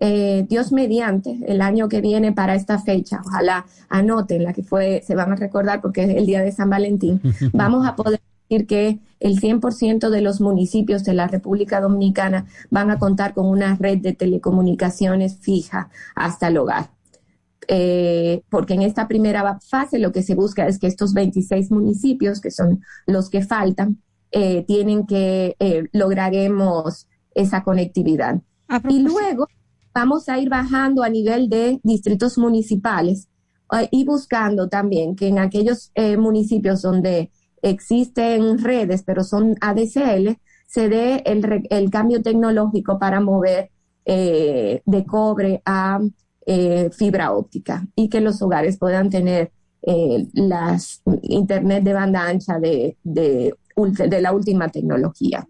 eh, 0.00 0.44
Dios 0.48 0.72
mediante, 0.72 1.38
el 1.46 1.60
año 1.60 1.88
que 1.88 2.00
viene 2.00 2.32
para 2.32 2.54
esta 2.54 2.78
fecha, 2.78 3.22
ojalá 3.24 3.66
anoten 3.88 4.42
la 4.42 4.52
que 4.52 4.64
fue, 4.64 5.02
se 5.06 5.14
van 5.14 5.32
a 5.32 5.36
recordar 5.36 5.80
porque 5.80 6.02
es 6.02 6.10
el 6.16 6.26
día 6.26 6.42
de 6.42 6.52
San 6.52 6.70
Valentín, 6.70 7.20
vamos 7.52 7.86
a 7.86 7.94
poder 7.94 8.20
decir 8.48 8.66
que 8.66 8.98
el 9.20 9.40
100% 9.40 10.10
de 10.10 10.20
los 10.20 10.40
municipios 10.40 11.04
de 11.04 11.14
la 11.14 11.28
República 11.28 11.80
Dominicana 11.80 12.46
van 12.70 12.90
a 12.90 12.98
contar 12.98 13.34
con 13.34 13.46
una 13.46 13.76
red 13.76 13.98
de 13.98 14.12
telecomunicaciones 14.12 15.38
fija 15.40 15.90
hasta 16.14 16.48
el 16.48 16.58
hogar. 16.58 16.90
Eh, 17.66 18.42
porque 18.50 18.74
en 18.74 18.82
esta 18.82 19.08
primera 19.08 19.58
fase 19.60 19.98
lo 19.98 20.12
que 20.12 20.22
se 20.22 20.34
busca 20.34 20.66
es 20.66 20.78
que 20.78 20.86
estos 20.86 21.14
26 21.14 21.70
municipios, 21.70 22.42
que 22.42 22.50
son 22.50 22.82
los 23.06 23.30
que 23.30 23.42
faltan, 23.42 24.02
eh, 24.32 24.64
tienen 24.66 25.06
que 25.06 25.56
lograremos 25.92 27.06
esa 27.34 27.62
conectividad. 27.62 28.42
Y 28.90 29.00
luego 29.00 29.46
vamos 29.94 30.28
a 30.28 30.38
ir 30.38 30.50
bajando 30.50 31.02
a 31.02 31.08
nivel 31.08 31.48
de 31.48 31.80
distritos 31.82 32.36
municipales 32.36 33.28
eh, 33.72 33.88
y 33.90 34.04
buscando 34.04 34.68
también 34.68 35.14
que 35.14 35.28
en 35.28 35.38
aquellos 35.38 35.92
eh, 35.94 36.16
municipios 36.16 36.82
donde 36.82 37.30
existen 37.62 38.58
redes, 38.58 39.04
pero 39.04 39.22
son 39.22 39.56
ADCL, 39.60 40.36
se 40.66 40.88
dé 40.88 41.22
el, 41.24 41.90
cambio 41.90 42.20
tecnológico 42.20 42.98
para 42.98 43.20
mover 43.20 43.70
eh, 44.04 44.82
de 44.84 45.06
cobre 45.06 45.62
a 45.64 46.00
fibra 46.92 47.32
óptica 47.32 47.86
y 47.96 48.10
que 48.10 48.20
los 48.20 48.42
hogares 48.42 48.76
puedan 48.76 49.08
tener 49.08 49.50
las 50.34 51.00
internet 51.22 51.82
de 51.84 51.92
banda 51.94 52.26
ancha 52.26 52.58
de, 52.58 52.98
de, 53.02 53.54
de 53.76 54.20
la 54.20 54.32
última 54.32 54.68
tecnología. 54.68 55.48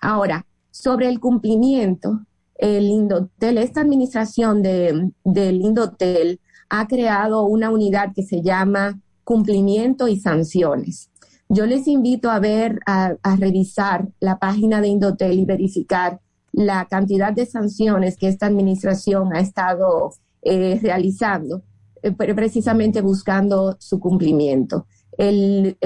Ahora, 0.00 0.44
sobre 0.72 1.08
el 1.08 1.20
cumplimiento, 1.20 2.22
el 2.62 2.84
Indotel, 2.84 3.58
esta 3.58 3.80
administración 3.80 4.62
de, 4.62 5.10
del 5.24 5.60
Indotel 5.60 6.40
ha 6.70 6.86
creado 6.86 7.44
una 7.44 7.70
unidad 7.70 8.12
que 8.14 8.22
se 8.22 8.40
llama 8.40 9.00
cumplimiento 9.24 10.06
y 10.06 10.20
sanciones. 10.20 11.10
Yo 11.48 11.66
les 11.66 11.88
invito 11.88 12.30
a 12.30 12.38
ver, 12.38 12.78
a, 12.86 13.16
revisar 13.36 14.08
la 14.20 14.38
página 14.38 14.80
de 14.80 14.88
Indotel 14.88 15.40
y 15.40 15.44
verificar 15.44 16.20
la 16.52 16.86
cantidad 16.86 17.32
de 17.32 17.46
sanciones 17.46 18.16
que 18.16 18.28
esta 18.28 18.46
administración 18.46 19.34
ha 19.34 19.40
estado 19.40 20.12
eh, 20.42 20.78
realizando, 20.80 21.64
eh, 22.00 22.12
precisamente 22.12 23.00
buscando 23.00 23.76
su 23.80 23.98
cumplimiento. 23.98 24.86
El, 25.18 25.76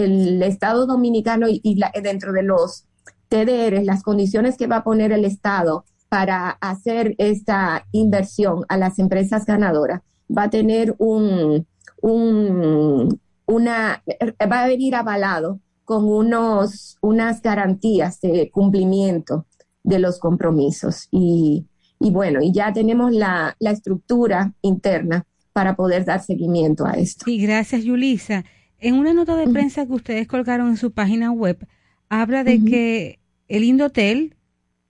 Estado 0.43 0.87
dominicano 0.87 1.47
y, 1.49 1.81
dentro 2.03 2.35
de 2.35 2.43
los 2.43 2.85
TDR, 3.31 3.83
las 3.83 4.03
condiciones 4.03 4.59
que 4.59 4.67
va 4.67 4.77
a 4.77 4.85
poner 4.85 5.11
el 5.11 5.25
Estado 5.25 5.85
para 6.09 6.51
hacer 6.51 7.15
esta 7.19 7.87
inversión 7.93 8.65
a 8.69 8.77
las 8.77 8.99
empresas 8.99 9.45
ganadoras 9.45 10.03
va 10.37 10.45
a 10.45 10.51
tener 10.51 10.95
un, 10.99 11.67
un 12.01 13.19
una, 13.47 14.03
va 14.51 14.65
a 14.65 14.69
venir 14.69 14.95
avalado 14.95 15.61
con 15.85 16.05
unos, 16.05 16.99
unas 17.01 17.41
garantías 17.41 18.21
de 18.21 18.51
cumplimiento 18.51 19.47
de 19.85 20.01
los 20.01 20.19
compromisos. 20.19 21.09
Y, 21.13 21.65
y 22.01 22.11
bueno, 22.11 22.41
y 22.43 22.53
ya 22.53 22.73
tenemos 22.73 23.13
la, 23.13 23.57
la 23.61 23.71
estructura 23.71 24.53
interna 24.63 25.25
para 25.53 25.77
poder 25.77 26.05
dar 26.05 26.23
seguimiento 26.23 26.85
a 26.85 26.93
esto. 26.93 27.25
Sí, 27.25 27.39
gracias, 27.39 27.85
Yulisa. 27.85 28.45
En 28.79 28.97
una 28.97 29.15
nota 29.15 29.37
de 29.37 29.49
prensa 29.49 29.87
que 29.87 29.93
ustedes 29.93 30.27
colgaron 30.27 30.69
en 30.69 30.77
su 30.77 30.91
página 30.91 31.31
web, 31.31 31.67
habla 32.11 32.45
de 32.45 32.63
que 32.63 33.21
el 33.49 33.65
Indotel 33.65 34.36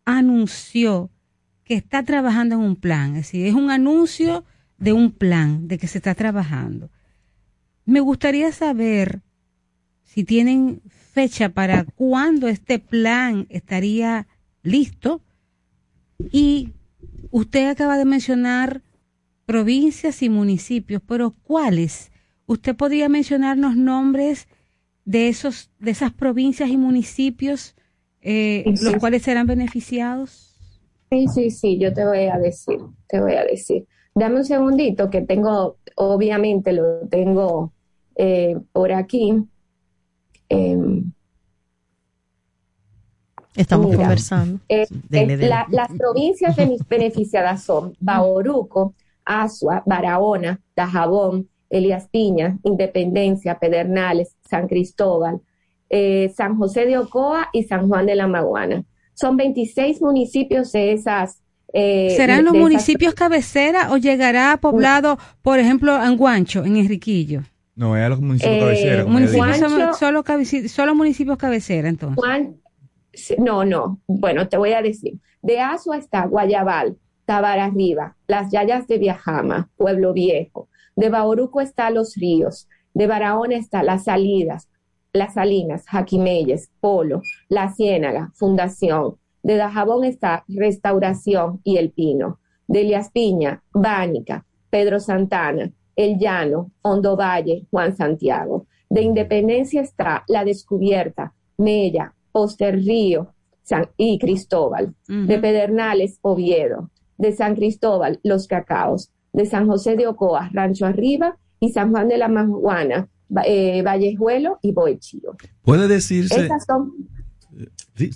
anunció 0.07 1.11
que 1.65 1.75
está 1.75 2.03
trabajando 2.05 2.55
en 2.55 2.63
un 2.63 2.77
plan, 2.77 3.17
es 3.17 3.27
decir, 3.27 3.47
es 3.47 3.55
un 3.55 3.71
anuncio 3.71 4.45
de 4.79 4.93
un 4.93 5.11
plan, 5.11 5.69
de 5.69 5.79
que 5.79 5.89
se 5.89 5.99
está 5.99 6.15
trabajando. 6.15 6.91
Me 7.85 8.01
gustaría 8.01 8.53
saber 8.53 9.21
si 10.05 10.25
tienen 10.25 10.81
fecha 11.13 11.51
para 11.51 11.85
cuándo 11.85 12.49
este 12.49 12.79
plan 12.79 13.47
estaría 13.51 14.27
listo 14.63 15.23
y 16.31 16.73
usted 17.31 17.69
acaba 17.69 17.99
de 17.99 18.05
mencionar 18.05 18.83
provincias 19.45 20.23
y 20.23 20.29
municipios, 20.29 21.03
pero 21.07 21.31
¿cuáles? 21.31 22.11
¿Usted 22.47 22.77
podría 22.77 23.09
mencionarnos 23.09 23.77
nombres 23.77 24.47
de 25.05 25.29
esos 25.29 25.71
de 25.79 25.93
esas 25.93 26.13
provincias 26.13 26.69
y 26.69 26.77
municipios 26.77 27.76
eh, 28.29 28.65
los 28.83 28.97
cuales 28.97 29.23
serán 29.23 29.47
beneficiados? 29.47 30.53
Sí, 31.11 31.29
sí, 31.29 31.51
sí, 31.53 31.79
yo 31.79 31.93
te 31.93 32.05
voy 32.05 32.27
a 32.27 32.39
decir, 32.39 32.81
te 33.07 33.21
voy 33.21 33.35
a 33.35 33.45
decir. 33.45 33.87
Dame 34.17 34.37
un 34.37 34.45
segundito 34.45 35.09
que 35.11 35.23
tengo, 35.23 35.77
obviamente 35.95 36.73
lo 36.73 37.07
tengo 37.09 37.73
eh, 38.17 38.57
por 38.73 38.91
aquí. 38.91 39.45
Em, 40.49 41.13
Estamos 43.55 43.95
conversando. 43.95 44.59
Eh, 44.69 44.89
las 45.71 45.93
provincias 45.97 46.57
beneficiadas 46.89 47.63
son 47.63 47.95
Bauruco, 48.01 48.95
Asua, 49.25 49.85
Barahona, 49.87 50.61
Dajabón, 50.75 51.49
Elías 51.71 52.09
Piña, 52.09 52.59
Independencia, 52.65 53.59
Pedernales, 53.61 54.35
San 54.49 54.67
Cristóbal, 54.67 55.41
eh, 55.91 56.33
San 56.35 56.57
José 56.57 56.87
de 56.87 56.99
Ocoa 56.99 57.49
y 57.53 57.65
San 57.65 57.89
Juan 57.89 58.07
de 58.07 58.17
la 58.17 58.27
Maguana. 58.27 58.85
Son 59.15 59.37
26 59.37 60.03
municipios 60.03 60.73
de 60.73 60.93
esas. 60.93 61.43
Eh, 61.73 62.15
¿Serán 62.17 62.45
los 62.45 62.55
municipios 62.55 63.15
cabecera 63.15 63.93
o 63.93 63.97
llegará 63.97 64.53
a 64.53 64.57
poblado, 64.59 65.19
por 65.43 65.59
ejemplo, 65.59 65.93
Anguancho, 65.93 66.65
en 66.65 66.77
Enriquillo? 66.77 67.43
No, 67.75 67.97
es 67.97 68.05
a 68.05 68.09
los 68.09 68.21
municipios 68.21 68.59
cabecera. 68.59 69.95
solo, 69.95 70.25
solo, 70.69 70.95
municipios 70.95 71.37
cabecera, 71.37 71.89
entonces. 71.89 72.23
no, 73.39 73.65
no. 73.65 74.01
Bueno, 74.07 74.49
te 74.49 74.57
voy 74.57 74.73
a 74.73 74.83
decir. 74.83 75.19
De 75.43 75.61
Asua 75.61 75.99
está 75.99 76.27
Guayabal, 76.27 76.97
Tabar 77.27 77.59
Arriba, 77.59 78.17
Las 78.27 78.51
Yayas 78.51 78.87
de 78.87 78.99
Viajama, 78.99 79.69
Pueblo 79.77 80.13
Viejo. 80.13 80.69
De 80.97 81.11
Bauruco 81.11 81.61
está 81.61 81.91
Los 81.91 82.17
Ríos. 82.17 82.69
De 82.95 83.07
Barahona 83.07 83.57
está 83.57 83.83
Las 83.83 84.05
Salidas, 84.05 84.71
Las 85.17 85.35
Salinas, 85.35 85.85
Jaquimelles, 85.87 86.71
Polo, 86.81 87.23
La 87.49 87.73
Ciénaga, 87.73 88.33
Fundación. 88.35 89.17
De 89.43 89.57
Dajabón 89.57 90.05
está 90.05 90.45
Restauración 90.49 91.61
y 91.65 91.77
El 91.79 91.91
Pino. 91.91 92.39
De 92.69 92.81
Elias 92.81 93.11
Piña, 93.11 93.63
Bánica, 93.73 94.45
Pedro 94.71 94.99
Santana, 95.01 95.71
El 95.95 96.19
Llano, 96.19 96.73
Hondo 96.83 97.17
Valle, 97.17 97.67
Juan 97.71 97.97
Santiago. 97.97 98.67
De 98.91 99.03
Independencia 99.03 99.81
está 99.81 100.25
La 100.29 100.45
Descubierta, 100.45 101.33
Mella, 101.59 102.15
Poster 102.33 102.77
Río 102.77 103.33
San 103.63 103.89
y 103.97 104.19
Cristóbal. 104.19 104.95
De 105.07 105.39
Pedernales, 105.39 106.19
Oviedo 106.23 106.91
de 107.19 107.33
San 107.33 107.55
Cristóbal, 107.55 108.21
Los 108.23 108.47
Cacaos, 108.47 109.11
de 109.33 109.47
San 109.47 109.67
José 109.67 109.97
de 109.97 110.07
Ocoa, 110.07 110.51
Rancho 110.53 110.87
Arriba 110.87 111.37
y 111.61 111.71
San 111.71 111.91
Juan 111.91 112.09
de 112.09 112.19
la 112.19 112.29
Maguana, 112.29 113.09
eh, 113.45 113.83
Vallejuelo 113.83 114.59
y 114.63 114.73
Boechío. 114.73 115.37
Puede 115.63 115.89
decirse. 115.89 116.43
Estas 116.43 116.65
son, 116.67 116.93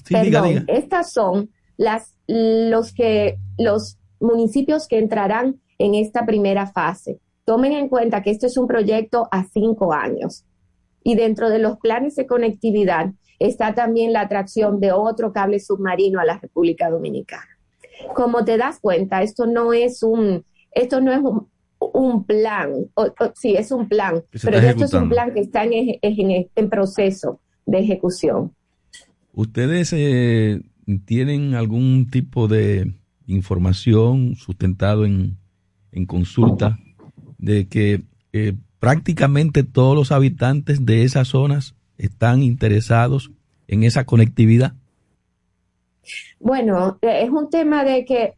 perdón, 0.08 0.64
estas 0.68 1.12
son 1.12 1.50
las 1.76 2.14
los 2.26 2.92
que 2.92 3.38
los 3.58 3.98
municipios 4.20 4.86
que 4.86 4.98
entrarán 4.98 5.60
en 5.78 5.94
esta 5.94 6.26
primera 6.26 6.66
fase. 6.66 7.18
Tomen 7.44 7.72
en 7.72 7.88
cuenta 7.88 8.22
que 8.22 8.30
esto 8.30 8.46
es 8.46 8.56
un 8.56 8.66
proyecto 8.66 9.28
a 9.32 9.44
cinco 9.44 9.92
años 9.92 10.44
y 11.02 11.14
dentro 11.14 11.48
de 11.48 11.58
los 11.58 11.78
planes 11.78 12.14
de 12.16 12.26
conectividad 12.26 13.12
está 13.38 13.74
también 13.74 14.12
la 14.12 14.20
atracción 14.20 14.78
de 14.78 14.92
otro 14.92 15.32
cable 15.32 15.58
submarino 15.58 16.20
a 16.20 16.24
la 16.24 16.38
República 16.38 16.90
Dominicana 16.90 17.60
como 18.14 18.44
te 18.44 18.56
das 18.56 18.78
cuenta, 18.80 19.22
esto 19.22 19.46
no 19.46 19.72
es 19.72 20.02
un, 20.02 20.44
esto 20.72 21.00
no 21.00 21.12
es 21.12 21.20
un, 21.20 21.48
plan, 22.26 22.72
sí, 23.34 23.54
es 23.56 23.72
un 23.72 23.88
plan, 23.88 24.22
pero 24.42 24.58
esto 24.58 24.84
es 24.84 24.92
un 24.94 25.08
plan 25.08 25.32
que 25.34 25.40
está 25.40 25.64
en, 25.64 25.98
en, 26.02 26.70
proceso 26.70 27.40
de 27.66 27.80
ejecución. 27.80 28.52
¿Ustedes 29.32 29.92
eh, 29.92 30.60
tienen 31.04 31.54
algún 31.54 32.08
tipo 32.10 32.48
de 32.48 32.92
información 33.26 34.36
sustentado 34.36 35.04
en, 35.04 35.36
en 35.92 36.06
consulta 36.06 36.78
de 37.38 37.66
que 37.68 38.02
eh, 38.32 38.54
prácticamente 38.78 39.62
todos 39.62 39.96
los 39.96 40.12
habitantes 40.12 40.84
de 40.86 41.04
esas 41.04 41.28
zonas 41.28 41.74
están 41.98 42.42
interesados 42.42 43.30
en 43.68 43.84
esa 43.84 44.04
conectividad? 44.04 44.74
Bueno, 46.38 46.98
eh, 47.02 47.24
es 47.24 47.30
un 47.30 47.50
tema 47.50 47.84
de 47.84 48.04
que 48.04 48.34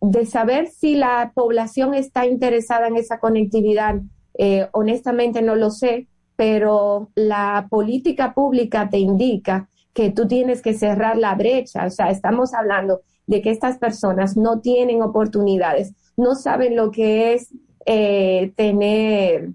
de 0.00 0.26
saber 0.26 0.68
si 0.68 0.94
la 0.94 1.32
población 1.34 1.94
está 1.94 2.26
interesada 2.26 2.88
en 2.88 2.96
esa 2.96 3.18
conectividad, 3.18 3.96
eh, 4.38 4.68
honestamente 4.72 5.42
no 5.42 5.56
lo 5.56 5.70
sé, 5.70 6.06
pero 6.36 7.10
la 7.14 7.66
política 7.68 8.32
pública 8.32 8.88
te 8.88 8.98
indica 8.98 9.68
que 9.92 10.10
tú 10.10 10.26
tienes 10.26 10.62
que 10.62 10.74
cerrar 10.74 11.18
la 11.18 11.34
brecha. 11.34 11.86
O 11.86 11.90
sea, 11.90 12.10
estamos 12.10 12.54
hablando 12.54 13.02
de 13.26 13.42
que 13.42 13.50
estas 13.50 13.78
personas 13.78 14.36
no 14.36 14.60
tienen 14.60 15.02
oportunidades, 15.02 15.92
no 16.16 16.34
saben 16.34 16.76
lo 16.76 16.90
que 16.90 17.34
es 17.34 17.52
eh, 17.86 18.52
tener, 18.56 19.50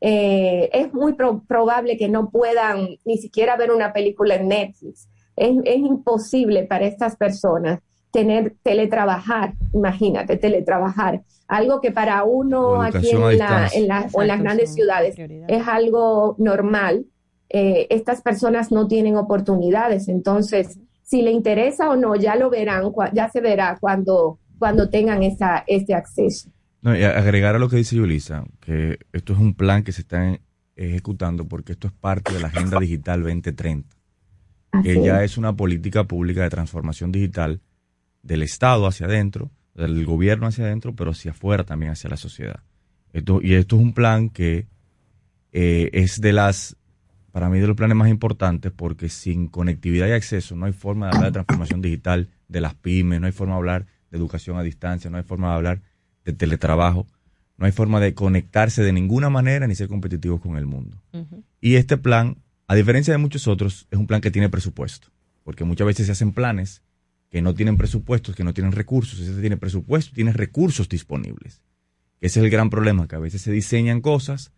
es 0.00 0.92
muy 0.92 1.14
probable 1.14 1.96
que 1.96 2.10
no 2.10 2.28
puedan 2.28 2.98
ni 3.06 3.16
siquiera 3.16 3.56
ver 3.56 3.70
una 3.70 3.94
película 3.94 4.34
en 4.34 4.48
Netflix. 4.48 5.08
Es, 5.36 5.76
imposible 5.76 6.64
para 6.64 6.86
estas 6.86 7.16
personas 7.16 7.80
tener 8.14 8.54
teletrabajar, 8.62 9.54
imagínate, 9.72 10.36
teletrabajar, 10.36 11.22
algo 11.48 11.80
que 11.80 11.90
para 11.90 12.22
uno 12.22 12.80
aquí 12.80 13.10
en, 13.10 13.38
la, 13.38 13.68
en, 13.74 13.90
o 14.12 14.22
en 14.22 14.28
las 14.28 14.40
grandes 14.40 14.72
ciudades 14.72 15.16
es 15.18 15.66
algo 15.66 16.36
normal, 16.38 17.06
eh, 17.48 17.88
estas 17.90 18.22
personas 18.22 18.70
no 18.70 18.86
tienen 18.86 19.16
oportunidades, 19.16 20.06
entonces 20.06 20.78
si 21.02 21.22
le 21.22 21.32
interesa 21.32 21.90
o 21.90 21.96
no, 21.96 22.14
ya 22.14 22.36
lo 22.36 22.50
verán, 22.50 22.92
ya 23.12 23.28
se 23.30 23.40
verá 23.40 23.78
cuando, 23.80 24.38
cuando 24.60 24.88
tengan 24.88 25.24
esa, 25.24 25.64
este 25.66 25.92
acceso. 25.92 26.50
No, 26.82 26.96
y 26.96 27.02
agregar 27.02 27.56
a 27.56 27.58
lo 27.58 27.68
que 27.68 27.78
dice 27.78 27.96
Yulisa, 27.96 28.44
que 28.60 29.00
esto 29.12 29.32
es 29.32 29.40
un 29.40 29.54
plan 29.54 29.82
que 29.82 29.90
se 29.90 30.02
está 30.02 30.38
ejecutando 30.76 31.48
porque 31.48 31.72
esto 31.72 31.88
es 31.88 31.92
parte 31.92 32.32
de 32.32 32.38
la 32.38 32.46
Agenda 32.46 32.78
Digital 32.78 33.22
2030 33.24 33.96
que 34.82 35.00
ya 35.00 35.22
es 35.22 35.38
una 35.38 35.54
política 35.54 36.04
pública 36.04 36.42
de 36.42 36.50
transformación 36.50 37.12
digital 37.12 37.60
del 38.24 38.42
Estado 38.42 38.86
hacia 38.86 39.06
adentro, 39.06 39.50
del 39.74 40.04
gobierno 40.04 40.46
hacia 40.46 40.64
adentro, 40.64 40.94
pero 40.94 41.12
hacia 41.12 41.30
afuera 41.30 41.64
también 41.64 41.92
hacia 41.92 42.10
la 42.10 42.16
sociedad. 42.16 42.60
Esto, 43.12 43.40
y 43.42 43.54
esto 43.54 43.76
es 43.76 43.82
un 43.82 43.92
plan 43.92 44.30
que 44.30 44.66
eh, 45.52 45.90
es 45.92 46.20
de 46.20 46.32
las, 46.32 46.76
para 47.30 47.48
mí, 47.48 47.60
de 47.60 47.66
los 47.66 47.76
planes 47.76 47.96
más 47.96 48.08
importantes 48.08 48.72
porque 48.72 49.08
sin 49.08 49.46
conectividad 49.46 50.08
y 50.08 50.12
acceso 50.12 50.56
no 50.56 50.66
hay 50.66 50.72
forma 50.72 51.06
de 51.06 51.16
hablar 51.16 51.30
de 51.30 51.34
transformación 51.34 51.80
digital 51.80 52.28
de 52.48 52.60
las 52.60 52.74
pymes, 52.74 53.20
no 53.20 53.26
hay 53.26 53.32
forma 53.32 53.54
de 53.54 53.58
hablar 53.58 53.86
de 54.10 54.18
educación 54.18 54.56
a 54.56 54.62
distancia, 54.62 55.10
no 55.10 55.18
hay 55.18 55.22
forma 55.22 55.50
de 55.50 55.54
hablar 55.54 55.82
de 56.24 56.32
teletrabajo, 56.32 57.06
no 57.56 57.66
hay 57.66 57.72
forma 57.72 58.00
de 58.00 58.14
conectarse 58.14 58.82
de 58.82 58.92
ninguna 58.92 59.30
manera 59.30 59.68
ni 59.68 59.76
ser 59.76 59.88
competitivos 59.88 60.40
con 60.40 60.56
el 60.56 60.66
mundo. 60.66 61.00
Y 61.60 61.76
este 61.76 61.96
plan 61.96 62.38
a 62.66 62.74
diferencia 62.74 63.12
de 63.12 63.18
muchos 63.18 63.46
otros, 63.46 63.86
es 63.90 63.98
un 63.98 64.06
plan 64.06 64.20
que 64.20 64.30
tiene 64.30 64.48
presupuesto, 64.48 65.08
porque 65.42 65.64
muchas 65.64 65.86
veces 65.86 66.06
se 66.06 66.12
hacen 66.12 66.32
planes 66.32 66.82
que 67.34 67.42
no 67.42 67.52
tienen 67.52 67.76
presupuestos, 67.76 68.36
que 68.36 68.44
no 68.44 68.54
tienen 68.54 68.70
recursos. 68.70 69.18
Ese 69.18 69.40
tiene 69.40 69.56
presupuesto, 69.56 70.12
tiene 70.14 70.32
recursos 70.32 70.88
disponibles. 70.88 71.62
Ese 72.20 72.38
es 72.38 72.44
el 72.44 72.48
gran 72.48 72.70
problema, 72.70 73.08
que 73.08 73.16
a 73.16 73.18
veces 73.18 73.42
se 73.42 73.50
diseñan 73.50 74.00
cosas, 74.00 74.52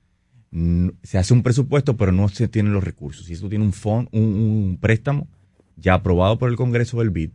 se 1.02 1.16
hace 1.16 1.32
un 1.32 1.42
presupuesto, 1.42 1.96
pero 1.96 2.12
no 2.12 2.28
se 2.28 2.48
tienen 2.48 2.74
los 2.74 2.84
recursos. 2.84 3.30
Y 3.30 3.32
esto 3.32 3.48
tiene 3.48 3.64
un, 3.64 3.72
fondo, 3.72 4.10
un, 4.12 4.76
préstamo 4.78 5.26
ya 5.76 5.94
aprobado 5.94 6.38
por 6.38 6.50
el 6.50 6.56
Congreso 6.56 6.98
del 6.98 7.08
BID, 7.08 7.30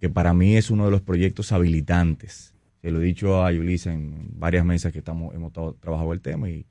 que 0.00 0.08
para 0.08 0.32
mí 0.32 0.56
es 0.56 0.70
uno 0.70 0.86
de 0.86 0.92
los 0.92 1.02
proyectos 1.02 1.52
habilitantes. 1.52 2.54
Se 2.80 2.90
lo 2.90 3.02
he 3.02 3.04
dicho 3.04 3.44
a 3.44 3.52
Yulisa 3.52 3.92
en 3.92 4.30
varias 4.38 4.64
mesas 4.64 4.94
que 4.94 5.00
estamos, 5.00 5.34
hemos 5.34 5.52
trabajado 5.52 6.14
el 6.14 6.22
tema 6.22 6.48
y 6.48 6.64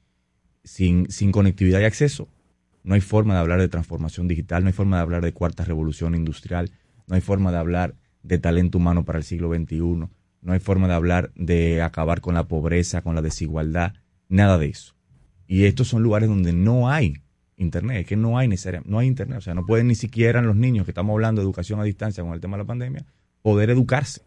sin, 0.64 1.12
sin 1.12 1.32
conectividad 1.32 1.80
y 1.80 1.84
acceso 1.84 2.28
no 2.84 2.96
hay 2.96 3.02
forma 3.02 3.36
de 3.36 3.42
hablar 3.42 3.60
de 3.60 3.68
transformación 3.68 4.28
digital, 4.28 4.64
no 4.64 4.68
hay 4.68 4.74
forma 4.74 4.98
de 4.98 5.04
hablar 5.04 5.24
de 5.24 5.34
cuarta 5.34 5.64
revolución 5.64 6.16
industrial, 6.16 6.72
no 7.10 7.16
hay 7.16 7.22
forma 7.22 7.52
de 7.52 7.58
hablar 7.58 7.96
de 8.24 8.38
talento 8.38 8.78
humano 8.78 9.04
para 9.04 9.18
el 9.18 9.26
siglo 9.26 9.54
XXI, 9.54 9.80
no 10.42 10.54
hay 10.54 10.60
forma 10.60 10.88
de 10.88 10.94
hablar 10.94 11.32
de 11.36 11.82
acabar 11.82 12.22
con 12.22 12.36
la 12.36 12.48
pobreza, 12.48 13.02
con 13.02 13.16
la 13.16 13.22
desigualdad, 13.22 13.94
nada 14.30 14.58
de 14.58 14.68
eso. 14.68 14.96
Y 15.48 15.66
estos 15.66 15.88
son 15.88 16.04
lugares 16.04 16.30
donde 16.30 16.54
no 16.54 16.90
hay 16.90 17.16
internet, 17.58 18.02
es 18.02 18.06
que 18.06 18.16
no 18.16 18.38
hay 18.38 18.48
necesariamente, 18.48 18.92
no 18.92 19.00
hay 19.00 19.08
internet, 19.08 19.40
o 19.40 19.42
sea, 19.42 19.54
no 19.54 19.66
pueden 19.66 19.88
ni 19.88 19.96
siquiera 19.96 20.42
los 20.42 20.56
niños 20.56 20.86
que 20.86 20.92
estamos 20.92 21.14
hablando 21.14 21.42
de 21.42 21.46
educación 21.46 21.80
a 21.80 21.84
distancia 21.84 22.24
con 22.24 22.34
el 22.34 22.40
tema 22.40 22.56
de 22.56 22.64
la 22.64 22.68
pandemia, 22.68 23.06
poder 23.42 23.70
educarse. 23.72 24.22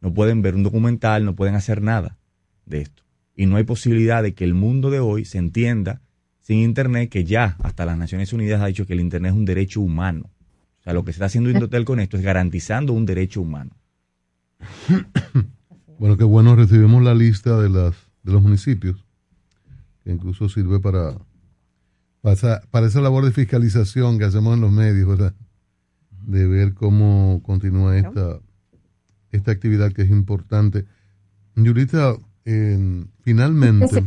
No 0.00 0.14
pueden 0.14 0.42
ver 0.42 0.54
un 0.54 0.62
documental, 0.62 1.24
no 1.24 1.34
pueden 1.34 1.54
hacer 1.54 1.82
nada 1.82 2.18
de 2.64 2.82
esto. 2.82 3.02
Y 3.36 3.46
no 3.46 3.56
hay 3.56 3.64
posibilidad 3.64 4.22
de 4.22 4.34
que 4.34 4.44
el 4.44 4.54
mundo 4.54 4.90
de 4.90 5.00
hoy 5.00 5.24
se 5.24 5.38
entienda 5.38 6.00
sin 6.40 6.58
internet, 6.58 7.08
que 7.08 7.24
ya 7.24 7.56
hasta 7.62 7.86
las 7.86 7.96
Naciones 7.96 8.32
Unidas 8.32 8.60
ha 8.60 8.66
dicho 8.66 8.86
que 8.86 8.94
el 8.94 9.00
internet 9.00 9.32
es 9.32 9.38
un 9.38 9.44
derecho 9.44 9.80
humano. 9.80 10.30
O 10.82 10.84
sea, 10.84 10.94
lo 10.94 11.04
que 11.04 11.12
se 11.12 11.18
está 11.18 11.26
haciendo 11.26 11.48
Indotel 11.48 11.84
con 11.84 12.00
esto 12.00 12.16
es 12.16 12.24
garantizando 12.24 12.92
un 12.92 13.06
derecho 13.06 13.40
humano. 13.40 13.70
Bueno, 15.98 16.16
qué 16.16 16.24
bueno, 16.24 16.56
recibimos 16.56 17.00
la 17.04 17.14
lista 17.14 17.60
de, 17.60 17.68
las, 17.68 17.94
de 18.24 18.32
los 18.32 18.42
municipios, 18.42 19.06
que 20.02 20.10
incluso 20.10 20.48
sirve 20.48 20.80
para, 20.80 21.16
para, 22.22 22.60
para 22.72 22.88
esa 22.88 23.00
labor 23.00 23.24
de 23.24 23.30
fiscalización 23.30 24.18
que 24.18 24.24
hacemos 24.24 24.54
en 24.56 24.62
los 24.62 24.72
medios, 24.72 25.08
¿verdad? 25.08 25.32
De 26.26 26.48
ver 26.48 26.74
cómo 26.74 27.40
continúa 27.44 27.96
esta, 27.96 28.40
esta 29.30 29.52
actividad 29.52 29.92
que 29.92 30.02
es 30.02 30.10
importante. 30.10 30.86
Yulita, 31.54 32.16
eh, 32.46 33.04
finalmente... 33.20 34.04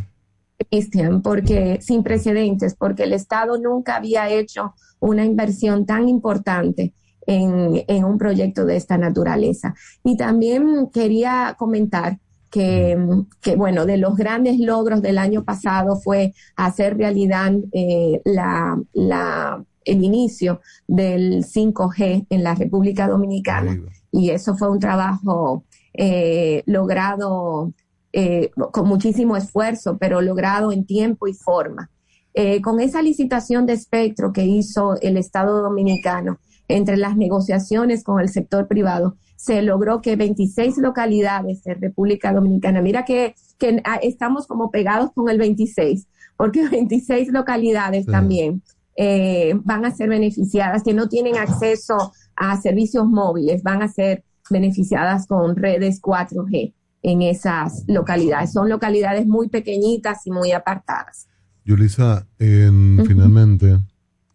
Cristian, 0.69 1.22
porque 1.22 1.80
sin 1.82 2.03
precedentes, 2.03 2.76
porque 2.76 3.03
el 3.03 3.14
Estado 3.14 3.57
nunca 3.57 3.98
había 3.98 4.30
hecho 4.30 4.73
una 4.99 5.26
inversión 5.26 5.86
tan 5.86 6.07
importante 6.07 6.94
en, 7.27 7.84
en, 7.88 8.03
un 8.03 8.18
proyecto 8.18 8.65
de 8.65 8.77
esta 8.77 8.98
naturaleza. 8.98 9.76
Y 10.03 10.18
también 10.18 10.90
quería 10.94 11.56
comentar 11.57 12.19
que, 12.49 12.98
que, 13.41 13.56
bueno, 13.56 13.86
de 13.86 13.98
los 13.98 14.15
grandes 14.15 14.60
logros 14.60 15.02
del 15.02 15.18
año 15.18 15.44
pasado 15.44 15.98
fue 15.98 16.34
hacer 16.56 16.98
realidad 16.98 17.52
eh, 17.73 18.22
la, 18.23 18.80
la, 18.94 19.64
el 19.84 20.03
inicio 20.03 20.61
del 20.88 21.44
5G 21.44 22.27
en 22.30 22.44
la 22.44 22.56
República 22.56 23.07
Dominicana. 23.07 23.80
Y 24.11 24.30
eso 24.30 24.56
fue 24.56 24.69
un 24.69 24.80
trabajo 24.80 25.65
eh, 25.94 26.64
logrado 26.65 27.73
eh, 28.18 28.50
con 28.72 28.88
muchísimo 28.88 29.36
esfuerzo, 29.36 29.98
pero 29.98 30.22
logrado 30.22 30.72
en 30.72 30.86
tiempo 30.86 31.28
y 31.28 31.34
forma. 31.34 31.92
Eh, 32.34 32.62
con 32.62 32.80
esa 32.80 33.02
licitación 33.02 33.66
de 33.66 33.74
espectro 33.74 34.32
que 34.32 34.46
hizo 34.46 34.96
el 35.02 35.18
Estado 35.18 35.62
dominicano 35.62 36.40
entre 36.70 36.96
las 36.96 37.18
negociaciones 37.18 38.06
con 38.06 38.22
el 38.22 38.30
sector 38.30 38.70
privado, 38.70 39.18
se 39.36 39.62
logró 39.62 40.02
que 40.02 40.16
26 40.16 40.78
localidades 40.78 41.62
de 41.66 41.74
República 41.74 42.32
Dominicana, 42.32 42.82
mira 42.82 43.04
que, 43.04 43.36
que 43.58 43.84
estamos 44.02 44.48
como 44.48 44.72
pegados 44.72 45.12
con 45.14 45.28
el 45.28 45.38
26, 45.38 46.08
porque 46.38 46.66
26 46.72 47.34
localidades 47.34 48.06
también 48.06 48.62
eh, 48.96 49.60
van 49.66 49.84
a 49.84 49.92
ser 49.92 50.08
beneficiadas, 50.08 50.84
que 50.84 50.94
no 50.94 51.10
tienen 51.10 51.36
acceso 51.36 52.14
a 52.38 52.56
servicios 52.62 53.06
móviles, 53.06 53.62
van 53.62 53.82
a 53.82 53.90
ser 53.90 54.24
beneficiadas 54.50 55.28
con 55.28 55.58
redes 55.58 56.02
4G 56.02 56.74
en 57.06 57.22
esas 57.22 57.84
localidades. 57.88 58.52
Son 58.52 58.68
localidades 58.68 59.27
muy 59.27 59.48
pequeñitas 59.48 60.26
y 60.26 60.32
muy 60.32 60.52
apartadas. 60.52 61.27
Yulisa, 61.64 62.26
finalmente. 62.38 63.80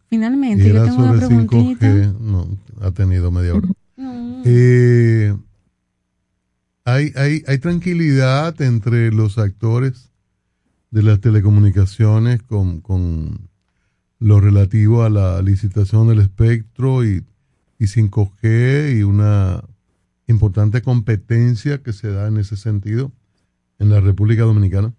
Finalmente, 0.07 0.69
yo 0.69 0.83
tengo 0.85 1.03
una 1.03 1.13
preguntita. 1.13 2.13
no, 2.19 2.47
ha 2.81 2.91
tenido 2.91 3.29
media 3.29 3.55
hora. 3.55 3.67
Eh, 4.45 5.35
hay, 6.85 7.11
hay, 7.15 7.43
hay 7.45 7.57
tranquilidad 7.59 8.59
entre 8.61 9.11
los 9.11 9.37
actores 9.37 10.09
de 10.91 11.03
las 11.03 11.19
telecomunicaciones 11.19 12.41
con, 12.41 12.79
con 12.79 13.49
lo 14.19 14.39
relativo 14.39 15.03
a 15.03 15.09
la 15.09 15.41
licitación 15.41 16.07
del 16.07 16.19
espectro 16.19 17.05
y, 17.05 17.23
y 17.79 17.85
5G 17.85 18.97
y 18.97 19.03
una 19.03 19.61
importante 20.27 20.81
competencia 20.81 21.81
que 21.81 21.93
se 21.93 22.11
da 22.11 22.27
en 22.27 22.37
ese 22.37 22.55
sentido 22.55 23.11
en 23.79 23.89
la 23.89 23.99
República 23.99 24.43
Dominicana? 24.43 24.93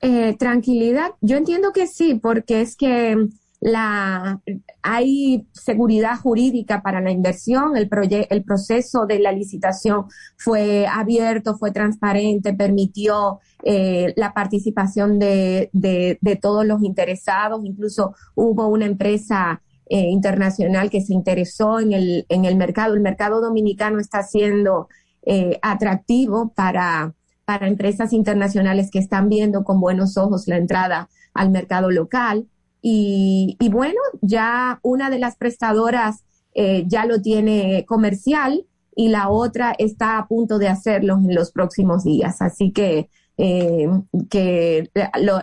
Eh, 0.00 0.36
tranquilidad, 0.38 1.12
yo 1.20 1.36
entiendo 1.36 1.72
que 1.72 1.86
sí, 1.86 2.14
porque 2.14 2.60
es 2.60 2.76
que 2.76 3.28
la, 3.60 4.40
hay 4.82 5.46
seguridad 5.52 6.18
jurídica 6.18 6.82
para 6.82 7.00
la 7.00 7.10
inversión, 7.10 7.76
el, 7.76 7.88
el 8.30 8.44
proceso 8.44 9.06
de 9.06 9.18
la 9.18 9.32
licitación 9.32 10.04
fue 10.36 10.86
abierto, 10.86 11.56
fue 11.56 11.72
transparente, 11.72 12.52
permitió 12.52 13.40
eh, 13.64 14.12
la 14.16 14.32
participación 14.34 15.18
de, 15.18 15.70
de, 15.72 16.38
todos 16.40 16.66
los 16.66 16.82
interesados, 16.82 17.62
incluso 17.64 18.14
hubo 18.34 18.68
una 18.68 18.86
empresa 18.86 19.62
eh, 19.88 20.08
internacional 20.08 20.90
que 20.90 21.00
se 21.00 21.12
interesó 21.12 21.80
en 21.80 21.92
el, 21.92 22.26
en 22.28 22.44
el 22.44 22.56
mercado. 22.56 22.94
El 22.94 23.00
mercado 23.00 23.40
dominicano 23.40 24.00
está 24.00 24.22
siendo 24.22 24.88
eh, 25.22 25.58
atractivo 25.62 26.52
para, 26.54 27.14
para 27.44 27.68
empresas 27.68 28.12
internacionales 28.12 28.90
que 28.90 28.98
están 28.98 29.28
viendo 29.28 29.64
con 29.64 29.80
buenos 29.80 30.16
ojos 30.16 30.48
la 30.48 30.56
entrada 30.56 31.08
al 31.34 31.50
mercado 31.50 31.90
local. 31.90 32.46
Y, 32.82 33.56
y 33.60 33.68
bueno, 33.68 34.00
ya 34.22 34.80
una 34.82 35.10
de 35.10 35.18
las 35.18 35.36
prestadoras 35.36 36.24
eh, 36.54 36.84
ya 36.86 37.04
lo 37.04 37.20
tiene 37.20 37.84
comercial 37.86 38.66
y 38.94 39.08
la 39.08 39.28
otra 39.28 39.74
está 39.78 40.18
a 40.18 40.26
punto 40.26 40.58
de 40.58 40.68
hacerlo 40.68 41.14
en 41.14 41.34
los 41.34 41.52
próximos 41.52 42.02
días. 42.02 42.40
Así 42.40 42.72
que 42.72 43.10
eh, 43.38 43.88
que 44.30 44.90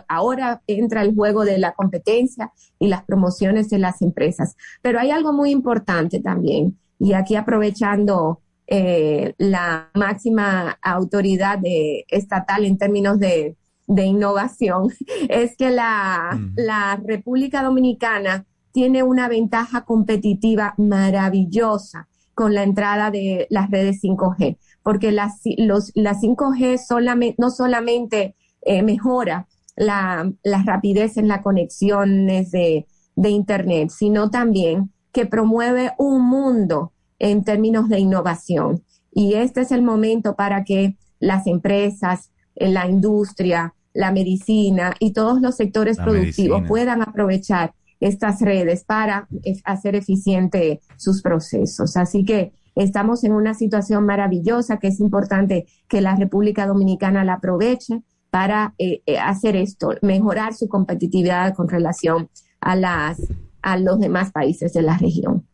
ahora 0.08 0.62
entra 0.66 1.02
el 1.02 1.14
juego 1.14 1.44
de 1.44 1.58
la 1.58 1.72
competencia 1.72 2.52
y 2.78 2.88
las 2.88 3.04
promociones 3.04 3.70
de 3.70 3.78
las 3.78 4.02
empresas. 4.02 4.56
Pero 4.82 4.98
hay 4.98 5.10
algo 5.10 5.32
muy 5.32 5.50
importante 5.50 6.20
también, 6.20 6.78
y 6.98 7.12
aquí 7.12 7.36
aprovechando 7.36 8.40
eh, 8.66 9.34
la 9.38 9.90
máxima 9.94 10.78
autoridad 10.82 11.58
de, 11.58 12.04
estatal 12.08 12.64
en 12.64 12.78
términos 12.78 13.18
de, 13.18 13.56
de 13.86 14.04
innovación, 14.04 14.88
es 15.28 15.56
que 15.56 15.70
la, 15.70 16.38
la 16.56 17.00
República 17.04 17.62
Dominicana 17.62 18.44
tiene 18.72 19.04
una 19.04 19.28
ventaja 19.28 19.84
competitiva 19.84 20.74
maravillosa 20.78 22.08
con 22.34 22.54
la 22.54 22.64
entrada 22.64 23.12
de 23.12 23.46
las 23.50 23.70
redes 23.70 24.02
5G 24.02 24.56
porque 24.84 25.10
la, 25.10 25.32
los, 25.56 25.90
la 25.94 26.14
5G 26.14 26.78
solamente, 26.78 27.34
no 27.38 27.50
solamente 27.50 28.36
eh, 28.62 28.82
mejora 28.82 29.48
la, 29.76 30.30
la, 30.44 30.62
rapidez 30.62 31.16
en 31.16 31.26
las 31.26 31.42
conexiones 31.42 32.52
de, 32.52 32.86
de 33.16 33.30
Internet, 33.30 33.90
sino 33.90 34.30
también 34.30 34.92
que 35.10 35.26
promueve 35.26 35.92
un 35.98 36.24
mundo 36.24 36.92
en 37.18 37.42
términos 37.42 37.88
de 37.88 37.98
innovación. 37.98 38.84
Y 39.10 39.34
este 39.34 39.62
es 39.62 39.72
el 39.72 39.82
momento 39.82 40.36
para 40.36 40.64
que 40.64 40.96
las 41.18 41.46
empresas, 41.46 42.30
eh, 42.54 42.68
la 42.68 42.86
industria, 42.86 43.74
la 43.94 44.12
medicina 44.12 44.94
y 44.98 45.12
todos 45.12 45.40
los 45.40 45.56
sectores 45.56 45.96
productivos 45.96 46.62
puedan 46.68 47.00
aprovechar 47.00 47.74
estas 48.00 48.40
redes 48.40 48.84
para 48.84 49.28
eh, 49.44 49.54
hacer 49.64 49.94
eficiente 49.94 50.80
sus 50.96 51.22
procesos. 51.22 51.96
Así 51.96 52.24
que 52.24 52.52
Estamos 52.74 53.24
en 53.24 53.32
una 53.32 53.54
situación 53.54 54.04
maravillosa 54.04 54.78
que 54.78 54.88
es 54.88 55.00
importante 55.00 55.66
que 55.88 56.00
la 56.00 56.16
República 56.16 56.66
Dominicana 56.66 57.24
la 57.24 57.34
aproveche 57.34 58.02
para 58.30 58.74
eh, 58.78 59.02
eh, 59.06 59.18
hacer 59.18 59.54
esto, 59.54 59.94
mejorar 60.02 60.54
su 60.54 60.68
competitividad 60.68 61.54
con 61.54 61.68
relación 61.68 62.28
a 62.60 62.74
las 62.74 63.20
a 63.62 63.78
los 63.78 63.98
demás 63.98 64.30
países 64.30 64.74
de 64.74 64.82
la 64.82 64.98
región. 64.98 65.46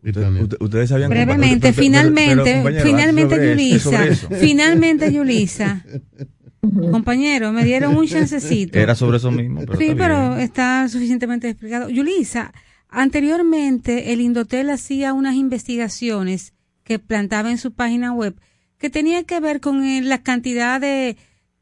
Ustedes 0.59 0.89
sabían 0.89 1.11
brevemente, 1.11 1.73
finalmente, 1.73 2.65
finalmente 2.83 3.51
Yulisa, 3.51 4.01
finalmente 4.41 5.13
Yulisa. 5.13 5.85
Compañero, 6.91 7.53
me 7.53 7.65
dieron 7.65 7.97
un 7.97 8.07
chancecito. 8.07 8.79
Era 8.79 8.97
sobre 8.97 9.19
eso 9.19 9.31
mismo. 9.31 9.61
sí, 9.79 9.95
pero 9.97 10.37
está 10.37 10.89
suficientemente 10.89 11.49
explicado. 11.49 11.89
Yulisa, 11.89 12.53
anteriormente 12.89 14.13
el 14.13 14.21
Indotel 14.21 14.71
hacía 14.71 15.13
unas 15.13 15.37
investigaciones 15.37 16.53
que 16.91 16.99
plantaba 16.99 17.53
en 17.53 17.59
su 17.59 17.71
página 17.73 18.13
web 18.13 18.35
que 18.77 18.91
tenía 18.91 19.23
que 19.23 19.39
ver 19.39 19.61
con 19.61 19.85
eh, 19.85 20.03
la 20.03 20.25
cantidad 20.25 20.81
de 20.81 21.17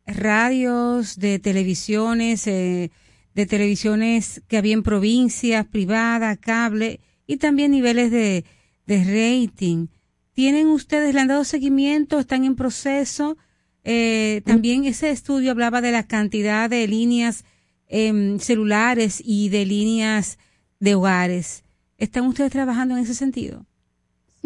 radios, 0.06 1.18
de 1.18 1.38
televisiones, 1.38 2.46
eh, 2.46 2.90
de 3.34 3.44
televisiones 3.44 4.40
que 4.48 4.56
había 4.56 4.72
en 4.72 4.82
provincias, 4.82 5.66
privadas, 5.66 6.38
cable 6.38 7.00
y 7.26 7.36
también 7.36 7.72
niveles 7.72 8.10
de, 8.10 8.46
de 8.86 9.44
rating. 9.44 9.88
¿Tienen 10.32 10.68
ustedes, 10.68 11.14
le 11.14 11.20
han 11.20 11.28
dado 11.28 11.44
seguimiento? 11.44 12.18
¿Están 12.18 12.46
en 12.46 12.56
proceso? 12.56 13.36
Eh, 13.84 14.40
también 14.46 14.86
ese 14.86 15.10
estudio 15.10 15.50
hablaba 15.50 15.82
de 15.82 15.92
la 15.92 16.04
cantidad 16.04 16.70
de 16.70 16.88
líneas 16.88 17.44
em, 17.86 18.38
celulares 18.38 19.20
y 19.22 19.50
de 19.50 19.66
líneas 19.66 20.38
de 20.80 20.94
hogares. 20.94 21.64
¿Están 21.98 22.24
ustedes 22.24 22.50
trabajando 22.50 22.96
en 22.96 23.02
ese 23.02 23.14
sentido? 23.14 23.67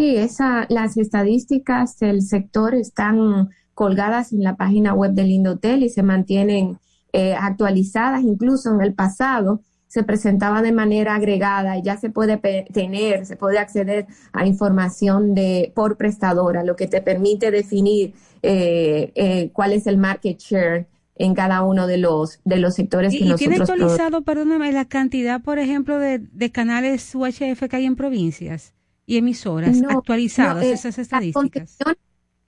Sí, 0.03 0.17
esa, 0.17 0.67
las 0.69 0.97
estadísticas 0.97 1.97
del 2.01 2.23
sector 2.23 2.75
están 2.75 3.51
colgadas 3.73 4.33
en 4.33 4.43
la 4.43 4.57
página 4.57 4.95
web 4.95 5.13
del 5.13 5.31
Indotel 5.31 5.85
y 5.85 5.91
se 5.91 6.03
mantienen 6.03 6.81
eh, 7.13 7.37
actualizadas. 7.39 8.25
Incluso 8.25 8.75
en 8.75 8.81
el 8.81 8.95
pasado 8.95 9.61
se 9.87 10.03
presentaba 10.03 10.61
de 10.61 10.73
manera 10.73 11.15
agregada 11.15 11.79
y 11.79 11.83
ya 11.83 11.99
se 11.99 12.11
puede 12.11 12.37
tener, 12.73 13.27
se 13.27 13.37
puede 13.37 13.61
acceder 13.61 14.09
a 14.33 14.45
información 14.45 15.37
de 15.37 15.71
por 15.73 15.97
prestadora, 15.97 16.65
lo 16.65 16.75
que 16.75 16.89
te 16.89 17.01
permite 17.01 17.53
definir 17.53 18.13
eh, 18.43 19.13
eh, 19.15 19.51
cuál 19.53 19.73
es 19.73 19.87
el 19.87 19.99
market 19.99 20.37
share 20.37 20.89
en 21.15 21.33
cada 21.37 21.63
uno 21.63 21.87
de 21.87 21.99
los 21.99 22.41
de 22.45 22.57
los 22.57 22.75
sectores 22.75 23.15
¿Y, 23.15 23.19
que 23.19 23.25
y 23.25 23.29
nosotros 23.29 23.49
tiene 23.57 23.63
actualizado, 23.63 24.23
perdóname, 24.23 24.73
la 24.73 24.85
cantidad, 24.85 25.41
por 25.41 25.61
ejemplo, 25.61 26.01
de, 26.01 26.19
de 26.19 26.51
canales 26.51 27.15
UHF 27.15 27.69
que 27.69 27.77
hay 27.77 27.85
en 27.85 27.95
provincias 27.95 28.75
y 29.07 29.17
emisoras 29.17 29.77
No, 29.81 29.91
actualizadas 29.91 30.57
no, 30.57 30.63
eh, 30.63 30.73
esas 30.73 30.97
las 30.97 30.99
estadísticas? 30.99 31.77
concesiones- 31.79 31.99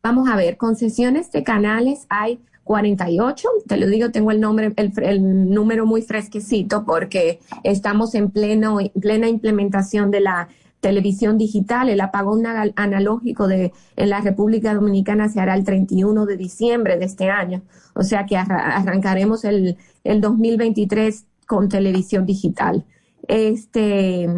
vamos 0.03 0.29
a 0.29 0.37
ver, 0.37 0.57
concesiones 0.57 1.33
de 1.33 1.43
canales 1.43 2.07
hay 2.09 2.39
48, 2.65 3.49
te 3.67 3.77
lo 3.77 3.87
digo, 3.87 4.11
tengo 4.11 4.31
el 4.31 4.41
nombre, 4.41 4.73
el, 4.77 4.93
el 5.03 5.51
número 5.51 5.85
muy 5.87 6.03
fresquecito 6.03 6.85
porque 6.87 7.41
estamos 7.63 8.15
en 8.15 8.31
pleno, 8.31 8.81
en 8.81 8.89
plena 9.01 9.29
implementación 9.29 10.11
de 10.11 10.21
la 10.21 10.49
televisión 10.81 11.39
digital, 11.39 11.89
el 11.89 12.01
apagón 12.01 12.45
analógico 12.77 13.49
de 13.49 13.73
en 13.97 14.11
la 14.11 14.21
República 14.21 14.75
Dominicana 14.75 15.29
se 15.31 15.41
hará 15.41 15.55
el 15.55 15.65
31 15.65 16.27
de 16.27 16.37
diciembre 16.37 16.99
de 16.99 17.07
este 17.07 17.31
año, 17.31 17.63
o 17.95 18.03
sea 18.03 18.27
que 18.27 18.37
arra- 18.37 18.77
arrancaremos 18.77 19.45
el, 19.45 19.77
el 20.05 20.21
2023 20.21 21.25
con 21.47 21.69
televisión 21.71 22.27
digital. 22.27 22.85
Este, 23.29 24.29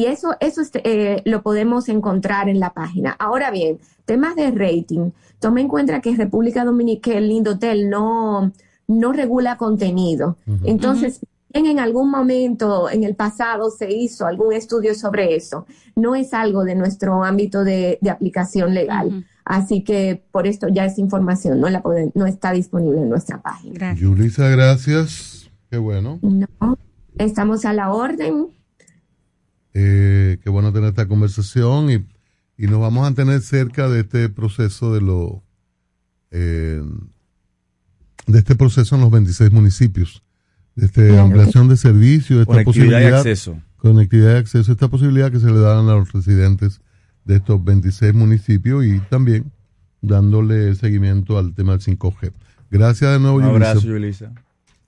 y 0.00 0.06
eso, 0.06 0.34
eso 0.40 0.60
este, 0.60 0.80
eh, 0.84 1.22
lo 1.24 1.42
podemos 1.42 1.88
encontrar 1.88 2.48
en 2.48 2.60
la 2.60 2.72
página. 2.74 3.12
Ahora 3.18 3.50
bien, 3.50 3.78
temas 4.04 4.34
de 4.36 4.50
rating. 4.50 5.10
Tome 5.38 5.60
en 5.62 5.68
cuenta 5.68 6.00
que 6.00 6.14
República 6.16 6.64
Dominicana, 6.64 7.18
el 7.18 7.30
Indotel 7.30 7.90
no, 7.90 8.52
no 8.88 9.12
regula 9.12 9.56
contenido. 9.56 10.36
Entonces, 10.64 11.20
bien 11.52 11.66
en 11.66 11.78
algún 11.78 12.10
momento 12.10 12.88
en 12.88 13.04
el 13.04 13.14
pasado 13.14 13.70
se 13.70 13.92
hizo 13.92 14.26
algún 14.26 14.52
estudio 14.52 14.94
sobre 14.94 15.34
eso. 15.36 15.66
No 15.96 16.14
es 16.14 16.32
algo 16.32 16.64
de 16.64 16.74
nuestro 16.74 17.24
ámbito 17.24 17.64
de, 17.64 17.98
de 18.00 18.10
aplicación 18.10 18.72
legal. 18.74 19.26
Así 19.44 19.82
que 19.82 20.22
por 20.30 20.46
esto 20.46 20.68
ya 20.68 20.84
esa 20.84 21.00
información 21.00 21.60
no, 21.60 21.68
la 21.68 21.82
pueden- 21.82 22.12
no 22.14 22.26
está 22.26 22.52
disponible 22.52 23.00
en 23.02 23.08
nuestra 23.08 23.42
página. 23.42 23.94
Yulisa, 23.94 24.48
gracias. 24.48 25.50
Qué 25.68 25.78
bueno. 25.78 26.20
No, 26.22 26.46
estamos 27.18 27.64
a 27.64 27.72
la 27.72 27.92
orden. 27.92 28.46
Eh, 29.74 30.38
qué 30.42 30.50
bueno 30.50 30.72
tener 30.72 30.90
esta 30.90 31.08
conversación 31.08 31.90
y, 31.90 31.94
y 32.62 32.66
nos 32.66 32.80
vamos 32.80 33.10
a 33.10 33.14
tener 33.14 33.40
cerca 33.40 33.88
de 33.88 34.00
este 34.00 34.28
proceso 34.28 34.92
de 34.94 35.00
lo 35.00 35.42
eh, 36.30 36.82
de 38.26 38.38
este 38.38 38.54
proceso 38.54 38.94
en 38.94 39.00
los 39.02 39.10
26 39.10 39.50
municipios, 39.52 40.22
de 40.76 40.86
esta 40.86 41.22
ampliación 41.22 41.68
de 41.68 41.76
servicios, 41.76 42.40
esta 42.42 42.52
Conectividad 42.52 42.86
y 42.86 42.90
posibilidad, 42.90 43.18
acceso. 43.18 43.60
conectividad 43.78 44.34
y 44.34 44.38
acceso, 44.38 44.72
esta 44.72 44.88
posibilidad 44.88 45.30
que 45.32 45.40
se 45.40 45.50
le 45.50 45.58
dan 45.58 45.88
a 45.88 45.94
los 45.94 46.12
residentes 46.12 46.80
de 47.24 47.36
estos 47.36 47.62
26 47.64 48.14
municipios 48.14 48.84
y 48.84 49.00
también 49.00 49.50
dándole 50.00 50.74
seguimiento 50.74 51.38
al 51.38 51.54
tema 51.54 51.72
del 51.76 51.80
5G. 51.80 52.32
Gracias 52.70 53.12
de 53.12 53.18
nuevo, 53.20 53.36
Un 53.38 53.44
Yulisa. 53.44 53.70
abrazo, 53.70 53.86
Yulisa. 53.88 54.32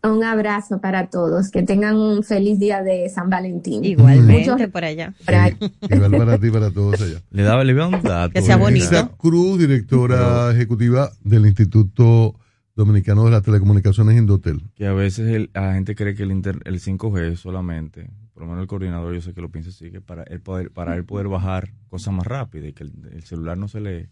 Un 0.05 0.23
abrazo 0.23 0.81
para 0.81 1.09
todos. 1.09 1.51
Que 1.51 1.63
tengan 1.63 1.97
un 1.97 2.23
feliz 2.23 2.59
día 2.59 2.83
de 2.83 3.09
San 3.09 3.31
Valentín. 3.31 3.85
Igualmente 3.85 4.51
Muchos- 4.51 4.71
por 4.71 4.85
allá. 4.85 5.15
Igual 5.91 6.11
para 6.13 6.39
ti 6.39 6.49
y 6.49 6.51
para 6.51 6.71
todos 6.71 7.01
allá. 7.01 7.21
Le 7.31 7.43
daba, 7.43 7.63
un 7.63 8.03
dato. 8.03 8.33
Que 8.33 8.43
sea 8.43 8.57
bonito. 8.57 8.85
Lisa 8.85 9.11
Cruz, 9.17 9.59
directora 9.59 10.51
ejecutiva 10.53 11.11
del 11.23 11.47
Instituto 11.47 12.39
Dominicano 12.77 13.25
de 13.25 13.31
las 13.31 13.43
Telecomunicaciones 13.43 14.17
Indotel. 14.19 14.61
Que 14.75 14.87
a 14.87 14.93
veces 14.93 15.29
el- 15.31 15.51
la 15.55 15.75
gente 15.75 15.95
cree 15.95 16.15
que 16.15 16.25
el, 16.25 16.33
inter- 16.33 16.61
el 16.65 16.81
5G 16.81 17.33
es 17.33 17.41
solamente, 17.41 18.11
por 18.33 18.43
lo 18.43 18.49
menos 18.49 18.63
el 18.63 18.69
coordinador 18.69 19.15
yo 19.15 19.21
sé 19.21 19.33
que 19.33 19.41
lo 19.41 19.49
piensa 19.51 19.71
así, 19.71 19.91
que 19.91 20.01
para 20.01 20.25
él 20.25 20.41
poder, 20.41 20.71
para 20.73 20.97
él 20.97 21.05
poder 21.05 21.29
bajar 21.29 21.71
cosas 21.89 22.13
más 22.13 22.27
rápidas 22.27 22.69
y 22.69 22.73
que 22.73 22.83
el, 22.85 22.93
el 23.13 23.23
celular 23.23 23.57
no 23.57 23.69
se 23.69 23.81
le 23.81 24.11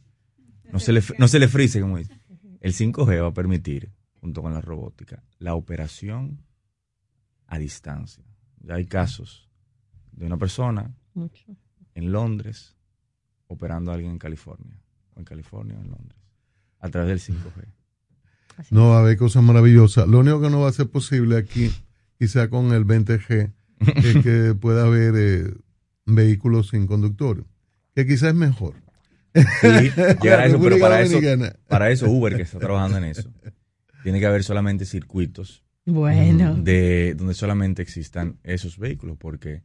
no 0.73 0.79
se 0.79 0.93
le 0.93 1.03
no 1.19 1.27
se 1.29 1.39
le 1.41 1.49
frise 1.49 1.81
como 1.81 1.99
dice. 1.99 2.13
El 2.61 2.73
5G 2.73 3.21
va 3.21 3.29
a 3.29 3.35
permitir, 3.35 3.91
junto 4.23 4.41
con 4.41 4.55
la 4.55 4.61
robótica, 4.61 5.25
la 5.41 5.57
operación 5.57 6.47
a 7.49 7.59
distancia. 7.59 8.25
Ya 8.61 8.77
hay 8.77 8.87
casos 8.87 9.51
de 10.13 10.27
una 10.27 10.37
persona 10.37 10.95
Mucho. 11.13 11.45
en 11.95 12.13
Londres 12.13 12.77
operando 13.49 13.91
a 13.91 13.95
alguien 13.95 14.13
en 14.13 14.19
California, 14.19 14.81
o 15.15 15.19
en 15.19 15.25
California 15.25 15.77
o 15.77 15.83
en 15.83 15.91
Londres, 15.91 16.21
a 16.79 16.89
través 16.89 17.09
del 17.27 17.37
5G. 17.37 17.67
No 18.71 18.91
va 18.91 18.99
a 18.99 19.01
haber 19.01 19.17
cosas 19.17 19.43
maravillosas. 19.43 20.07
Lo 20.07 20.21
único 20.21 20.41
que 20.41 20.51
no 20.51 20.61
va 20.61 20.69
a 20.69 20.73
ser 20.73 20.89
posible 20.89 21.37
aquí, 21.37 21.73
quizá 22.17 22.49
con 22.49 22.73
el 22.73 22.87
20G, 22.87 23.53
es 23.81 24.23
que 24.23 24.55
pueda 24.55 24.85
haber 24.85 25.15
eh, 25.17 25.53
vehículos 26.07 26.69
sin 26.69 26.87
conductor, 26.87 27.45
que 27.97 28.07
quizás 28.07 28.29
es 28.29 28.35
mejor. 28.37 28.77
Sí, 29.35 29.91
llegar 30.23 30.41
a 30.41 30.47
eso, 30.47 30.61
pero 30.61 30.79
para 30.79 31.01
eso, 31.01 31.19
para 31.67 31.91
eso 31.91 32.09
Uber, 32.09 32.37
que 32.37 32.43
está 32.43 32.61
trabajando 32.61 32.99
en 32.99 33.05
eso, 33.05 33.29
tiene 34.03 34.21
que 34.21 34.27
haber 34.27 34.43
solamente 34.45 34.85
circuitos 34.85 35.65
Bueno. 35.85 36.55
de 36.57 37.15
donde 37.17 37.35
solamente 37.35 37.83
existan 37.83 38.39
esos 38.43 38.79
vehículos, 38.79 39.17
porque 39.19 39.63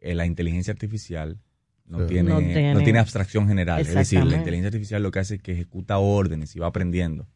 eh, 0.00 0.14
la 0.14 0.26
inteligencia 0.26 0.72
artificial 0.72 1.38
no, 1.86 2.00
Sí. 2.00 2.06
tiene, 2.14 2.30
No 2.30 2.40
no, 2.74 2.82
tiene- 2.84 2.98
abstracción 2.98 3.48
general. 3.48 3.80
Es 3.80 3.94
decir, 3.94 4.22
la 4.24 4.36
inteligencia 4.36 4.68
artificial 4.68 5.02
lo 5.02 5.10
que 5.10 5.20
hace 5.20 5.36
es 5.36 5.42
que 5.42 5.52
ejecuta 5.52 5.98
órdenes 5.98 6.54
y 6.54 6.58
va 6.58 6.66
aprendiendo. 6.66 7.26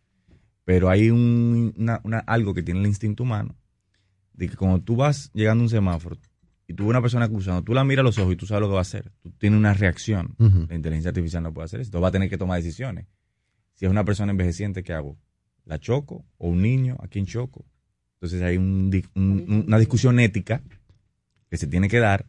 Pero 0.65 0.91
hay 0.91 1.11
un, 1.11 1.73
una- 1.77 2.01
una- 2.05 2.19
algo 2.21 2.53
que 2.55 2.63
tiene 2.63 2.81
el 2.81 2.87
instinto 2.87 3.23
humano, 3.25 3.57
de 4.35 4.49
que 4.49 4.57
cuando 4.57 4.81
tú 4.83 4.95
vas 4.97 5.31
llegando 5.33 5.63
a 5.63 5.65
un 5.65 5.71
semáforo 5.71 6.19
y 6.69 6.75
tú 6.75 6.85
ves 6.85 6.91
una 6.91 7.01
persona 7.03 7.29
cruzando, 7.29 7.63
tú 7.63 7.75
la 7.75 7.83
miras 7.85 8.03
a 8.03 8.05
los 8.05 8.19
ojos 8.19 8.35
y 8.35 8.37
tú 8.37 8.47
sabes 8.47 8.61
lo 8.61 8.69
que 8.69 8.75
va 8.75 8.79
a 8.81 8.83
hacer. 8.83 9.11
Tú 9.23 9.31
tienes 9.33 9.59
una 9.59 9.75
reacción. 9.75 10.35
La 10.39 10.75
inteligencia 10.75 11.09
artificial 11.09 11.43
no 11.43 11.53
puede 11.53 11.65
hacer 11.67 11.81
eso. 11.81 11.89
Entonces 11.89 12.05
va 12.05 12.09
a 12.09 12.13
tener 12.13 12.29
que 12.31 12.39
tomar 12.39 12.63
decisiones. 12.63 13.07
Si 13.75 13.87
es 13.87 13.91
una 13.91 14.05
persona 14.05 14.31
envejeciente, 14.33 14.83
¿qué 14.85 14.93
hago? 14.93 15.19
¿La 15.65 15.79
choco? 15.79 16.25
¿O 16.39 16.49
un 16.49 16.63
niño? 16.63 16.97
¿A 17.01 17.09
quién 17.09 17.27
choco? 17.27 17.65
Entonces 18.15 18.43
hay 18.43 18.57
un- 18.57 18.91
una 19.67 19.79
discusión 19.79 20.19
ética 20.21 20.63
que 21.51 21.57
se 21.57 21.67
tiene 21.67 21.89
que 21.89 21.99
dar 21.99 22.27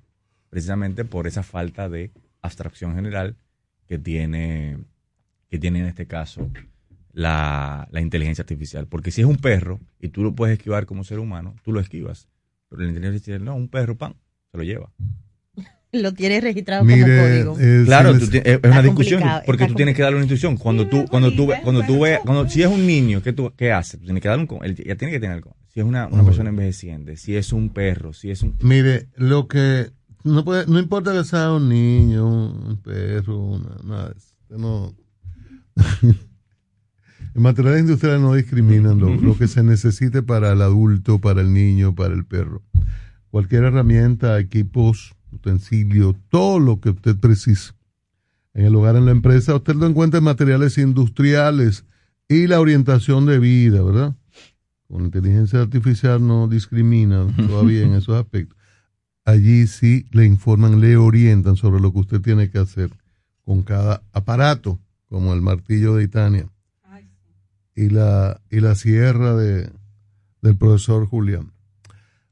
precisamente 0.50 1.06
por 1.06 1.28
esa 1.28 1.44
falta 1.44 1.90
de 1.90 2.12
abstracción 2.42 2.96
general 2.96 3.36
que 3.88 3.98
tiene, 3.98 4.78
que 5.50 5.58
tiene 5.60 5.80
en 5.80 5.86
este 5.86 6.06
caso 6.08 6.50
la, 7.12 7.88
la 7.92 8.02
inteligencia 8.02 8.42
artificial. 8.44 8.88
Porque 8.88 9.12
si 9.12 9.22
es 9.22 9.28
un 9.28 9.38
perro 9.38 9.80
y 10.00 10.10
tú 10.10 10.24
lo 10.24 10.34
puedes 10.36 10.58
esquivar 10.58 10.86
como 10.86 11.04
ser 11.04 11.20
humano, 11.20 11.56
tú 11.64 11.72
lo 11.72 11.80
esquivas. 11.80 12.28
Pero 12.70 12.82
la 12.82 12.88
inteligencia 12.90 13.18
artificial, 13.18 13.44
no, 13.46 13.56
un 13.56 13.68
perro, 13.70 13.98
pan, 13.98 14.16
se 14.52 14.58
lo 14.58 14.64
lleva. 14.64 14.92
Lo 15.94 16.14
tiene 16.14 16.42
registrado 16.42 16.84
Mire, 16.84 17.02
como 17.02 17.22
código. 17.54 17.58
eh, 17.60 17.84
Claro, 17.86 18.14
si 18.16 18.20
les- 18.32 18.34
es 18.34 18.46
Está 18.56 18.68
una 18.70 18.82
discusión 18.82 19.24
porque 19.46 19.68
tú 19.68 19.76
tienes 19.76 19.96
que 19.96 20.02
darle 20.02 20.18
una 20.18 20.24
instrucción. 20.26 20.58
Cuando 20.58 20.88
tú, 20.88 21.06
cuando 21.10 21.32
tú, 21.32 21.48
ve- 21.48 21.60
cuando 21.64 21.84
tú 21.84 22.00
veas, 22.02 22.22
cuando 22.26 22.50
si 22.50 22.62
es 22.64 22.68
un 22.68 22.86
niño, 22.88 23.22
¿qué 23.22 23.32
tú, 23.32 23.54
qué 23.56 23.72
hace? 23.72 23.98
Tú 24.00 24.06
tienes 24.06 24.22
que 24.22 24.28
darle 24.28 24.48
un, 24.50 24.66
él 24.66 24.76
ya 24.76 24.96
tiene 24.96 25.12
que 25.14 25.20
tener 25.20 25.36
algo. 25.36 25.56
Si 25.74 25.80
es 25.80 25.86
una, 25.86 26.08
una 26.08 26.24
Oh. 26.24 26.26
persona 26.26 26.50
envejeciente, 26.50 27.16
si 27.16 27.36
es 27.36 27.54
un 27.54 27.70
perro, 27.70 28.12
si 28.14 28.32
es 28.32 28.42
un, 28.44 28.56
Mire, 28.62 29.08
lo 29.16 29.48
que 29.48 29.92
no 30.24 30.44
puede, 30.44 30.66
no 30.68 30.80
importa 30.80 31.14
que 31.14 31.24
sea 31.24 31.52
un 31.52 31.70
niño, 31.70 32.26
un 32.28 32.82
perro, 32.82 33.38
una- 33.40 33.78
nada 33.84 34.10
de 34.10 34.18
eso. 34.18 34.34
Usted 34.42 34.58
No. 34.58 34.96
en 37.36 37.42
materiales 37.42 37.82
industriales 37.82 38.22
no 38.22 38.34
discriminan 38.34 39.00
lo, 39.00 39.14
lo 39.16 39.38
que 39.38 39.48
se 39.48 39.64
necesite 39.64 40.22
para 40.22 40.52
el 40.54 40.62
adulto, 40.62 41.20
para 41.20 41.42
el 41.42 41.54
niño, 41.54 41.96
para 41.96 42.14
el 42.14 42.26
perro. 42.26 42.62
Cualquier 43.32 43.64
herramienta, 43.64 44.40
equipos, 44.40 45.14
utensilios, 45.34 46.16
todo 46.30 46.60
lo 46.60 46.80
que 46.80 46.90
usted 46.90 47.16
precise 47.18 47.74
en 48.54 48.66
el 48.66 48.76
hogar, 48.76 48.96
en 48.96 49.06
la 49.06 49.12
empresa, 49.12 49.56
usted 49.56 49.76
lo 49.76 49.88
encuentra 49.88 50.20
en 50.20 50.26
materiales 50.26 50.78
industriales 50.78 51.86
y 52.28 52.48
la 52.48 52.60
orientación 52.60 53.26
de 53.26 53.40
vida, 53.40 53.82
¿verdad? 53.82 54.16
Con 54.88 55.00
la 55.00 55.06
inteligencia 55.06 55.62
artificial 55.62 56.26
no 56.26 56.48
discrimina 56.48 57.26
todavía 57.48 57.84
en 57.84 57.94
esos 57.94 58.16
aspectos. 58.16 58.58
Allí 59.26 59.68
sí 59.68 60.06
le 60.12 60.26
informan, 60.26 60.82
le 60.82 60.98
orientan 60.98 61.56
sobre 61.56 61.82
lo 61.82 61.92
que 61.94 62.00
usted 62.00 62.22
tiene 62.22 62.50
que 62.50 62.60
hacer 62.60 62.92
con 63.44 63.64
cada 63.64 64.04
aparato, 64.12 64.80
como 65.10 65.34
el 65.34 65.42
martillo 65.42 65.96
de 65.96 66.04
Itania 66.04 66.50
y 67.76 67.90
la, 67.90 68.42
y 68.52 68.60
la 68.60 68.76
sierra 68.76 69.36
de, 69.36 69.72
del 70.42 70.58
profesor 70.58 71.08
Julián. 71.08 71.53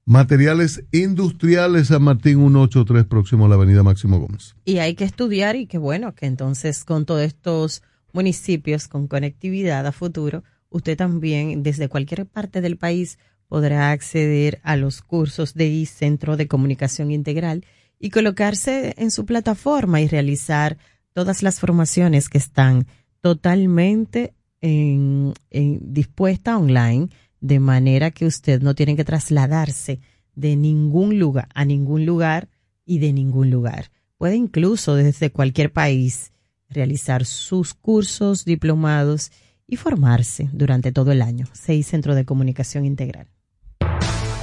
Materiales 0.06 0.84
industriales 0.92 1.88
San 1.88 2.02
Martín 2.04 2.40
183 2.40 3.06
próximo 3.06 3.46
a 3.46 3.50
la 3.50 3.56
avenida 3.56 3.84
Máximo 3.84 4.20
Gómez. 4.20 4.56
Y 4.66 4.80
hay 4.80 4.96
que 4.96 5.04
estudiar 5.06 5.56
y 5.56 5.68
que 5.68 5.78
bueno, 5.78 6.14
que 6.16 6.26
entonces 6.26 6.84
con 6.84 7.06
todos 7.06 7.22
estos 7.22 7.84
municipios 8.14 8.88
con 8.88 9.08
conectividad 9.08 9.86
a 9.88 9.92
futuro, 9.92 10.44
usted 10.70 10.98
también 10.98 11.64
desde 11.64 11.88
cualquier 11.88 12.26
parte 12.26 12.62
del 12.62 12.78
país 12.78 13.20
podrá 13.48 13.92
acceder 13.92 14.60
a 14.64 14.76
los 14.76 15.02
cursos 15.02 15.54
de 15.54 15.68
I 15.68 15.86
Centro 15.86 16.36
de 16.36 16.48
Comunicación 16.48 17.12
Integral 17.12 17.66
y 18.00 18.10
colocarse 18.10 18.96
en 18.98 19.12
su 19.12 19.26
plataforma 19.26 20.02
y 20.02 20.08
realizar 20.08 20.78
todas 21.14 21.44
las 21.44 21.60
formaciones 21.60 22.28
que 22.30 22.38
están 22.38 22.88
totalmente 23.22 24.34
en, 24.62 25.34
en- 25.50 25.94
dispuesta 25.94 26.58
online, 26.58 27.10
de 27.42 27.60
manera 27.60 28.12
que 28.12 28.26
usted 28.26 28.62
no 28.62 28.76
tiene 28.76 28.96
que 28.96 29.04
trasladarse 29.04 30.00
de 30.36 30.56
ningún 30.56 31.20
lugar 31.20 31.50
a 31.54 31.66
ningún 31.66 32.06
lugar 32.06 32.48
y 32.86 33.00
de 33.00 33.12
ningún 33.12 33.50
lugar. 33.50 33.92
Puede 34.18 34.36
incluso 34.36 34.96
desde 34.96 35.32
cualquier 35.32 35.74
país 35.74 36.32
realizar 36.70 37.26
sus 37.26 37.74
cursos, 37.74 38.46
diplomados 38.46 39.32
y 39.68 39.76
formarse 39.76 40.50
durante 40.54 40.92
todo 40.92 41.12
el 41.12 41.22
año. 41.22 41.48
Seis 41.54 41.88
Centro 41.88 42.16
de 42.16 42.26
Comunicación 42.26 42.86
Integral. 42.86 43.28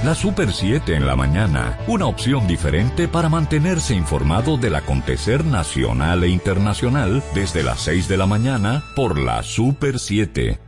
La 0.05 0.15
Super 0.15 0.53
7 0.53 0.95
en 0.95 1.07
la 1.07 1.17
mañana, 1.17 1.77
una 1.89 2.07
opción 2.07 2.47
diferente 2.47 3.09
para 3.09 3.29
mantenerse 3.29 3.97
informado 3.97 4.57
del 4.57 4.77
acontecer 4.77 5.45
nacional 5.45 6.23
e 6.23 6.29
internacional 6.29 7.23
desde 7.35 7.65
las 7.65 7.81
6 7.81 8.07
de 8.07 8.17
la 8.17 8.27
mañana 8.27 8.85
por 8.95 9.19
la 9.19 9.43
Super 9.43 9.99
7. 9.99 10.68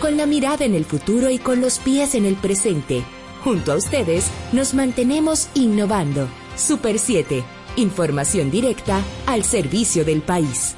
Con 0.00 0.16
la 0.16 0.26
mirada 0.26 0.64
en 0.64 0.74
el 0.74 0.84
futuro 0.84 1.30
y 1.30 1.38
con 1.38 1.60
los 1.60 1.78
pies 1.78 2.14
en 2.14 2.26
el 2.26 2.36
presente. 2.36 3.02
Junto 3.44 3.72
a 3.72 3.76
ustedes 3.76 4.26
nos 4.52 4.74
mantenemos 4.74 5.48
innovando. 5.54 6.28
Super 6.56 6.98
7. 6.98 7.44
Información 7.76 8.50
directa 8.50 9.00
al 9.26 9.44
servicio 9.44 10.04
del 10.04 10.22
país. 10.22 10.76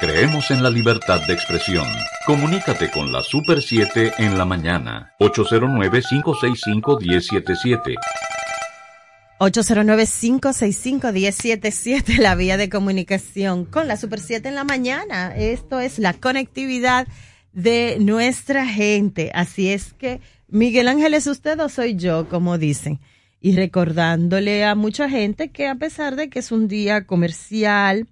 Creemos 0.00 0.52
en 0.52 0.62
la 0.62 0.70
libertad 0.70 1.26
de 1.26 1.34
expresión. 1.34 1.84
Comunícate 2.24 2.88
con 2.88 3.10
la 3.10 3.24
Super 3.24 3.60
7 3.60 4.12
en 4.18 4.38
la 4.38 4.44
mañana. 4.44 5.12
809-565-1077. 5.18 7.96
809-565-1077, 9.40 12.18
la 12.18 12.36
vía 12.36 12.56
de 12.56 12.68
comunicación 12.68 13.64
con 13.64 13.88
la 13.88 13.96
Super 13.96 14.20
7 14.20 14.48
en 14.48 14.54
la 14.54 14.62
mañana. 14.62 15.36
Esto 15.36 15.80
es 15.80 15.98
la 15.98 16.12
conectividad 16.12 17.08
de 17.52 17.96
nuestra 17.98 18.66
gente. 18.66 19.32
Así 19.34 19.72
es 19.72 19.94
que, 19.94 20.20
Miguel 20.46 20.86
Ángel, 20.86 21.14
¿es 21.14 21.26
usted 21.26 21.58
o 21.58 21.68
soy 21.68 21.96
yo, 21.96 22.28
como 22.28 22.56
dicen? 22.56 23.00
Y 23.40 23.56
recordándole 23.56 24.64
a 24.64 24.76
mucha 24.76 25.10
gente 25.10 25.50
que 25.50 25.66
a 25.66 25.74
pesar 25.74 26.14
de 26.14 26.30
que 26.30 26.38
es 26.38 26.52
un 26.52 26.68
día 26.68 27.04
comercial, 27.04 28.06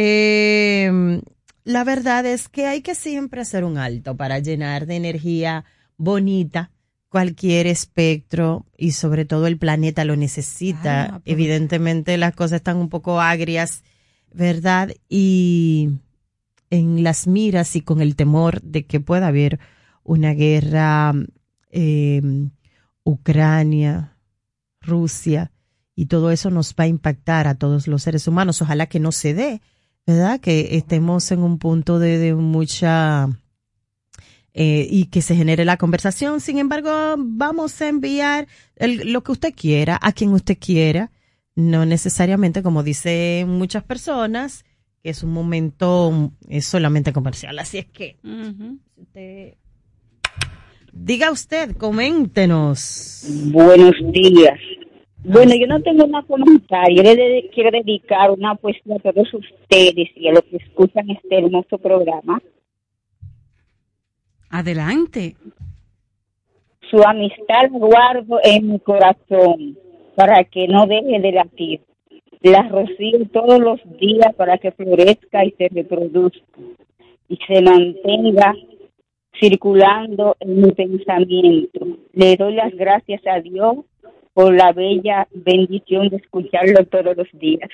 eh, 0.00 1.20
la 1.64 1.82
verdad 1.82 2.24
es 2.24 2.48
que 2.48 2.66
hay 2.66 2.82
que 2.82 2.94
siempre 2.94 3.40
hacer 3.40 3.64
un 3.64 3.78
alto 3.78 4.16
para 4.16 4.38
llenar 4.38 4.86
de 4.86 4.94
energía 4.94 5.64
bonita 5.96 6.70
cualquier 7.08 7.66
espectro 7.66 8.64
y 8.76 8.92
sobre 8.92 9.24
todo 9.24 9.48
el 9.48 9.58
planeta 9.58 10.04
lo 10.04 10.14
necesita. 10.14 11.04
Ah. 11.04 11.20
Evidentemente 11.24 12.16
las 12.16 12.34
cosas 12.34 12.58
están 12.58 12.76
un 12.76 12.88
poco 12.88 13.20
agrias, 13.20 13.82
¿verdad? 14.32 14.92
Y 15.08 15.90
en 16.70 17.02
las 17.02 17.26
miras 17.26 17.74
y 17.74 17.80
con 17.80 18.00
el 18.00 18.14
temor 18.14 18.62
de 18.62 18.86
que 18.86 19.00
pueda 19.00 19.26
haber 19.26 19.58
una 20.04 20.32
guerra 20.32 21.12
eh, 21.70 22.22
Ucrania, 23.02 24.16
Rusia, 24.80 25.50
y 25.96 26.06
todo 26.06 26.30
eso 26.30 26.50
nos 26.50 26.74
va 26.74 26.84
a 26.84 26.86
impactar 26.86 27.48
a 27.48 27.56
todos 27.56 27.88
los 27.88 28.04
seres 28.04 28.28
humanos. 28.28 28.62
Ojalá 28.62 28.86
que 28.86 29.00
no 29.00 29.10
se 29.10 29.34
dé, 29.34 29.60
¿verdad? 30.08 30.40
Que 30.40 30.76
estemos 30.78 31.30
en 31.32 31.40
un 31.42 31.58
punto 31.58 31.98
de, 31.98 32.16
de 32.16 32.34
mucha 32.34 33.28
eh, 34.54 34.86
y 34.90 35.04
que 35.06 35.20
se 35.20 35.36
genere 35.36 35.66
la 35.66 35.76
conversación. 35.76 36.40
Sin 36.40 36.58
embargo, 36.58 36.90
vamos 37.18 37.78
a 37.82 37.88
enviar 37.88 38.48
el- 38.76 39.12
lo 39.12 39.22
que 39.22 39.32
usted 39.32 39.52
quiera 39.54 39.98
a 40.00 40.12
quien 40.12 40.30
usted 40.32 40.56
quiera, 40.58 41.10
no 41.54 41.84
necesariamente, 41.84 42.62
como 42.62 42.82
dicen 42.82 43.48
muchas 43.50 43.84
personas, 43.84 44.64
que 45.02 45.10
es 45.10 45.22
un 45.22 45.30
momento 45.32 46.32
es 46.48 46.64
solamente 46.64 47.12
comercial. 47.12 47.58
Así 47.58 47.76
es 47.76 47.86
que, 47.86 48.16
usted- 48.96 49.54
diga 50.92 51.30
usted, 51.30 51.76
coméntenos. 51.76 53.26
Buenos 53.52 53.94
días. 54.10 54.58
Bueno, 55.30 55.52
yo 55.60 55.66
no 55.66 55.82
tengo 55.82 56.06
una 56.06 56.22
comentario. 56.22 57.02
Le 57.02 57.50
quiero 57.52 57.70
dedicar 57.70 58.30
una 58.30 58.54
poesía 58.54 58.96
a 58.96 59.12
todos 59.12 59.28
ustedes 59.34 60.08
y 60.16 60.26
a 60.26 60.32
los 60.32 60.42
que 60.44 60.56
escuchan 60.56 61.10
este 61.10 61.36
hermoso 61.36 61.76
programa. 61.76 62.40
Adelante. 64.48 65.36
Su 66.90 67.02
amistad 67.02 67.68
guardo 67.70 68.40
en 68.42 68.72
mi 68.72 68.78
corazón 68.78 69.76
para 70.14 70.44
que 70.44 70.66
no 70.66 70.86
deje 70.86 71.20
de 71.20 71.32
latir. 71.32 71.80
La 72.40 72.62
rocío 72.62 73.28
todos 73.30 73.60
los 73.60 73.80
días 73.98 74.34
para 74.34 74.56
que 74.56 74.72
florezca 74.72 75.44
y 75.44 75.50
se 75.58 75.68
reproduzca 75.68 76.40
y 77.28 77.36
se 77.46 77.60
mantenga 77.60 78.54
circulando 79.38 80.38
en 80.40 80.62
mi 80.62 80.72
pensamiento. 80.72 81.86
Le 82.14 82.36
doy 82.36 82.54
las 82.54 82.74
gracias 82.74 83.20
a 83.26 83.40
Dios 83.40 83.84
por 84.38 84.54
la 84.54 84.72
bella 84.72 85.26
bendición 85.32 86.08
de 86.10 86.18
escucharlo 86.18 86.84
todos 86.84 87.16
los 87.16 87.26
días. 87.40 87.68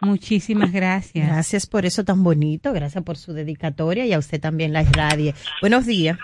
Muchísimas 0.00 0.72
gracias. 0.72 1.26
Gracias 1.26 1.66
por 1.66 1.86
eso 1.86 2.04
tan 2.04 2.22
bonito, 2.22 2.72
gracias 2.72 3.02
por 3.02 3.16
su 3.16 3.32
dedicatoria 3.32 4.06
y 4.06 4.12
a 4.12 4.20
usted 4.20 4.40
también 4.40 4.72
la 4.72 4.84
radio. 4.84 5.32
Buenos 5.60 5.86
días. 5.86 6.16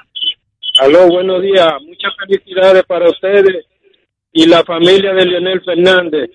Aló, 0.78 1.08
buenos 1.08 1.42
días. 1.42 1.72
Muchas 1.84 2.12
felicidades 2.24 2.84
para 2.84 3.10
ustedes 3.10 3.66
y 4.32 4.46
la 4.46 4.62
familia 4.62 5.12
de 5.12 5.26
Leonel 5.26 5.60
Fernández. 5.64 6.30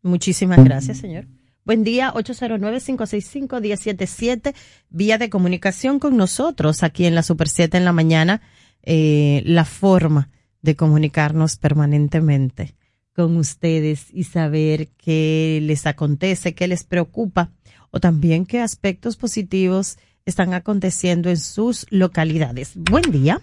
Muchísimas 0.00 0.64
gracias, 0.64 0.98
señor. 0.98 1.24
Buen 1.64 1.82
día, 1.82 2.12
809-565-1077, 2.14 4.54
vía 4.90 5.18
de 5.18 5.28
comunicación 5.28 5.98
con 5.98 6.16
nosotros 6.16 6.84
aquí 6.84 7.04
en 7.04 7.16
la 7.16 7.24
Super 7.24 7.48
7 7.48 7.78
en 7.78 7.84
la 7.84 7.92
mañana, 7.92 8.42
eh, 8.84 9.42
la 9.44 9.64
forma 9.64 10.30
de 10.62 10.76
comunicarnos 10.76 11.56
permanentemente 11.56 12.74
con 13.14 13.36
ustedes 13.36 14.12
y 14.12 14.24
saber 14.24 14.88
qué 14.96 15.58
les 15.62 15.86
acontece, 15.86 16.54
qué 16.54 16.66
les 16.66 16.84
preocupa 16.84 17.50
o 17.90 18.00
también 18.00 18.46
qué 18.46 18.60
aspectos 18.60 19.16
positivos 19.16 19.98
están 20.24 20.54
aconteciendo 20.54 21.28
en 21.28 21.36
sus 21.36 21.86
localidades. 21.90 22.74
Buen 22.76 23.10
día. 23.10 23.40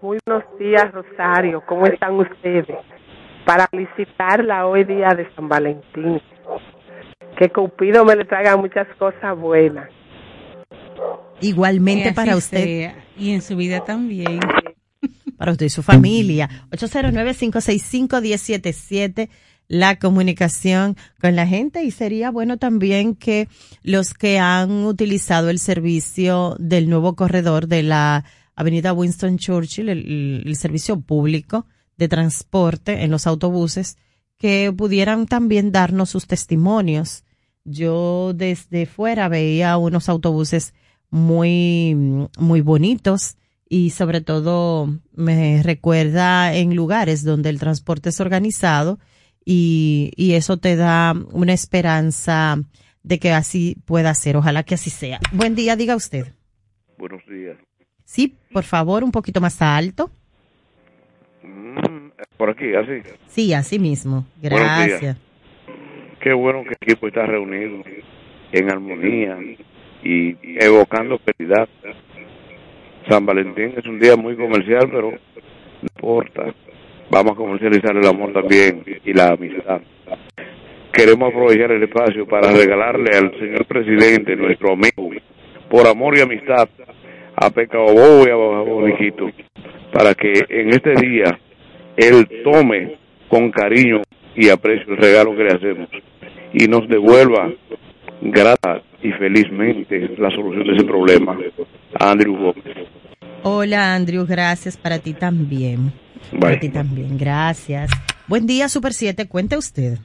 Muy 0.00 0.18
buenos 0.26 0.44
días, 0.58 0.90
Rosario. 0.90 1.62
¿Cómo 1.66 1.86
están 1.86 2.14
ustedes? 2.14 2.66
Para 3.46 3.68
felicitarla 3.68 4.66
hoy 4.66 4.84
día 4.84 5.10
de 5.16 5.32
San 5.36 5.48
Valentín. 5.48 6.20
Que 7.38 7.50
Cupido 7.50 8.04
me 8.04 8.16
le 8.16 8.24
traiga 8.24 8.56
muchas 8.56 8.88
cosas 8.98 9.38
buenas. 9.38 9.88
Igualmente 11.40 12.12
para 12.12 12.36
usted. 12.36 12.64
sea. 12.64 13.04
Y 13.16 13.32
en 13.32 13.42
su 13.42 13.56
vida 13.56 13.84
también. 13.84 14.40
Para 15.42 15.50
usted 15.50 15.66
y 15.66 15.70
su 15.70 15.82
familia. 15.82 16.48
809-565-1077, 16.70 19.28
la 19.66 19.98
comunicación 19.98 20.96
con 21.20 21.34
la 21.34 21.48
gente. 21.48 21.82
Y 21.82 21.90
sería 21.90 22.30
bueno 22.30 22.58
también 22.58 23.16
que 23.16 23.48
los 23.82 24.14
que 24.14 24.38
han 24.38 24.84
utilizado 24.84 25.50
el 25.50 25.58
servicio 25.58 26.54
del 26.60 26.88
nuevo 26.88 27.16
corredor 27.16 27.66
de 27.66 27.82
la 27.82 28.24
avenida 28.54 28.92
Winston 28.92 29.36
Churchill, 29.36 29.88
el, 29.88 30.44
el 30.46 30.54
servicio 30.54 31.00
público 31.00 31.66
de 31.96 32.06
transporte 32.06 33.02
en 33.02 33.10
los 33.10 33.26
autobuses, 33.26 33.96
que 34.38 34.72
pudieran 34.72 35.26
también 35.26 35.72
darnos 35.72 36.10
sus 36.10 36.28
testimonios. 36.28 37.24
Yo 37.64 38.32
desde 38.32 38.86
fuera 38.86 39.28
veía 39.28 39.76
unos 39.76 40.08
autobuses 40.08 40.72
muy, 41.10 42.28
muy 42.38 42.60
bonitos 42.60 43.38
y 43.72 43.88
sobre 43.88 44.20
todo 44.20 44.86
me 45.14 45.62
recuerda 45.62 46.54
en 46.54 46.76
lugares 46.76 47.24
donde 47.24 47.48
el 47.48 47.58
transporte 47.58 48.10
es 48.10 48.20
organizado 48.20 48.98
y, 49.46 50.12
y 50.14 50.34
eso 50.34 50.58
te 50.58 50.76
da 50.76 51.14
una 51.30 51.54
esperanza 51.54 52.58
de 53.02 53.18
que 53.18 53.32
así 53.32 53.78
pueda 53.86 54.12
ser. 54.12 54.36
Ojalá 54.36 54.62
que 54.62 54.74
así 54.74 54.90
sea. 54.90 55.20
Buen 55.32 55.54
día, 55.54 55.74
diga 55.74 55.96
usted. 55.96 56.34
Buenos 56.98 57.22
días. 57.26 57.56
Sí, 58.04 58.36
por 58.52 58.64
favor, 58.64 59.04
un 59.04 59.10
poquito 59.10 59.40
más 59.40 59.62
alto. 59.62 60.10
Mm, 61.42 62.10
por 62.36 62.50
aquí, 62.50 62.74
así. 62.74 63.08
Sí, 63.28 63.54
así 63.54 63.78
mismo. 63.78 64.26
Gracias. 64.42 65.16
Qué 66.20 66.34
bueno 66.34 66.62
que 66.64 66.76
el 66.78 66.92
equipo 66.92 67.08
está 67.08 67.24
reunido 67.24 67.82
en 68.52 68.70
armonía 68.70 69.38
y 70.04 70.36
evocando 70.62 71.18
felicidad. 71.20 71.70
San 73.08 73.26
Valentín 73.26 73.74
es 73.76 73.86
un 73.86 73.98
día 73.98 74.16
muy 74.16 74.36
comercial, 74.36 74.88
pero 74.90 75.10
no 75.10 75.18
importa. 75.96 76.54
Vamos 77.10 77.32
a 77.32 77.36
comercializar 77.36 77.96
el 77.96 78.06
amor 78.06 78.32
también 78.32 78.84
y 79.04 79.12
la 79.12 79.28
amistad. 79.28 79.80
Queremos 80.92 81.30
aprovechar 81.30 81.72
el 81.72 81.82
espacio 81.82 82.26
para 82.26 82.52
regalarle 82.52 83.10
al 83.16 83.38
señor 83.38 83.64
presidente, 83.66 84.36
nuestro 84.36 84.72
amigo, 84.72 85.10
por 85.68 85.86
amor 85.86 86.16
y 86.16 86.20
amistad, 86.20 86.68
a 87.34 87.50
Pecabobo 87.50 88.26
y 88.26 88.30
a 88.30 88.34
Boniquito, 88.34 89.30
para 89.92 90.14
que 90.14 90.32
en 90.48 90.68
este 90.68 90.94
día 90.94 91.38
él 91.96 92.26
tome 92.44 92.96
con 93.28 93.50
cariño 93.50 94.02
y 94.34 94.48
aprecio 94.48 94.92
el 94.92 94.98
regalo 94.98 95.36
que 95.36 95.44
le 95.44 95.54
hacemos 95.54 95.88
y 96.52 96.66
nos 96.66 96.88
devuelva 96.88 97.50
grata 98.20 98.82
y 99.02 99.10
felizmente 99.12 100.10
la 100.18 100.30
solución 100.30 100.64
de 100.64 100.74
ese 100.74 100.84
problema. 100.84 101.36
Andrew 101.98 102.36
Gómez. 102.36 102.88
Hola, 103.42 103.94
Andrew. 103.94 104.26
Gracias 104.26 104.76
para 104.76 104.98
ti 104.98 105.14
también. 105.14 105.92
Para 106.40 106.58
ti 106.58 106.68
también. 106.68 107.18
Gracias. 107.18 107.90
Buen 108.26 108.46
día, 108.46 108.68
Super 108.68 108.92
7. 108.92 109.28
Cuente 109.28 109.56
usted. 109.56 109.98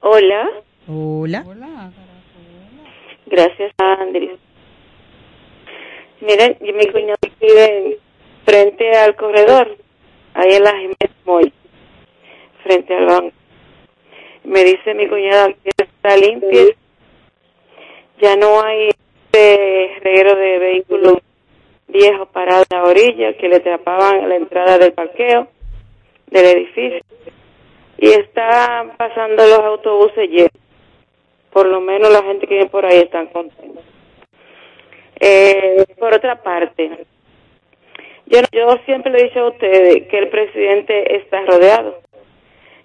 Hola. 0.00 0.48
Hola. 0.86 1.44
Gracias, 3.26 3.72
Andrés. 3.78 4.38
Miren, 6.20 6.56
y 6.60 6.72
mi 6.72 6.86
cuñado 6.86 7.18
vive 7.40 7.98
frente 8.44 8.90
al 8.96 9.16
corredor, 9.16 9.76
ahí 10.34 10.54
en 10.54 10.62
la 10.62 10.72
Jiménez 10.72 11.10
Moy, 11.24 11.52
frente 12.62 12.94
al 12.94 13.06
banco. 13.06 13.36
Me 14.44 14.64
dice 14.64 14.94
mi 14.94 15.08
cuñada 15.08 15.48
que 15.52 15.70
está 15.76 16.16
limpia, 16.16 16.64
ya 18.20 18.36
no 18.36 18.62
hay 18.62 18.90
este 19.34 19.98
reguero 20.00 20.36
de 20.36 20.58
vehículos 20.58 21.14
viejos 21.88 22.28
parados 22.28 22.66
en 22.70 22.78
la 22.78 22.84
orilla 22.84 23.36
que 23.36 23.48
le 23.48 23.60
tapaban 23.60 24.28
la 24.28 24.36
entrada 24.36 24.78
del 24.78 24.92
parqueo 24.92 25.48
del 26.28 26.46
edificio 26.46 27.00
y 27.98 28.08
está 28.10 28.94
pasando 28.96 29.44
los 29.44 29.58
autobuses 29.58 30.28
llenos. 30.30 30.52
Por 31.52 31.66
lo 31.66 31.80
menos 31.80 32.10
la 32.10 32.22
gente 32.22 32.46
que 32.46 32.54
viene 32.54 32.70
por 32.70 32.84
ahí 32.84 32.98
están 32.98 33.26
contentos. 33.28 33.84
Eh, 35.20 35.84
por 35.98 36.14
otra 36.14 36.40
parte, 36.42 37.06
yo, 38.26 38.40
yo 38.52 38.76
siempre 38.84 39.12
le 39.12 39.20
he 39.20 39.24
dicho 39.24 39.40
a 39.40 39.48
ustedes 39.48 40.08
que 40.08 40.18
el 40.18 40.28
presidente 40.28 41.16
está 41.16 41.44
rodeado. 41.44 42.00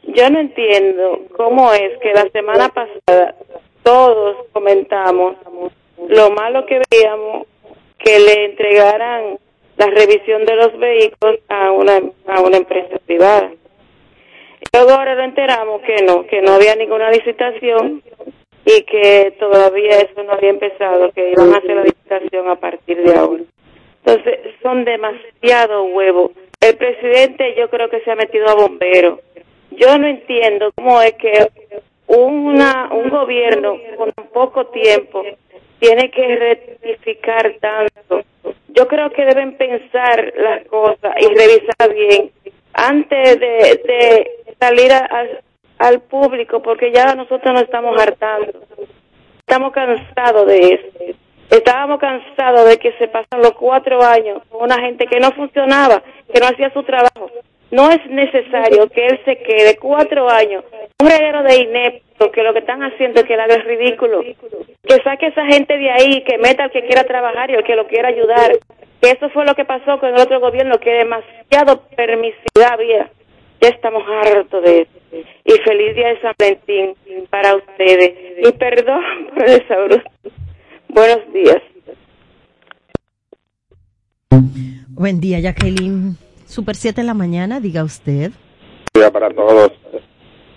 Yo 0.04 0.30
no 0.30 0.40
entiendo 0.40 1.22
cómo 1.36 1.74
es 1.74 1.98
que 2.00 2.14
la 2.14 2.28
semana 2.32 2.70
pasada 2.70 3.36
todos 3.84 4.48
comentamos 4.52 5.36
lo 6.08 6.32
malo 6.32 6.66
que 6.66 6.82
veíamos 6.90 7.48
que 7.98 8.20
le 8.20 8.46
entregaran 8.46 9.38
la 9.78 9.88
revisión 9.88 10.46
de 10.46 10.56
los 10.56 10.78
vehículos 10.78 11.40
a 11.48 11.72
una, 11.72 12.02
a 12.28 12.42
una 12.42 12.58
empresa 12.58 12.98
privada. 13.06 13.52
Luego 14.74 14.92
ahora 14.92 15.16
lo 15.16 15.24
enteramos 15.24 15.82
que 15.82 16.04
no, 16.04 16.26
que 16.26 16.42
no 16.42 16.54
había 16.54 16.76
ninguna 16.76 17.12
licitación 17.12 18.04
y 18.66 18.82
que 18.84 19.36
todavía 19.40 20.00
eso 20.00 20.24
no 20.24 20.34
había 20.34 20.50
empezado, 20.50 21.12
que 21.12 21.32
iban 21.32 21.54
a 21.54 21.58
hacer 21.58 21.76
la 21.76 21.84
licitación 21.84 22.50
a 22.50 22.56
partir 22.56 23.02
de 23.04 23.16
ahora. 23.16 23.44
Entonces, 24.06 24.40
son 24.62 24.86
demasiado 24.86 25.84
huevos. 25.86 26.32
El 26.60 26.78
presidente 26.78 27.56
yo 27.58 27.70
creo 27.70 27.90
que 27.90 28.02
se 28.02 28.12
ha 28.12 28.16
metido 28.16 28.48
a 28.48 28.56
bombero. 28.56 29.22
Yo 29.72 29.98
no 29.98 30.08
entiendo 30.08 30.72
cómo 30.76 31.02
es 31.02 31.14
que 31.14 31.48
una, 32.08 32.90
un 32.92 33.10
gobierno 33.10 33.78
con 33.98 34.12
poco 34.34 34.68
tiempo 34.68 35.24
tiene 35.80 36.12
que 36.12 36.36
rectificar 36.36 37.56
tanto. 37.60 38.24
Yo 38.70 38.88
creo 38.88 39.10
que 39.12 39.26
deben 39.26 39.58
pensar 39.58 40.34
las 40.38 40.66
cosas 40.68 41.14
y 41.20 41.28
revisar 41.28 41.94
bien 41.94 42.32
antes 42.74 43.40
de, 43.40 44.32
salir 44.60 44.92
al 45.78 46.02
público, 46.02 46.62
porque 46.62 46.92
ya 46.92 47.16
nosotros 47.16 47.54
nos 47.54 47.64
estamos 47.64 48.00
hartando. 48.00 48.62
Estamos 49.40 49.72
cansados 49.72 50.46
de 50.48 50.60
eso. 50.60 51.18
Estábamos 51.50 52.00
cansados 52.00 52.70
de 52.70 52.78
que 52.78 52.92
se 52.94 53.08
pasan 53.08 53.42
los 53.42 53.54
cuatro 53.54 54.04
años 54.04 54.44
con 54.50 54.64
una 54.64 54.80
gente 54.80 55.08
que 55.08 55.20
no 55.20 55.32
funcionaba, 55.32 56.04
que 56.32 56.40
no 56.40 56.46
hacía 56.46 56.72
su 56.72 56.84
trabajo. 56.84 57.32
No 57.72 57.90
es 57.92 58.04
necesario 58.10 58.90
que 58.90 59.06
él 59.06 59.20
se 59.26 59.38
quede 59.38 59.78
cuatro 59.78 60.28
años, 60.30 60.64
un 61.00 61.10
reguero 61.10 61.44
de 61.44 61.56
inepto, 61.58 62.32
que 62.32 62.42
lo 62.42 62.52
que 62.54 62.60
están 62.60 62.82
haciendo 62.82 63.22
es 63.22 63.28
que 63.28 63.36
le 63.36 63.44
haga 63.44 63.58
ridículo. 63.58 64.22
Que 64.22 64.96
saque 65.04 65.28
esa 65.28 65.46
gente 65.46 65.78
de 65.78 65.92
ahí, 65.92 66.24
que 66.24 66.40
meta 66.40 66.64
al 66.64 66.72
que 66.72 66.86
quiera 66.86 67.04
trabajar 67.04 67.52
y 67.52 67.56
al 67.56 67.64
que 67.64 67.76
lo 67.76 67.88
quiera 67.88 68.10
ayudar. 68.10 68.52
Que 69.02 69.12
eso 69.12 69.30
fue 69.30 69.46
lo 69.46 69.54
que 69.54 69.66
pasó 69.66 70.00
con 70.00 70.10
el 70.10 70.20
otro 70.20 70.40
gobierno, 70.40 70.80
que 70.80 70.92
demasiado 70.92 71.84
permisividad 71.96 72.74
había. 72.74 73.12
Ya 73.62 73.70
estamos 73.70 74.04
hartos 74.08 74.64
de 74.64 74.82
eso. 74.82 75.26
Y 75.46 75.52
feliz 75.64 75.96
día 75.96 76.10
de 76.10 76.22
San 76.22 76.34
Valentín 76.40 76.96
para 77.30 77.56
ustedes. 77.56 78.14
Y 78.44 78.52
perdón 78.54 79.02
por 79.36 79.50
el 79.50 79.68
sabroso. 79.68 80.04
Buenos 80.88 81.34
días. 81.34 81.62
Buen 84.88 85.22
día, 85.22 85.40
Jacqueline. 85.40 86.18
Super 86.50 86.76
7 86.76 87.02
en 87.02 87.06
la 87.06 87.14
mañana, 87.14 87.60
diga 87.60 87.84
usted. 87.84 88.32
para 89.14 89.30
todos. 89.30 89.72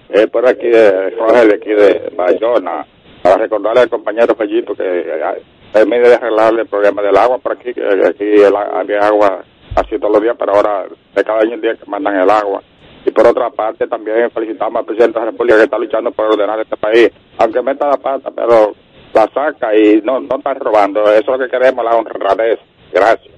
Eh, 0.08 0.26
por 0.26 0.48
aquí, 0.48 0.66
eh, 0.72 1.14
Jorge, 1.18 1.46
de 1.46 1.54
aquí 1.54 1.68
de 1.68 2.10
Bayona, 2.16 2.86
para 3.22 3.36
recordarle 3.36 3.82
al 3.82 3.90
compañero 3.90 4.34
Fellito 4.34 4.74
que 4.74 4.82
eh, 4.84 5.84
medio 5.84 6.08
de 6.08 6.14
arreglarle 6.14 6.62
el 6.62 6.68
problema 6.68 7.02
del 7.02 7.14
agua 7.14 7.36
por 7.36 7.52
aquí, 7.52 7.74
que 7.74 7.82
aquí 7.82 8.24
el 8.24 8.56
había 8.56 9.00
agua 9.00 9.44
así 9.76 9.98
todos 9.98 10.14
los 10.14 10.22
días, 10.22 10.34
pero 10.38 10.54
ahora 10.54 10.86
de 11.14 11.24
cada 11.24 11.40
año 11.40 11.54
en 11.54 11.60
día 11.60 11.74
que 11.74 11.90
mandan 11.90 12.16
el 12.16 12.30
agua. 12.30 12.62
Y 13.04 13.10
por 13.10 13.26
otra 13.26 13.50
parte, 13.50 13.86
también 13.86 14.30
felicitamos 14.30 14.80
al 14.80 14.86
presidente 14.86 15.18
de 15.18 15.26
la 15.26 15.30
República 15.30 15.58
que 15.58 15.64
está 15.64 15.78
luchando 15.78 16.10
por 16.10 16.24
ordenar 16.24 16.58
este 16.58 16.78
país, 16.78 17.10
aunque 17.36 17.60
meta 17.60 17.86
la 17.88 17.98
pata, 17.98 18.30
pero 18.34 18.74
la 19.12 19.28
saca 19.34 19.76
y 19.76 20.00
no, 20.00 20.20
no 20.20 20.36
está 20.36 20.54
robando. 20.54 21.02
Eso 21.02 21.18
es 21.18 21.26
lo 21.26 21.38
que 21.38 21.50
queremos, 21.50 21.84
la 21.84 21.96
honradez. 21.96 22.60
Gracias. 22.90 23.31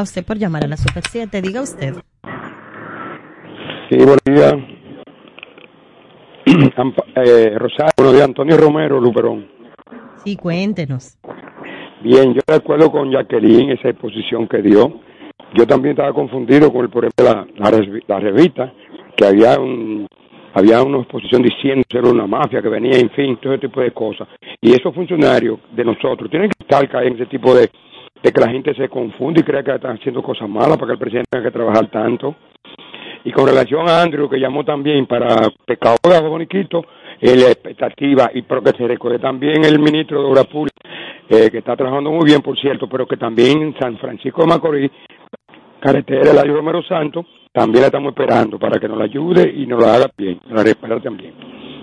A 0.00 0.02
usted 0.02 0.24
por 0.24 0.38
llamar 0.38 0.64
a 0.64 0.66
la 0.66 0.78
Super 0.78 1.02
7, 1.06 1.42
diga 1.42 1.60
usted. 1.60 1.92
Sí, 3.90 3.98
buenos 3.98 4.24
días. 4.24 4.54
Eh, 7.16 7.54
Rosario, 7.58 7.92
buenos 7.98 8.14
días. 8.14 8.24
Antonio 8.24 8.56
Romero, 8.56 8.98
Luperón. 8.98 9.46
Sí, 10.24 10.36
cuéntenos. 10.36 11.18
Bien, 12.02 12.32
yo 12.32 12.40
de 12.46 12.54
acuerdo 12.54 12.90
con 12.90 13.12
Jacqueline, 13.12 13.72
esa 13.72 13.90
exposición 13.90 14.48
que 14.48 14.62
dio. 14.62 15.00
Yo 15.54 15.66
también 15.66 15.92
estaba 15.92 16.14
confundido 16.14 16.72
con 16.72 16.86
el 16.86 16.90
problema 16.90 17.12
de 17.18 17.24
la, 17.24 17.46
la, 17.56 18.02
la 18.08 18.20
revista, 18.20 18.72
que 19.18 19.26
había 19.26 19.60
un 19.60 20.06
había 20.54 20.82
una 20.82 21.00
exposición 21.00 21.42
diciendo 21.42 21.84
que 21.86 21.98
era 21.98 22.08
una 22.08 22.26
mafia 22.26 22.62
que 22.62 22.70
venía, 22.70 22.98
en 22.98 23.10
fin, 23.10 23.36
todo 23.36 23.52
ese 23.52 23.68
tipo 23.68 23.82
de 23.82 23.92
cosas. 23.92 24.26
Y 24.62 24.72
esos 24.72 24.94
funcionarios 24.94 25.60
de 25.72 25.84
nosotros 25.84 26.30
tienen 26.30 26.48
que 26.48 26.64
estar 26.64 27.04
en 27.04 27.14
ese 27.16 27.26
tipo 27.26 27.54
de, 27.54 27.68
de 28.22 28.32
que 28.32 28.40
la 28.40 28.50
gente 28.50 28.74
se 28.74 28.88
confunde 28.88 29.40
y 29.40 29.44
crea 29.44 29.62
que 29.62 29.74
están 29.74 29.96
haciendo 29.96 30.22
cosas 30.22 30.48
malas 30.48 30.76
para 30.76 30.88
que 30.88 30.92
el 30.92 30.98
presidente 30.98 31.28
tenga 31.30 31.44
que 31.44 31.52
trabajar 31.52 31.90
tanto. 31.90 32.36
Y 33.24 33.32
con 33.32 33.46
relación 33.46 33.88
a 33.88 34.02
Andrew, 34.02 34.28
que 34.28 34.38
llamó 34.38 34.64
también 34.64 35.06
para 35.06 35.50
Pecado 35.66 35.96
de 36.02 36.28
Boniquito, 36.28 36.84
eh, 37.20 37.36
la 37.36 37.50
expectativa, 37.50 38.30
y 38.34 38.42
pero 38.42 38.62
que 38.62 38.72
se 38.72 38.88
recuerde 38.88 39.18
también 39.18 39.64
el 39.64 39.78
ministro 39.78 40.22
de 40.22 40.28
Obras 40.28 40.46
Públicas, 40.46 40.80
eh, 41.28 41.50
que 41.50 41.58
está 41.58 41.76
trabajando 41.76 42.10
muy 42.10 42.24
bien, 42.24 42.40
por 42.40 42.58
cierto, 42.58 42.88
pero 42.88 43.06
que 43.06 43.16
también 43.16 43.74
San 43.78 43.98
Francisco 43.98 44.40
de 44.42 44.48
Macorís, 44.48 44.90
carretera 45.80 46.30
Eladio 46.30 46.56
Romero 46.56 46.82
Santos, 46.82 47.26
también 47.52 47.82
la 47.82 47.86
estamos 47.86 48.10
esperando 48.10 48.58
para 48.58 48.80
que 48.80 48.88
nos 48.88 48.96
la 48.96 49.04
ayude 49.04 49.52
y 49.54 49.66
nos 49.66 49.82
la 49.82 49.94
haga 49.94 50.10
bien, 50.16 50.40
nos 50.48 50.64
la 50.64 51.00
también. 51.00 51.34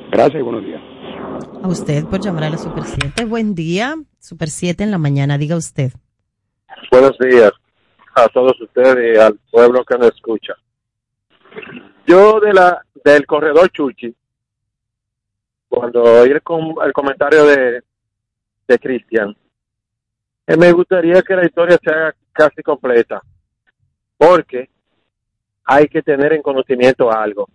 Gracias 0.09 0.39
y 0.39 0.43
buenos 0.43 0.63
días. 0.63 0.81
A 1.61 1.67
usted 1.67 2.05
por 2.05 2.19
llamar 2.19 2.45
a 2.45 2.49
la 2.51 2.57
Super 2.57 2.83
7. 2.83 3.25
Buen 3.25 3.53
día. 3.53 3.95
Super 4.19 4.49
7 4.49 4.83
en 4.83 4.91
la 4.91 4.97
mañana, 4.97 5.37
diga 5.37 5.55
usted. 5.55 5.91
Buenos 6.91 7.17
días 7.17 7.51
a 8.15 8.27
todos 8.29 8.59
ustedes 8.59 9.15
y 9.15 9.19
al 9.19 9.39
pueblo 9.51 9.83
que 9.85 9.97
nos 9.97 10.13
escucha. 10.13 10.53
Yo 12.05 12.39
de 12.39 12.53
la 12.53 12.83
del 13.03 13.25
corredor 13.25 13.69
Chuchi, 13.71 14.13
cuando 15.69 16.03
oí 16.03 16.29
el, 16.29 16.41
el 16.85 16.93
comentario 16.93 17.45
de, 17.45 17.83
de 18.67 18.79
Cristian, 18.79 19.35
eh, 20.45 20.57
me 20.57 20.71
gustaría 20.71 21.21
que 21.21 21.35
la 21.35 21.45
historia 21.45 21.77
se 21.83 21.89
haga 21.91 22.15
casi 22.31 22.61
completa, 22.61 23.21
porque 24.17 24.69
hay 25.65 25.87
que 25.87 26.01
tener 26.01 26.33
en 26.33 26.41
conocimiento 26.41 27.11
algo 27.11 27.47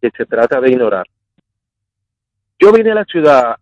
que 0.00 0.10
se 0.16 0.26
trata 0.26 0.60
de 0.60 0.70
ignorar. 0.70 1.06
Yo 2.58 2.72
vine 2.72 2.92
a 2.92 2.96
la 2.96 3.04
ciudad 3.04 3.56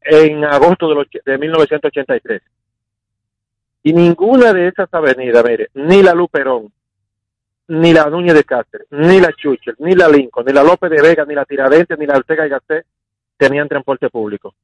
en 0.00 0.44
agosto 0.44 0.88
del 0.88 0.98
och- 0.98 1.22
de 1.24 1.38
1983 1.38 2.42
y 3.82 3.92
ninguna 3.92 4.52
de 4.52 4.68
esas 4.68 4.88
avenidas, 4.92 5.44
mire, 5.44 5.68
ni 5.74 6.02
la 6.02 6.14
Luperón, 6.14 6.72
ni 7.68 7.92
la 7.92 8.06
Núñez 8.06 8.34
de 8.34 8.44
Cáceres, 8.44 8.86
ni 8.90 9.20
la 9.20 9.32
Chuchel, 9.32 9.74
ni 9.78 9.94
la 9.94 10.08
Lincoln, 10.08 10.44
ni 10.46 10.52
la 10.52 10.62
López 10.62 10.90
de 10.90 11.02
Vega, 11.02 11.24
ni 11.24 11.34
la 11.34 11.44
Tiradentes, 11.44 11.98
ni 11.98 12.06
la 12.06 12.16
Ortega 12.16 12.46
y 12.46 12.50
Gasset 12.50 12.86
tenían 13.36 13.68
transporte 13.68 14.08
público. 14.10 14.54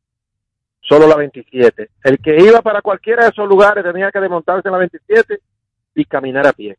Solo 0.80 1.06
la 1.06 1.16
27. 1.16 1.90
El 2.04 2.18
que 2.18 2.36
iba 2.36 2.62
para 2.62 2.80
cualquiera 2.80 3.24
de 3.24 3.30
esos 3.30 3.48
lugares 3.48 3.84
tenía 3.84 4.10
que 4.10 4.20
desmontarse 4.20 4.68
en 4.68 4.72
la 4.72 4.78
27 4.78 5.40
y 5.94 6.04
caminar 6.04 6.46
a 6.46 6.52
pie. 6.52 6.76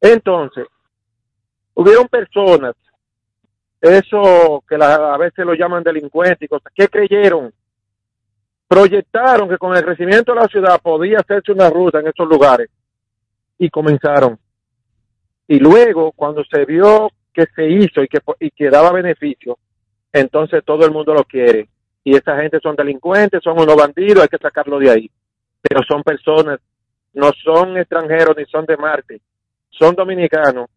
Entonces, 0.00 0.66
hubieron 1.74 2.08
personas, 2.08 2.74
eso 3.80 4.62
que 4.68 4.76
la- 4.76 5.14
a 5.14 5.16
veces 5.16 5.44
lo 5.44 5.54
llaman 5.54 5.82
delincuentes 5.82 6.42
y 6.42 6.48
cosas, 6.48 6.72
que 6.74 6.88
creyeron 6.88 7.52
proyectaron 8.72 9.50
que 9.50 9.58
con 9.58 9.76
el 9.76 9.84
crecimiento 9.84 10.32
de 10.32 10.40
la 10.40 10.48
ciudad 10.48 10.80
podía 10.80 11.18
hacerse 11.18 11.52
una 11.52 11.68
ruta 11.68 12.00
en 12.00 12.06
esos 12.06 12.26
lugares 12.26 12.70
y 13.58 13.68
comenzaron. 13.68 14.38
Y 15.46 15.58
luego, 15.58 16.10
cuando 16.12 16.42
se 16.50 16.64
vio 16.64 17.10
que 17.34 17.44
se 17.54 17.68
hizo 17.68 18.02
y 18.02 18.08
que, 18.08 18.20
y 18.40 18.50
que 18.50 18.70
daba 18.70 18.90
beneficio, 18.92 19.58
entonces 20.10 20.64
todo 20.64 20.86
el 20.86 20.90
mundo 20.90 21.12
lo 21.12 21.22
quiere. 21.24 21.68
Y 22.02 22.16
esa 22.16 22.34
gente 22.38 22.60
son 22.62 22.74
delincuentes, 22.74 23.42
son 23.42 23.60
unos 23.60 23.76
bandidos, 23.76 24.22
hay 24.22 24.28
que 24.28 24.38
sacarlo 24.38 24.78
de 24.78 24.90
ahí. 24.90 25.10
Pero 25.60 25.82
son 25.86 26.02
personas, 26.02 26.58
no 27.12 27.30
son 27.44 27.76
extranjeros 27.76 28.34
ni 28.38 28.46
son 28.46 28.64
de 28.64 28.78
Marte, 28.78 29.20
son 29.68 29.94
dominicanos 29.94 30.70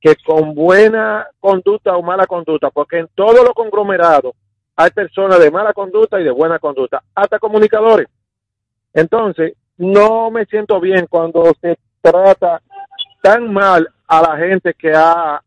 que 0.00 0.14
con 0.24 0.54
buena 0.54 1.26
conducta 1.40 1.96
o 1.96 2.02
mala 2.02 2.28
conducta, 2.28 2.70
porque 2.70 2.98
en 2.98 3.08
todos 3.12 3.42
los 3.44 3.54
conglomerados 3.54 4.34
hay 4.80 4.90
personas 4.92 5.38
de 5.38 5.50
mala 5.50 5.74
conducta 5.74 6.18
y 6.18 6.24
de 6.24 6.30
buena 6.30 6.58
conducta, 6.58 7.02
hasta 7.14 7.38
comunicadores. 7.38 8.08
Entonces, 8.94 9.52
no 9.76 10.30
me 10.30 10.46
siento 10.46 10.80
bien 10.80 11.06
cuando 11.06 11.52
se 11.60 11.78
trata 12.00 12.62
tan 13.22 13.52
mal 13.52 13.86
a 14.06 14.22
la 14.22 14.38
gente 14.38 14.72
que 14.72 14.90
ha 14.94 15.42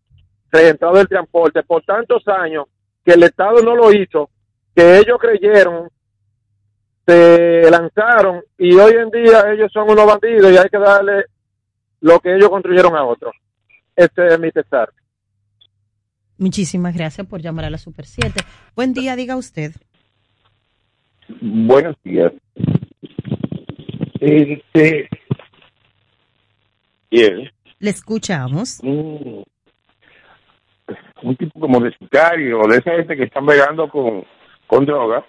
reentrado 0.51 1.01
el 1.01 1.07
transporte 1.07 1.63
por 1.63 1.81
tantos 1.83 2.27
años 2.27 2.65
que 3.03 3.13
el 3.13 3.23
Estado 3.23 3.63
no 3.63 3.75
lo 3.75 3.91
hizo, 3.91 4.29
que 4.75 4.99
ellos 4.99 5.17
creyeron, 5.19 5.89
se 7.03 7.71
lanzaron 7.71 8.43
y 8.59 8.75
hoy 8.75 8.93
en 8.93 9.09
día 9.09 9.51
ellos 9.51 9.71
son 9.71 9.89
unos 9.89 10.05
bandidos 10.05 10.51
y 10.51 10.57
hay 10.57 10.69
que 10.69 10.77
darle 10.77 11.25
lo 12.01 12.19
que 12.19 12.35
ellos 12.35 12.49
construyeron 12.49 12.95
a 12.95 13.03
otros. 13.03 13.33
Este 13.95 14.27
es 14.27 14.39
mi 14.39 14.51
pesar. 14.51 14.91
Muchísimas 16.37 16.95
gracias 16.95 17.27
por 17.27 17.41
llamar 17.41 17.65
a 17.65 17.69
la 17.69 17.77
Super 17.77 18.05
7. 18.05 18.41
Buen 18.75 18.93
día, 18.93 19.15
diga 19.15 19.35
usted. 19.35 19.71
Buenos 21.41 21.95
días. 22.03 22.33
Este, 24.19 25.09
bien, 27.11 27.51
Le 27.79 27.89
escuchamos. 27.89 28.79
un, 28.81 29.43
un 31.23 31.35
tipo 31.35 31.59
como 31.59 31.79
de 31.79 31.91
sicario, 31.97 32.59
de 32.69 32.77
esa 32.77 32.91
gente 32.91 33.15
que 33.15 33.23
están 33.23 33.45
pegando 33.45 33.87
con, 33.89 34.23
con 34.67 34.85
droga, 34.85 35.25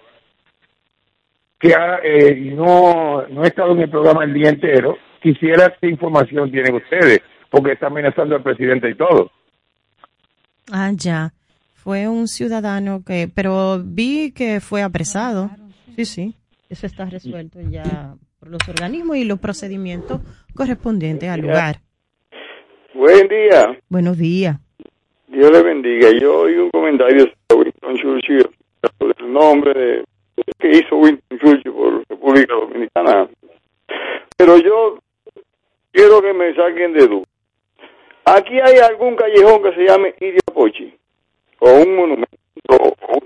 que 1.59 1.73
ha, 1.73 1.99
eh, 2.03 2.35
no, 2.55 3.27
no 3.27 3.43
ha 3.43 3.47
estado 3.47 3.71
en 3.73 3.81
el 3.81 3.89
programa 3.89 4.23
el 4.23 4.33
día 4.33 4.49
entero. 4.49 4.97
Quisiera 5.21 5.75
qué 5.81 5.89
información 5.89 6.51
tienen 6.51 6.75
ustedes, 6.75 7.19
porque 7.49 7.73
está 7.73 7.87
amenazando 7.87 8.35
al 8.35 8.43
presidente 8.43 8.89
y 8.89 8.95
todo. 8.95 9.31
Ah, 10.71 10.91
ya. 10.95 11.33
Fue 11.73 12.07
un 12.07 12.27
ciudadano 12.27 13.03
que, 13.05 13.29
pero 13.33 13.79
vi 13.83 14.31
que 14.31 14.59
fue 14.59 14.81
apresado. 14.81 15.51
Sí, 15.95 16.05
sí. 16.05 16.35
Eso 16.69 16.87
está 16.87 17.05
resuelto 17.05 17.59
ya 17.61 18.15
por 18.39 18.49
los 18.49 18.67
organismos 18.67 19.17
y 19.17 19.23
los 19.23 19.39
procedimientos 19.39 20.21
correspondientes 20.55 21.29
al 21.29 21.41
lugar. 21.41 21.81
Buen 22.93 23.27
día, 23.27 23.77
Buenos 23.89 24.17
días. 24.17 24.57
Dios 25.27 25.51
le 25.51 25.61
bendiga. 25.61 26.09
Yo 26.11 26.41
oí 26.41 26.55
un 26.55 26.71
comentario 26.71 27.25
de 27.25 27.55
Winston 27.55 27.97
Churchill 27.97 28.49
sobre 28.97 29.13
el 29.19 29.33
nombre 29.33 29.73
de, 29.73 30.03
que 30.57 30.69
hizo 30.69 30.95
Winston 30.95 31.39
Churchill 31.39 31.71
por 31.71 32.03
República 32.09 32.53
Dominicana. 32.55 33.29
Pero 34.37 34.57
yo 34.57 34.99
quiero 35.91 36.21
que 36.21 36.33
me 36.33 36.55
saquen 36.55 36.93
de 36.93 37.07
duda. 37.07 37.25
Aquí 38.25 38.59
hay 38.59 38.77
algún 38.79 39.15
callejón 39.15 39.61
que 39.61 39.75
se 39.75 39.85
llame 39.85 40.13
O 41.59 41.71
un 41.81 41.95
monumento, 41.95 42.35
o 42.69 43.19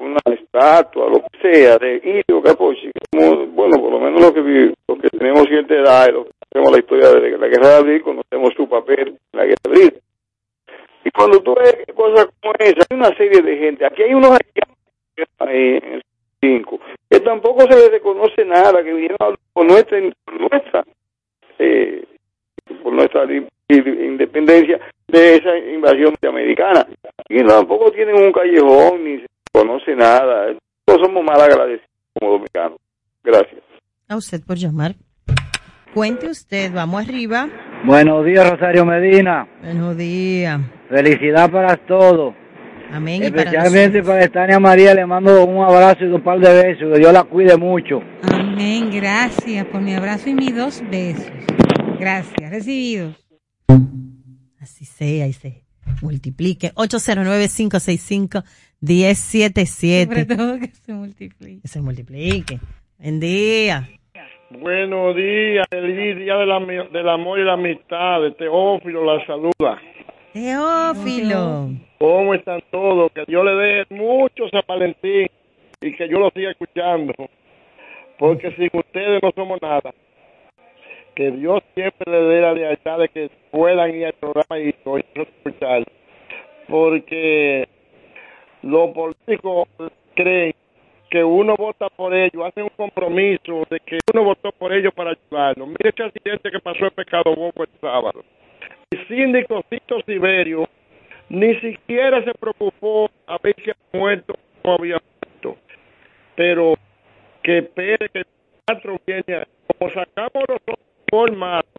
una, 0.00 0.20
estatua, 0.26 1.08
lo 1.08 1.20
que 1.22 1.38
sea, 1.42 1.78
de 1.78 1.96
Irio 1.96 2.42
Capochi. 2.42 2.90
Bueno, 3.12 3.76
por 3.80 3.90
lo 3.92 4.00
menos 4.00 4.20
los 4.20 4.32
que, 4.32 4.72
tenemos 5.18 5.44
cierta 5.48 5.74
edad, 5.74 6.08
los 6.12 6.26
que 6.26 6.32
conocemos 6.52 6.72
la 6.72 6.78
historia 6.78 7.08
de 7.10 7.38
la 7.38 7.48
guerra 7.48 7.68
de 7.68 7.76
abril, 7.76 8.02
conocemos 8.02 8.52
su 8.56 8.68
papel 8.68 9.08
en 9.08 9.18
la 9.32 9.44
guerra 9.44 9.56
de 9.64 9.70
abril. 9.70 10.00
Y 11.04 11.10
cuando 11.10 11.40
tú 11.40 11.54
ves 11.54 11.76
cosas 11.94 12.28
como 12.40 12.54
esa, 12.58 12.86
hay 12.90 12.96
una 12.96 13.16
serie 13.16 13.42
de 13.42 13.56
gente. 13.58 13.84
Aquí 13.86 14.02
hay 14.02 14.14
unos 14.14 14.38
eh, 15.16 15.80
en 15.82 15.92
el 15.94 16.02
cinco, 16.40 16.80
que 17.10 17.20
tampoco 17.20 17.60
se 17.62 17.76
les 17.76 17.90
reconoce 17.90 18.44
nada, 18.44 18.82
que 18.82 18.92
vinieron 18.92 19.16
a- 19.20 19.34
por 19.52 19.66
nuestra, 19.66 19.98
nuestra, 20.00 20.84
eh, 21.58 22.04
por 22.82 22.92
nuestra 22.92 23.26
independencia 23.68 24.80
de 25.08 25.36
esa 25.36 25.56
invasión 25.58 26.14
americana. 26.28 26.86
Y 27.28 27.44
tampoco 27.44 27.90
tienen 27.92 28.16
un 28.16 28.32
callejón 28.32 29.04
ni 29.04 29.20
se 29.20 29.26
conoce 29.52 29.94
nada. 29.94 30.54
Todos 30.84 31.00
somos 31.06 31.24
mal 31.24 31.40
agradecidos 31.40 31.90
como 32.18 32.32
dominicanos. 32.32 32.78
Gracias. 33.22 33.62
A 34.08 34.16
usted 34.16 34.40
por 34.46 34.56
llamar. 34.56 34.94
Cuente 35.94 36.28
usted, 36.28 36.72
vamos 36.72 37.04
arriba. 37.04 37.48
Buenos 37.84 38.24
días, 38.24 38.50
Rosario 38.50 38.84
Medina. 38.84 39.46
Buenos 39.62 39.96
días. 39.96 40.60
Felicidad 40.88 41.50
para 41.50 41.76
todos. 41.76 42.34
Amén. 42.92 43.22
y 43.24 43.30
para 43.30 43.42
Especialmente 43.42 44.02
para 44.02 44.24
Estania 44.24 44.58
María, 44.58 44.94
le 44.94 45.06
mando 45.06 45.44
un 45.44 45.64
abrazo 45.64 46.04
y 46.04 46.08
un 46.08 46.22
par 46.22 46.40
de 46.40 46.52
besos. 46.52 46.92
Que 46.92 46.98
Dios 46.98 47.12
la 47.12 47.24
cuide 47.24 47.56
mucho. 47.56 48.02
Amén, 48.22 48.90
gracias 48.92 49.64
por 49.66 49.80
mi 49.80 49.94
abrazo 49.94 50.28
y 50.30 50.34
mis 50.34 50.54
dos 50.54 50.82
besos. 50.90 51.30
Gracias, 51.98 52.50
recibidos. 52.50 53.14
Así 54.64 54.86
sea 54.86 55.26
y 55.26 55.34
se 55.34 55.62
multiplique. 56.00 56.72
809-565-1077. 58.82 60.06
Sobre 60.06 60.24
todo 60.24 60.58
que 60.58 60.68
se 60.68 60.92
multiplique. 60.94 61.60
Que 61.60 61.68
se 61.68 61.80
multiplique. 61.82 62.58
Buen 62.98 63.20
día. 63.20 63.86
Buenos 64.50 65.14
días, 65.16 65.66
feliz 65.70 66.16
día 66.16 66.36
del, 66.36 66.50
ami- 66.50 66.90
del 66.90 67.08
amor 67.10 67.38
y 67.40 67.44
la 67.44 67.52
amistad. 67.54 68.22
De 68.22 68.30
Teófilo 68.32 69.04
la 69.04 69.22
saluda. 69.26 69.78
Teófilo. 70.32 71.70
¿Cómo 71.98 72.32
están 72.32 72.62
todos? 72.70 73.12
Que 73.12 73.24
Dios 73.26 73.44
le 73.44 73.52
dé 73.52 73.84
mucho 73.90 74.48
San 74.50 74.62
Valentín 74.66 75.26
y 75.82 75.92
que 75.94 76.08
yo 76.08 76.18
lo 76.20 76.30
siga 76.30 76.52
escuchando. 76.52 77.12
Porque 78.18 78.50
sin 78.56 78.70
ustedes 78.72 79.22
no 79.22 79.30
somos 79.34 79.60
nada. 79.60 79.92
Que 81.14 81.30
Dios 81.30 81.62
siempre 81.74 82.10
le 82.10 82.20
dé 82.22 82.40
la 82.40 82.52
lealtad 82.52 82.98
de 82.98 83.08
que 83.08 83.30
puedan 83.50 83.94
ir 83.94 84.06
al 84.06 84.12
programa 84.14 84.58
y 84.58 84.74
escuchar. 85.14 85.84
Porque 86.68 87.68
los 88.62 88.90
políticos 88.90 89.68
creen 90.14 90.54
que 91.10 91.22
uno 91.22 91.54
vota 91.56 91.88
por 91.90 92.12
ellos, 92.12 92.44
hacen 92.44 92.64
un 92.64 92.70
compromiso 92.70 93.62
de 93.70 93.78
que 93.80 93.98
uno 94.12 94.24
votó 94.24 94.50
por 94.50 94.72
ellos 94.72 94.92
para 94.94 95.10
ayudarlos. 95.10 95.68
Mire 95.68 95.90
ese 95.90 96.02
accidente 96.02 96.50
que 96.50 96.58
pasó 96.58 96.86
en 96.86 96.90
Pecado 96.90 97.34
Boco 97.36 97.62
el 97.62 97.68
sábado. 97.80 98.24
El 98.90 99.06
síndico 99.06 99.62
Cito 99.70 100.00
Siberio 100.06 100.68
ni 101.28 101.54
siquiera 101.60 102.22
se 102.24 102.32
preocupó 102.34 103.08
a 103.26 103.38
ver 103.38 103.54
si 103.56 103.70
había 103.70 103.76
muerto 103.92 104.34
o 104.62 104.72
había 104.72 105.00
muerto. 105.22 105.56
Pero 106.34 106.74
que 107.42 107.58
espere 107.58 108.08
que 108.08 108.18
el 108.18 108.98
viene, 109.06 109.44
como 109.78 109.92
sacamos 109.92 110.44
nosotros 110.48 110.78
formados, 111.14 111.70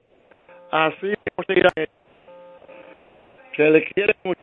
así. 0.72 1.14
Se 3.58 3.70
le 3.70 3.84
quiere 3.84 4.16
mucho. 4.24 4.40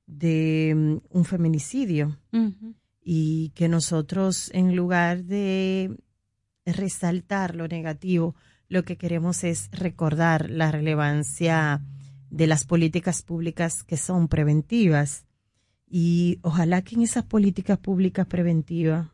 de 0.07 0.75
mm, 0.77 1.17
un 1.17 1.25
feminicidio. 1.25 2.19
Y 3.07 3.51
que 3.51 3.69
nosotros 3.69 4.51
en 4.53 4.75
lugar 4.75 5.25
de 5.25 5.97
resaltar 6.67 7.55
lo 7.55 7.69
negativo, 7.69 8.35
lo 8.69 8.83
que 8.83 8.97
queremos 8.97 9.45
es 9.45 9.69
recordar 9.73 10.51
la 10.51 10.73
relevancia 10.73 11.83
de 12.35 12.49
las 12.49 12.65
políticas 12.65 13.23
públicas 13.23 13.85
que 13.85 13.97
son 13.97 14.27
preventivas 14.27 15.25
y 15.89 16.41
ojalá 16.43 16.83
que 16.83 16.97
en 16.97 17.03
esas 17.03 17.23
políticas 17.23 17.79
públicas 17.79 18.27
preventivas, 18.27 19.07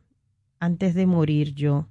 antes 0.59 0.95
de 0.95 1.05
morir 1.05 1.55
yo, 1.55 1.87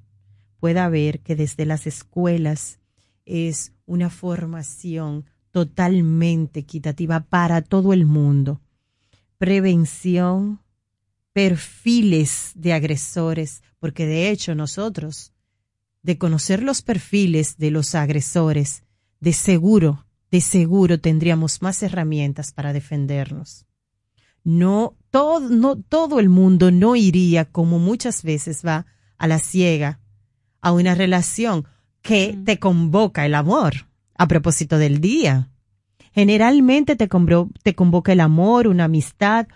pueda 0.59 0.89
ver 0.89 1.19
que 1.19 1.35
desde 1.35 1.67
las 1.67 1.85
escuelas 1.85 2.79
es 3.25 3.73
una 3.85 4.09
formación 4.09 5.25
totalmente 5.51 6.61
equitativa 6.61 7.19
para 7.19 7.61
todo 7.61 7.93
el 7.93 8.07
mundo. 8.07 8.59
Prevención, 9.37 10.61
perfiles 11.31 12.53
de 12.55 12.73
agresores, 12.73 13.61
porque 13.79 14.07
de 14.07 14.31
hecho 14.31 14.55
nosotros, 14.55 15.31
de 16.01 16.17
conocer 16.17 16.63
los 16.63 16.81
perfiles 16.81 17.57
de 17.57 17.69
los 17.69 17.93
agresores, 17.93 18.81
de 19.19 19.33
seguro, 19.33 20.07
de 20.31 20.41
seguro 20.41 20.99
tendríamos 20.99 21.61
más 21.61 21.81
herramientas 21.83 22.51
para 22.51 22.73
defendernos 22.73 23.65
no 24.43 24.95
todo, 25.11 25.49
no 25.49 25.77
todo 25.77 26.19
el 26.19 26.29
mundo 26.29 26.71
no 26.71 26.95
iría 26.95 27.45
como 27.45 27.79
muchas 27.79 28.23
veces 28.23 28.65
va 28.65 28.85
a 29.17 29.27
la 29.27 29.39
ciega 29.39 29.99
a 30.61 30.71
una 30.71 30.95
relación 30.95 31.65
que 32.01 32.37
te 32.45 32.59
convoca 32.59 33.25
el 33.25 33.35
amor 33.35 33.87
a 34.15 34.27
propósito 34.27 34.77
del 34.77 35.01
día. 35.01 35.49
Generalmente 36.13 36.95
te, 36.95 37.07
convo- 37.09 37.51
te 37.63 37.75
convoca 37.75 38.13
el 38.13 38.19
amor, 38.21 38.67
una 38.67 38.85
amistad. 38.85 39.47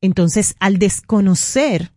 Entonces, 0.00 0.54
al 0.60 0.78
desconocer 0.78 1.92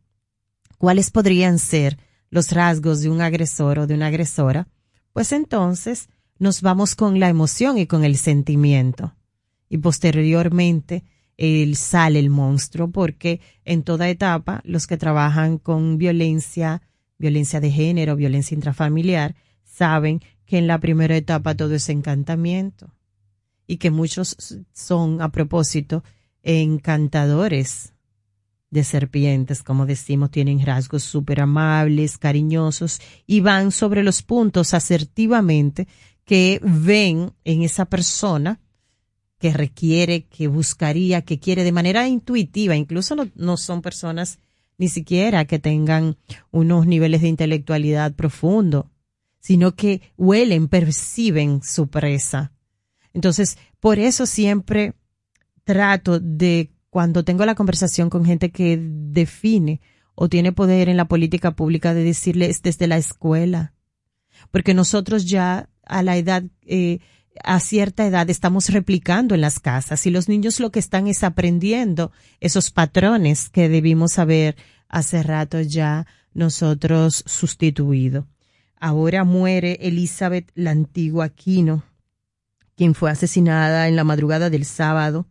cuáles 0.78 1.12
podrían 1.12 1.60
ser 1.60 2.00
los 2.30 2.52
rasgos 2.52 3.02
de 3.02 3.10
un 3.10 3.22
agresor 3.22 3.80
o 3.80 3.88
de 3.88 3.94
una 3.96 4.08
agresora, 4.08 4.68
pues 5.14 5.32
entonces 5.32 6.10
nos 6.42 6.64
vamos 6.64 6.96
con 6.96 7.20
la 7.20 7.30
emoción 7.30 7.78
y 7.78 7.86
con 7.86 8.04
el 8.04 8.18
sentimiento. 8.18 9.14
Y 9.70 9.78
posteriormente 9.78 11.04
el, 11.38 11.76
sale 11.76 12.18
el 12.18 12.32
monstruo 12.32 12.90
porque 12.90 13.42
en 13.64 13.84
toda 13.84 14.10
etapa 14.10 14.60
los 14.66 14.88
que 14.88 14.98
trabajan 14.98 15.60
con 15.60 16.00
violencia, 16.00 16.82
violencia 17.20 17.60
de 17.60 17.70
género, 17.70 18.16
violencia 18.16 18.56
intrafamiliar, 18.56 19.36
saben 19.64 20.20
que 20.48 20.58
en 20.58 20.66
la 20.66 20.80
primera 20.80 21.16
etapa 21.16 21.54
todo 21.54 21.76
es 21.76 21.88
encantamiento 21.90 22.92
y 23.68 23.78
que 23.78 23.92
muchos 23.92 24.36
son 24.74 25.22
a 25.22 25.30
propósito 25.30 26.04
encantadores 26.42 27.94
de 28.72 28.84
serpientes, 28.84 29.62
como 29.62 29.86
decimos, 29.86 30.32
tienen 30.32 30.66
rasgos 30.66 31.04
súper 31.04 31.42
amables, 31.42 32.18
cariñosos 32.18 33.00
y 33.28 33.42
van 33.42 33.72
sobre 33.72 34.02
los 34.02 34.24
puntos 34.24 34.74
asertivamente 34.74 35.88
que 36.26 36.60
ven 36.64 37.34
en 37.44 37.64
esa 37.64 37.86
persona 37.86 38.60
que 39.40 39.52
requiere, 39.52 40.24
que 40.26 40.48
buscaría, 40.48 41.24
que 41.24 41.40
quiere 41.40 41.64
de 41.64 41.72
manera 41.72 42.08
intuitiva. 42.08 42.76
Incluso 42.76 43.16
no, 43.16 43.28
no 43.36 43.58
son 43.58 43.82
personas 43.82 44.38
ni 44.78 44.88
siquiera 44.88 45.46
que 45.46 45.60
tengan 45.60 46.18
unos 46.52 46.88
niveles 46.88 47.22
de 47.22 47.28
intelectualidad 47.28 48.14
profundo, 48.14 48.92
sino 49.40 49.76
que 49.76 50.02
huelen, 50.18 50.68
perciben 50.68 51.62
su 51.64 51.88
presa. 51.88 52.52
Entonces, 53.14 53.58
por 53.80 54.00
eso 54.00 54.26
siempre 54.26 54.94
trato 55.64 56.20
de, 56.20 56.72
cuando 56.90 57.24
tengo 57.24 57.46
la 57.46 57.56
conversación 57.56 58.10
con 58.10 58.26
gente 58.26 58.52
que 58.52 58.80
define 58.80 59.82
o 60.16 60.30
tiene 60.30 60.52
poder 60.52 60.90
en 60.90 60.98
la 60.98 61.06
política 61.06 61.56
pública, 61.56 61.94
de 61.94 62.04
decirles 62.04 62.62
desde 62.62 62.88
la 62.88 62.98
escuela. 62.98 63.74
Porque 64.52 64.74
nosotros 64.74 65.26
ya 65.26 65.70
a 65.86 66.04
la 66.04 66.18
edad, 66.18 66.44
eh, 66.64 67.00
a 67.44 67.60
cierta 67.60 68.06
edad 68.06 68.30
estamos 68.30 68.70
replicando 68.70 69.36
en 69.36 69.42
las 69.42 69.60
casas 69.60 70.06
y 70.06 70.12
los 70.12 70.30
niños 70.30 70.60
lo 70.60 70.72
que 70.72 70.80
están 70.80 71.08
es 71.08 71.24
aprendiendo 71.24 72.12
esos 72.40 72.72
patrones 72.72 73.50
que 73.50 73.70
debimos 73.70 74.20
haber 74.20 74.56
hace 74.88 75.24
rato 75.24 75.62
ya 75.62 76.06
nosotros 76.34 77.24
sustituido. 77.26 78.28
Ahora 78.80 79.24
muere 79.24 79.78
Elizabeth 79.82 80.52
la 80.56 80.72
antigua 80.72 81.26
Aquino, 81.26 81.84
quien 82.76 82.96
fue 82.96 83.12
asesinada 83.12 83.88
en 83.88 83.96
la 83.96 84.04
madrugada 84.04 84.50
del 84.50 84.66
sábado 84.66 85.28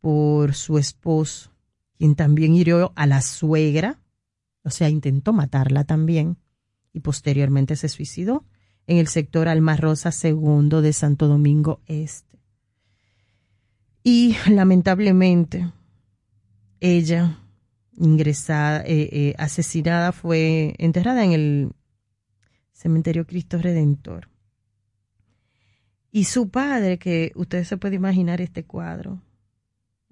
por 0.00 0.54
su 0.54 0.78
esposo, 0.78 1.50
quien 1.96 2.14
también 2.14 2.54
hirió 2.54 2.92
a 2.94 3.06
la 3.06 3.22
suegra, 3.22 4.00
o 4.64 4.70
sea, 4.70 4.90
intentó 4.90 5.32
matarla 5.32 5.84
también, 5.84 6.36
y 6.92 7.00
posteriormente 7.00 7.74
se 7.76 7.88
suicidó 7.88 8.44
en 8.86 8.98
el 8.98 9.08
sector 9.08 9.48
Alma 9.48 9.76
Rosa 9.76 10.10
II 10.10 10.80
de 10.82 10.92
Santo 10.92 11.28
Domingo 11.28 11.80
Este. 11.86 12.38
Y 14.02 14.36
lamentablemente, 14.50 15.72
ella, 16.80 17.38
ingresada, 17.96 18.82
eh, 18.82 19.08
eh, 19.12 19.34
asesinada, 19.38 20.12
fue 20.12 20.74
enterrada 20.78 21.24
en 21.24 21.32
el 21.32 21.72
cementerio 22.72 23.26
Cristo 23.26 23.58
Redentor. 23.58 24.28
Y 26.10 26.24
su 26.24 26.50
padre, 26.50 26.98
que 26.98 27.32
usted 27.34 27.64
se 27.64 27.76
puede 27.76 27.96
imaginar 27.96 28.40
este 28.40 28.64
cuadro, 28.64 29.20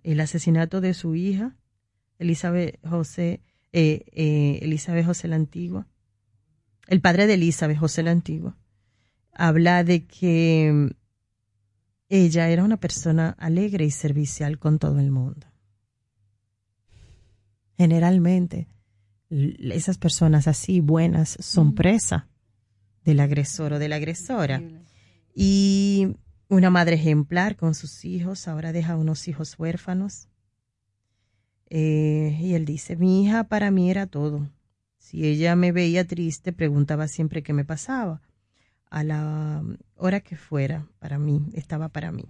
el 0.02 0.20
asesinato 0.20 0.81
de 0.81 0.94
su 0.94 1.15
hija, 1.15 1.57
Elizabeth 2.18 2.78
José, 2.84 3.41
eh, 3.73 4.05
eh, 4.12 4.59
Elizabeth 4.62 5.07
José 5.07 5.28
la 5.28 5.36
Antigua, 5.36 5.86
el 6.89 7.01
padre 7.01 7.26
de 7.26 7.34
Elizabeth 7.34 7.78
José 7.78 8.02
la 8.02 8.10
Antigua, 8.10 8.57
habla 9.33 9.85
de 9.85 10.07
que 10.07 10.94
ella 12.09 12.49
era 12.49 12.65
una 12.65 12.77
persona 12.77 13.31
alegre 13.39 13.85
y 13.85 13.91
servicial 13.91 14.59
con 14.59 14.78
todo 14.78 14.99
el 15.01 15.11
mundo. 15.11 15.47
Generalmente, 17.77 18.69
esas 19.31 19.99
personas 19.99 20.47
así 20.47 20.81
buenas 20.81 21.39
son 21.41 21.75
presa 21.75 22.28
del 23.05 23.20
agresor 23.20 23.73
o 23.73 23.78
de 23.78 23.89
la 23.89 23.97
agresora. 23.97 24.62
Y 25.35 26.17
una 26.49 26.70
madre 26.70 26.97
ejemplar 26.97 27.57
con 27.57 27.75
sus 27.75 28.05
hijos, 28.05 28.47
ahora 28.47 28.73
deja 28.73 28.97
unos 28.97 29.27
hijos 29.27 29.59
huérfanos. 29.59 30.28
Eh, 31.70 32.36
y 32.41 32.52
él 32.52 32.67
dice, 32.67 32.97
mi 32.97 33.25
hija 33.25 33.44
para 33.44 33.70
mí 33.70 33.91
era 33.91 34.07
todo. 34.07 34.51
Si 34.99 35.27
ella 35.27 35.57
me 35.57 35.73
veía 35.73 36.07
triste, 36.07 36.52
preguntaba 36.52 37.09
siempre 37.09 37.43
qué 37.43 37.55
me 37.55 37.65
pasaba. 37.65 38.20
A 38.92 39.04
la 39.04 39.64
hora 39.96 40.20
que 40.20 40.36
fuera, 40.36 40.86
para 40.98 41.18
mí, 41.18 41.46
estaba 41.54 41.88
para 41.88 42.12
mí. 42.12 42.26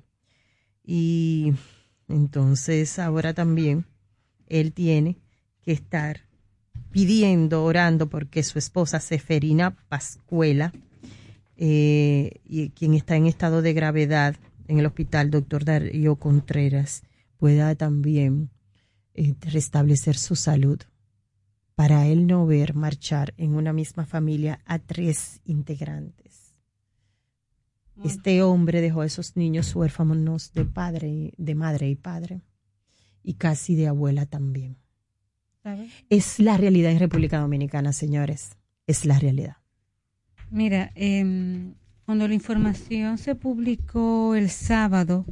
Y 0.85 1.55
entonces 2.07 3.01
ahora 3.01 3.35
también 3.35 3.85
él 4.47 4.73
tiene 4.73 5.19
que 5.63 5.73
estar 5.73 6.21
pidiendo, 6.93 7.65
orando 7.65 8.09
porque 8.09 8.45
su 8.45 8.61
esposa 8.61 9.01
Seferina 9.01 9.75
Pascuela, 9.89 10.73
eh, 11.57 12.41
y 12.45 12.71
quien 12.71 12.95
está 12.95 13.17
en 13.17 13.27
estado 13.27 13.61
de 13.61 13.73
gravedad 13.73 14.37
en 14.69 14.79
el 14.79 14.87
hospital, 14.87 15.33
doctor 15.33 15.65
Darío 15.65 16.15
Contreras, 16.15 17.03
pueda 17.39 17.75
también 17.75 18.51
eh, 19.15 19.35
restablecer 19.41 20.17
su 20.17 20.37
salud 20.37 20.79
para 21.75 22.07
él 22.07 22.29
no 22.29 22.47
ver 22.47 22.75
marchar 22.75 23.35
en 23.37 23.57
una 23.57 23.73
misma 23.73 24.07
familia 24.07 24.61
a 24.67 24.79
tres 24.79 25.41
integrantes. 25.45 26.32
Este 28.05 28.43
hombre 28.43 28.81
dejó 28.81 29.03
a 29.03 29.07
esos 29.07 29.37
niños 29.37 29.75
huérfanos 29.75 30.53
de 30.53 30.65
padre, 30.65 31.33
de 31.37 31.55
madre 31.55 31.89
y 31.89 31.95
padre, 31.95 32.43
y 33.23 33.35
casi 33.35 33.77
de 33.77 33.89
abuela 33.89 34.27
también. 34.27 34.77
Es 36.11 36.41
la 36.41 36.57
realidad 36.57 36.91
en 36.91 36.99
República 36.99 37.39
Dominicana, 37.39 37.93
señores. 37.93 38.57
Es 38.87 39.05
la 39.05 39.19
realidad. 39.19 39.59
Mira, 40.51 40.91
em, 40.97 41.75
cuando 42.05 42.27
la 42.27 42.35
información 42.35 43.17
se 43.17 43.35
publicó 43.35 44.35
el 44.35 44.51
sábado 44.51 45.25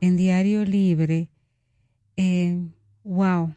en 0.00 0.16
Diario 0.16 0.64
Libre, 0.64 1.30
eh, 2.16 2.58
wow, 3.02 3.54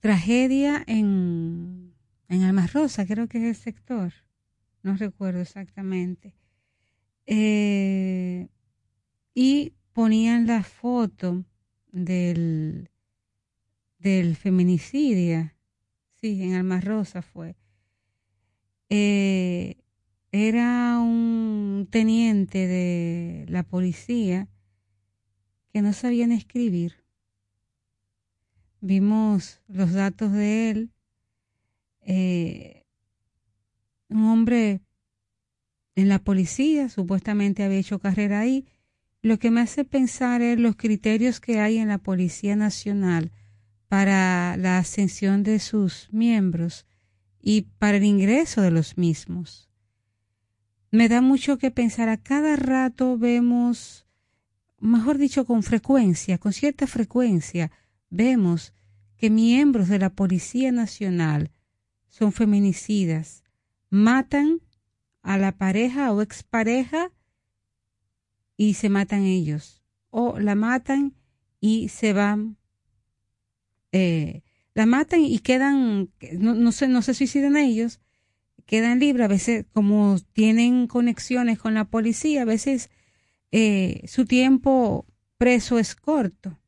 tragedia 0.00 0.84
en, 0.86 1.94
en 2.28 2.42
Almas 2.42 2.72
Rosa, 2.72 3.06
creo 3.06 3.26
que 3.26 3.38
es 3.38 3.44
el 3.44 3.54
sector, 3.54 4.12
no 4.82 4.96
recuerdo 4.96 5.40
exactamente. 5.40 6.34
Eh, 7.26 8.48
y 9.34 9.72
ponían 9.92 10.46
la 10.46 10.62
foto 10.62 11.44
del, 11.90 12.90
del 13.98 14.36
feminicidio, 14.36 15.52
sí, 16.14 16.42
en 16.42 16.54
Almas 16.54 16.84
Rosa 16.84 17.22
fue. 17.22 17.56
Eh, 18.88 19.76
era 20.32 20.98
un 20.98 21.86
teniente 21.90 22.66
de 22.66 23.46
la 23.48 23.62
policía 23.62 24.48
que 25.72 25.82
no 25.82 25.92
sabían 25.92 26.32
escribir. 26.32 27.02
Vimos 28.80 29.60
los 29.68 29.92
datos 29.92 30.32
de 30.32 30.70
él, 30.70 30.92
eh, 32.00 32.84
un 34.08 34.24
hombre 34.24 34.80
en 35.94 36.08
la 36.08 36.18
policía, 36.18 36.88
supuestamente 36.88 37.62
había 37.62 37.78
hecho 37.78 37.98
carrera 37.98 38.40
ahí, 38.40 38.66
lo 39.22 39.38
que 39.38 39.50
me 39.50 39.60
hace 39.60 39.84
pensar 39.84 40.42
es 40.42 40.58
los 40.58 40.76
criterios 40.76 41.40
que 41.40 41.60
hay 41.60 41.78
en 41.78 41.88
la 41.88 41.98
Policía 41.98 42.56
Nacional 42.56 43.30
para 43.88 44.56
la 44.56 44.78
ascensión 44.78 45.42
de 45.42 45.60
sus 45.60 46.08
miembros 46.10 46.86
y 47.40 47.62
para 47.78 47.98
el 47.98 48.04
ingreso 48.04 48.62
de 48.62 48.70
los 48.70 48.98
mismos. 48.98 49.68
Me 50.90 51.08
da 51.08 51.20
mucho 51.20 51.56
que 51.56 51.70
pensar, 51.70 52.08
a 52.08 52.16
cada 52.16 52.56
rato 52.56 53.16
vemos, 53.16 54.06
mejor 54.80 55.18
dicho, 55.18 55.44
con 55.44 55.62
frecuencia, 55.62 56.38
con 56.38 56.52
cierta 56.52 56.86
frecuencia, 56.86 57.70
vemos 58.10 58.74
que 59.16 59.30
miembros 59.30 59.88
de 59.88 59.98
la 59.98 60.10
Policía 60.10 60.72
Nacional 60.72 61.52
son 62.08 62.32
feminicidas, 62.32 63.44
matan 63.88 64.60
a 65.22 65.38
la 65.38 65.52
pareja 65.52 66.12
o 66.12 66.22
expareja 66.22 67.10
y 68.56 68.74
se 68.74 68.88
matan 68.88 69.24
ellos, 69.24 69.82
o 70.10 70.38
la 70.38 70.54
matan 70.54 71.14
y 71.60 71.88
se 71.88 72.12
van, 72.12 72.56
eh, 73.92 74.42
la 74.74 74.86
matan 74.86 75.20
y 75.20 75.38
quedan, 75.38 76.10
no, 76.38 76.54
no, 76.54 76.72
se, 76.72 76.88
no 76.88 77.02
se 77.02 77.14
suicidan 77.14 77.56
ellos, 77.56 78.00
quedan 78.66 79.00
libres, 79.00 79.24
a 79.24 79.28
veces 79.28 79.66
como 79.72 80.16
tienen 80.32 80.86
conexiones 80.86 81.58
con 81.58 81.74
la 81.74 81.84
policía, 81.84 82.42
a 82.42 82.46
veces 82.46 82.90
eh, 83.52 84.02
su 84.06 84.24
tiempo 84.24 85.06
preso 85.36 85.78
es 85.78 85.94
corto. 85.94 86.58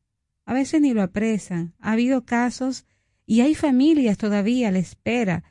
A 0.45 0.53
veces 0.53 0.81
ni 0.81 0.93
lo 0.93 1.01
apresan. 1.01 1.73
Ha 1.79 1.93
habido 1.93 2.25
casos 2.25 2.85
y 3.25 3.41
hay 3.41 3.55
familias 3.55 4.17
todavía 4.17 4.67
a 4.67 4.71
la 4.71 4.79
espera 4.79 5.43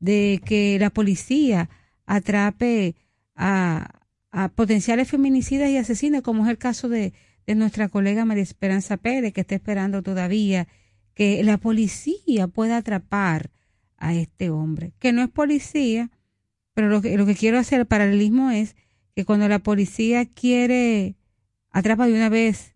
de 0.00 0.40
que 0.44 0.78
la 0.80 0.90
policía 0.90 1.68
atrape 2.16 2.94
a, 3.34 3.98
potenciales 4.54 5.08
feminicidas 5.08 5.68
y 5.70 5.76
asesinos, 5.76 6.22
como 6.22 6.44
es 6.44 6.50
el 6.50 6.58
caso 6.58 6.88
de, 6.88 7.12
de 7.46 7.54
nuestra 7.54 7.88
colega 7.88 8.24
María 8.24 8.42
Esperanza 8.42 8.96
Pérez, 8.96 9.32
que 9.32 9.42
está 9.42 9.54
esperando 9.54 10.02
todavía 10.02 10.68
que 11.14 11.42
la 11.44 11.58
policía 11.58 12.48
pueda 12.48 12.78
atrapar 12.78 13.50
a 13.98 14.14
este 14.14 14.48
hombre, 14.48 14.94
que 14.98 15.12
no 15.12 15.22
es 15.22 15.28
policía, 15.28 16.10
pero 16.72 16.88
lo 16.88 17.02
que, 17.02 17.16
lo 17.18 17.26
que 17.26 17.34
quiero 17.34 17.58
hacer, 17.58 17.80
el 17.80 17.86
paralelismo 17.86 18.50
es 18.50 18.74
que 19.14 19.26
cuando 19.26 19.48
la 19.48 19.58
policía 19.58 20.24
quiere 20.24 21.16
atrapa 21.70 22.06
de 22.06 22.14
una 22.14 22.30
vez 22.30 22.74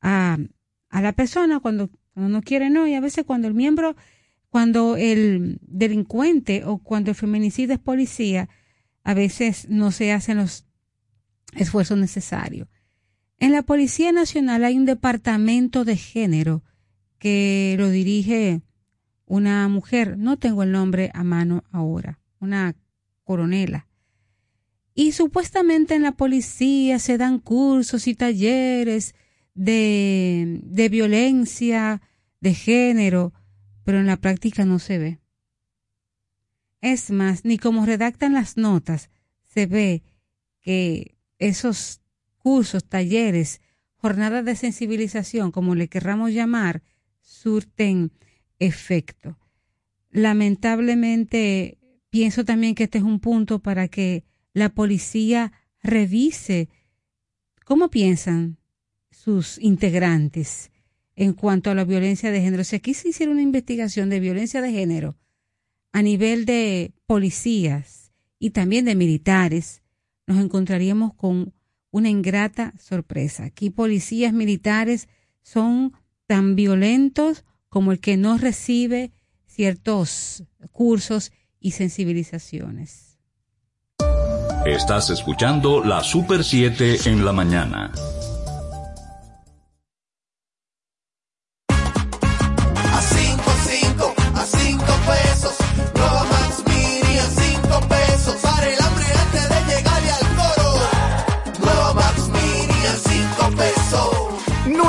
a, 0.00 0.38
a 0.88 1.02
la 1.02 1.12
persona 1.12 1.60
cuando, 1.60 1.90
cuando 2.14 2.30
no 2.30 2.42
quiere, 2.42 2.70
no, 2.70 2.86
y 2.86 2.94
a 2.94 3.00
veces 3.00 3.24
cuando 3.24 3.46
el 3.46 3.54
miembro, 3.54 3.94
cuando 4.48 4.96
el 4.96 5.58
delincuente 5.62 6.64
o 6.64 6.78
cuando 6.78 7.10
el 7.10 7.14
feminicida 7.14 7.74
es 7.74 7.80
policía, 7.80 8.48
a 9.08 9.14
veces 9.14 9.70
no 9.70 9.90
se 9.90 10.12
hacen 10.12 10.36
los 10.36 10.66
esfuerzos 11.54 11.96
necesarios. 11.96 12.68
En 13.38 13.52
la 13.52 13.62
Policía 13.62 14.12
Nacional 14.12 14.64
hay 14.64 14.76
un 14.76 14.84
departamento 14.84 15.86
de 15.86 15.96
género 15.96 16.62
que 17.18 17.74
lo 17.78 17.88
dirige 17.88 18.60
una 19.24 19.66
mujer, 19.68 20.18
no 20.18 20.36
tengo 20.36 20.62
el 20.62 20.72
nombre 20.72 21.10
a 21.14 21.24
mano 21.24 21.64
ahora, 21.72 22.20
una 22.38 22.76
coronela. 23.24 23.86
Y 24.94 25.12
supuestamente 25.12 25.94
en 25.94 26.02
la 26.02 26.12
policía 26.12 26.98
se 26.98 27.16
dan 27.16 27.38
cursos 27.38 28.08
y 28.08 28.14
talleres 28.14 29.14
de, 29.54 30.60
de 30.64 30.88
violencia 30.90 32.02
de 32.40 32.52
género, 32.52 33.32
pero 33.84 34.00
en 34.00 34.06
la 34.06 34.18
práctica 34.18 34.66
no 34.66 34.78
se 34.78 34.98
ve. 34.98 35.18
Es 36.80 37.10
más, 37.10 37.44
ni 37.44 37.58
como 37.58 37.86
redactan 37.86 38.34
las 38.34 38.56
notas, 38.56 39.10
se 39.44 39.66
ve 39.66 40.02
que 40.60 41.16
esos 41.38 42.00
cursos, 42.38 42.84
talleres, 42.84 43.60
jornadas 43.96 44.44
de 44.44 44.54
sensibilización, 44.54 45.50
como 45.50 45.74
le 45.74 45.88
querramos 45.88 46.32
llamar, 46.32 46.82
surten 47.20 48.12
efecto. 48.58 49.38
Lamentablemente, 50.10 51.78
pienso 52.10 52.44
también 52.44 52.74
que 52.74 52.84
este 52.84 52.98
es 52.98 53.04
un 53.04 53.20
punto 53.20 53.58
para 53.58 53.88
que 53.88 54.24
la 54.52 54.70
policía 54.70 55.52
revise 55.82 56.68
cómo 57.64 57.90
piensan 57.90 58.58
sus 59.10 59.58
integrantes 59.58 60.70
en 61.16 61.32
cuanto 61.32 61.70
a 61.70 61.74
la 61.74 61.84
violencia 61.84 62.30
de 62.30 62.40
género. 62.40 62.64
Si 62.64 62.76
aquí 62.76 62.94
se 62.94 63.08
hiciera 63.08 63.32
una 63.32 63.42
investigación 63.42 64.08
de 64.08 64.20
violencia 64.20 64.62
de 64.62 64.72
género 64.72 65.16
a 65.98 66.02
nivel 66.02 66.44
de 66.44 66.92
policías 67.06 68.12
y 68.38 68.50
también 68.50 68.84
de 68.84 68.94
militares, 68.94 69.82
nos 70.28 70.38
encontraríamos 70.38 71.12
con 71.14 71.52
una 71.90 72.08
ingrata 72.08 72.72
sorpresa. 72.78 73.42
Aquí 73.42 73.70
policías 73.70 74.32
militares 74.32 75.08
son 75.42 75.92
tan 76.28 76.54
violentos 76.54 77.44
como 77.68 77.90
el 77.90 77.98
que 77.98 78.16
no 78.16 78.38
recibe 78.38 79.10
ciertos 79.44 80.44
cursos 80.70 81.32
y 81.58 81.72
sensibilizaciones. 81.72 83.18
Estás 84.66 85.10
escuchando 85.10 85.82
la 85.82 86.04
Super 86.04 86.44
7 86.44 87.08
en 87.10 87.24
la 87.24 87.32
mañana. 87.32 87.90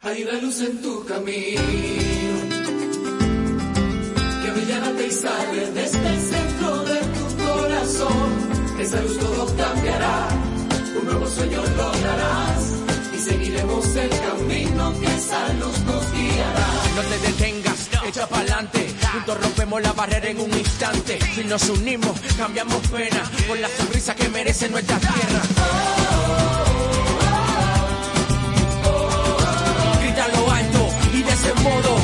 Hay 0.00 0.24
una 0.24 0.42
luz 0.42 0.60
en 0.60 0.82
tu 0.82 1.06
camino 1.06 1.62
que 4.42 4.50
brillará 4.52 4.92
y 5.02 5.10
sale 5.10 5.70
desde 5.72 6.06
el 6.08 6.20
centro 6.20 6.84
de 6.84 7.00
tu 7.00 7.24
corazón. 7.44 8.30
Esa 8.78 9.00
luz 9.00 9.18
todo 9.18 9.46
cambiará, 9.56 10.28
un 11.00 11.06
nuevo 11.06 11.26
sueño 11.26 11.62
lograrás 11.76 12.73
seguiremos 13.24 13.96
el 13.96 14.10
camino 14.10 14.92
que 15.00 15.06
esa 15.06 15.52
luz 15.54 15.78
nos 15.80 16.12
guiará. 16.12 16.66
No 16.96 17.02
te 17.02 17.18
detengas, 17.18 17.88
echa 18.06 18.26
pa'lante. 18.28 18.94
Juntos 19.12 19.40
rompemos 19.40 19.82
la 19.82 19.92
barrera 19.92 20.28
en 20.28 20.40
un 20.40 20.52
instante. 20.52 21.18
Si 21.34 21.44
nos 21.44 21.68
unimos, 21.70 22.20
cambiamos 22.36 22.86
pena 22.88 23.22
con 23.48 23.60
la 23.62 23.68
sonrisa 23.68 24.14
que 24.14 24.28
merece 24.28 24.68
nuestra 24.68 24.98
tierra. 24.98 25.40
Grita 30.02 30.28
lo 30.28 30.50
alto 30.50 30.88
y 31.14 31.22
de 31.22 31.32
ese 31.32 31.54
modo. 31.54 32.03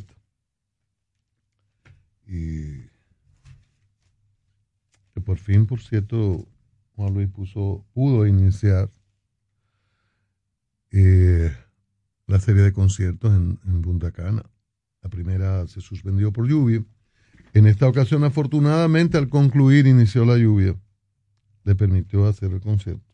Y 2.28 2.78
que 5.12 5.20
por 5.20 5.38
fin, 5.38 5.66
por 5.66 5.80
cierto, 5.80 6.46
Juan 6.94 7.12
Luis 7.12 7.28
puso, 7.28 7.84
pudo 7.92 8.24
iniciar 8.24 8.88
eh, 10.92 11.52
la 12.26 12.40
serie 12.40 12.62
de 12.62 12.72
conciertos 12.72 13.34
en, 13.34 13.58
en 13.66 13.82
Punta 13.82 14.10
Cana. 14.10 14.42
La 15.02 15.10
primera 15.10 15.66
se 15.66 15.80
suspendió 15.80 16.32
por 16.32 16.48
lluvia. 16.48 16.84
En 17.52 17.66
esta 17.66 17.86
ocasión, 17.86 18.24
afortunadamente, 18.24 19.18
al 19.18 19.28
concluir, 19.28 19.86
inició 19.86 20.24
la 20.24 20.38
lluvia. 20.38 20.74
Le 21.64 21.74
permitió 21.74 22.26
hacer 22.26 22.52
el 22.52 22.60
concierto. 22.60 23.04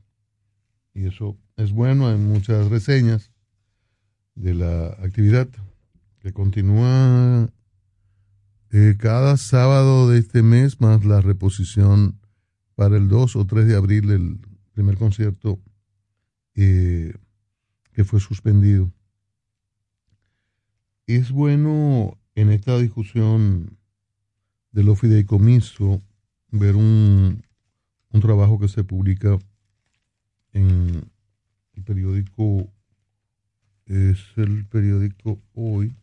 Y 0.95 1.07
eso 1.07 1.37
es 1.57 1.73
bueno. 1.73 2.09
Hay 2.09 2.17
muchas 2.17 2.69
reseñas 2.69 3.31
de 4.35 4.55
la 4.55 4.87
actividad 5.03 5.49
que 6.21 6.33
continúa 6.33 7.51
eh, 8.71 8.95
cada 8.99 9.37
sábado 9.37 10.09
de 10.09 10.19
este 10.19 10.43
mes, 10.43 10.81
más 10.81 11.05
la 11.05 11.21
reposición 11.21 12.21
para 12.77 12.97
el 12.97 13.09
2 13.09 13.37
o 13.37 13.47
3 13.47 13.67
de 13.67 13.77
abril 13.77 14.07
del 14.07 14.39
primer 14.73 14.97
concierto 14.97 15.61
eh, 16.55 17.15
que 17.93 18.05
fue 18.05 18.21
suspendido 18.21 18.93
es 21.17 21.31
bueno 21.33 22.19
en 22.35 22.51
esta 22.51 22.79
discusión 22.79 23.77
de 24.73 24.85
los 24.85 24.99
fideicomiso 25.01 26.01
ver 26.51 26.77
un, 26.77 27.43
un 28.11 28.21
trabajo 28.21 28.59
que 28.59 28.69
se 28.69 28.85
publica 28.85 29.39
en 30.53 31.11
el 31.75 31.83
periódico, 31.85 32.69
es 33.87 34.19
el 34.37 34.67
periódico 34.67 35.39
Hoy, 35.55 35.95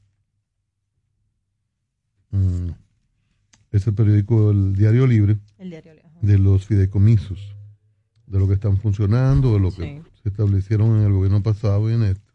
mm, 2.32 2.70
es 3.72 3.88
el 3.88 3.94
periódico 3.94 4.52
El 4.52 4.76
Diario 4.76 5.08
Libre, 5.08 5.38
El 5.58 5.70
Diario 5.70 5.94
Libre. 5.94 6.10
de 6.22 6.38
los 6.40 6.66
fideicomisos, 6.66 7.56
de 8.26 8.40
lo 8.40 8.48
que 8.48 8.54
están 8.54 8.78
funcionando, 8.78 9.54
de 9.54 9.60
lo 9.60 9.72
que 9.72 10.02
Sí. 10.04 10.10
se 10.24 10.30
establecieron 10.30 10.98
en 11.00 11.06
el 11.06 11.14
gobierno 11.14 11.42
pasado 11.44 11.90
y 11.90 11.94
en 11.94 12.04
este, 12.04 12.32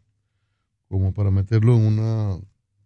como 0.87 1.13
para 1.13 1.31
meterlo 1.31 1.75
en 1.75 1.83
una 1.83 2.37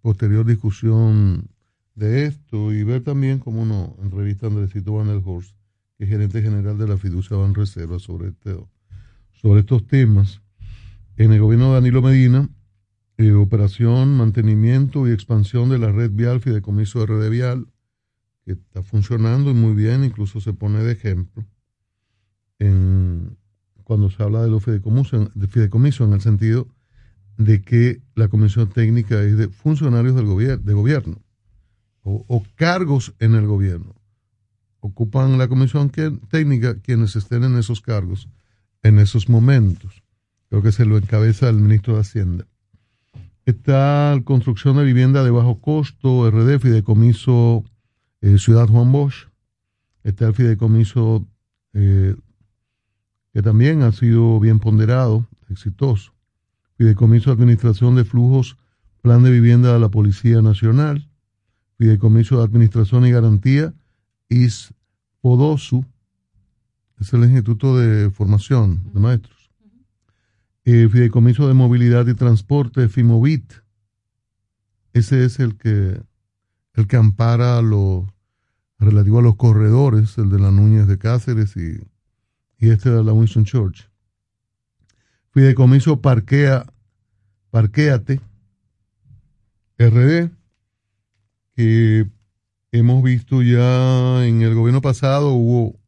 posterior 0.07 0.45
discusión 0.45 1.49
de 1.95 2.27
esto 2.27 2.71
y 2.71 2.81
ver 2.85 3.03
también 3.03 3.39
cómo 3.39 3.63
uno 3.63 3.93
entrevista 4.01 4.45
a 4.45 4.49
Andresito 4.49 4.93
Van 4.93 5.07
der 5.07 5.21
Horst, 5.21 5.53
que 5.97 6.05
es 6.05 6.09
gerente 6.09 6.41
general 6.41 6.77
de 6.77 6.87
la 6.87 6.95
fiducia 6.95 7.35
Ban 7.35 7.53
Reserva 7.53 7.99
sobre, 7.99 8.29
este, 8.29 8.57
sobre 9.33 9.59
estos 9.59 9.85
temas. 9.85 10.41
En 11.17 11.33
el 11.33 11.41
gobierno 11.41 11.67
de 11.67 11.73
Danilo 11.73 12.01
Medina, 12.01 12.47
eh, 13.17 13.33
operación, 13.33 14.15
mantenimiento 14.15 15.09
y 15.09 15.11
expansión 15.11 15.67
de 15.67 15.77
la 15.77 15.91
red 15.91 16.11
vial 16.11 16.39
Fideicomiso 16.39 17.05
RD 17.05 17.29
Vial, 17.29 17.67
que 18.45 18.53
está 18.53 18.83
funcionando 18.83 19.51
y 19.51 19.55
muy 19.55 19.73
bien, 19.73 20.05
incluso 20.05 20.39
se 20.39 20.53
pone 20.53 20.85
de 20.85 20.93
ejemplo 20.93 21.43
en, 22.59 23.37
cuando 23.83 24.09
se 24.09 24.23
habla 24.23 24.41
de 24.41 24.49
los 24.49 24.63
fideicomisos, 24.63 25.31
de 25.35 25.47
fideicomisos 25.47 26.07
en 26.07 26.13
el 26.13 26.21
sentido 26.21 26.69
de 27.37 27.61
que 27.61 28.01
la 28.15 28.27
comisión 28.27 28.69
técnica 28.69 29.21
es 29.21 29.37
de 29.37 29.47
funcionarios 29.49 30.15
del 30.15 30.25
gobierno, 30.25 30.63
de 30.63 30.73
gobierno 30.73 31.21
o, 32.03 32.43
cargos 32.55 33.13
en 33.19 33.35
el 33.35 33.45
gobierno. 33.45 33.95
Ocupan 34.79 35.37
la 35.37 35.47
comisión 35.47 35.89
técnica 35.89 36.79
quienes 36.79 37.15
estén 37.15 37.43
en 37.43 37.57
esos 37.57 37.81
cargos 37.81 38.29
en 38.83 38.99
esos 38.99 39.27
momentos. 39.27 40.03
Creo 40.49 40.61
que 40.61 40.71
se 40.71 40.85
lo 40.85 40.97
encabeza 40.97 41.49
el 41.49 41.57
ministro 41.57 41.95
de 41.95 42.01
Hacienda. 42.01 42.47
Está 43.45 44.17
construcción 44.23 44.77
de 44.77 44.83
vivienda 44.83 45.23
de 45.23 45.31
bajo 45.31 45.59
costo, 45.59 46.29
RD, 46.29 46.59
fideicomiso 46.59 47.65
eh, 48.21 48.37
Ciudad 48.37 48.67
Juan 48.67 48.91
Bosch. 48.91 49.27
Está 50.03 50.27
el 50.27 50.33
fideicomiso 50.33 51.27
eh, 51.73 52.15
que 53.33 53.41
también 53.41 53.81
ha 53.83 53.91
sido 53.91 54.39
bien 54.39 54.59
ponderado, 54.59 55.27
exitoso. 55.49 56.13
Fideicomiso 56.77 57.31
de 57.31 57.33
Administración 57.33 57.95
de 57.95 58.05
Flujos, 58.05 58.57
Plan 59.01 59.23
de 59.23 59.31
Vivienda 59.31 59.73
de 59.73 59.79
la 59.79 59.89
Policía 59.89 60.41
Nacional. 60.41 61.09
Fideicomiso 61.77 62.37
de 62.37 62.43
Administración 62.43 63.05
y 63.05 63.11
Garantía, 63.11 63.73
ISPODOSU, 64.29 65.85
es 66.99 67.13
el 67.13 67.23
Instituto 67.23 67.77
de 67.77 68.09
Formación 68.09 68.91
de 68.93 68.99
Maestros. 68.99 69.51
Eh, 70.65 70.87
Fideicomiso 70.91 71.47
de 71.47 71.53
Movilidad 71.53 72.07
y 72.07 72.13
Transporte, 72.13 72.89
FIMOVIT. 72.89 73.53
Ese 74.93 75.23
es 75.23 75.39
el 75.39 75.55
que, 75.57 76.01
el 76.73 76.87
que 76.87 76.95
ampara 76.95 77.61
lo 77.61 78.11
relativo 78.79 79.19
a 79.19 79.23
los 79.23 79.35
corredores, 79.35 80.17
el 80.17 80.29
de 80.29 80.39
la 80.39 80.51
Núñez 80.51 80.87
de 80.87 80.97
Cáceres 80.97 81.55
y, 81.55 81.79
y 82.57 82.69
este 82.69 82.89
de 82.89 83.03
la 83.03 83.13
Winston 83.13 83.45
Church. 83.45 83.89
Fideicomiso 85.37 86.01
Parquea, 86.01 86.65
Parquéate, 87.51 88.19
RD, 89.77 90.31
que 91.55 92.09
hemos 92.71 93.03
visto 93.03 93.43
ya 93.43 94.25
en 94.25 94.41
el 94.41 94.55
gobierno 94.55 94.81
pasado 94.81 95.33
hubo 95.33 95.79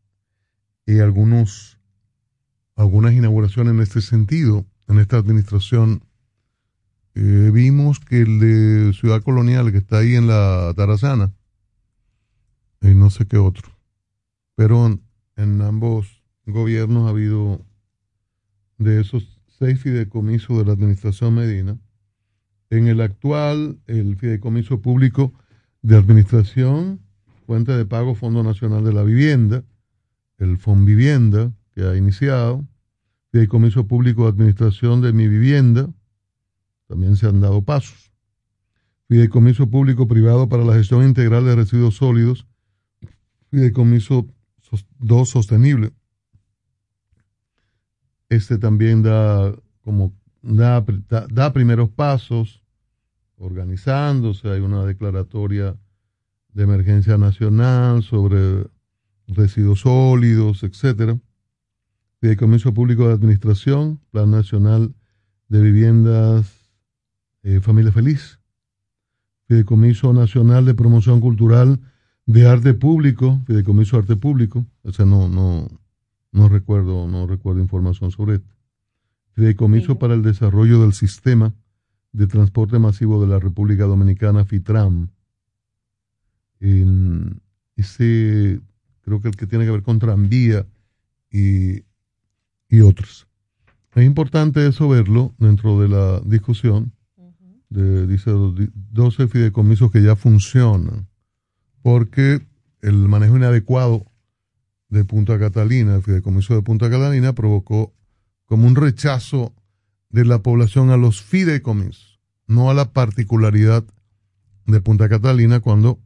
eh, 0.85 1.01
algunos 1.01 1.79
algunas 2.75 3.13
inauguraciones 3.13 3.73
en 3.73 3.81
este 3.81 4.01
sentido. 4.01 4.67
En 4.87 4.99
esta 4.99 5.17
administración 5.17 6.03
Eh, 7.15 7.49
vimos 7.51 7.99
que 7.99 8.21
el 8.21 8.39
de 8.39 8.93
Ciudad 8.93 9.23
Colonial 9.23 9.71
que 9.71 9.79
está 9.79 9.97
ahí 9.97 10.13
en 10.13 10.27
la 10.27 10.71
Tarazana 10.75 11.33
y 12.81 12.93
no 12.93 13.09
sé 13.09 13.25
qué 13.25 13.37
otro 13.37 13.67
pero 14.55 14.99
en 15.35 15.61
ambos 15.61 16.21
gobiernos 16.45 17.07
ha 17.07 17.09
habido 17.09 17.65
de 18.77 19.01
esos 19.01 19.38
seis 19.59 19.79
fideicomisos 19.81 20.57
de 20.57 20.65
la 20.65 20.71
administración 20.71 21.35
Medina 21.35 21.77
en 22.69 22.87
el 22.87 23.01
actual 23.01 23.79
el 23.87 24.15
fideicomiso 24.15 24.81
público 24.81 25.33
de 25.81 25.97
administración, 25.97 27.01
cuenta 27.45 27.77
de 27.77 27.85
pago 27.85 28.15
Fondo 28.15 28.43
Nacional 28.43 28.83
de 28.83 28.93
la 28.93 29.03
Vivienda, 29.03 29.63
el 30.37 30.57
Fonvivienda 30.57 31.51
que 31.73 31.83
ha 31.83 31.95
iniciado, 31.95 32.65
Fideicomiso 33.31 33.85
Público 33.87 34.23
de 34.23 34.29
Administración 34.29 35.01
de 35.01 35.13
Mi 35.13 35.27
Vivienda, 35.27 35.89
también 36.87 37.15
se 37.15 37.27
han 37.27 37.41
dado 37.41 37.61
pasos. 37.61 38.11
Fideicomiso 39.07 39.69
Público 39.69 40.07
Privado 40.07 40.49
para 40.49 40.63
la 40.63 40.73
Gestión 40.73 41.03
Integral 41.03 41.45
de 41.45 41.55
Residuos 41.55 41.95
Sólidos, 41.95 42.47
Fideicomiso 43.49 44.27
2 44.99 45.29
Sostenible. 45.29 45.91
Este 48.29 48.57
también 48.57 49.03
da 49.03 49.53
como 49.83 50.13
da, 50.41 50.81
da, 51.09 51.27
da 51.27 51.53
primeros 51.53 51.89
pasos 51.89 52.63
organizándose, 53.37 54.49
hay 54.49 54.59
una 54.59 54.85
declaratoria 54.85 55.75
de 56.53 56.63
emergencia 56.63 57.17
nacional 57.17 58.03
sobre 58.03 58.67
residuos 59.27 59.81
sólidos, 59.81 60.63
etcétera. 60.63 61.19
Fideicomiso 62.19 62.73
Público 62.73 63.07
de 63.07 63.13
Administración, 63.13 63.99
Plan 64.11 64.29
Nacional 64.29 64.93
de 65.47 65.61
Viviendas 65.61 66.59
eh, 67.43 67.61
Familia 67.61 67.91
Feliz, 67.91 68.39
Fideicomiso 69.47 70.13
Nacional 70.13 70.65
de 70.65 70.73
Promoción 70.73 71.21
Cultural 71.21 71.79
de 72.25 72.47
Arte 72.47 72.73
Público, 72.73 73.41
Fideicomiso 73.47 73.97
Arte 73.97 74.15
Público, 74.15 74.65
o 74.83 74.91
sea, 74.91 75.05
no, 75.05 75.29
no, 75.29 75.67
no 76.31 76.49
recuerdo, 76.49 77.07
no 77.07 77.27
recuerdo 77.27 77.61
información 77.61 78.11
sobre 78.11 78.35
esto. 78.35 78.49
Fideicomiso 79.33 79.97
para 79.97 80.13
el 80.13 80.21
Desarrollo 80.21 80.81
del 80.81 80.93
Sistema 80.93 81.53
de 82.11 82.27
Transporte 82.27 82.79
Masivo 82.79 83.21
de 83.21 83.27
la 83.27 83.39
República 83.39 83.85
Dominicana, 83.85 84.45
FITRAM. 84.45 85.09
En 86.59 87.41
ese, 87.75 88.59
creo 89.01 89.21
que 89.21 89.29
el 89.29 89.35
que 89.35 89.47
tiene 89.47 89.65
que 89.65 89.71
ver 89.71 89.83
con 89.83 89.99
tranvía 89.99 90.65
y, 91.31 91.83
y 92.69 92.81
otros. 92.81 93.27
Es 93.95 94.05
importante 94.05 94.67
eso 94.67 94.87
verlo 94.89 95.33
dentro 95.39 95.79
de 95.81 95.87
la 95.89 96.19
discusión. 96.21 96.93
De, 97.69 98.07
dice 98.07 98.31
12 98.31 99.27
fideicomisos 99.27 99.91
que 99.91 100.01
ya 100.01 100.15
funcionan, 100.15 101.07
porque 101.83 102.41
el 102.81 102.95
manejo 103.07 103.37
inadecuado 103.37 104.08
de 104.89 105.05
Punta 105.05 105.37
Catalina, 105.37 105.95
el 105.95 106.03
fideicomiso 106.03 106.55
de 106.55 106.61
Punta 106.61 106.89
Catalina, 106.89 107.33
provocó 107.33 107.93
como 108.45 108.67
un 108.67 108.75
rechazo 108.75 109.53
de 110.09 110.25
la 110.25 110.41
población 110.41 110.89
a 110.89 110.97
los 110.97 111.21
fideicomisos, 111.21 112.19
no 112.47 112.69
a 112.69 112.73
la 112.73 112.91
particularidad 112.91 113.85
de 114.65 114.81
Punta 114.81 115.07
Catalina 115.07 115.59
cuando 115.59 115.99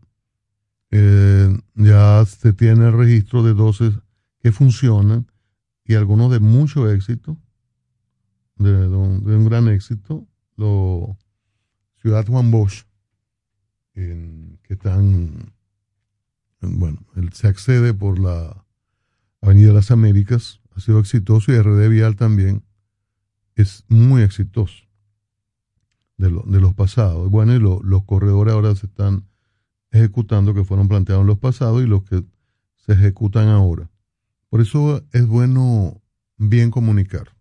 eh, 0.92 1.58
ya 1.76 2.26
se 2.26 2.54
tiene 2.54 2.88
el 2.88 2.94
registro 2.94 3.44
de 3.44 3.54
12 3.54 3.94
que 4.42 4.52
funcionan 4.52 5.28
y 5.86 5.96
algunos 5.96 6.32
de 6.32 6.40
mucho 6.40 6.90
éxito, 6.90 7.38
de, 8.58 8.88
un, 8.88 9.46
gran 9.46 9.68
éxito, 9.68 10.28
lo, 10.56 11.18
Ciudad 12.02 12.26
Juan 12.26 12.52
Bosch, 12.52 12.84
que 13.94 14.58
están, 14.74 15.54
en, 16.62 16.80
bueno, 16.80 17.00
se 17.32 17.48
accede 17.48 17.94
por 17.94 18.20
la 18.20 18.63
Avenida 19.44 19.68
de 19.68 19.74
las 19.74 19.92
Américas, 19.92 20.62
ha 20.74 20.80
sido 20.80 21.00
exitoso 21.00 21.52
y 21.52 21.60
RD 21.60 21.90
Vial 21.90 22.16
también 22.16 22.64
es 23.56 23.84
muy 23.90 24.22
exitoso 24.22 24.86
de, 26.18 26.30
de 26.46 26.62
los 26.62 26.74
pasados. 26.74 27.30
Bueno, 27.30 27.54
y 27.54 27.60
lo, 27.60 27.82
los 27.84 28.06
corredores 28.06 28.54
ahora 28.54 28.74
se 28.76 28.86
están 28.86 29.28
ejecutando 29.92 30.54
que 30.54 30.64
fueron 30.64 30.88
planteados 30.88 31.24
en 31.24 31.28
los 31.28 31.40
pasados 31.40 31.84
y 31.84 31.88
los 31.88 32.04
que 32.04 32.24
se 32.78 32.94
ejecutan 32.94 33.50
ahora. 33.50 33.92
Por 34.50 34.62
eso 34.62 35.04
es 35.12 35.28
bueno 35.28 36.02
bien 36.38 36.72
comunicar. 36.72 37.36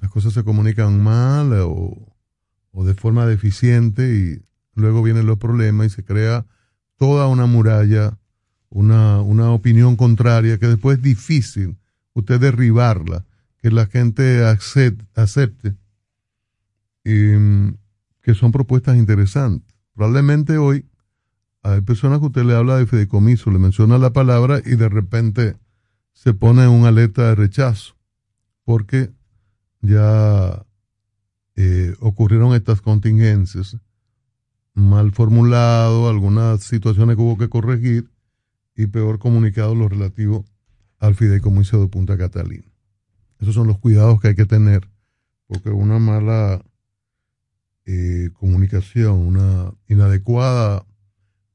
Las 0.00 0.12
cosas 0.12 0.32
se 0.32 0.44
comunican 0.44 1.02
mal 1.02 1.52
o, 1.54 2.16
o 2.70 2.84
de 2.84 2.94
forma 2.94 3.26
deficiente 3.26 4.14
y 4.14 4.44
luego 4.74 5.02
vienen 5.02 5.26
los 5.26 5.38
problemas 5.38 5.88
y 5.88 5.90
se 5.90 6.04
crea 6.04 6.46
toda 6.96 7.26
una 7.26 7.46
muralla, 7.46 8.16
una, 8.74 9.22
una 9.22 9.52
opinión 9.52 9.94
contraria 9.94 10.58
que 10.58 10.66
después 10.66 10.98
es 10.98 11.02
difícil 11.02 11.76
usted 12.12 12.40
derribarla, 12.40 13.24
que 13.62 13.70
la 13.70 13.86
gente 13.86 14.44
acepte, 14.44 15.06
acepte 15.14 15.76
y, 17.04 17.72
que 18.20 18.34
son 18.34 18.50
propuestas 18.50 18.96
interesantes. 18.96 19.76
Probablemente 19.94 20.58
hoy 20.58 20.86
hay 21.62 21.82
personas 21.82 22.18
que 22.18 22.26
usted 22.26 22.44
le 22.44 22.56
habla 22.56 22.76
de 22.76 22.86
fideicomiso, 22.86 23.52
le 23.52 23.60
menciona 23.60 23.96
la 23.96 24.12
palabra 24.12 24.60
y 24.64 24.74
de 24.74 24.88
repente 24.88 25.56
se 26.12 26.34
pone 26.34 26.66
un 26.66 26.84
alerta 26.84 27.28
de 27.28 27.36
rechazo, 27.36 27.94
porque 28.64 29.12
ya 29.82 30.66
eh, 31.54 31.94
ocurrieron 32.00 32.54
estas 32.54 32.80
contingencias 32.80 33.76
mal 34.74 35.12
formulado, 35.12 36.08
algunas 36.08 36.64
situaciones 36.64 37.14
que 37.14 37.22
hubo 37.22 37.38
que 37.38 37.48
corregir 37.48 38.10
y 38.76 38.86
peor 38.86 39.18
comunicado 39.18 39.74
lo 39.74 39.88
relativo 39.88 40.44
al 40.98 41.14
fideicomiso 41.14 41.80
de 41.80 41.88
Punta 41.88 42.16
Catalina. 42.16 42.66
Esos 43.40 43.54
son 43.54 43.66
los 43.66 43.78
cuidados 43.78 44.20
que 44.20 44.28
hay 44.28 44.34
que 44.34 44.46
tener, 44.46 44.88
porque 45.46 45.70
una 45.70 45.98
mala 45.98 46.64
eh, 47.86 48.30
comunicación, 48.34 49.18
una 49.18 49.74
inadecuada 49.88 50.86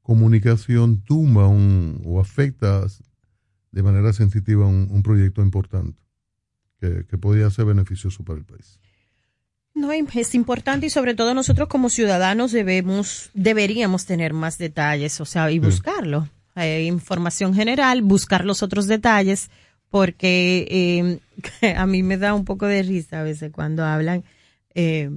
comunicación 0.02 1.02
tumba 1.02 1.46
un, 1.46 2.02
o 2.04 2.20
afecta 2.20 2.86
de 3.70 3.82
manera 3.82 4.12
sensitiva 4.12 4.66
un, 4.66 4.88
un 4.90 5.02
proyecto 5.02 5.42
importante 5.42 6.00
que, 6.80 7.06
que 7.06 7.18
podría 7.18 7.50
ser 7.50 7.66
beneficioso 7.66 8.24
para 8.24 8.38
el 8.38 8.44
país. 8.44 8.80
No, 9.74 9.92
es 9.92 10.34
importante 10.34 10.86
y 10.86 10.90
sobre 10.90 11.14
todo 11.14 11.32
nosotros 11.32 11.68
como 11.68 11.88
ciudadanos 11.90 12.52
debemos, 12.52 13.30
deberíamos 13.34 14.04
tener 14.04 14.32
más 14.34 14.58
detalles, 14.58 15.20
o 15.20 15.24
sea, 15.24 15.50
y 15.50 15.58
buscarlo. 15.58 16.28
Eh, 16.60 16.84
información 16.84 17.54
general, 17.54 18.02
buscar 18.02 18.44
los 18.44 18.62
otros 18.62 18.86
detalles, 18.86 19.50
porque 19.88 21.20
eh, 21.62 21.74
a 21.76 21.86
mí 21.86 22.02
me 22.02 22.16
da 22.16 22.34
un 22.34 22.44
poco 22.44 22.66
de 22.66 22.82
risa 22.82 23.20
a 23.20 23.22
veces 23.22 23.50
cuando 23.52 23.84
hablan, 23.84 24.24
eh, 24.74 25.10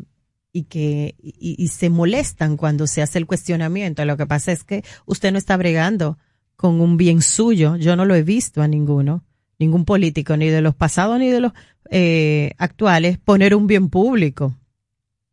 y 0.51 0.63
que 0.63 1.15
y, 1.19 1.67
se 1.69 1.89
molestan 1.89 2.57
cuando 2.57 2.85
se 2.85 3.01
hace 3.01 3.17
el 3.17 3.25
cuestionamiento. 3.25 4.05
Lo 4.05 4.17
que 4.17 4.27
pasa 4.27 4.51
es 4.51 4.63
que 4.63 4.83
usted 5.05 5.31
no 5.31 5.39
está 5.39 5.57
bregando 5.57 6.19
con 6.55 6.79
un 6.79 6.95
bien 6.95 7.21
suyo. 7.23 7.75
Yo 7.75 7.95
no 7.95 8.05
lo 8.05 8.13
he 8.13 8.21
visto 8.21 8.61
a 8.61 8.67
ninguno, 8.67 9.23
ningún 9.57 9.83
político, 9.83 10.37
ni 10.37 10.49
de 10.49 10.61
los 10.61 10.75
pasados 10.75 11.17
ni 11.17 11.29
de 11.29 11.41
los 11.41 11.53
eh, 11.89 12.53
actuales, 12.59 13.17
poner 13.17 13.55
un 13.55 13.65
bien 13.65 13.89
público, 13.89 14.55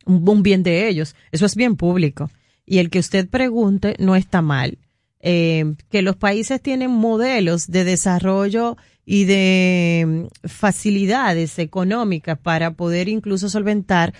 un 0.06 0.42
bien 0.42 0.62
de 0.62 0.88
ellos. 0.88 1.14
Eso 1.32 1.44
es 1.44 1.54
bien 1.54 1.76
público. 1.76 2.30
Y 2.64 2.78
el 2.78 2.88
que 2.88 2.98
usted 2.98 3.28
pregunte 3.28 3.96
no 3.98 4.16
está 4.16 4.40
mal. 4.40 4.78
Eh, 5.22 5.74
que 5.90 6.00
los 6.00 6.16
países 6.16 6.62
tienen 6.62 6.90
modelos 6.90 7.66
de 7.66 7.84
desarrollo 7.84 8.76
y 9.04 9.24
de 9.24 10.04
mm, 10.06 10.48
facilidades 10.48 11.58
económicas 11.58 12.38
para 12.38 12.72
poder 12.72 13.08
incluso 13.08 13.50
solventar 13.50 14.14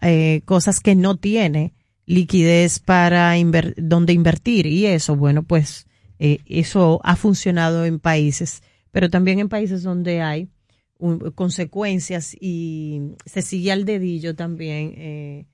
eh, 0.00 0.40
cosas 0.46 0.80
que 0.80 0.94
no 0.94 1.16
tiene 1.16 1.74
liquidez 2.06 2.78
para 2.78 3.34
donde 3.76 4.12
invertir. 4.12 4.66
Y 4.66 4.86
eso, 4.86 5.16
bueno, 5.16 5.42
pues 5.42 5.86
eh, 6.18 6.38
eso 6.46 7.00
ha 7.04 7.16
funcionado 7.16 7.84
en 7.84 7.98
países, 7.98 8.62
pero 8.92 9.10
también 9.10 9.38
en 9.38 9.48
países 9.48 9.82
donde 9.82 10.22
hay 10.22 10.48
consecuencias 11.34 12.34
y 12.40 13.12
se 13.26 13.42
sigue 13.42 13.70
al 13.70 13.84
dedillo 13.84 14.34
también 14.34 14.94
eh, 14.96 15.46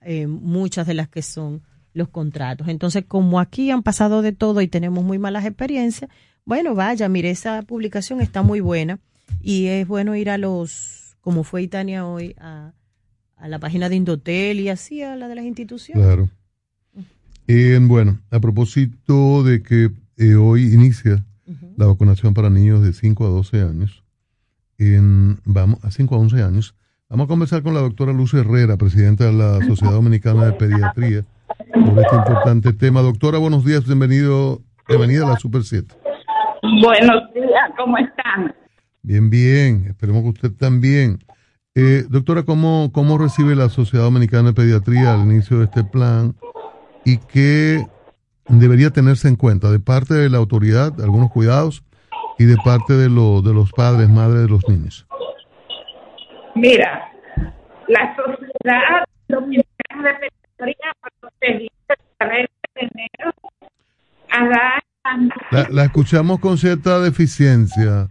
eh, 0.00 0.26
muchas 0.26 0.86
de 0.86 0.94
las 0.94 1.08
que 1.10 1.20
son 1.20 1.62
los 1.96 2.08
contratos. 2.08 2.68
Entonces, 2.68 3.04
como 3.06 3.40
aquí 3.40 3.70
han 3.70 3.82
pasado 3.82 4.22
de 4.22 4.32
todo 4.32 4.60
y 4.60 4.68
tenemos 4.68 5.02
muy 5.02 5.18
malas 5.18 5.44
experiencias, 5.44 6.10
bueno, 6.44 6.74
vaya, 6.74 7.08
mire, 7.08 7.30
esa 7.30 7.62
publicación 7.62 8.20
está 8.20 8.42
muy 8.42 8.60
buena 8.60 9.00
y 9.40 9.66
es 9.66 9.88
bueno 9.88 10.14
ir 10.14 10.30
a 10.30 10.38
los, 10.38 11.16
como 11.20 11.42
fue 11.42 11.62
Itania 11.62 12.06
hoy, 12.06 12.36
a, 12.38 12.72
a 13.36 13.48
la 13.48 13.58
página 13.58 13.88
de 13.88 13.96
Indotel 13.96 14.60
y 14.60 14.68
así 14.68 15.02
a 15.02 15.16
la 15.16 15.26
de 15.26 15.34
las 15.34 15.44
instituciones. 15.44 16.04
Claro. 16.04 16.28
Eh, 17.48 17.78
bueno, 17.80 18.18
a 18.30 18.40
propósito 18.40 19.42
de 19.42 19.62
que 19.62 19.90
eh, 20.16 20.34
hoy 20.34 20.72
inicia 20.72 21.24
la 21.76 21.86
vacunación 21.86 22.34
para 22.34 22.50
niños 22.50 22.82
de 22.82 22.92
5 22.92 23.24
a 23.24 23.28
12 23.28 23.62
años, 23.62 24.02
en, 24.78 25.38
vamos 25.44 25.82
a 25.84 25.90
5 25.90 26.14
a 26.14 26.18
11 26.18 26.42
años, 26.42 26.74
vamos 27.08 27.26
a 27.26 27.28
conversar 27.28 27.62
con 27.62 27.74
la 27.74 27.80
doctora 27.80 28.12
Luz 28.12 28.34
Herrera, 28.34 28.76
presidenta 28.76 29.26
de 29.26 29.32
la 29.32 29.64
Sociedad 29.64 29.92
Dominicana 29.92 30.46
de 30.46 30.52
Pediatría, 30.52 31.24
sobre 31.72 32.02
este 32.02 32.16
importante 32.16 32.72
tema. 32.72 33.02
Doctora, 33.02 33.38
buenos 33.38 33.64
días, 33.64 33.86
bienvenido, 33.86 34.60
bienvenida 34.88 35.24
a 35.24 35.30
la 35.30 35.36
Super 35.36 35.62
7. 35.62 35.94
Buenos 36.82 37.32
días, 37.34 37.70
¿cómo 37.76 37.96
están? 37.98 38.54
Bien, 39.02 39.30
bien, 39.30 39.86
esperemos 39.88 40.22
que 40.22 40.28
usted 40.30 40.52
también. 40.58 41.18
Eh, 41.74 42.04
doctora, 42.08 42.42
¿cómo, 42.42 42.90
¿cómo 42.92 43.18
recibe 43.18 43.54
la 43.54 43.68
Sociedad 43.68 44.04
Dominicana 44.04 44.48
de 44.48 44.54
Pediatría 44.54 45.14
al 45.14 45.20
inicio 45.20 45.58
de 45.58 45.64
este 45.64 45.84
plan 45.84 46.34
y 47.04 47.18
qué 47.18 47.86
debería 48.48 48.90
tenerse 48.90 49.28
en 49.28 49.36
cuenta 49.36 49.70
de 49.70 49.78
parte 49.78 50.14
de 50.14 50.30
la 50.30 50.38
autoridad, 50.38 50.92
algunos 51.00 51.30
cuidados, 51.30 51.84
y 52.38 52.44
de 52.44 52.56
parte 52.64 52.94
de, 52.94 53.08
lo, 53.08 53.42
de 53.42 53.54
los 53.54 53.72
padres, 53.72 54.08
madres 54.08 54.42
de 54.42 54.48
los 54.48 54.68
niños? 54.68 55.06
Mira, 56.54 57.10
la 57.88 58.16
Sociedad 58.16 59.04
Dominicana 59.28 60.18
de 60.20 60.30
Pediatría 60.30 60.35
procedió 60.56 60.90
el 61.40 61.68
13 62.18 62.48
de 62.74 62.80
enero 62.80 63.32
a 64.30 64.48
dar 64.48 64.82
La, 65.50 65.68
la 65.70 65.84
escuchamos 65.84 66.40
con 66.40 66.58
cierta 66.58 67.00
deficiencia. 67.00 68.08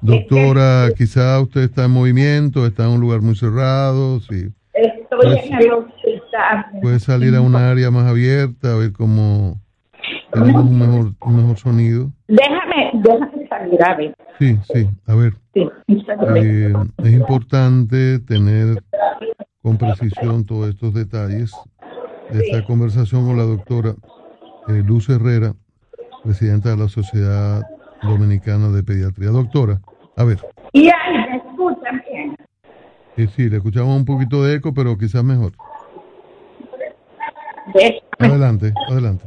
Doctora, 0.00 0.88
quizá 0.96 1.40
usted 1.40 1.62
está 1.62 1.84
en 1.84 1.92
movimiento, 1.92 2.66
está 2.66 2.84
en 2.84 2.90
un 2.90 3.00
lugar 3.00 3.20
muy 3.20 3.36
cerrado, 3.36 4.20
sí. 4.20 4.48
Estoy 4.72 5.18
Pues- 5.22 5.44
en 5.46 5.54
el 5.54 5.72
hospital. 5.72 6.66
Puede 6.80 6.98
salir 7.00 7.34
a 7.36 7.40
una 7.40 7.70
área 7.70 7.90
más 7.90 8.06
abierta, 8.06 8.72
a 8.72 8.76
ver 8.76 8.92
cómo 8.92 9.60
tenemos 10.32 10.64
un 10.64 10.78
mejor, 10.78 11.12
un 11.20 11.36
mejor 11.36 11.58
sonido. 11.58 12.10
Déjame, 12.36 12.90
déjame 12.94 13.46
salir 13.48 13.82
a 13.84 13.94
ver. 13.94 14.14
Sí, 14.38 14.58
sí, 14.72 14.88
a 15.06 15.14
ver. 15.14 15.34
Sí. 15.52 15.68
Eh, 15.86 16.72
es 17.04 17.12
importante 17.12 18.18
tener 18.20 18.82
con 19.62 19.76
precisión 19.76 20.46
todos 20.46 20.70
estos 20.70 20.94
detalles 20.94 21.52
de 22.30 22.40
esta 22.40 22.64
conversación 22.64 23.26
con 23.26 23.36
la 23.36 23.42
doctora 23.42 23.90
eh, 24.68 24.82
Luz 24.86 25.10
Herrera, 25.10 25.52
presidenta 26.24 26.70
de 26.70 26.78
la 26.78 26.88
Sociedad 26.88 27.60
Dominicana 28.02 28.68
de 28.68 28.82
Pediatría. 28.82 29.28
Doctora, 29.28 29.80
a 30.16 30.24
ver, 30.24 30.38
Y 30.72 30.86
ahí 30.88 31.12
me 31.30 31.36
escuchan 31.36 32.02
bien. 32.10 32.36
eh, 33.18 33.26
sí, 33.26 33.50
le 33.50 33.58
escuchamos 33.58 33.94
un 33.94 34.06
poquito 34.06 34.42
de 34.42 34.54
eco, 34.54 34.72
pero 34.72 34.96
quizás 34.96 35.22
mejor. 35.22 35.52
Déjame 37.74 38.00
Adelante, 38.20 38.72
adelante. 38.88 39.24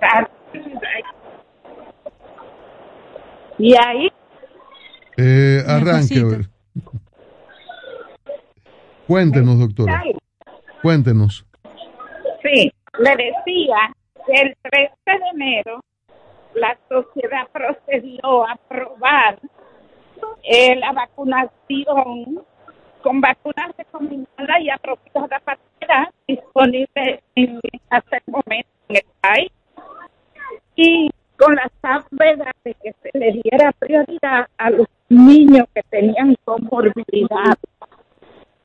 estar. 0.00 0.30
Y 3.58 3.74
ahí, 3.76 4.08
Eh, 5.16 5.62
arranque. 5.66 6.46
Cuéntenos, 9.06 9.58
doctora. 9.58 10.02
Cuéntenos. 10.82 11.44
sí, 12.42 12.70
le 13.00 13.10
decía 13.10 13.76
que 14.26 14.40
el 14.42 14.56
13 14.62 14.92
de 15.06 15.28
enero 15.34 15.80
la 16.54 16.78
sociedad 16.88 17.48
procedió 17.52 18.46
a 18.46 18.52
aprobar 18.52 19.38
eh, 20.44 20.76
la 20.76 20.92
vacunación 20.92 22.44
con 23.02 23.20
vacunas 23.20 23.70
recomendadas 23.76 24.60
y 24.60 24.70
apropiadas 24.70 25.42
para 25.42 25.58
edad 25.80 26.08
disponibles 26.26 27.20
en, 27.34 27.60
hasta 27.90 28.16
el 28.16 28.22
momento 28.26 28.68
en 28.88 28.96
el 28.96 29.02
país 29.20 29.52
y 30.76 31.10
con 31.38 31.54
la 31.54 31.70
salvedad 31.80 32.52
de 32.64 32.74
que 32.74 32.92
se 33.00 33.16
le 33.16 33.40
diera 33.42 33.72
prioridad 33.78 34.48
a 34.58 34.70
los 34.70 34.86
niños 35.08 35.66
que 35.74 35.82
tenían 35.84 36.34
comorbilidad, 36.44 37.56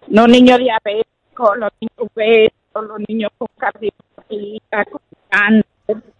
no 0.07 0.27
niños 0.27 0.57
diabéticos, 0.57 1.57
los 1.57 1.71
niños 1.79 2.11
obesos, 2.15 2.87
los 2.87 2.99
niños 3.07 3.31
con 3.37 3.47
cardiopatía, 3.57 4.85
con 4.91 5.01
cáncer. 5.29 6.13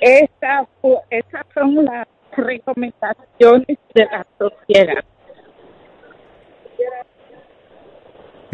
Esa 0.00 0.66
esas 1.08 1.46
son 1.54 1.84
las 1.84 2.06
recomendaciones 2.36 3.78
de 3.94 4.04
la 4.04 4.26
sociedad. 4.38 5.04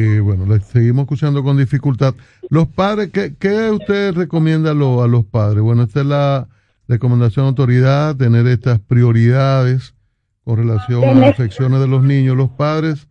Eh, 0.03 0.19
bueno, 0.21 0.47
le 0.47 0.61
seguimos 0.61 1.03
escuchando 1.03 1.43
con 1.43 1.59
dificultad. 1.59 2.15
Los 2.49 2.69
padres, 2.69 3.11
¿qué, 3.13 3.35
qué 3.39 3.71
usted 3.71 4.15
recomienda 4.15 4.71
a, 4.71 4.75
lo- 4.75 5.03
a 5.03 5.07
los 5.09 5.27
padres? 5.27 5.61
Bueno, 5.63 5.83
esta 5.83 6.01
es 6.01 6.07
la 6.07 6.49
recomendación 6.89 7.45
de 7.45 7.49
autoridad, 7.51 8.17
tener 8.17 8.47
estas 8.47 8.81
prioridades 8.81 9.95
con 10.43 10.57
relación 10.57 11.05
a 11.05 11.13
las 11.15 11.31
afecciones 11.33 11.81
de 11.81 11.87
los 11.89 12.03
niños. 12.03 12.35
Los 12.35 12.49
padres, 12.49 13.09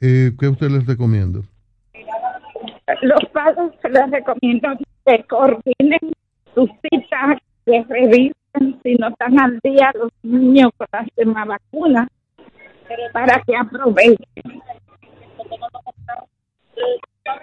eh, 0.00 0.32
¿qué 0.36 0.48
usted 0.48 0.68
les 0.72 0.84
recomienda? 0.84 1.42
Los 3.02 3.20
padres 3.32 3.70
les 3.88 4.10
recomiendo 4.10 4.68
que 5.06 5.24
coordinen 5.28 6.00
sus 6.56 6.68
citas, 6.82 7.38
que 7.64 7.84
revisen 7.88 8.80
si 8.82 8.94
no 8.96 9.08
están 9.10 9.38
al 9.38 9.60
día 9.62 9.92
los 9.94 10.10
niños 10.24 10.72
con 10.76 10.88
las 10.92 11.06
demás 11.16 11.46
vacunas, 11.46 12.08
para 13.12 13.40
que 13.46 13.54
aprovechen. 13.56 14.16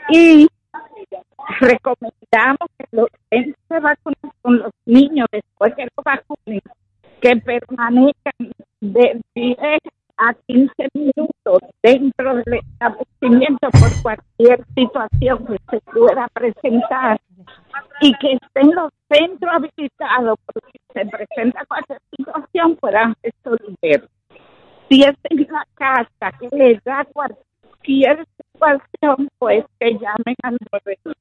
Y 0.10 0.48
recomendamos 1.60 2.70
que 2.78 2.86
los 2.92 3.08
vacunas 3.70 4.34
con 4.42 4.60
los 4.60 4.72
niños, 4.86 5.28
después 5.32 5.74
que 5.76 5.84
los 5.84 6.04
vacunen, 6.04 6.62
que 7.22 7.36
permanezcan 7.38 8.34
de 8.82 9.22
10 9.36 9.58
a 10.18 10.34
15 10.48 10.74
minutos 10.94 11.60
dentro 11.82 12.36
del 12.36 12.56
establecimiento 12.56 13.70
por 13.72 14.02
cualquier 14.02 14.66
situación 14.76 15.46
que 15.46 15.58
se 15.70 15.82
pueda 15.92 16.28
presentar 16.34 17.20
y 18.02 18.14
que 18.16 18.34
estén 18.34 18.76
los 18.76 18.92
centros 19.10 19.52
habilitados 19.54 20.40
porque 20.46 20.70
si 20.74 20.80
se 20.94 21.06
presenta 21.06 21.66
cualquier 21.66 22.00
situación 22.18 22.76
puedan 22.76 23.16
resolver. 23.24 24.10
Si 24.90 25.04
es 25.04 25.16
en 25.24 25.48
la 25.50 25.66
casa 25.76 26.38
que 26.38 26.50
les 26.56 26.84
da 26.84 27.06
cualquier 27.14 28.26
pues 29.40 29.64
que 29.80 29.92
llamen 29.94 30.36
al 30.44 30.58
911. 30.72 31.20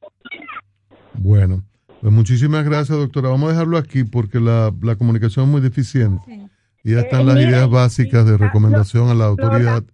Bueno, 1.15 1.63
pues 2.01 2.13
muchísimas 2.13 2.65
gracias, 2.65 2.97
doctora. 2.99 3.29
Vamos 3.29 3.49
a 3.49 3.53
dejarlo 3.53 3.77
aquí 3.77 4.05
porque 4.05 4.41
la, 4.41 4.73
la 4.83 4.97
comunicación 4.97 5.47
es 5.47 5.51
muy 5.51 5.61
deficiente. 5.61 6.49
Y 6.85 6.93
ya 6.93 7.01
están 7.01 7.27
las 7.27 7.37
ideas 7.37 7.69
básicas 7.69 8.25
de 8.25 8.37
recomendación 8.37 9.09
a 9.09 9.15
la 9.15 9.27
autoridad 9.27 9.85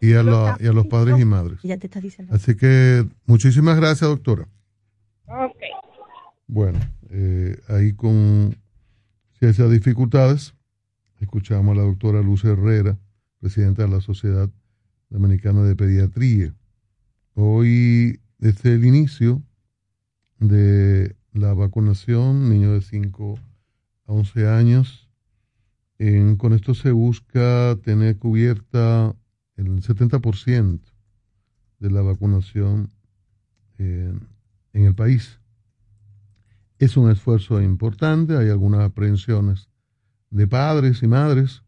y 0.00 0.14
a, 0.14 0.22
la, 0.22 0.56
y 0.60 0.66
a 0.66 0.72
los 0.72 0.86
padres 0.86 1.18
y 1.18 1.24
madres. 1.24 1.60
Ya 1.62 1.76
te 1.76 1.86
está 1.86 2.00
diciendo. 2.00 2.32
Así 2.34 2.56
que 2.56 3.04
muchísimas 3.26 3.76
gracias, 3.76 4.08
doctora. 4.08 4.46
Ok. 5.26 5.56
Bueno, 6.46 6.78
eh, 7.10 7.58
ahí 7.68 7.92
con 7.92 8.56
ciertas 9.38 9.70
dificultades, 9.70 10.54
escuchamos 11.20 11.76
a 11.76 11.80
la 11.80 11.86
doctora 11.86 12.22
Luz 12.22 12.44
Herrera, 12.44 12.96
presidenta 13.40 13.82
de 13.82 13.88
la 13.88 14.00
Sociedad 14.00 14.48
Dominicana 15.10 15.62
de 15.62 15.76
Pediatría, 15.76 16.54
Hoy, 17.40 18.20
desde 18.38 18.74
el 18.74 18.84
inicio 18.84 19.44
de 20.40 21.14
la 21.32 21.54
vacunación, 21.54 22.50
niños 22.50 22.72
de 22.72 22.80
5 22.80 23.38
a 24.06 24.12
11 24.12 24.48
años, 24.48 25.08
con 26.36 26.52
esto 26.52 26.74
se 26.74 26.90
busca 26.90 27.78
tener 27.84 28.18
cubierta 28.18 29.14
el 29.54 29.80
70% 29.80 30.80
de 31.78 31.90
la 31.92 32.02
vacunación 32.02 32.90
eh, 33.78 34.12
en 34.72 34.84
el 34.84 34.96
país. 34.96 35.38
Es 36.80 36.96
un 36.96 37.08
esfuerzo 37.08 37.62
importante, 37.62 38.36
hay 38.36 38.48
algunas 38.48 38.80
aprehensiones 38.80 39.68
de 40.30 40.48
padres 40.48 41.04
y 41.04 41.06
madres. 41.06 41.62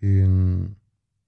En 0.00 0.74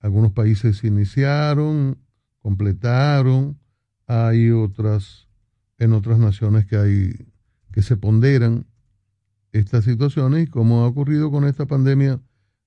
algunos 0.00 0.32
países 0.32 0.78
se 0.78 0.88
iniciaron, 0.88 2.01
completaron, 2.42 3.58
hay 4.06 4.50
otras, 4.50 5.28
en 5.78 5.92
otras 5.92 6.18
naciones 6.18 6.66
que 6.66 6.76
hay, 6.76 7.26
que 7.72 7.82
se 7.82 7.96
ponderan 7.96 8.66
estas 9.52 9.84
situaciones 9.84 10.44
y 10.44 10.46
como 10.48 10.82
ha 10.82 10.88
ocurrido 10.88 11.30
con 11.30 11.46
esta 11.46 11.66
pandemia, 11.66 12.20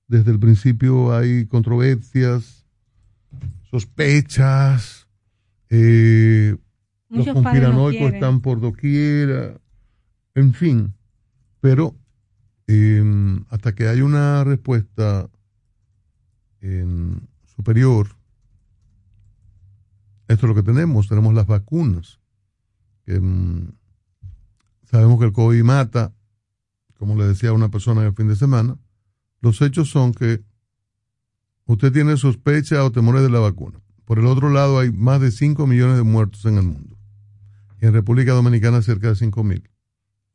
desde 0.08 0.30
el 0.30 0.38
principio 0.38 1.14
hay 1.14 1.46
controversias, 1.46 2.66
sospechas, 3.70 5.06
eh, 5.68 6.56
los 7.08 7.26
no 7.26 7.34
conspiranoicos 7.34 7.98
quieren. 7.98 8.14
están 8.14 8.40
por 8.40 8.60
doquiera, 8.60 9.60
en 10.34 10.54
fin, 10.54 10.94
pero 11.60 11.94
eh, 12.66 13.02
hasta 13.50 13.74
que 13.74 13.88
haya 13.88 14.04
una 14.04 14.44
respuesta 14.44 15.28
en 16.60 17.28
superior, 17.44 18.08
esto 20.28 20.46
es 20.46 20.48
lo 20.48 20.54
que 20.54 20.62
tenemos, 20.62 21.08
tenemos 21.08 21.34
las 21.34 21.46
vacunas, 21.46 22.20
mm, 23.06 23.68
sabemos 24.84 25.18
que 25.18 25.26
el 25.26 25.32
COVID 25.32 25.62
mata, 25.62 26.12
como 26.98 27.16
le 27.16 27.26
decía 27.26 27.52
una 27.52 27.68
persona 27.68 28.00
en 28.00 28.08
el 28.08 28.14
fin 28.14 28.28
de 28.28 28.36
semana, 28.36 28.78
los 29.40 29.60
hechos 29.62 29.90
son 29.90 30.12
que 30.12 30.42
usted 31.66 31.92
tiene 31.92 32.16
sospecha 32.16 32.84
o 32.84 32.90
temores 32.90 33.22
de 33.22 33.30
la 33.30 33.40
vacuna. 33.40 33.80
Por 34.04 34.18
el 34.18 34.26
otro 34.26 34.50
lado, 34.50 34.78
hay 34.78 34.92
más 34.92 35.20
de 35.20 35.30
5 35.30 35.66
millones 35.66 35.96
de 35.96 36.04
muertos 36.04 36.44
en 36.46 36.56
el 36.58 36.62
mundo. 36.62 36.96
Y 37.80 37.86
en 37.86 37.92
República 37.92 38.32
Dominicana 38.32 38.80
cerca 38.82 39.08
de 39.08 39.16
5 39.16 39.44
mil. 39.44 39.68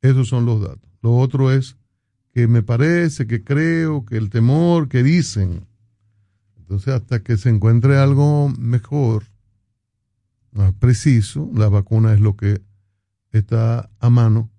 Esos 0.02 0.28
son 0.28 0.46
los 0.46 0.62
datos. 0.62 0.90
Lo 1.02 1.16
otro 1.16 1.52
es 1.52 1.78
que 2.34 2.48
me 2.48 2.64
parece, 2.64 3.28
que 3.28 3.44
creo, 3.44 4.06
que 4.06 4.18
el 4.18 4.30
temor, 4.30 4.88
que 4.88 5.04
dicen. 5.04 5.68
Entonces, 6.58 6.94
hasta 6.94 7.24
que 7.24 7.38
se 7.38 7.50
encuentre 7.50 7.98
algo 7.98 8.50
mejor, 8.58 9.31
preciso, 10.80 11.50
la 11.54 11.70
vacuna 11.70 12.14
es 12.14 12.20
lo 12.20 12.36
que 12.36 12.62
está 13.32 13.90
a 14.00 14.10
mano 14.10 14.52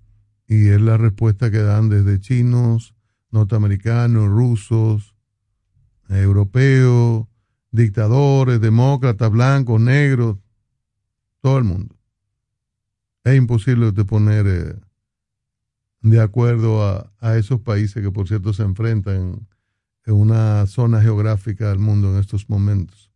y 0.46 0.68
es 0.68 0.80
la 0.80 0.96
respuesta 0.96 1.50
que 1.50 1.58
dan 1.58 1.88
desde 1.88 2.20
chinos, 2.20 2.94
norteamericanos, 3.30 4.28
rusos, 4.28 5.14
europeos, 6.08 7.26
dictadores, 7.70 8.60
demócratas, 8.60 9.30
blancos, 9.30 9.80
negros, 9.80 10.38
todo 11.40 11.58
el 11.58 11.64
mundo. 11.64 11.96
Es 13.24 13.36
imposible 13.36 13.92
de 13.92 14.04
poner 14.04 14.46
eh, 14.46 14.76
de 16.00 16.20
acuerdo 16.20 16.84
a, 16.84 17.12
a 17.20 17.36
esos 17.36 17.60
países 17.60 18.02
que, 18.02 18.10
por 18.10 18.28
cierto, 18.28 18.52
se 18.52 18.62
enfrentan 18.62 19.16
en, 19.16 19.48
en 20.06 20.14
una 20.14 20.66
zona 20.66 21.00
geográfica 21.00 21.68
del 21.68 21.78
mundo 21.78 22.12
en 22.12 22.20
estos 22.20 22.48
momentos. 22.50 23.11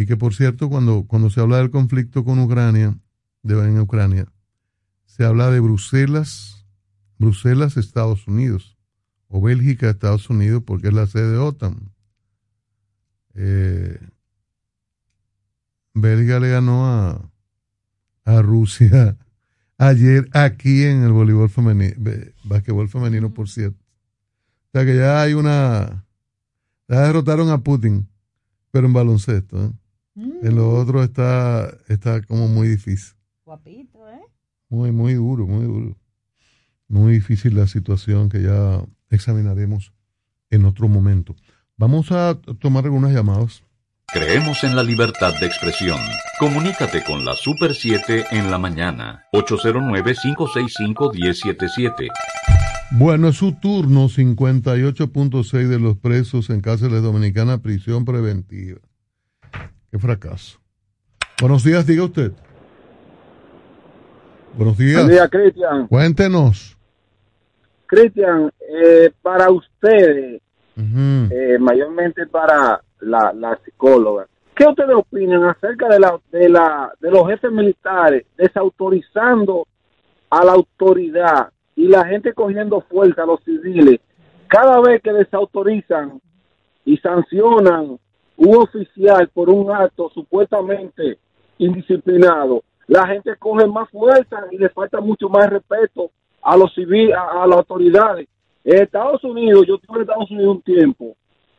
Y 0.00 0.06
que, 0.06 0.16
por 0.16 0.34
cierto, 0.34 0.70
cuando, 0.70 1.04
cuando 1.06 1.28
se 1.28 1.42
habla 1.42 1.58
del 1.58 1.70
conflicto 1.70 2.24
con 2.24 2.38
Ucrania, 2.38 2.98
de, 3.42 3.52
en 3.68 3.78
Ucrania, 3.80 4.32
se 5.04 5.26
habla 5.26 5.50
de 5.50 5.60
Bruselas, 5.60 6.64
Bruselas, 7.18 7.76
Estados 7.76 8.26
Unidos, 8.26 8.78
o 9.28 9.42
Bélgica, 9.42 9.90
Estados 9.90 10.30
Unidos, 10.30 10.62
porque 10.64 10.88
es 10.88 10.94
la 10.94 11.06
sede 11.06 11.32
de 11.32 11.36
OTAN. 11.36 11.92
Eh, 13.34 14.00
Bélgica 15.92 16.40
le 16.40 16.48
ganó 16.48 16.86
a, 16.86 17.30
a 18.24 18.40
Rusia 18.40 19.18
ayer 19.76 20.30
aquí 20.32 20.82
en 20.84 21.02
el 21.02 21.12
voleibol 21.12 21.50
femenino, 21.50 21.94
basquetbol 22.44 22.88
femenino, 22.88 23.34
por 23.34 23.50
cierto. 23.50 23.84
O 24.68 24.70
sea 24.72 24.86
que 24.86 24.96
ya 24.96 25.20
hay 25.20 25.34
una, 25.34 26.06
ya 26.88 27.00
derrotaron 27.02 27.50
a 27.50 27.58
Putin, 27.58 28.08
pero 28.70 28.86
en 28.86 28.94
baloncesto. 28.94 29.62
¿eh? 29.62 29.72
En 30.42 30.54
lo 30.54 30.72
otro 30.72 31.02
está, 31.02 31.72
está 31.88 32.22
como 32.22 32.48
muy 32.48 32.68
difícil. 32.68 33.14
Guapito, 33.44 34.08
¿eh? 34.08 34.20
Muy, 34.68 34.92
muy 34.92 35.14
duro, 35.14 35.46
muy 35.46 35.64
duro. 35.64 35.96
Muy 36.88 37.14
difícil 37.14 37.54
la 37.54 37.66
situación 37.66 38.28
que 38.28 38.42
ya 38.42 38.84
examinaremos 39.10 39.92
en 40.50 40.64
otro 40.64 40.88
momento. 40.88 41.36
Vamos 41.76 42.12
a 42.12 42.38
tomar 42.58 42.84
algunas 42.84 43.12
llamadas. 43.12 43.62
Creemos 44.12 44.64
en 44.64 44.74
la 44.74 44.82
libertad 44.82 45.32
de 45.40 45.46
expresión. 45.46 46.00
Comunícate 46.38 47.04
con 47.04 47.24
la 47.24 47.36
Super 47.36 47.74
7 47.74 48.26
en 48.32 48.50
la 48.50 48.58
mañana. 48.58 49.24
809-565-1077. 49.32 52.08
Bueno, 52.92 53.28
es 53.28 53.36
su 53.36 53.52
turno, 53.52 54.08
58.6 54.08 55.68
de 55.68 55.78
los 55.78 55.96
presos 55.96 56.50
en 56.50 56.60
cárceles 56.60 57.02
dominicanas, 57.02 57.60
prisión 57.60 58.04
preventiva. 58.04 58.80
Qué 59.90 59.98
fracaso. 59.98 60.58
Buenos 61.40 61.64
días, 61.64 61.86
diga 61.86 62.04
usted. 62.04 62.32
Buenos 64.54 64.78
días. 64.78 65.02
Buen 65.02 65.08
día, 65.08 65.28
Cristian. 65.28 65.86
Cuéntenos. 65.88 66.76
Cristian, 67.86 68.52
eh, 68.60 69.10
para 69.20 69.50
ustedes, 69.50 70.40
eh, 70.76 71.58
mayormente 71.58 72.26
para 72.26 72.80
la, 73.00 73.32
la 73.34 73.58
psicóloga, 73.64 74.28
¿qué 74.54 74.66
ustedes 74.66 74.94
opinan 74.94 75.44
acerca 75.44 75.88
de, 75.88 75.98
la, 75.98 76.20
de, 76.30 76.48
la, 76.48 76.92
de 77.00 77.10
los 77.10 77.26
jefes 77.28 77.50
militares 77.50 78.26
desautorizando 78.36 79.66
a 80.30 80.44
la 80.44 80.52
autoridad 80.52 81.50
y 81.74 81.88
la 81.88 82.06
gente 82.06 82.32
cogiendo 82.32 82.80
fuerza 82.82 83.24
a 83.24 83.26
los 83.26 83.42
civiles 83.42 84.00
cada 84.46 84.80
vez 84.80 85.02
que 85.02 85.12
desautorizan 85.12 86.20
y 86.84 86.96
sancionan 86.98 87.98
un 88.40 88.56
oficial 88.56 89.28
por 89.34 89.50
un 89.50 89.70
acto 89.70 90.10
supuestamente 90.14 91.18
indisciplinado, 91.58 92.62
la 92.86 93.06
gente 93.06 93.36
coge 93.36 93.66
más 93.66 93.88
fuerza 93.90 94.46
y 94.50 94.56
le 94.56 94.70
falta 94.70 94.98
mucho 95.00 95.28
más 95.28 95.48
respeto 95.50 96.10
a 96.42 96.56
los 96.56 96.72
civiles, 96.74 97.14
a, 97.14 97.46
las 97.46 97.58
autoridades. 97.58 98.28
En 98.64 98.82
Estados 98.82 99.22
Unidos, 99.24 99.66
yo 99.68 99.74
estuve 99.74 99.98
en 99.98 100.02
Estados 100.02 100.30
Unidos 100.30 100.56
un 100.56 100.62
tiempo, 100.62 101.16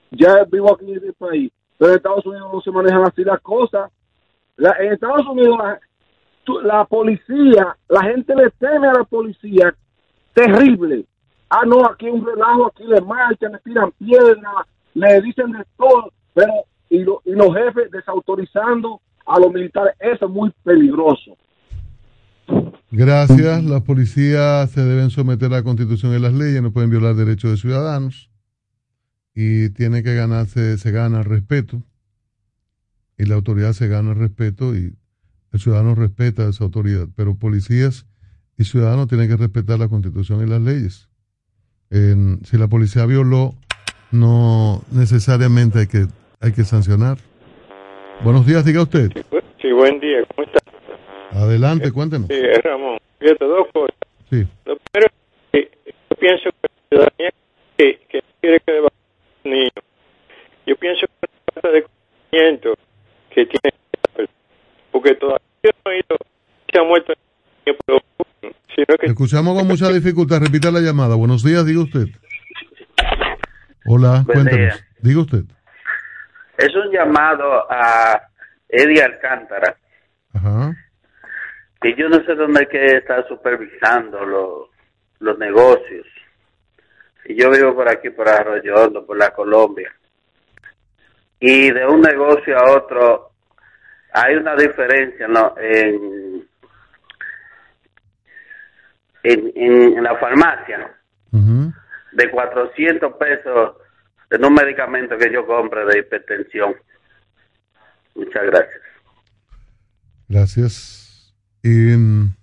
ya 0.09 0.43
vivo 0.51 0.73
aquí 0.73 0.91
en 0.91 1.03
el 1.05 1.13
país, 1.13 1.51
pero 1.77 1.91
en 1.91 1.97
Estados 1.97 2.25
Unidos 2.25 2.49
no 2.51 2.61
se 2.61 2.71
manejan 2.71 3.03
así 3.03 3.23
las 3.23 3.39
cosas. 3.41 3.91
La- 4.57 4.75
en 4.79 4.93
Estados 4.93 5.27
Unidos 5.27 5.57
la, 5.59 5.79
la 6.63 6.85
policía, 6.85 7.77
la 7.89 8.03
gente 8.05 8.35
le 8.35 8.49
teme 8.59 8.87
a 8.87 8.93
la 8.93 9.03
policía, 9.03 9.73
terrible. 10.33 11.05
Ah, 11.47 11.63
no, 11.65 11.85
aquí 11.85 12.07
un 12.07 12.25
relajo, 12.25 12.67
aquí 12.67 12.85
le 12.85 13.01
marchan, 13.01 13.51
le 13.51 13.59
tiran 13.59 13.91
piedras, 13.91 14.65
le 14.95 15.21
dicen 15.21 15.51
de 15.51 15.63
todo, 15.77 16.11
pero 16.33 16.51
y, 16.91 16.99
lo- 16.99 17.21
y 17.25 17.31
los 17.31 17.47
jefes 17.55 17.89
desautorizando 17.91 19.01
a 19.25 19.39
los 19.39 19.51
militares, 19.51 19.95
eso 19.99 20.25
es 20.25 20.31
muy 20.31 20.51
peligroso. 20.63 21.37
Gracias. 22.91 23.63
Las 23.63 23.81
policías 23.83 24.69
se 24.71 24.83
deben 24.83 25.09
someter 25.09 25.47
a 25.53 25.57
la 25.57 25.63
constitución 25.63 26.13
y 26.13 26.19
las 26.19 26.33
leyes, 26.33 26.61
no 26.61 26.71
pueden 26.71 26.89
violar 26.89 27.15
derechos 27.15 27.51
de 27.51 27.57
ciudadanos. 27.57 28.29
Y 29.33 29.69
tiene 29.69 30.03
que 30.03 30.13
ganarse, 30.13 30.77
se 30.77 30.91
gana 30.91 31.19
el 31.19 31.25
respeto. 31.25 31.81
Y 33.17 33.25
la 33.25 33.35
autoridad 33.35 33.71
se 33.73 33.87
gana 33.87 34.11
el 34.11 34.17
respeto 34.17 34.75
y 34.75 34.93
el 35.53 35.59
ciudadano 35.59 35.95
respeta 35.95 36.43
a 36.43 36.49
esa 36.49 36.65
autoridad. 36.65 37.07
Pero 37.15 37.35
policías 37.35 38.05
y 38.57 38.65
ciudadanos 38.65 39.07
tienen 39.07 39.29
que 39.29 39.37
respetar 39.37 39.79
la 39.79 39.87
constitución 39.87 40.45
y 40.45 40.49
las 40.49 40.61
leyes. 40.61 41.07
Si 41.89 42.57
la 42.57 42.67
policía 42.67 43.05
violó, 43.05 43.53
no 44.11 44.81
necesariamente 44.91 45.79
hay 45.79 45.87
que, 45.87 46.07
hay 46.41 46.51
que 46.53 46.63
sancionar. 46.63 47.17
Buenos 48.23 48.45
días, 48.45 48.63
diga 48.65 48.81
usted. 48.83 49.09
Sí, 49.61 49.71
buen 49.71 49.99
día, 49.99 50.19
¿cómo 50.35 50.47
está? 50.47 50.59
Adelante, 51.39 51.91
cuéntenos. 51.91 52.27
Sí, 52.27 52.35
es 52.35 52.61
Ramón. 52.63 52.97
Fíjate, 53.19 53.45
dos 53.45 53.67
cosas. 53.73 53.95
Sí. 54.29 54.47
Lo 54.65 54.77
primero 54.77 55.11
es 55.53 55.67
que 55.69 55.71
yo 56.09 56.15
pienso 56.17 56.43
que 56.49 56.67
la 56.67 56.69
ciudadanía 56.89 57.29
que, 57.77 57.99
que 58.09 58.21
quiere 58.41 58.59
que 58.65 58.71
deba 58.71 58.87
un 59.43 59.51
niño, 59.51 59.69
yo 60.67 60.75
pienso 60.75 61.05
que 61.07 61.27
es 61.27 61.53
falta 61.53 61.69
de 61.71 61.83
conocimiento 61.83 62.73
que 63.29 63.45
tiene 63.45 63.75
esta 63.93 64.13
persona. 64.13 64.37
porque 64.91 65.15
todavía 65.15 65.41
no 65.63 65.91
oído 65.91 66.17
que 66.67 66.73
se 66.73 66.79
ha 66.79 66.83
muerto 66.83 67.13
niño 67.65 67.77
sino 68.75 68.97
que 68.99 69.05
Escuchamos 69.07 69.57
con 69.57 69.67
mucha 69.67 69.89
dificultad. 69.91 70.39
Repita 70.41 70.71
la 70.71 70.79
llamada. 70.79 71.15
Buenos 71.15 71.43
días, 71.43 71.65
diga 71.65 71.81
usted. 71.81 72.07
Hola, 73.85 74.23
Buen 74.25 74.43
cuéntenos. 74.45 74.59
día. 74.75 74.87
Diga 75.01 75.21
usted. 75.21 75.43
Es 76.61 76.75
un 76.75 76.91
llamado 76.91 77.65
a 77.71 78.21
Eddie 78.69 79.03
Alcántara. 79.03 79.75
Ajá. 80.33 80.71
Y 81.83 81.95
yo 81.95 82.07
no 82.07 82.23
sé 82.23 82.35
dónde 82.35 82.59
hay 82.59 82.67
que 82.67 82.97
estar 82.97 83.27
supervisando 83.27 84.23
los, 84.23 84.69
los 85.19 85.37
negocios. 85.39 86.05
Y 87.25 87.35
yo 87.35 87.49
vivo 87.49 87.73
por 87.73 87.89
aquí, 87.89 88.11
por 88.11 88.29
Arroyo 88.29 88.75
Hondo, 88.75 89.05
por 89.05 89.17
la 89.17 89.31
Colombia. 89.31 89.91
Y 91.39 91.71
de 91.71 91.85
un 91.87 92.01
negocio 92.01 92.55
a 92.57 92.75
otro 92.77 93.31
hay 94.13 94.35
una 94.35 94.55
diferencia 94.55 95.27
¿no? 95.27 95.55
en, 95.57 96.47
en, 99.23 99.51
en, 99.55 99.97
en 99.97 100.03
la 100.03 100.15
farmacia 100.17 100.95
de 102.11 102.29
400 102.29 103.13
pesos 103.13 103.77
en 104.31 104.45
un 104.45 104.53
medicamento 104.53 105.17
que 105.17 105.31
yo 105.31 105.45
compre 105.45 105.85
de 105.85 105.99
hipertensión. 105.99 106.75
Muchas 108.15 108.43
gracias. 108.45 108.81
Gracias. 110.27 111.35
Y, 111.63 111.69
mm, 111.69 112.33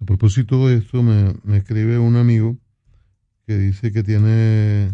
a 0.00 0.06
propósito 0.06 0.68
de 0.68 0.76
esto, 0.78 1.02
me, 1.02 1.34
me 1.44 1.58
escribe 1.58 1.98
un 1.98 2.16
amigo 2.16 2.56
que 3.46 3.56
dice 3.56 3.92
que 3.92 4.02
tiene 4.02 4.86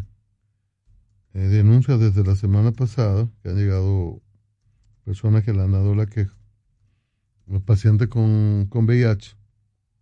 eh, 1.34 1.38
denuncias 1.38 2.00
desde 2.00 2.24
la 2.24 2.34
semana 2.34 2.72
pasada, 2.72 3.28
que 3.42 3.50
han 3.50 3.56
llegado 3.56 4.20
personas 5.04 5.44
que 5.44 5.52
le 5.52 5.62
han 5.62 5.72
dado 5.72 5.94
la 5.94 6.06
queja. 6.06 6.34
Los 7.46 7.62
pacientes 7.62 8.08
con, 8.08 8.66
con 8.66 8.86
VIH 8.86 9.36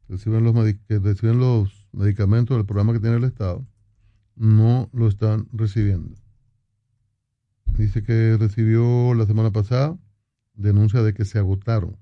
reciben 0.09 0.45
los, 0.45 0.55
reciben 0.89 1.39
los 1.39 1.89
medicamentos 1.93 2.57
del 2.57 2.67
programa 2.67 2.93
que 2.93 3.01
tiene 3.01 3.17
el 3.17 3.25
Estado, 3.25 3.67
no 4.37 4.89
lo 4.93 5.09
están 5.09 5.49
recibiendo. 5.53 6.15
Dice 7.77 8.03
que 8.03 8.37
recibió 8.39 9.15
la 9.15 9.27
semana 9.27 9.51
pasada 9.51 9.97
denuncia 10.55 11.03
de 11.03 11.13
que 11.13 11.25
se 11.25 11.39
agotaron. 11.39 11.97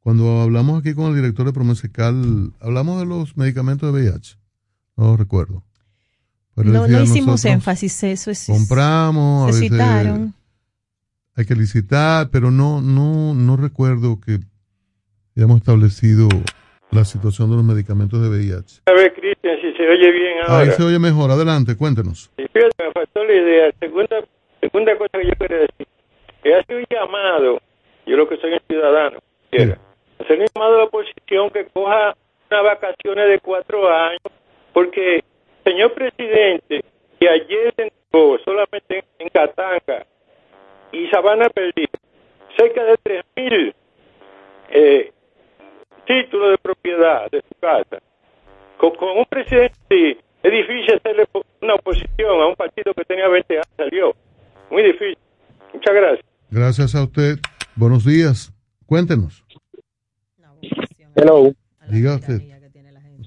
Cuando 0.00 0.40
hablamos 0.40 0.80
aquí 0.80 0.94
con 0.94 1.10
el 1.10 1.16
director 1.16 1.46
de 1.46 1.52
Promesecal, 1.52 2.54
hablamos 2.60 2.98
de 3.00 3.06
los 3.06 3.36
medicamentos 3.36 3.92
de 3.92 4.00
VIH. 4.00 4.38
No 4.96 5.16
recuerdo. 5.16 5.62
Pero 6.54 6.72
No, 6.72 7.02
hicimos 7.02 7.44
énfasis, 7.44 8.02
eso 8.02 8.30
es. 8.30 8.46
Compramos, 8.46 9.50
a 9.50 9.52
se 9.52 9.68
veces 9.68 10.32
hay 11.36 11.46
que 11.46 11.54
licitar, 11.54 12.30
pero 12.30 12.50
no, 12.50 12.82
no, 12.82 13.34
no 13.34 13.56
recuerdo 13.56 14.20
que 14.20 14.40
hayamos 15.36 15.58
establecido 15.58 16.28
la 16.90 17.04
situación 17.04 17.50
de 17.50 17.56
los 17.56 17.64
medicamentos 17.64 18.20
de 18.20 18.28
VIH. 18.28 18.82
A 18.86 18.92
ver, 18.92 19.12
Cristian, 19.14 19.60
si 19.60 19.72
se 19.72 19.88
oye 19.88 20.10
bien 20.10 20.38
ahora. 20.42 20.58
Ahí 20.58 20.70
se 20.70 20.82
oye 20.82 20.98
mejor, 20.98 21.30
adelante, 21.30 21.76
cuéntenos. 21.76 22.30
Sí, 22.36 22.44
fíjate, 22.52 22.84
me 22.84 22.92
faltó 22.92 23.24
la 23.24 23.32
idea. 23.32 23.70
Segunda, 23.78 24.24
segunda 24.60 24.98
cosa 24.98 25.18
que 25.18 25.26
yo 25.26 25.34
quería 25.38 25.58
decir. 25.58 25.86
Que 26.42 26.54
hace 26.54 26.74
un 26.74 26.84
llamado, 26.90 27.60
yo 28.06 28.16
lo 28.16 28.28
que 28.28 28.36
soy 28.38 28.52
un 28.54 28.60
ciudadano, 28.66 29.18
quiera, 29.50 29.78
hacer 30.18 30.38
un 30.38 30.46
llamado 30.54 30.74
a 30.74 30.78
la 30.78 30.84
oposición 30.84 31.50
que 31.50 31.66
coja 31.66 32.16
unas 32.50 32.64
vacaciones 32.64 33.28
de 33.28 33.38
cuatro 33.40 33.88
años, 33.88 34.22
porque, 34.72 35.22
señor 35.64 35.92
presidente, 35.92 36.84
que 37.20 37.28
ayer 37.28 37.72
se 37.76 37.82
entregó 37.82 38.38
solamente 38.44 39.04
en 39.18 39.28
Catanga 39.28 40.06
y 40.92 41.06
Sabana 41.08 41.48
Perdida, 41.50 41.98
cerca 42.56 42.84
de 42.84 42.96
tres 43.02 43.24
mil 43.36 43.74
eh, 44.70 45.12
títulos 46.22 46.50
de 46.52 46.58
propiedad 46.58 47.30
de 47.30 47.40
su 47.48 47.54
casa. 47.60 48.02
Con, 48.78 48.94
con 48.96 49.18
un 49.18 49.24
presidente 49.26 49.74
así, 49.88 50.18
es 50.42 50.52
difícil 50.52 50.94
hacerle 50.96 51.26
una 51.60 51.74
oposición 51.74 52.40
a 52.42 52.46
un 52.46 52.56
partido 52.56 52.92
que 52.94 53.04
tenía 53.04 53.28
20 53.28 53.54
años, 53.54 53.66
salió. 53.76 54.14
Muy 54.70 54.82
difícil. 54.82 55.18
Muchas 55.74 55.94
gracias. 55.94 56.26
Gracias 56.50 56.94
a 56.94 57.02
usted. 57.04 57.36
Buenos 57.76 58.04
días. 58.04 58.52
Cuéntenos. 58.86 59.44
Hello. 61.14 61.52
Diga 61.88 62.14
usted. 62.16 62.40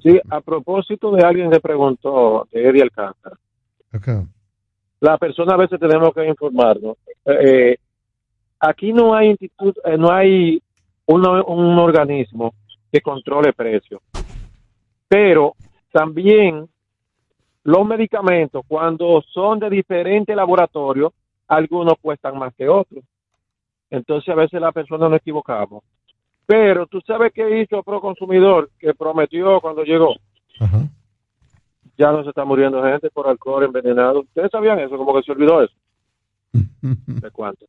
Sí, 0.02 0.20
a 0.30 0.42
propósito 0.42 1.12
de 1.12 1.24
alguien 1.24 1.50
que 1.50 1.60
preguntó, 1.62 2.48
de 2.52 2.68
Eddie 2.68 2.82
Alcántara, 2.84 3.38
Acá. 3.92 4.26
la 5.00 5.18
persona 5.18 5.54
a 5.54 5.58
veces 5.58 5.80
tenemos 5.80 6.14
que 6.14 6.26
informarnos. 6.28 6.98
Eh, 7.26 7.78
aquí 8.60 8.92
no 8.92 9.16
hay 9.16 9.30
instituto, 9.30 9.80
eh, 9.86 9.98
no 9.98 10.12
hay 10.12 10.62
uno- 11.06 11.46
un 11.46 11.78
organismo 11.80 12.54
que 12.94 13.02
controle 13.02 13.54
precios, 13.54 14.02
pero 15.08 15.56
también 15.92 16.70
los 17.64 17.88
medicamentos, 17.88 18.64
cuando 18.68 19.24
son 19.34 19.58
de 19.58 19.68
diferentes 19.72 20.36
laboratorios, 20.36 21.12
algunos 21.48 21.96
cuestan 22.00 22.38
más 22.38 22.54
que 22.54 22.70
otros. 22.70 23.04
Entonces 23.90 24.30
a 24.30 24.36
veces 24.36 24.62
la 24.62 24.72
persona 24.72 25.10
nos 25.10 25.18
equivocamos. 25.18 25.84
Pero 26.46 26.86
tú 26.86 27.02
sabes 27.02 27.34
qué 27.34 27.62
hizo 27.62 27.82
Proconsumidor, 27.82 28.70
que 28.78 28.94
prometió 28.94 29.60
cuando 29.60 29.84
llegó. 29.84 30.14
Ya 31.98 32.12
no 32.12 32.22
se 32.22 32.30
está 32.30 32.46
muriendo 32.46 32.84
gente 32.84 33.10
por 33.10 33.28
alcohol 33.28 33.64
envenenado. 33.64 34.20
¿Ustedes 34.20 34.52
sabían 34.52 34.80
eso? 34.80 34.98
Como 34.98 35.16
que 35.16 35.24
se 35.24 35.32
olvidó 35.32 35.64
eso. 35.64 35.74
¿De 36.84 37.32
cuánto? 37.32 37.66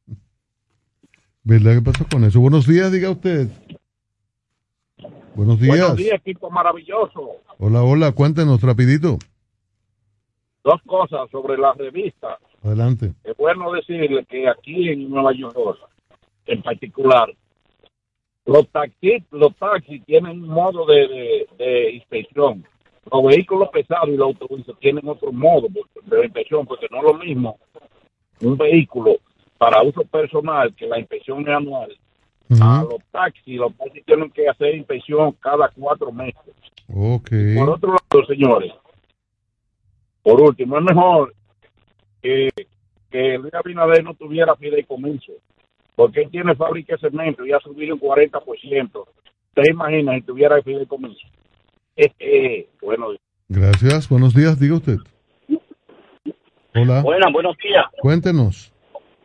¿Verdad? 1.44 1.76
¿Qué 1.76 1.82
pasó 1.82 2.04
con 2.10 2.24
eso? 2.24 2.40
Buenos 2.40 2.66
días, 2.66 2.92
diga 2.92 3.10
usted. 3.10 3.48
Buenos 5.34 5.58
días. 5.60 5.78
Buenos 5.78 5.96
días, 5.96 6.20
equipo 6.20 6.50
maravilloso. 6.50 7.32
Hola, 7.58 7.82
hola, 7.82 8.12
cuéntenos 8.12 8.60
rapidito. 8.62 9.18
Dos 10.62 10.80
cosas 10.86 11.28
sobre 11.30 11.58
la 11.58 11.72
revista. 11.74 12.38
Adelante. 12.62 13.12
Es 13.24 13.36
bueno 13.36 13.70
decirle 13.72 14.24
que 14.26 14.48
aquí 14.48 14.88
en 14.88 15.10
Nueva 15.10 15.32
York, 15.32 15.78
en 16.46 16.62
particular, 16.62 17.28
los 18.46 18.68
taxis, 18.68 19.22
los 19.30 19.54
taxis 19.56 20.02
tienen 20.04 20.42
un 20.42 20.48
modo 20.48 20.86
de, 20.86 21.08
de- 21.08 21.46
de 21.58 21.90
inspección. 21.92 22.64
Los 23.10 23.24
vehículos 23.24 23.68
pesados 23.70 24.08
y 24.08 24.16
los 24.16 24.28
autobuses 24.28 24.74
tienen 24.80 25.06
otro 25.08 25.30
modo 25.32 25.66
de 26.04 26.24
inspección, 26.24 26.66
porque 26.66 26.86
no 26.90 26.98
es 26.98 27.04
lo 27.04 27.14
mismo 27.14 27.58
un 28.40 28.56
vehículo 28.56 29.16
para 29.58 29.82
uso 29.82 30.02
personal, 30.04 30.74
que 30.74 30.86
la 30.86 30.98
inspección 30.98 31.42
es 31.42 31.48
anual. 31.48 31.96
A 32.60 32.84
los 32.88 33.02
taxis, 33.10 33.56
los 33.58 33.74
taxis 33.76 34.04
tienen 34.04 34.30
que 34.30 34.48
hacer 34.48 34.74
inspección 34.74 35.32
cada 35.40 35.68
cuatro 35.70 36.12
meses. 36.12 36.54
Ok. 36.88 37.30
Por 37.56 37.70
otro 37.70 37.90
lado, 37.90 38.26
señores, 38.26 38.72
por 40.22 40.40
último, 40.40 40.78
es 40.78 40.84
mejor 40.84 41.34
que, 42.22 42.50
que 43.10 43.38
Luis 43.38 43.54
Abinader 43.54 44.04
no 44.04 44.14
tuviera 44.14 44.54
fideicomiso, 44.56 45.32
porque 45.96 46.22
él 46.22 46.30
tiene 46.30 46.54
fábrica 46.54 46.96
de 46.96 47.10
cemento 47.10 47.46
y 47.46 47.52
ha 47.52 47.60
subido 47.60 47.94
un 47.94 48.00
40%. 48.00 49.04
¿Usted 49.56 49.62
imagina 49.70 50.14
si 50.14 50.22
tuviera 50.22 50.62
fideicomiso? 50.62 51.26
Eh, 51.96 52.12
eh, 52.18 52.68
bueno, 52.82 53.08
Gracias. 53.48 54.08
Buenos 54.08 54.34
días, 54.34 54.58
diga 54.58 54.76
usted. 54.76 54.98
Hola. 56.74 57.02
Buenas, 57.02 57.32
buenos 57.32 57.56
días. 57.62 57.84
Cuéntenos. 58.00 58.73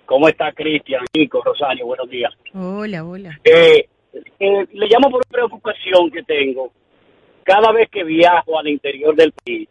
¿Cómo 0.09 0.27
está 0.27 0.51
Cristian, 0.53 1.05
Nico, 1.13 1.39
Rosario? 1.43 1.85
Buenos 1.85 2.09
días. 2.09 2.33
Hola, 2.55 3.05
hola. 3.05 3.39
Eh, 3.43 3.87
eh, 4.11 4.67
le 4.73 4.87
llamo 4.87 5.11
por 5.11 5.21
una 5.21 5.29
preocupación 5.29 6.09
que 6.09 6.23
tengo. 6.23 6.71
Cada 7.43 7.71
vez 7.71 7.91
que 7.91 8.03
viajo 8.03 8.57
al 8.57 8.69
interior 8.69 9.15
del 9.15 9.31
país, 9.33 9.69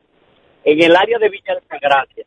en 0.63 0.81
el 0.81 0.95
área 0.95 1.19
de 1.19 1.29
Villa 1.29 1.55
Altagracia, 1.55 2.25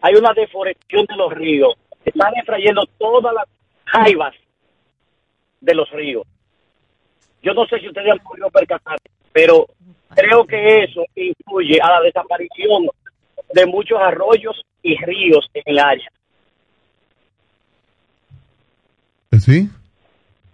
hay 0.00 0.14
una 0.16 0.32
deforestación 0.32 1.06
de 1.06 1.14
los 1.14 1.32
ríos. 1.32 1.74
Están 2.04 2.32
extrayendo 2.34 2.82
todas 2.98 3.32
las 3.32 3.46
jaivas 3.84 4.34
de 5.60 5.74
los 5.76 5.88
ríos. 5.92 6.24
Yo 7.40 7.54
no 7.54 7.66
sé 7.66 7.78
si 7.78 7.86
ustedes 7.86 8.10
han 8.10 8.18
podido 8.18 8.50
percatar, 8.50 8.98
pero 9.32 9.64
creo 10.12 10.44
que 10.44 10.82
eso 10.82 11.04
influye 11.14 11.78
a 11.80 11.88
la 11.88 12.00
desaparición 12.00 12.88
de 13.54 13.66
muchos 13.66 14.00
arroyos 14.00 14.60
y 14.82 14.96
ríos 14.96 15.48
en 15.54 15.62
el 15.66 15.78
área. 15.78 16.10
¿Eh, 19.27 19.27
¿Sí? 19.40 19.68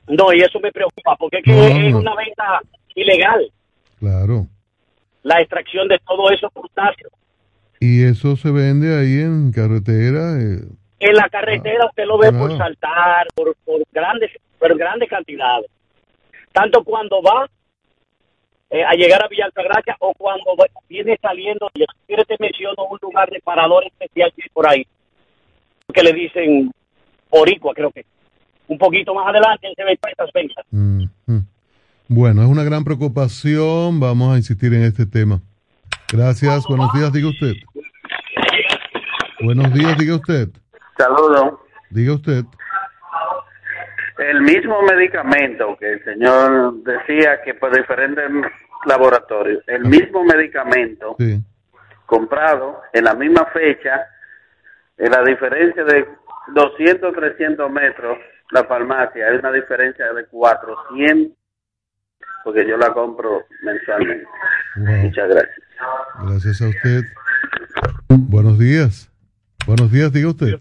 No, 0.08 0.32
y 0.32 0.40
eso 0.40 0.60
me 0.60 0.70
preocupa, 0.72 1.16
porque 1.16 1.38
es 1.38 1.44
que 1.44 1.52
No, 1.52 1.62
es 1.64 1.92
no. 1.92 1.98
una 1.98 2.14
venta 2.14 2.60
ilegal 2.94 3.50
Claro. 3.98 4.46
la 5.22 5.40
extracción 5.40 5.88
de 5.88 5.98
todo 6.06 6.30
esos 6.30 6.52
crustáceos. 6.52 7.10
Y 7.80 8.04
eso 8.04 8.36
se 8.36 8.50
vende 8.50 8.96
ahí 8.98 9.20
en 9.20 9.50
carretera. 9.52 10.38
eh, 10.40 10.60
En 11.00 11.14
la 11.14 11.28
carretera 11.28 11.86
usted 11.86 12.04
lo 12.06 12.18
ve 12.18 12.32
por 12.32 12.56
saltar, 12.56 13.26
por, 13.34 13.54
por 13.64 13.82
grandes 13.92 14.30
por 14.58 14.76
grandes 14.78 15.08
cantidades. 15.10 15.66
Tanto 16.52 16.82
cuando 16.84 17.20
va 17.22 17.46
eh, 18.70 18.82
a 18.84 18.92
llegar 18.94 19.22
a 19.22 19.28
Villa 19.28 19.44
Altagracia 19.46 19.96
o 20.00 20.12
cuando 20.14 20.56
va- 20.56 20.66
viene 20.88 21.18
saliendo, 21.20 21.70
y 21.74 21.80
si 22.06 22.14
te 22.24 22.36
menciono 22.38 22.84
un 22.90 22.98
lugar 23.02 23.28
de 23.30 23.40
parador 23.40 23.84
especial 23.84 24.32
que 24.34 24.42
hay 24.42 24.48
por 24.52 24.68
ahí, 24.68 24.86
que 25.92 26.02
le 26.02 26.12
dicen 26.12 26.70
Oricua, 27.30 27.74
creo 27.74 27.90
que. 27.90 28.04
Un 28.66 28.78
poquito 28.78 29.14
más 29.14 29.26
adelante 29.28 29.68
se 29.76 29.84
ven 29.84 29.98
estas 30.08 30.32
ventas. 30.32 30.64
mm. 30.70 31.04
Bueno, 32.08 32.42
es 32.42 32.48
una 32.48 32.64
gran 32.64 32.84
preocupación. 32.84 33.98
Vamos 34.00 34.34
a 34.34 34.36
insistir 34.36 34.72
en 34.74 34.82
este 34.84 35.06
tema. 35.06 35.40
Gracias. 36.12 36.64
Buenos 36.68 36.92
días, 36.92 37.12
diga 37.12 37.28
usted. 37.28 37.54
Buenos 39.40 39.72
días, 39.72 39.96
diga 39.98 40.14
usted. 40.16 40.48
Saludos. 40.96 41.60
Diga 41.90 42.14
usted. 42.14 42.44
el 44.18 44.40
mismo 44.42 44.80
medicamento 44.82 45.76
que 45.78 45.92
el 45.94 46.04
señor 46.04 46.74
decía 46.84 47.42
que 47.44 47.54
por 47.54 47.74
diferentes 47.74 48.24
laboratorios, 48.86 49.62
el 49.66 49.84
mismo 49.86 50.22
medicamento 50.24 51.16
Sí. 51.18 51.40
comprado 52.06 52.80
en 52.92 53.04
la 53.04 53.14
misma 53.14 53.44
fecha, 53.46 54.06
en 54.98 55.10
la 55.10 55.22
diferencia 55.24 55.82
de 55.84 56.06
200, 56.54 57.12
300 57.12 57.70
metros, 57.72 58.18
la 58.50 58.64
farmacia, 58.64 59.26
hay 59.26 59.38
una 59.38 59.52
diferencia 59.52 60.12
de 60.12 60.26
400, 60.26 61.36
porque 62.44 62.68
yo 62.68 62.76
la 62.76 62.92
compro 62.92 63.42
mensualmente. 63.62 64.26
Wow. 64.76 64.96
Muchas 64.96 65.28
gracias. 65.28 65.64
Gracias 66.22 66.62
a 66.62 66.68
usted. 66.68 67.02
Buenos 68.08 68.58
días. 68.58 69.10
Buenos 69.66 69.90
días, 69.90 70.12
diga 70.12 70.28
usted. 70.28 70.58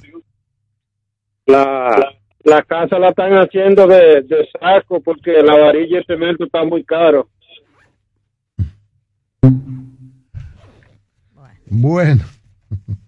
La, 1.45 2.14
la 2.44 2.62
casa 2.64 2.98
la 3.00 3.10
están 3.10 3.34
haciendo 3.34 3.86
de, 3.88 4.22
de 4.22 4.50
saco 4.60 5.02
porque 5.02 5.42
la 5.44 5.58
varilla 5.58 5.95
y 5.95 5.95
el 5.95 6.06
cemento 6.06 6.45
está 6.45 6.64
muy 6.64 6.84
caro. 6.84 7.28
Bueno. 11.66 12.24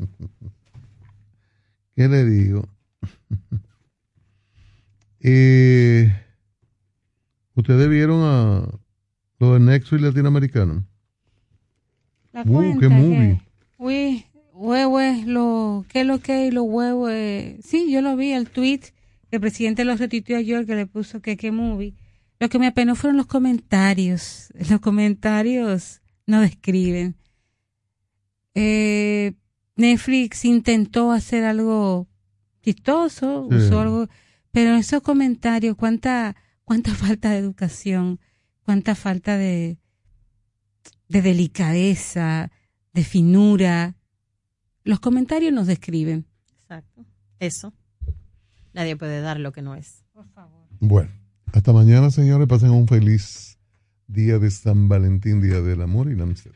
¿Qué 1.96 2.08
le 2.08 2.26
digo? 2.26 2.64
Eh, 5.28 6.14
¿Ustedes 7.56 7.90
vieron 7.90 8.22
a 8.22 8.70
lo 9.40 9.54
de 9.56 9.60
Nexo 9.60 9.96
y 9.96 10.00
Latinoamericano? 10.00 10.86
La 12.32 12.44
Uh, 12.44 12.78
qué 12.80 12.90
movie. 12.90 13.42
Uy, 13.80 14.26
huevos, 14.54 15.26
lo, 15.26 15.84
¿qué 15.90 16.02
es 16.02 16.06
lo 16.06 16.20
que 16.20 16.48
es 16.48 16.54
los 16.54 16.66
huevos? 16.68 17.10
eh, 17.12 17.58
Sí, 17.64 17.92
yo 17.92 18.02
lo 18.04 18.16
vi, 18.16 18.34
el 18.34 18.52
tweet, 18.52 18.82
que 19.30 19.38
el 19.38 19.42
presidente 19.42 19.84
lo 19.84 19.96
retuiteó 19.96 20.38
ayer, 20.38 20.64
que 20.68 20.76
le 20.76 20.86
puso 20.86 21.22
que 21.24 21.38
qué 21.38 21.52
movie. 21.52 21.96
Lo 22.40 22.48
que 22.48 22.60
me 22.60 22.68
apenó 22.68 22.94
fueron 22.96 23.18
los 23.18 23.26
comentarios. 23.26 24.50
Los 24.70 24.80
comentarios 24.80 26.02
no 26.28 26.42
describen. 26.42 27.16
Eh, 28.54 29.34
Netflix 29.76 30.46
intentó 30.46 31.12
hacer 31.12 31.46
algo 31.46 32.08
chistoso, 32.62 33.48
Sí. 33.50 33.56
usó 33.58 33.80
algo, 33.82 34.08
pero 34.56 34.78
esos 34.78 35.02
comentarios, 35.02 35.76
cuánta, 35.76 36.34
cuánta 36.64 36.96
falta 36.96 37.30
de 37.30 37.40
educación, 37.40 38.22
cuánta 38.64 38.96
falta 38.96 39.38
de, 39.38 39.78
de 41.10 41.22
delicadeza, 41.22 42.52
de 42.94 43.04
finura. 43.04 43.98
Los 44.86 45.02
comentarios 45.02 45.52
nos 45.52 45.68
describen. 45.68 46.26
Exacto. 46.62 47.06
Eso. 47.40 47.74
Nadie 48.74 48.96
puede 48.96 49.20
dar 49.20 49.42
lo 49.42 49.52
que 49.52 49.62
no 49.62 49.76
es. 49.76 50.06
Bueno, 50.80 51.12
hasta 51.52 51.74
mañana, 51.74 52.10
señores. 52.10 52.48
Pasen 52.48 52.70
un 52.70 52.88
feliz 52.88 53.60
día 54.08 54.40
de 54.40 54.50
San 54.52 54.88
Valentín, 54.88 55.42
Día 55.42 55.60
del 55.60 55.82
Amor 55.82 56.10
y 56.10 56.16
la 56.16 56.24
Amistad. 56.24 56.52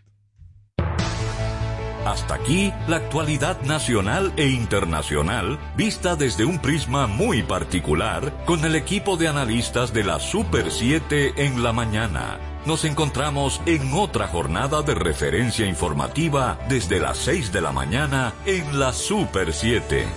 Hasta 2.10 2.34
aquí 2.34 2.74
la 2.88 2.96
actualidad 2.96 3.62
nacional 3.62 4.34
e 4.36 4.48
internacional 4.48 5.60
vista 5.78 6.16
desde 6.16 6.44
un 6.44 6.58
prisma 6.58 7.06
muy 7.06 7.44
particular 7.44 8.34
con 8.46 8.66
el 8.66 8.76
equipo 8.76 9.16
de 9.16 9.28
analistas 9.28 9.94
de 9.94 10.04
la 10.04 10.20
Super 10.20 10.72
7 10.72 11.46
en 11.46 11.62
la 11.62 11.72
mañana. 11.72 12.40
Nos 12.66 12.84
encontramos 12.84 13.62
en 13.68 13.94
otra 13.94 14.28
jornada 14.28 14.82
de 14.82 14.96
referencia 14.96 15.68
informativa 15.68 16.58
desde 16.68 17.00
las 17.00 17.20
6 17.20 17.52
de 17.52 17.62
la 17.62 17.72
mañana 17.72 18.34
en 18.48 18.80
la 18.80 18.92
Super 18.92 19.54
7. 19.54 20.08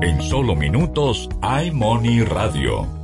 En 0.00 0.22
solo 0.22 0.56
minutos, 0.56 1.28
iMoney 1.42 2.24
Radio. 2.24 2.99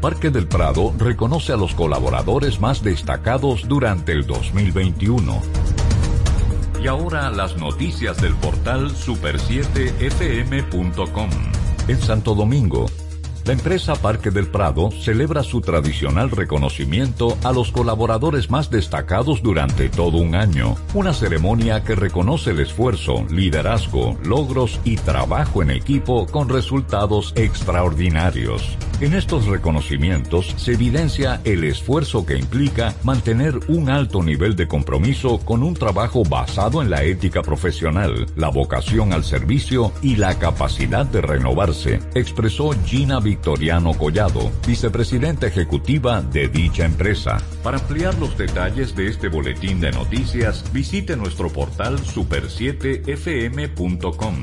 Parque 0.00 0.30
del 0.30 0.46
Prado 0.46 0.94
reconoce 0.96 1.52
a 1.52 1.56
los 1.56 1.74
colaboradores 1.74 2.58
más 2.58 2.82
destacados 2.82 3.68
durante 3.68 4.12
el 4.12 4.26
2021. 4.26 5.42
Y 6.82 6.86
ahora 6.86 7.28
las 7.30 7.58
noticias 7.58 8.18
del 8.18 8.34
portal 8.36 8.92
super7fm.com. 8.92 11.28
En 11.88 12.00
Santo 12.00 12.34
Domingo, 12.34 12.86
la 13.50 13.54
empresa 13.54 13.96
Parque 13.96 14.30
del 14.30 14.46
Prado 14.46 14.92
celebra 14.92 15.42
su 15.42 15.60
tradicional 15.60 16.30
reconocimiento 16.30 17.36
a 17.42 17.50
los 17.50 17.72
colaboradores 17.72 18.48
más 18.48 18.70
destacados 18.70 19.42
durante 19.42 19.88
todo 19.88 20.18
un 20.18 20.36
año. 20.36 20.76
Una 20.94 21.12
ceremonia 21.12 21.82
que 21.82 21.96
reconoce 21.96 22.50
el 22.50 22.60
esfuerzo, 22.60 23.26
liderazgo, 23.28 24.16
logros 24.22 24.78
y 24.84 24.94
trabajo 24.98 25.64
en 25.64 25.70
equipo 25.70 26.26
con 26.26 26.48
resultados 26.48 27.32
extraordinarios. 27.34 28.78
En 29.00 29.14
estos 29.14 29.46
reconocimientos 29.46 30.54
se 30.58 30.74
evidencia 30.74 31.40
el 31.44 31.64
esfuerzo 31.64 32.26
que 32.26 32.36
implica 32.36 32.94
mantener 33.02 33.58
un 33.68 33.88
alto 33.88 34.22
nivel 34.22 34.56
de 34.56 34.68
compromiso 34.68 35.38
con 35.38 35.62
un 35.62 35.72
trabajo 35.72 36.22
basado 36.22 36.82
en 36.82 36.90
la 36.90 37.02
ética 37.02 37.40
profesional, 37.40 38.26
la 38.36 38.50
vocación 38.50 39.14
al 39.14 39.24
servicio 39.24 39.90
y 40.02 40.16
la 40.16 40.38
capacidad 40.38 41.06
de 41.06 41.22
renovarse, 41.22 42.00
expresó 42.14 42.72
Gina 42.84 43.20
Victoriano 43.40 43.94
Collado, 43.94 44.52
vicepresidenta 44.66 45.46
ejecutiva 45.46 46.20
de 46.20 46.48
dicha 46.48 46.84
empresa. 46.84 47.38
Para 47.62 47.78
ampliar 47.78 48.12
los 48.18 48.36
detalles 48.36 48.94
de 48.94 49.06
este 49.06 49.28
boletín 49.28 49.80
de 49.80 49.90
noticias, 49.92 50.62
visite 50.74 51.16
nuestro 51.16 51.48
portal 51.48 51.98
super7fm.com. 52.00 54.34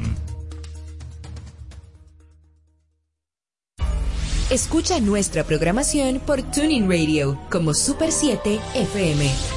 Escucha 4.49 4.99
nuestra 4.99 5.43
programación 5.43 6.19
por 6.19 6.41
Tuning 6.41 6.89
Radio 6.89 7.39
como 7.51 7.75
Super 7.75 8.11
7 8.11 8.59
FM. 8.73 9.56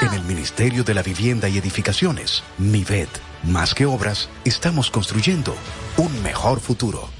En 0.00 0.14
el 0.14 0.22
Ministerio 0.22 0.82
de 0.82 0.94
la 0.94 1.02
Vivienda 1.02 1.46
y 1.46 1.58
Edificaciones, 1.58 2.42
MIVED, 2.56 3.08
más 3.44 3.74
que 3.74 3.84
obras, 3.84 4.30
estamos 4.46 4.90
construyendo 4.90 5.54
un 5.98 6.22
mejor 6.22 6.58
futuro. 6.58 7.10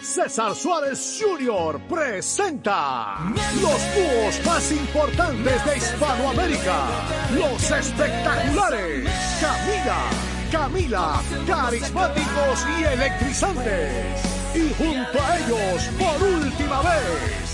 César 0.00 0.54
Suárez 0.54 1.20
Jr. 1.20 1.78
presenta 1.88 3.18
los 3.60 3.80
dúos 3.94 4.46
más 4.46 4.72
importantes 4.72 5.64
de 5.66 5.76
Hispanoamérica, 5.76 6.86
los 7.34 7.70
espectaculares 7.70 9.10
Camila, 9.42 10.00
Camila, 10.50 11.22
carismáticos 11.46 12.64
y 12.78 12.84
electrizantes. 12.84 14.22
Y 14.54 14.72
junto 14.72 15.22
a 15.22 15.38
ellos, 15.38 15.90
por 15.98 16.22
última 16.22 16.80
vez, 16.80 17.53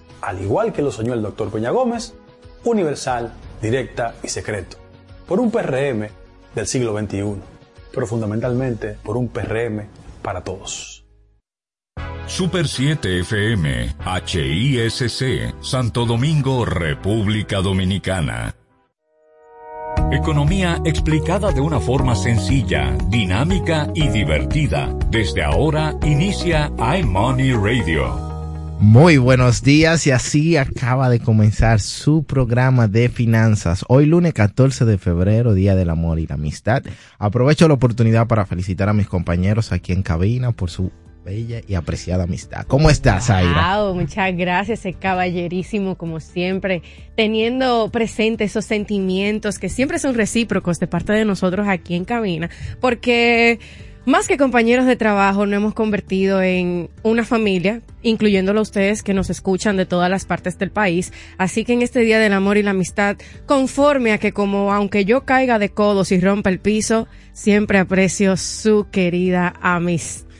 al 0.21 0.41
igual 0.41 0.73
que 0.73 0.81
lo 0.81 0.91
soñó 0.91 1.13
el 1.13 1.21
doctor 1.21 1.49
Peña 1.51 1.71
Gómez, 1.71 2.13
universal, 2.63 3.33
directa 3.61 4.15
y 4.23 4.27
secreto, 4.27 4.77
por 5.27 5.39
un 5.39 5.51
PRM 5.51 6.07
del 6.55 6.67
siglo 6.67 6.97
XXI, 6.97 7.35
pero 7.93 8.07
fundamentalmente 8.07 8.97
por 9.03 9.17
un 9.17 9.27
PRM 9.29 9.87
para 10.21 10.43
todos. 10.43 11.05
Super 12.27 12.67
7 12.67 13.19
FM, 13.19 13.95
HISC, 14.25 15.53
Santo 15.61 16.05
Domingo, 16.05 16.63
República 16.63 17.61
Dominicana. 17.61 18.55
Economía 20.11 20.81
explicada 20.85 21.51
de 21.51 21.59
una 21.59 21.79
forma 21.79 22.15
sencilla, 22.15 22.95
dinámica 23.09 23.89
y 23.93 24.07
divertida. 24.07 24.95
Desde 25.09 25.43
ahora 25.43 25.95
inicia 26.03 26.71
iMoney 26.99 27.53
Radio. 27.53 28.30
Muy 28.81 29.19
buenos 29.19 29.61
días 29.61 30.07
y 30.07 30.11
así 30.11 30.57
acaba 30.57 31.07
de 31.11 31.19
comenzar 31.19 31.79
su 31.79 32.23
programa 32.23 32.87
de 32.87 33.09
finanzas. 33.09 33.85
Hoy 33.87 34.07
lunes 34.07 34.33
14 34.33 34.85
de 34.85 34.97
febrero, 34.97 35.53
Día 35.53 35.75
del 35.75 35.91
Amor 35.91 36.17
y 36.17 36.25
la 36.25 36.33
Amistad. 36.33 36.81
Aprovecho 37.19 37.67
la 37.67 37.75
oportunidad 37.75 38.25
para 38.25 38.47
felicitar 38.47 38.89
a 38.89 38.93
mis 38.93 39.07
compañeros 39.07 39.71
aquí 39.71 39.93
en 39.93 40.01
cabina 40.01 40.51
por 40.51 40.71
su 40.71 40.91
bella 41.23 41.61
y 41.67 41.75
apreciada 41.75 42.23
amistad. 42.23 42.65
¿Cómo 42.65 42.89
estás, 42.89 43.29
Aira? 43.29 43.77
Wow, 43.77 43.93
muchas 43.93 44.35
gracias, 44.35 44.81
caballerísimo 44.99 45.95
como 45.95 46.19
siempre, 46.19 46.81
teniendo 47.15 47.91
presente 47.91 48.45
esos 48.45 48.65
sentimientos 48.65 49.59
que 49.59 49.69
siempre 49.69 49.99
son 49.99 50.15
recíprocos 50.15 50.79
de 50.79 50.87
parte 50.87 51.13
de 51.13 51.23
nosotros 51.23 51.67
aquí 51.67 51.93
en 51.93 52.05
cabina, 52.05 52.49
porque 52.79 53.59
más 54.05 54.27
que 54.27 54.37
compañeros 54.37 54.85
de 54.85 54.95
trabajo, 54.95 55.45
nos 55.45 55.57
hemos 55.57 55.73
convertido 55.73 56.41
en 56.41 56.89
una 57.03 57.23
familia, 57.23 57.81
incluyéndolo 58.01 58.59
a 58.59 58.63
ustedes 58.63 59.03
que 59.03 59.13
nos 59.13 59.29
escuchan 59.29 59.77
de 59.77 59.85
todas 59.85 60.09
las 60.09 60.25
partes 60.25 60.57
del 60.57 60.71
país. 60.71 61.13
Así 61.37 61.65
que 61.65 61.73
en 61.73 61.81
este 61.81 62.01
Día 62.01 62.19
del 62.19 62.33
Amor 62.33 62.57
y 62.57 62.63
la 62.63 62.71
Amistad, 62.71 63.17
conforme 63.45 64.11
a 64.11 64.17
que 64.17 64.33
como 64.33 64.73
aunque 64.73 65.05
yo 65.05 65.25
caiga 65.25 65.59
de 65.59 65.69
codos 65.69 66.11
y 66.11 66.19
rompa 66.19 66.49
el 66.49 66.59
piso, 66.59 67.07
siempre 67.33 67.77
aprecio 67.77 68.37
su 68.37 68.87
querida 68.91 69.53
amistad. 69.61 70.30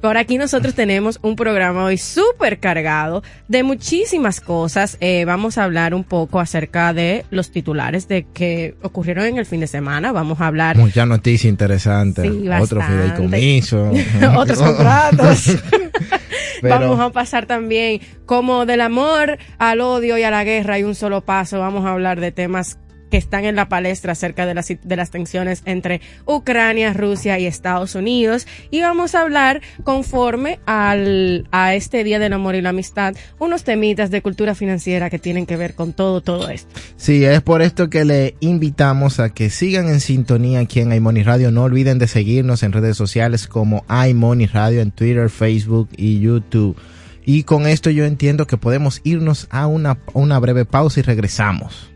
Por 0.00 0.16
aquí 0.16 0.38
nosotros 0.38 0.74
tenemos 0.74 1.18
un 1.22 1.36
programa 1.36 1.84
hoy 1.84 1.98
súper 1.98 2.60
cargado 2.60 3.22
de 3.48 3.62
muchísimas 3.62 4.40
cosas. 4.40 4.96
Eh, 5.00 5.24
vamos 5.24 5.58
a 5.58 5.64
hablar 5.64 5.94
un 5.94 6.04
poco 6.04 6.38
acerca 6.40 6.92
de 6.92 7.24
los 7.30 7.50
titulares 7.50 8.08
de 8.08 8.24
que 8.32 8.76
ocurrieron 8.82 9.26
en 9.26 9.38
el 9.38 9.46
fin 9.46 9.60
de 9.60 9.66
semana. 9.66 10.12
Vamos 10.12 10.40
a 10.40 10.46
hablar. 10.46 10.76
Muchas 10.76 11.08
noticias 11.08 11.50
interesantes. 11.50 12.24
Sí, 12.24 12.48
Otro 12.48 12.78
bastante. 12.78 12.86
fideicomiso. 12.86 13.90
Otros 14.36 14.58
contratos. 14.58 15.56
Vamos 16.62 17.00
a 17.00 17.10
pasar 17.10 17.46
también 17.46 18.00
como 18.24 18.64
del 18.64 18.80
amor 18.80 19.38
al 19.58 19.80
odio 19.80 20.16
y 20.18 20.22
a 20.22 20.30
la 20.30 20.44
guerra 20.44 20.74
hay 20.74 20.84
un 20.84 20.94
solo 20.94 21.20
paso. 21.24 21.58
Vamos 21.58 21.84
a 21.84 21.92
hablar 21.92 22.20
de 22.20 22.32
temas 22.32 22.78
que 23.10 23.16
están 23.16 23.44
en 23.44 23.56
la 23.56 23.68
palestra 23.68 24.12
acerca 24.12 24.46
de 24.46 24.54
las, 24.54 24.68
de 24.68 24.96
las 24.96 25.10
tensiones 25.10 25.62
entre 25.64 26.00
Ucrania, 26.26 26.92
Rusia 26.92 27.38
y 27.38 27.46
Estados 27.46 27.94
Unidos. 27.94 28.46
Y 28.70 28.80
vamos 28.80 29.14
a 29.14 29.22
hablar 29.22 29.60
conforme 29.84 30.60
al, 30.66 31.48
a 31.52 31.74
este 31.74 32.04
Día 32.04 32.18
del 32.18 32.32
Amor 32.32 32.54
y 32.54 32.62
la 32.62 32.70
Amistad, 32.70 33.14
unos 33.38 33.64
temitas 33.64 34.10
de 34.10 34.22
cultura 34.22 34.54
financiera 34.54 35.10
que 35.10 35.18
tienen 35.18 35.46
que 35.46 35.56
ver 35.56 35.74
con 35.74 35.92
todo, 35.92 36.20
todo 36.20 36.48
esto. 36.48 36.68
Sí, 36.96 37.24
es 37.24 37.42
por 37.42 37.62
esto 37.62 37.90
que 37.90 38.04
le 38.04 38.36
invitamos 38.40 39.20
a 39.20 39.30
que 39.30 39.50
sigan 39.50 39.88
en 39.88 40.00
sintonía 40.00 40.60
aquí 40.60 40.80
en 40.80 40.92
iMoney 40.92 41.22
Radio. 41.22 41.50
No 41.50 41.64
olviden 41.64 41.98
de 41.98 42.08
seguirnos 42.08 42.62
en 42.62 42.72
redes 42.72 42.96
sociales 42.96 43.46
como 43.46 43.84
iMoney 43.88 44.46
Radio 44.46 44.80
en 44.80 44.90
Twitter, 44.90 45.30
Facebook 45.30 45.88
y 45.96 46.20
YouTube. 46.20 46.76
Y 47.24 47.42
con 47.42 47.66
esto 47.66 47.90
yo 47.90 48.04
entiendo 48.04 48.46
que 48.46 48.56
podemos 48.56 49.00
irnos 49.02 49.48
a 49.50 49.66
una, 49.66 49.98
una 50.12 50.38
breve 50.38 50.64
pausa 50.64 51.00
y 51.00 51.02
regresamos. 51.02 51.95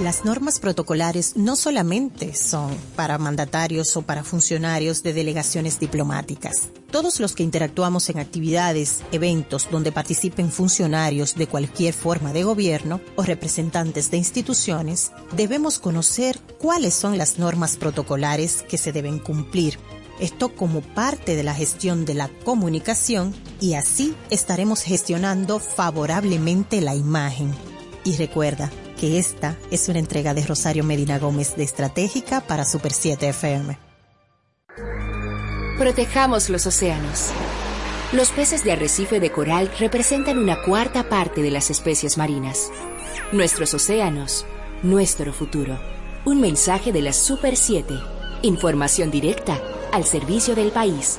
Las 0.00 0.24
normas 0.24 0.58
protocolares 0.58 1.36
no 1.36 1.54
solamente 1.54 2.34
son 2.34 2.76
para 2.96 3.16
mandatarios 3.16 3.96
o 3.96 4.02
para 4.02 4.24
funcionarios 4.24 5.04
de 5.04 5.12
delegaciones 5.12 5.78
diplomáticas. 5.78 6.68
Todos 6.90 7.20
los 7.20 7.36
que 7.36 7.44
interactuamos 7.44 8.10
en 8.10 8.18
actividades, 8.18 9.02
eventos 9.12 9.68
donde 9.70 9.92
participen 9.92 10.50
funcionarios 10.50 11.36
de 11.36 11.46
cualquier 11.46 11.94
forma 11.94 12.32
de 12.32 12.42
gobierno 12.42 13.00
o 13.14 13.22
representantes 13.22 14.10
de 14.10 14.16
instituciones, 14.16 15.12
debemos 15.36 15.78
conocer 15.78 16.40
cuáles 16.58 16.94
son 16.94 17.16
las 17.16 17.38
normas 17.38 17.76
protocolares 17.76 18.62
que 18.62 18.78
se 18.78 18.90
deben 18.90 19.20
cumplir. 19.20 19.78
Esto 20.18 20.56
como 20.56 20.80
parte 20.80 21.36
de 21.36 21.44
la 21.44 21.54
gestión 21.54 22.04
de 22.04 22.14
la 22.14 22.28
comunicación 22.44 23.32
y 23.60 23.74
así 23.74 24.16
estaremos 24.30 24.82
gestionando 24.82 25.60
favorablemente 25.60 26.80
la 26.80 26.96
imagen. 26.96 27.54
Y 28.04 28.16
recuerda, 28.16 28.70
que 28.94 29.18
esta 29.18 29.56
es 29.70 29.88
una 29.88 29.98
entrega 29.98 30.34
de 30.34 30.44
Rosario 30.44 30.84
Medina 30.84 31.18
Gómez 31.18 31.56
de 31.56 31.64
Estratégica 31.64 32.40
para 32.40 32.64
Super 32.64 32.92
7 32.92 33.28
FM. 33.28 33.78
Protejamos 35.78 36.50
los 36.50 36.66
océanos. 36.66 37.30
Los 38.12 38.30
peces 38.30 38.62
de 38.62 38.72
arrecife 38.72 39.18
de 39.18 39.32
coral 39.32 39.70
representan 39.80 40.38
una 40.38 40.62
cuarta 40.62 41.08
parte 41.08 41.42
de 41.42 41.50
las 41.50 41.70
especies 41.70 42.16
marinas. 42.16 42.70
Nuestros 43.32 43.74
océanos, 43.74 44.46
nuestro 44.84 45.32
futuro. 45.32 45.80
Un 46.24 46.40
mensaje 46.40 46.92
de 46.92 47.02
la 47.02 47.12
Super 47.12 47.56
7. 47.56 47.92
Información 48.42 49.10
directa 49.10 49.60
al 49.92 50.04
servicio 50.04 50.54
del 50.54 50.70
país. 50.70 51.18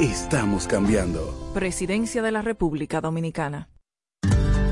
Estamos 0.00 0.66
cambiando. 0.66 1.52
Presidencia 1.54 2.20
de 2.20 2.32
la 2.32 2.42
República 2.42 3.00
Dominicana. 3.00 3.68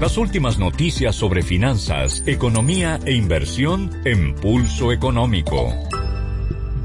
Las 0.00 0.18
últimas 0.18 0.58
noticias 0.58 1.14
sobre 1.14 1.42
finanzas, 1.42 2.24
economía 2.26 2.98
e 3.06 3.12
inversión 3.12 3.88
en 4.04 4.34
Pulso 4.34 4.90
Económico. 4.90 5.72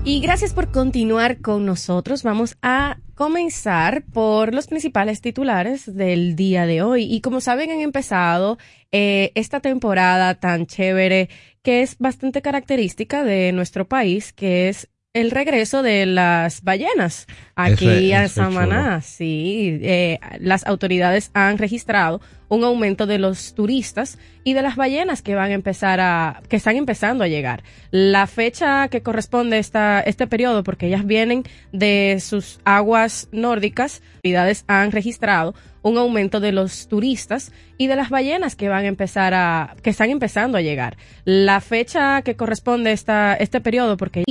Y 0.04 0.22
gracias 0.22 0.54
por 0.54 0.72
continuar 0.72 1.42
con 1.42 1.66
nosotros. 1.66 2.22
Vamos 2.22 2.58
a 2.62 3.00
comenzar 3.16 4.06
por 4.06 4.54
los 4.54 4.68
principales 4.68 5.20
titulares 5.22 5.96
del 5.96 6.36
día 6.36 6.68
de 6.68 6.84
hoy. 6.84 7.12
Y 7.12 7.22
como 7.22 7.42
saben, 7.42 7.72
han 7.72 7.82
empezado 7.82 8.60
eh, 8.92 9.32
esta 9.34 9.62
temporada 9.62 10.36
tan 10.36 10.68
chévere 10.68 11.30
que 11.64 11.82
es 11.82 11.98
bastante 11.98 12.44
característica 12.44 13.24
de 13.24 13.52
nuestro 13.52 13.88
país, 13.88 14.32
que 14.32 14.70
es 14.70 14.90
el 15.20 15.32
regreso 15.32 15.82
de 15.84 16.06
las 16.06 16.62
ballenas 16.64 17.28
aquí 17.56 18.12
es- 18.14 18.18
a 18.18 18.28
Samaná. 18.28 19.02
Sí, 19.02 19.80
eh, 19.82 20.20
las 20.40 20.66
autoridades 20.66 21.32
han 21.34 21.58
registrado 21.58 22.22
un 22.50 22.64
aumento 22.64 23.06
de 23.08 23.18
los 23.20 23.54
turistas 23.56 24.18
y 24.46 24.54
de 24.54 24.62
las 24.62 24.76
ballenas 24.78 25.22
que 25.22 25.36
van 25.36 25.52
a 25.52 25.54
empezar 25.54 26.00
a, 26.00 26.42
que 26.48 26.56
están 26.56 26.78
empezando 26.78 27.24
a 27.24 27.28
llegar. 27.28 27.64
La 27.92 28.26
fecha 28.28 28.88
que 28.88 29.02
corresponde 29.02 29.58
a 29.58 29.60
esta, 29.60 30.00
este 30.02 30.28
periodo, 30.28 30.64
porque 30.64 30.88
ellas 30.88 31.06
vienen 31.06 31.44
de 31.74 32.18
sus 32.22 32.60
aguas 32.64 33.28
nórdicas, 33.32 34.02
las 34.02 34.12
autoridades 34.18 34.64
han 34.68 34.92
registrado 34.92 35.56
un 35.88 35.98
aumento 35.98 36.40
de 36.40 36.52
los 36.52 36.88
turistas 36.88 37.52
y 37.80 37.88
de 37.88 37.96
las 37.96 38.10
ballenas 38.10 38.56
que 38.56 38.70
van 38.70 38.86
a 38.86 38.88
empezar 38.88 39.34
a, 39.36 39.76
que 39.84 39.90
están 39.92 40.10
empezando 40.10 40.58
a 40.58 40.62
llegar. 40.62 40.98
La 41.26 41.62
fecha 41.62 42.22
que 42.24 42.36
corresponde 42.36 42.92
esta, 42.92 43.36
este 43.36 43.62
periodo, 43.62 43.98
porque 43.98 44.24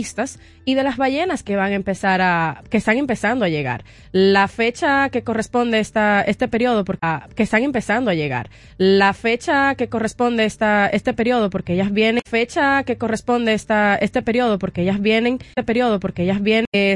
y 0.64 0.74
de 0.74 0.82
las 0.82 0.96
ballenas 0.96 1.42
que 1.42 1.54
van 1.56 1.72
a 1.72 1.74
empezar 1.76 2.20
a, 2.20 2.62
que 2.70 2.76
están 2.78 2.96
empezando 2.98 3.44
a 3.44 3.48
llegar. 3.48 3.84
La 4.12 4.48
fecha 4.48 5.08
que 5.10 5.22
corresponde 5.22 5.78
esta, 5.78 6.22
este 6.22 6.48
periodo, 6.48 6.84
porque, 6.84 6.98
a- 7.02 7.28
que 7.36 7.44
están 7.44 7.62
empezando 7.62 8.10
a 8.10 8.14
llegar. 8.14 8.50
La 8.78 9.12
fecha 9.12 9.74
que 9.76 9.88
corresponde 9.88 10.44
esta, 10.44 10.88
este 10.88 11.12
periodo, 11.14 11.50
porque 11.50 11.74
ellas 11.74 11.92
vienen, 11.92 12.22
fecha 12.28 12.82
que 12.84 12.96
corresponde 12.98 13.54
esta, 13.54 13.96
este 13.96 14.22
periodo, 14.22 14.58
porque 14.58 14.82
ellas 14.82 15.00
vienen, 15.00 15.38
este 15.50 15.62
periodo, 15.62 16.00
porque 16.00 16.22
ellas 16.24 16.42
vienen 16.42 16.66
de 16.72 16.92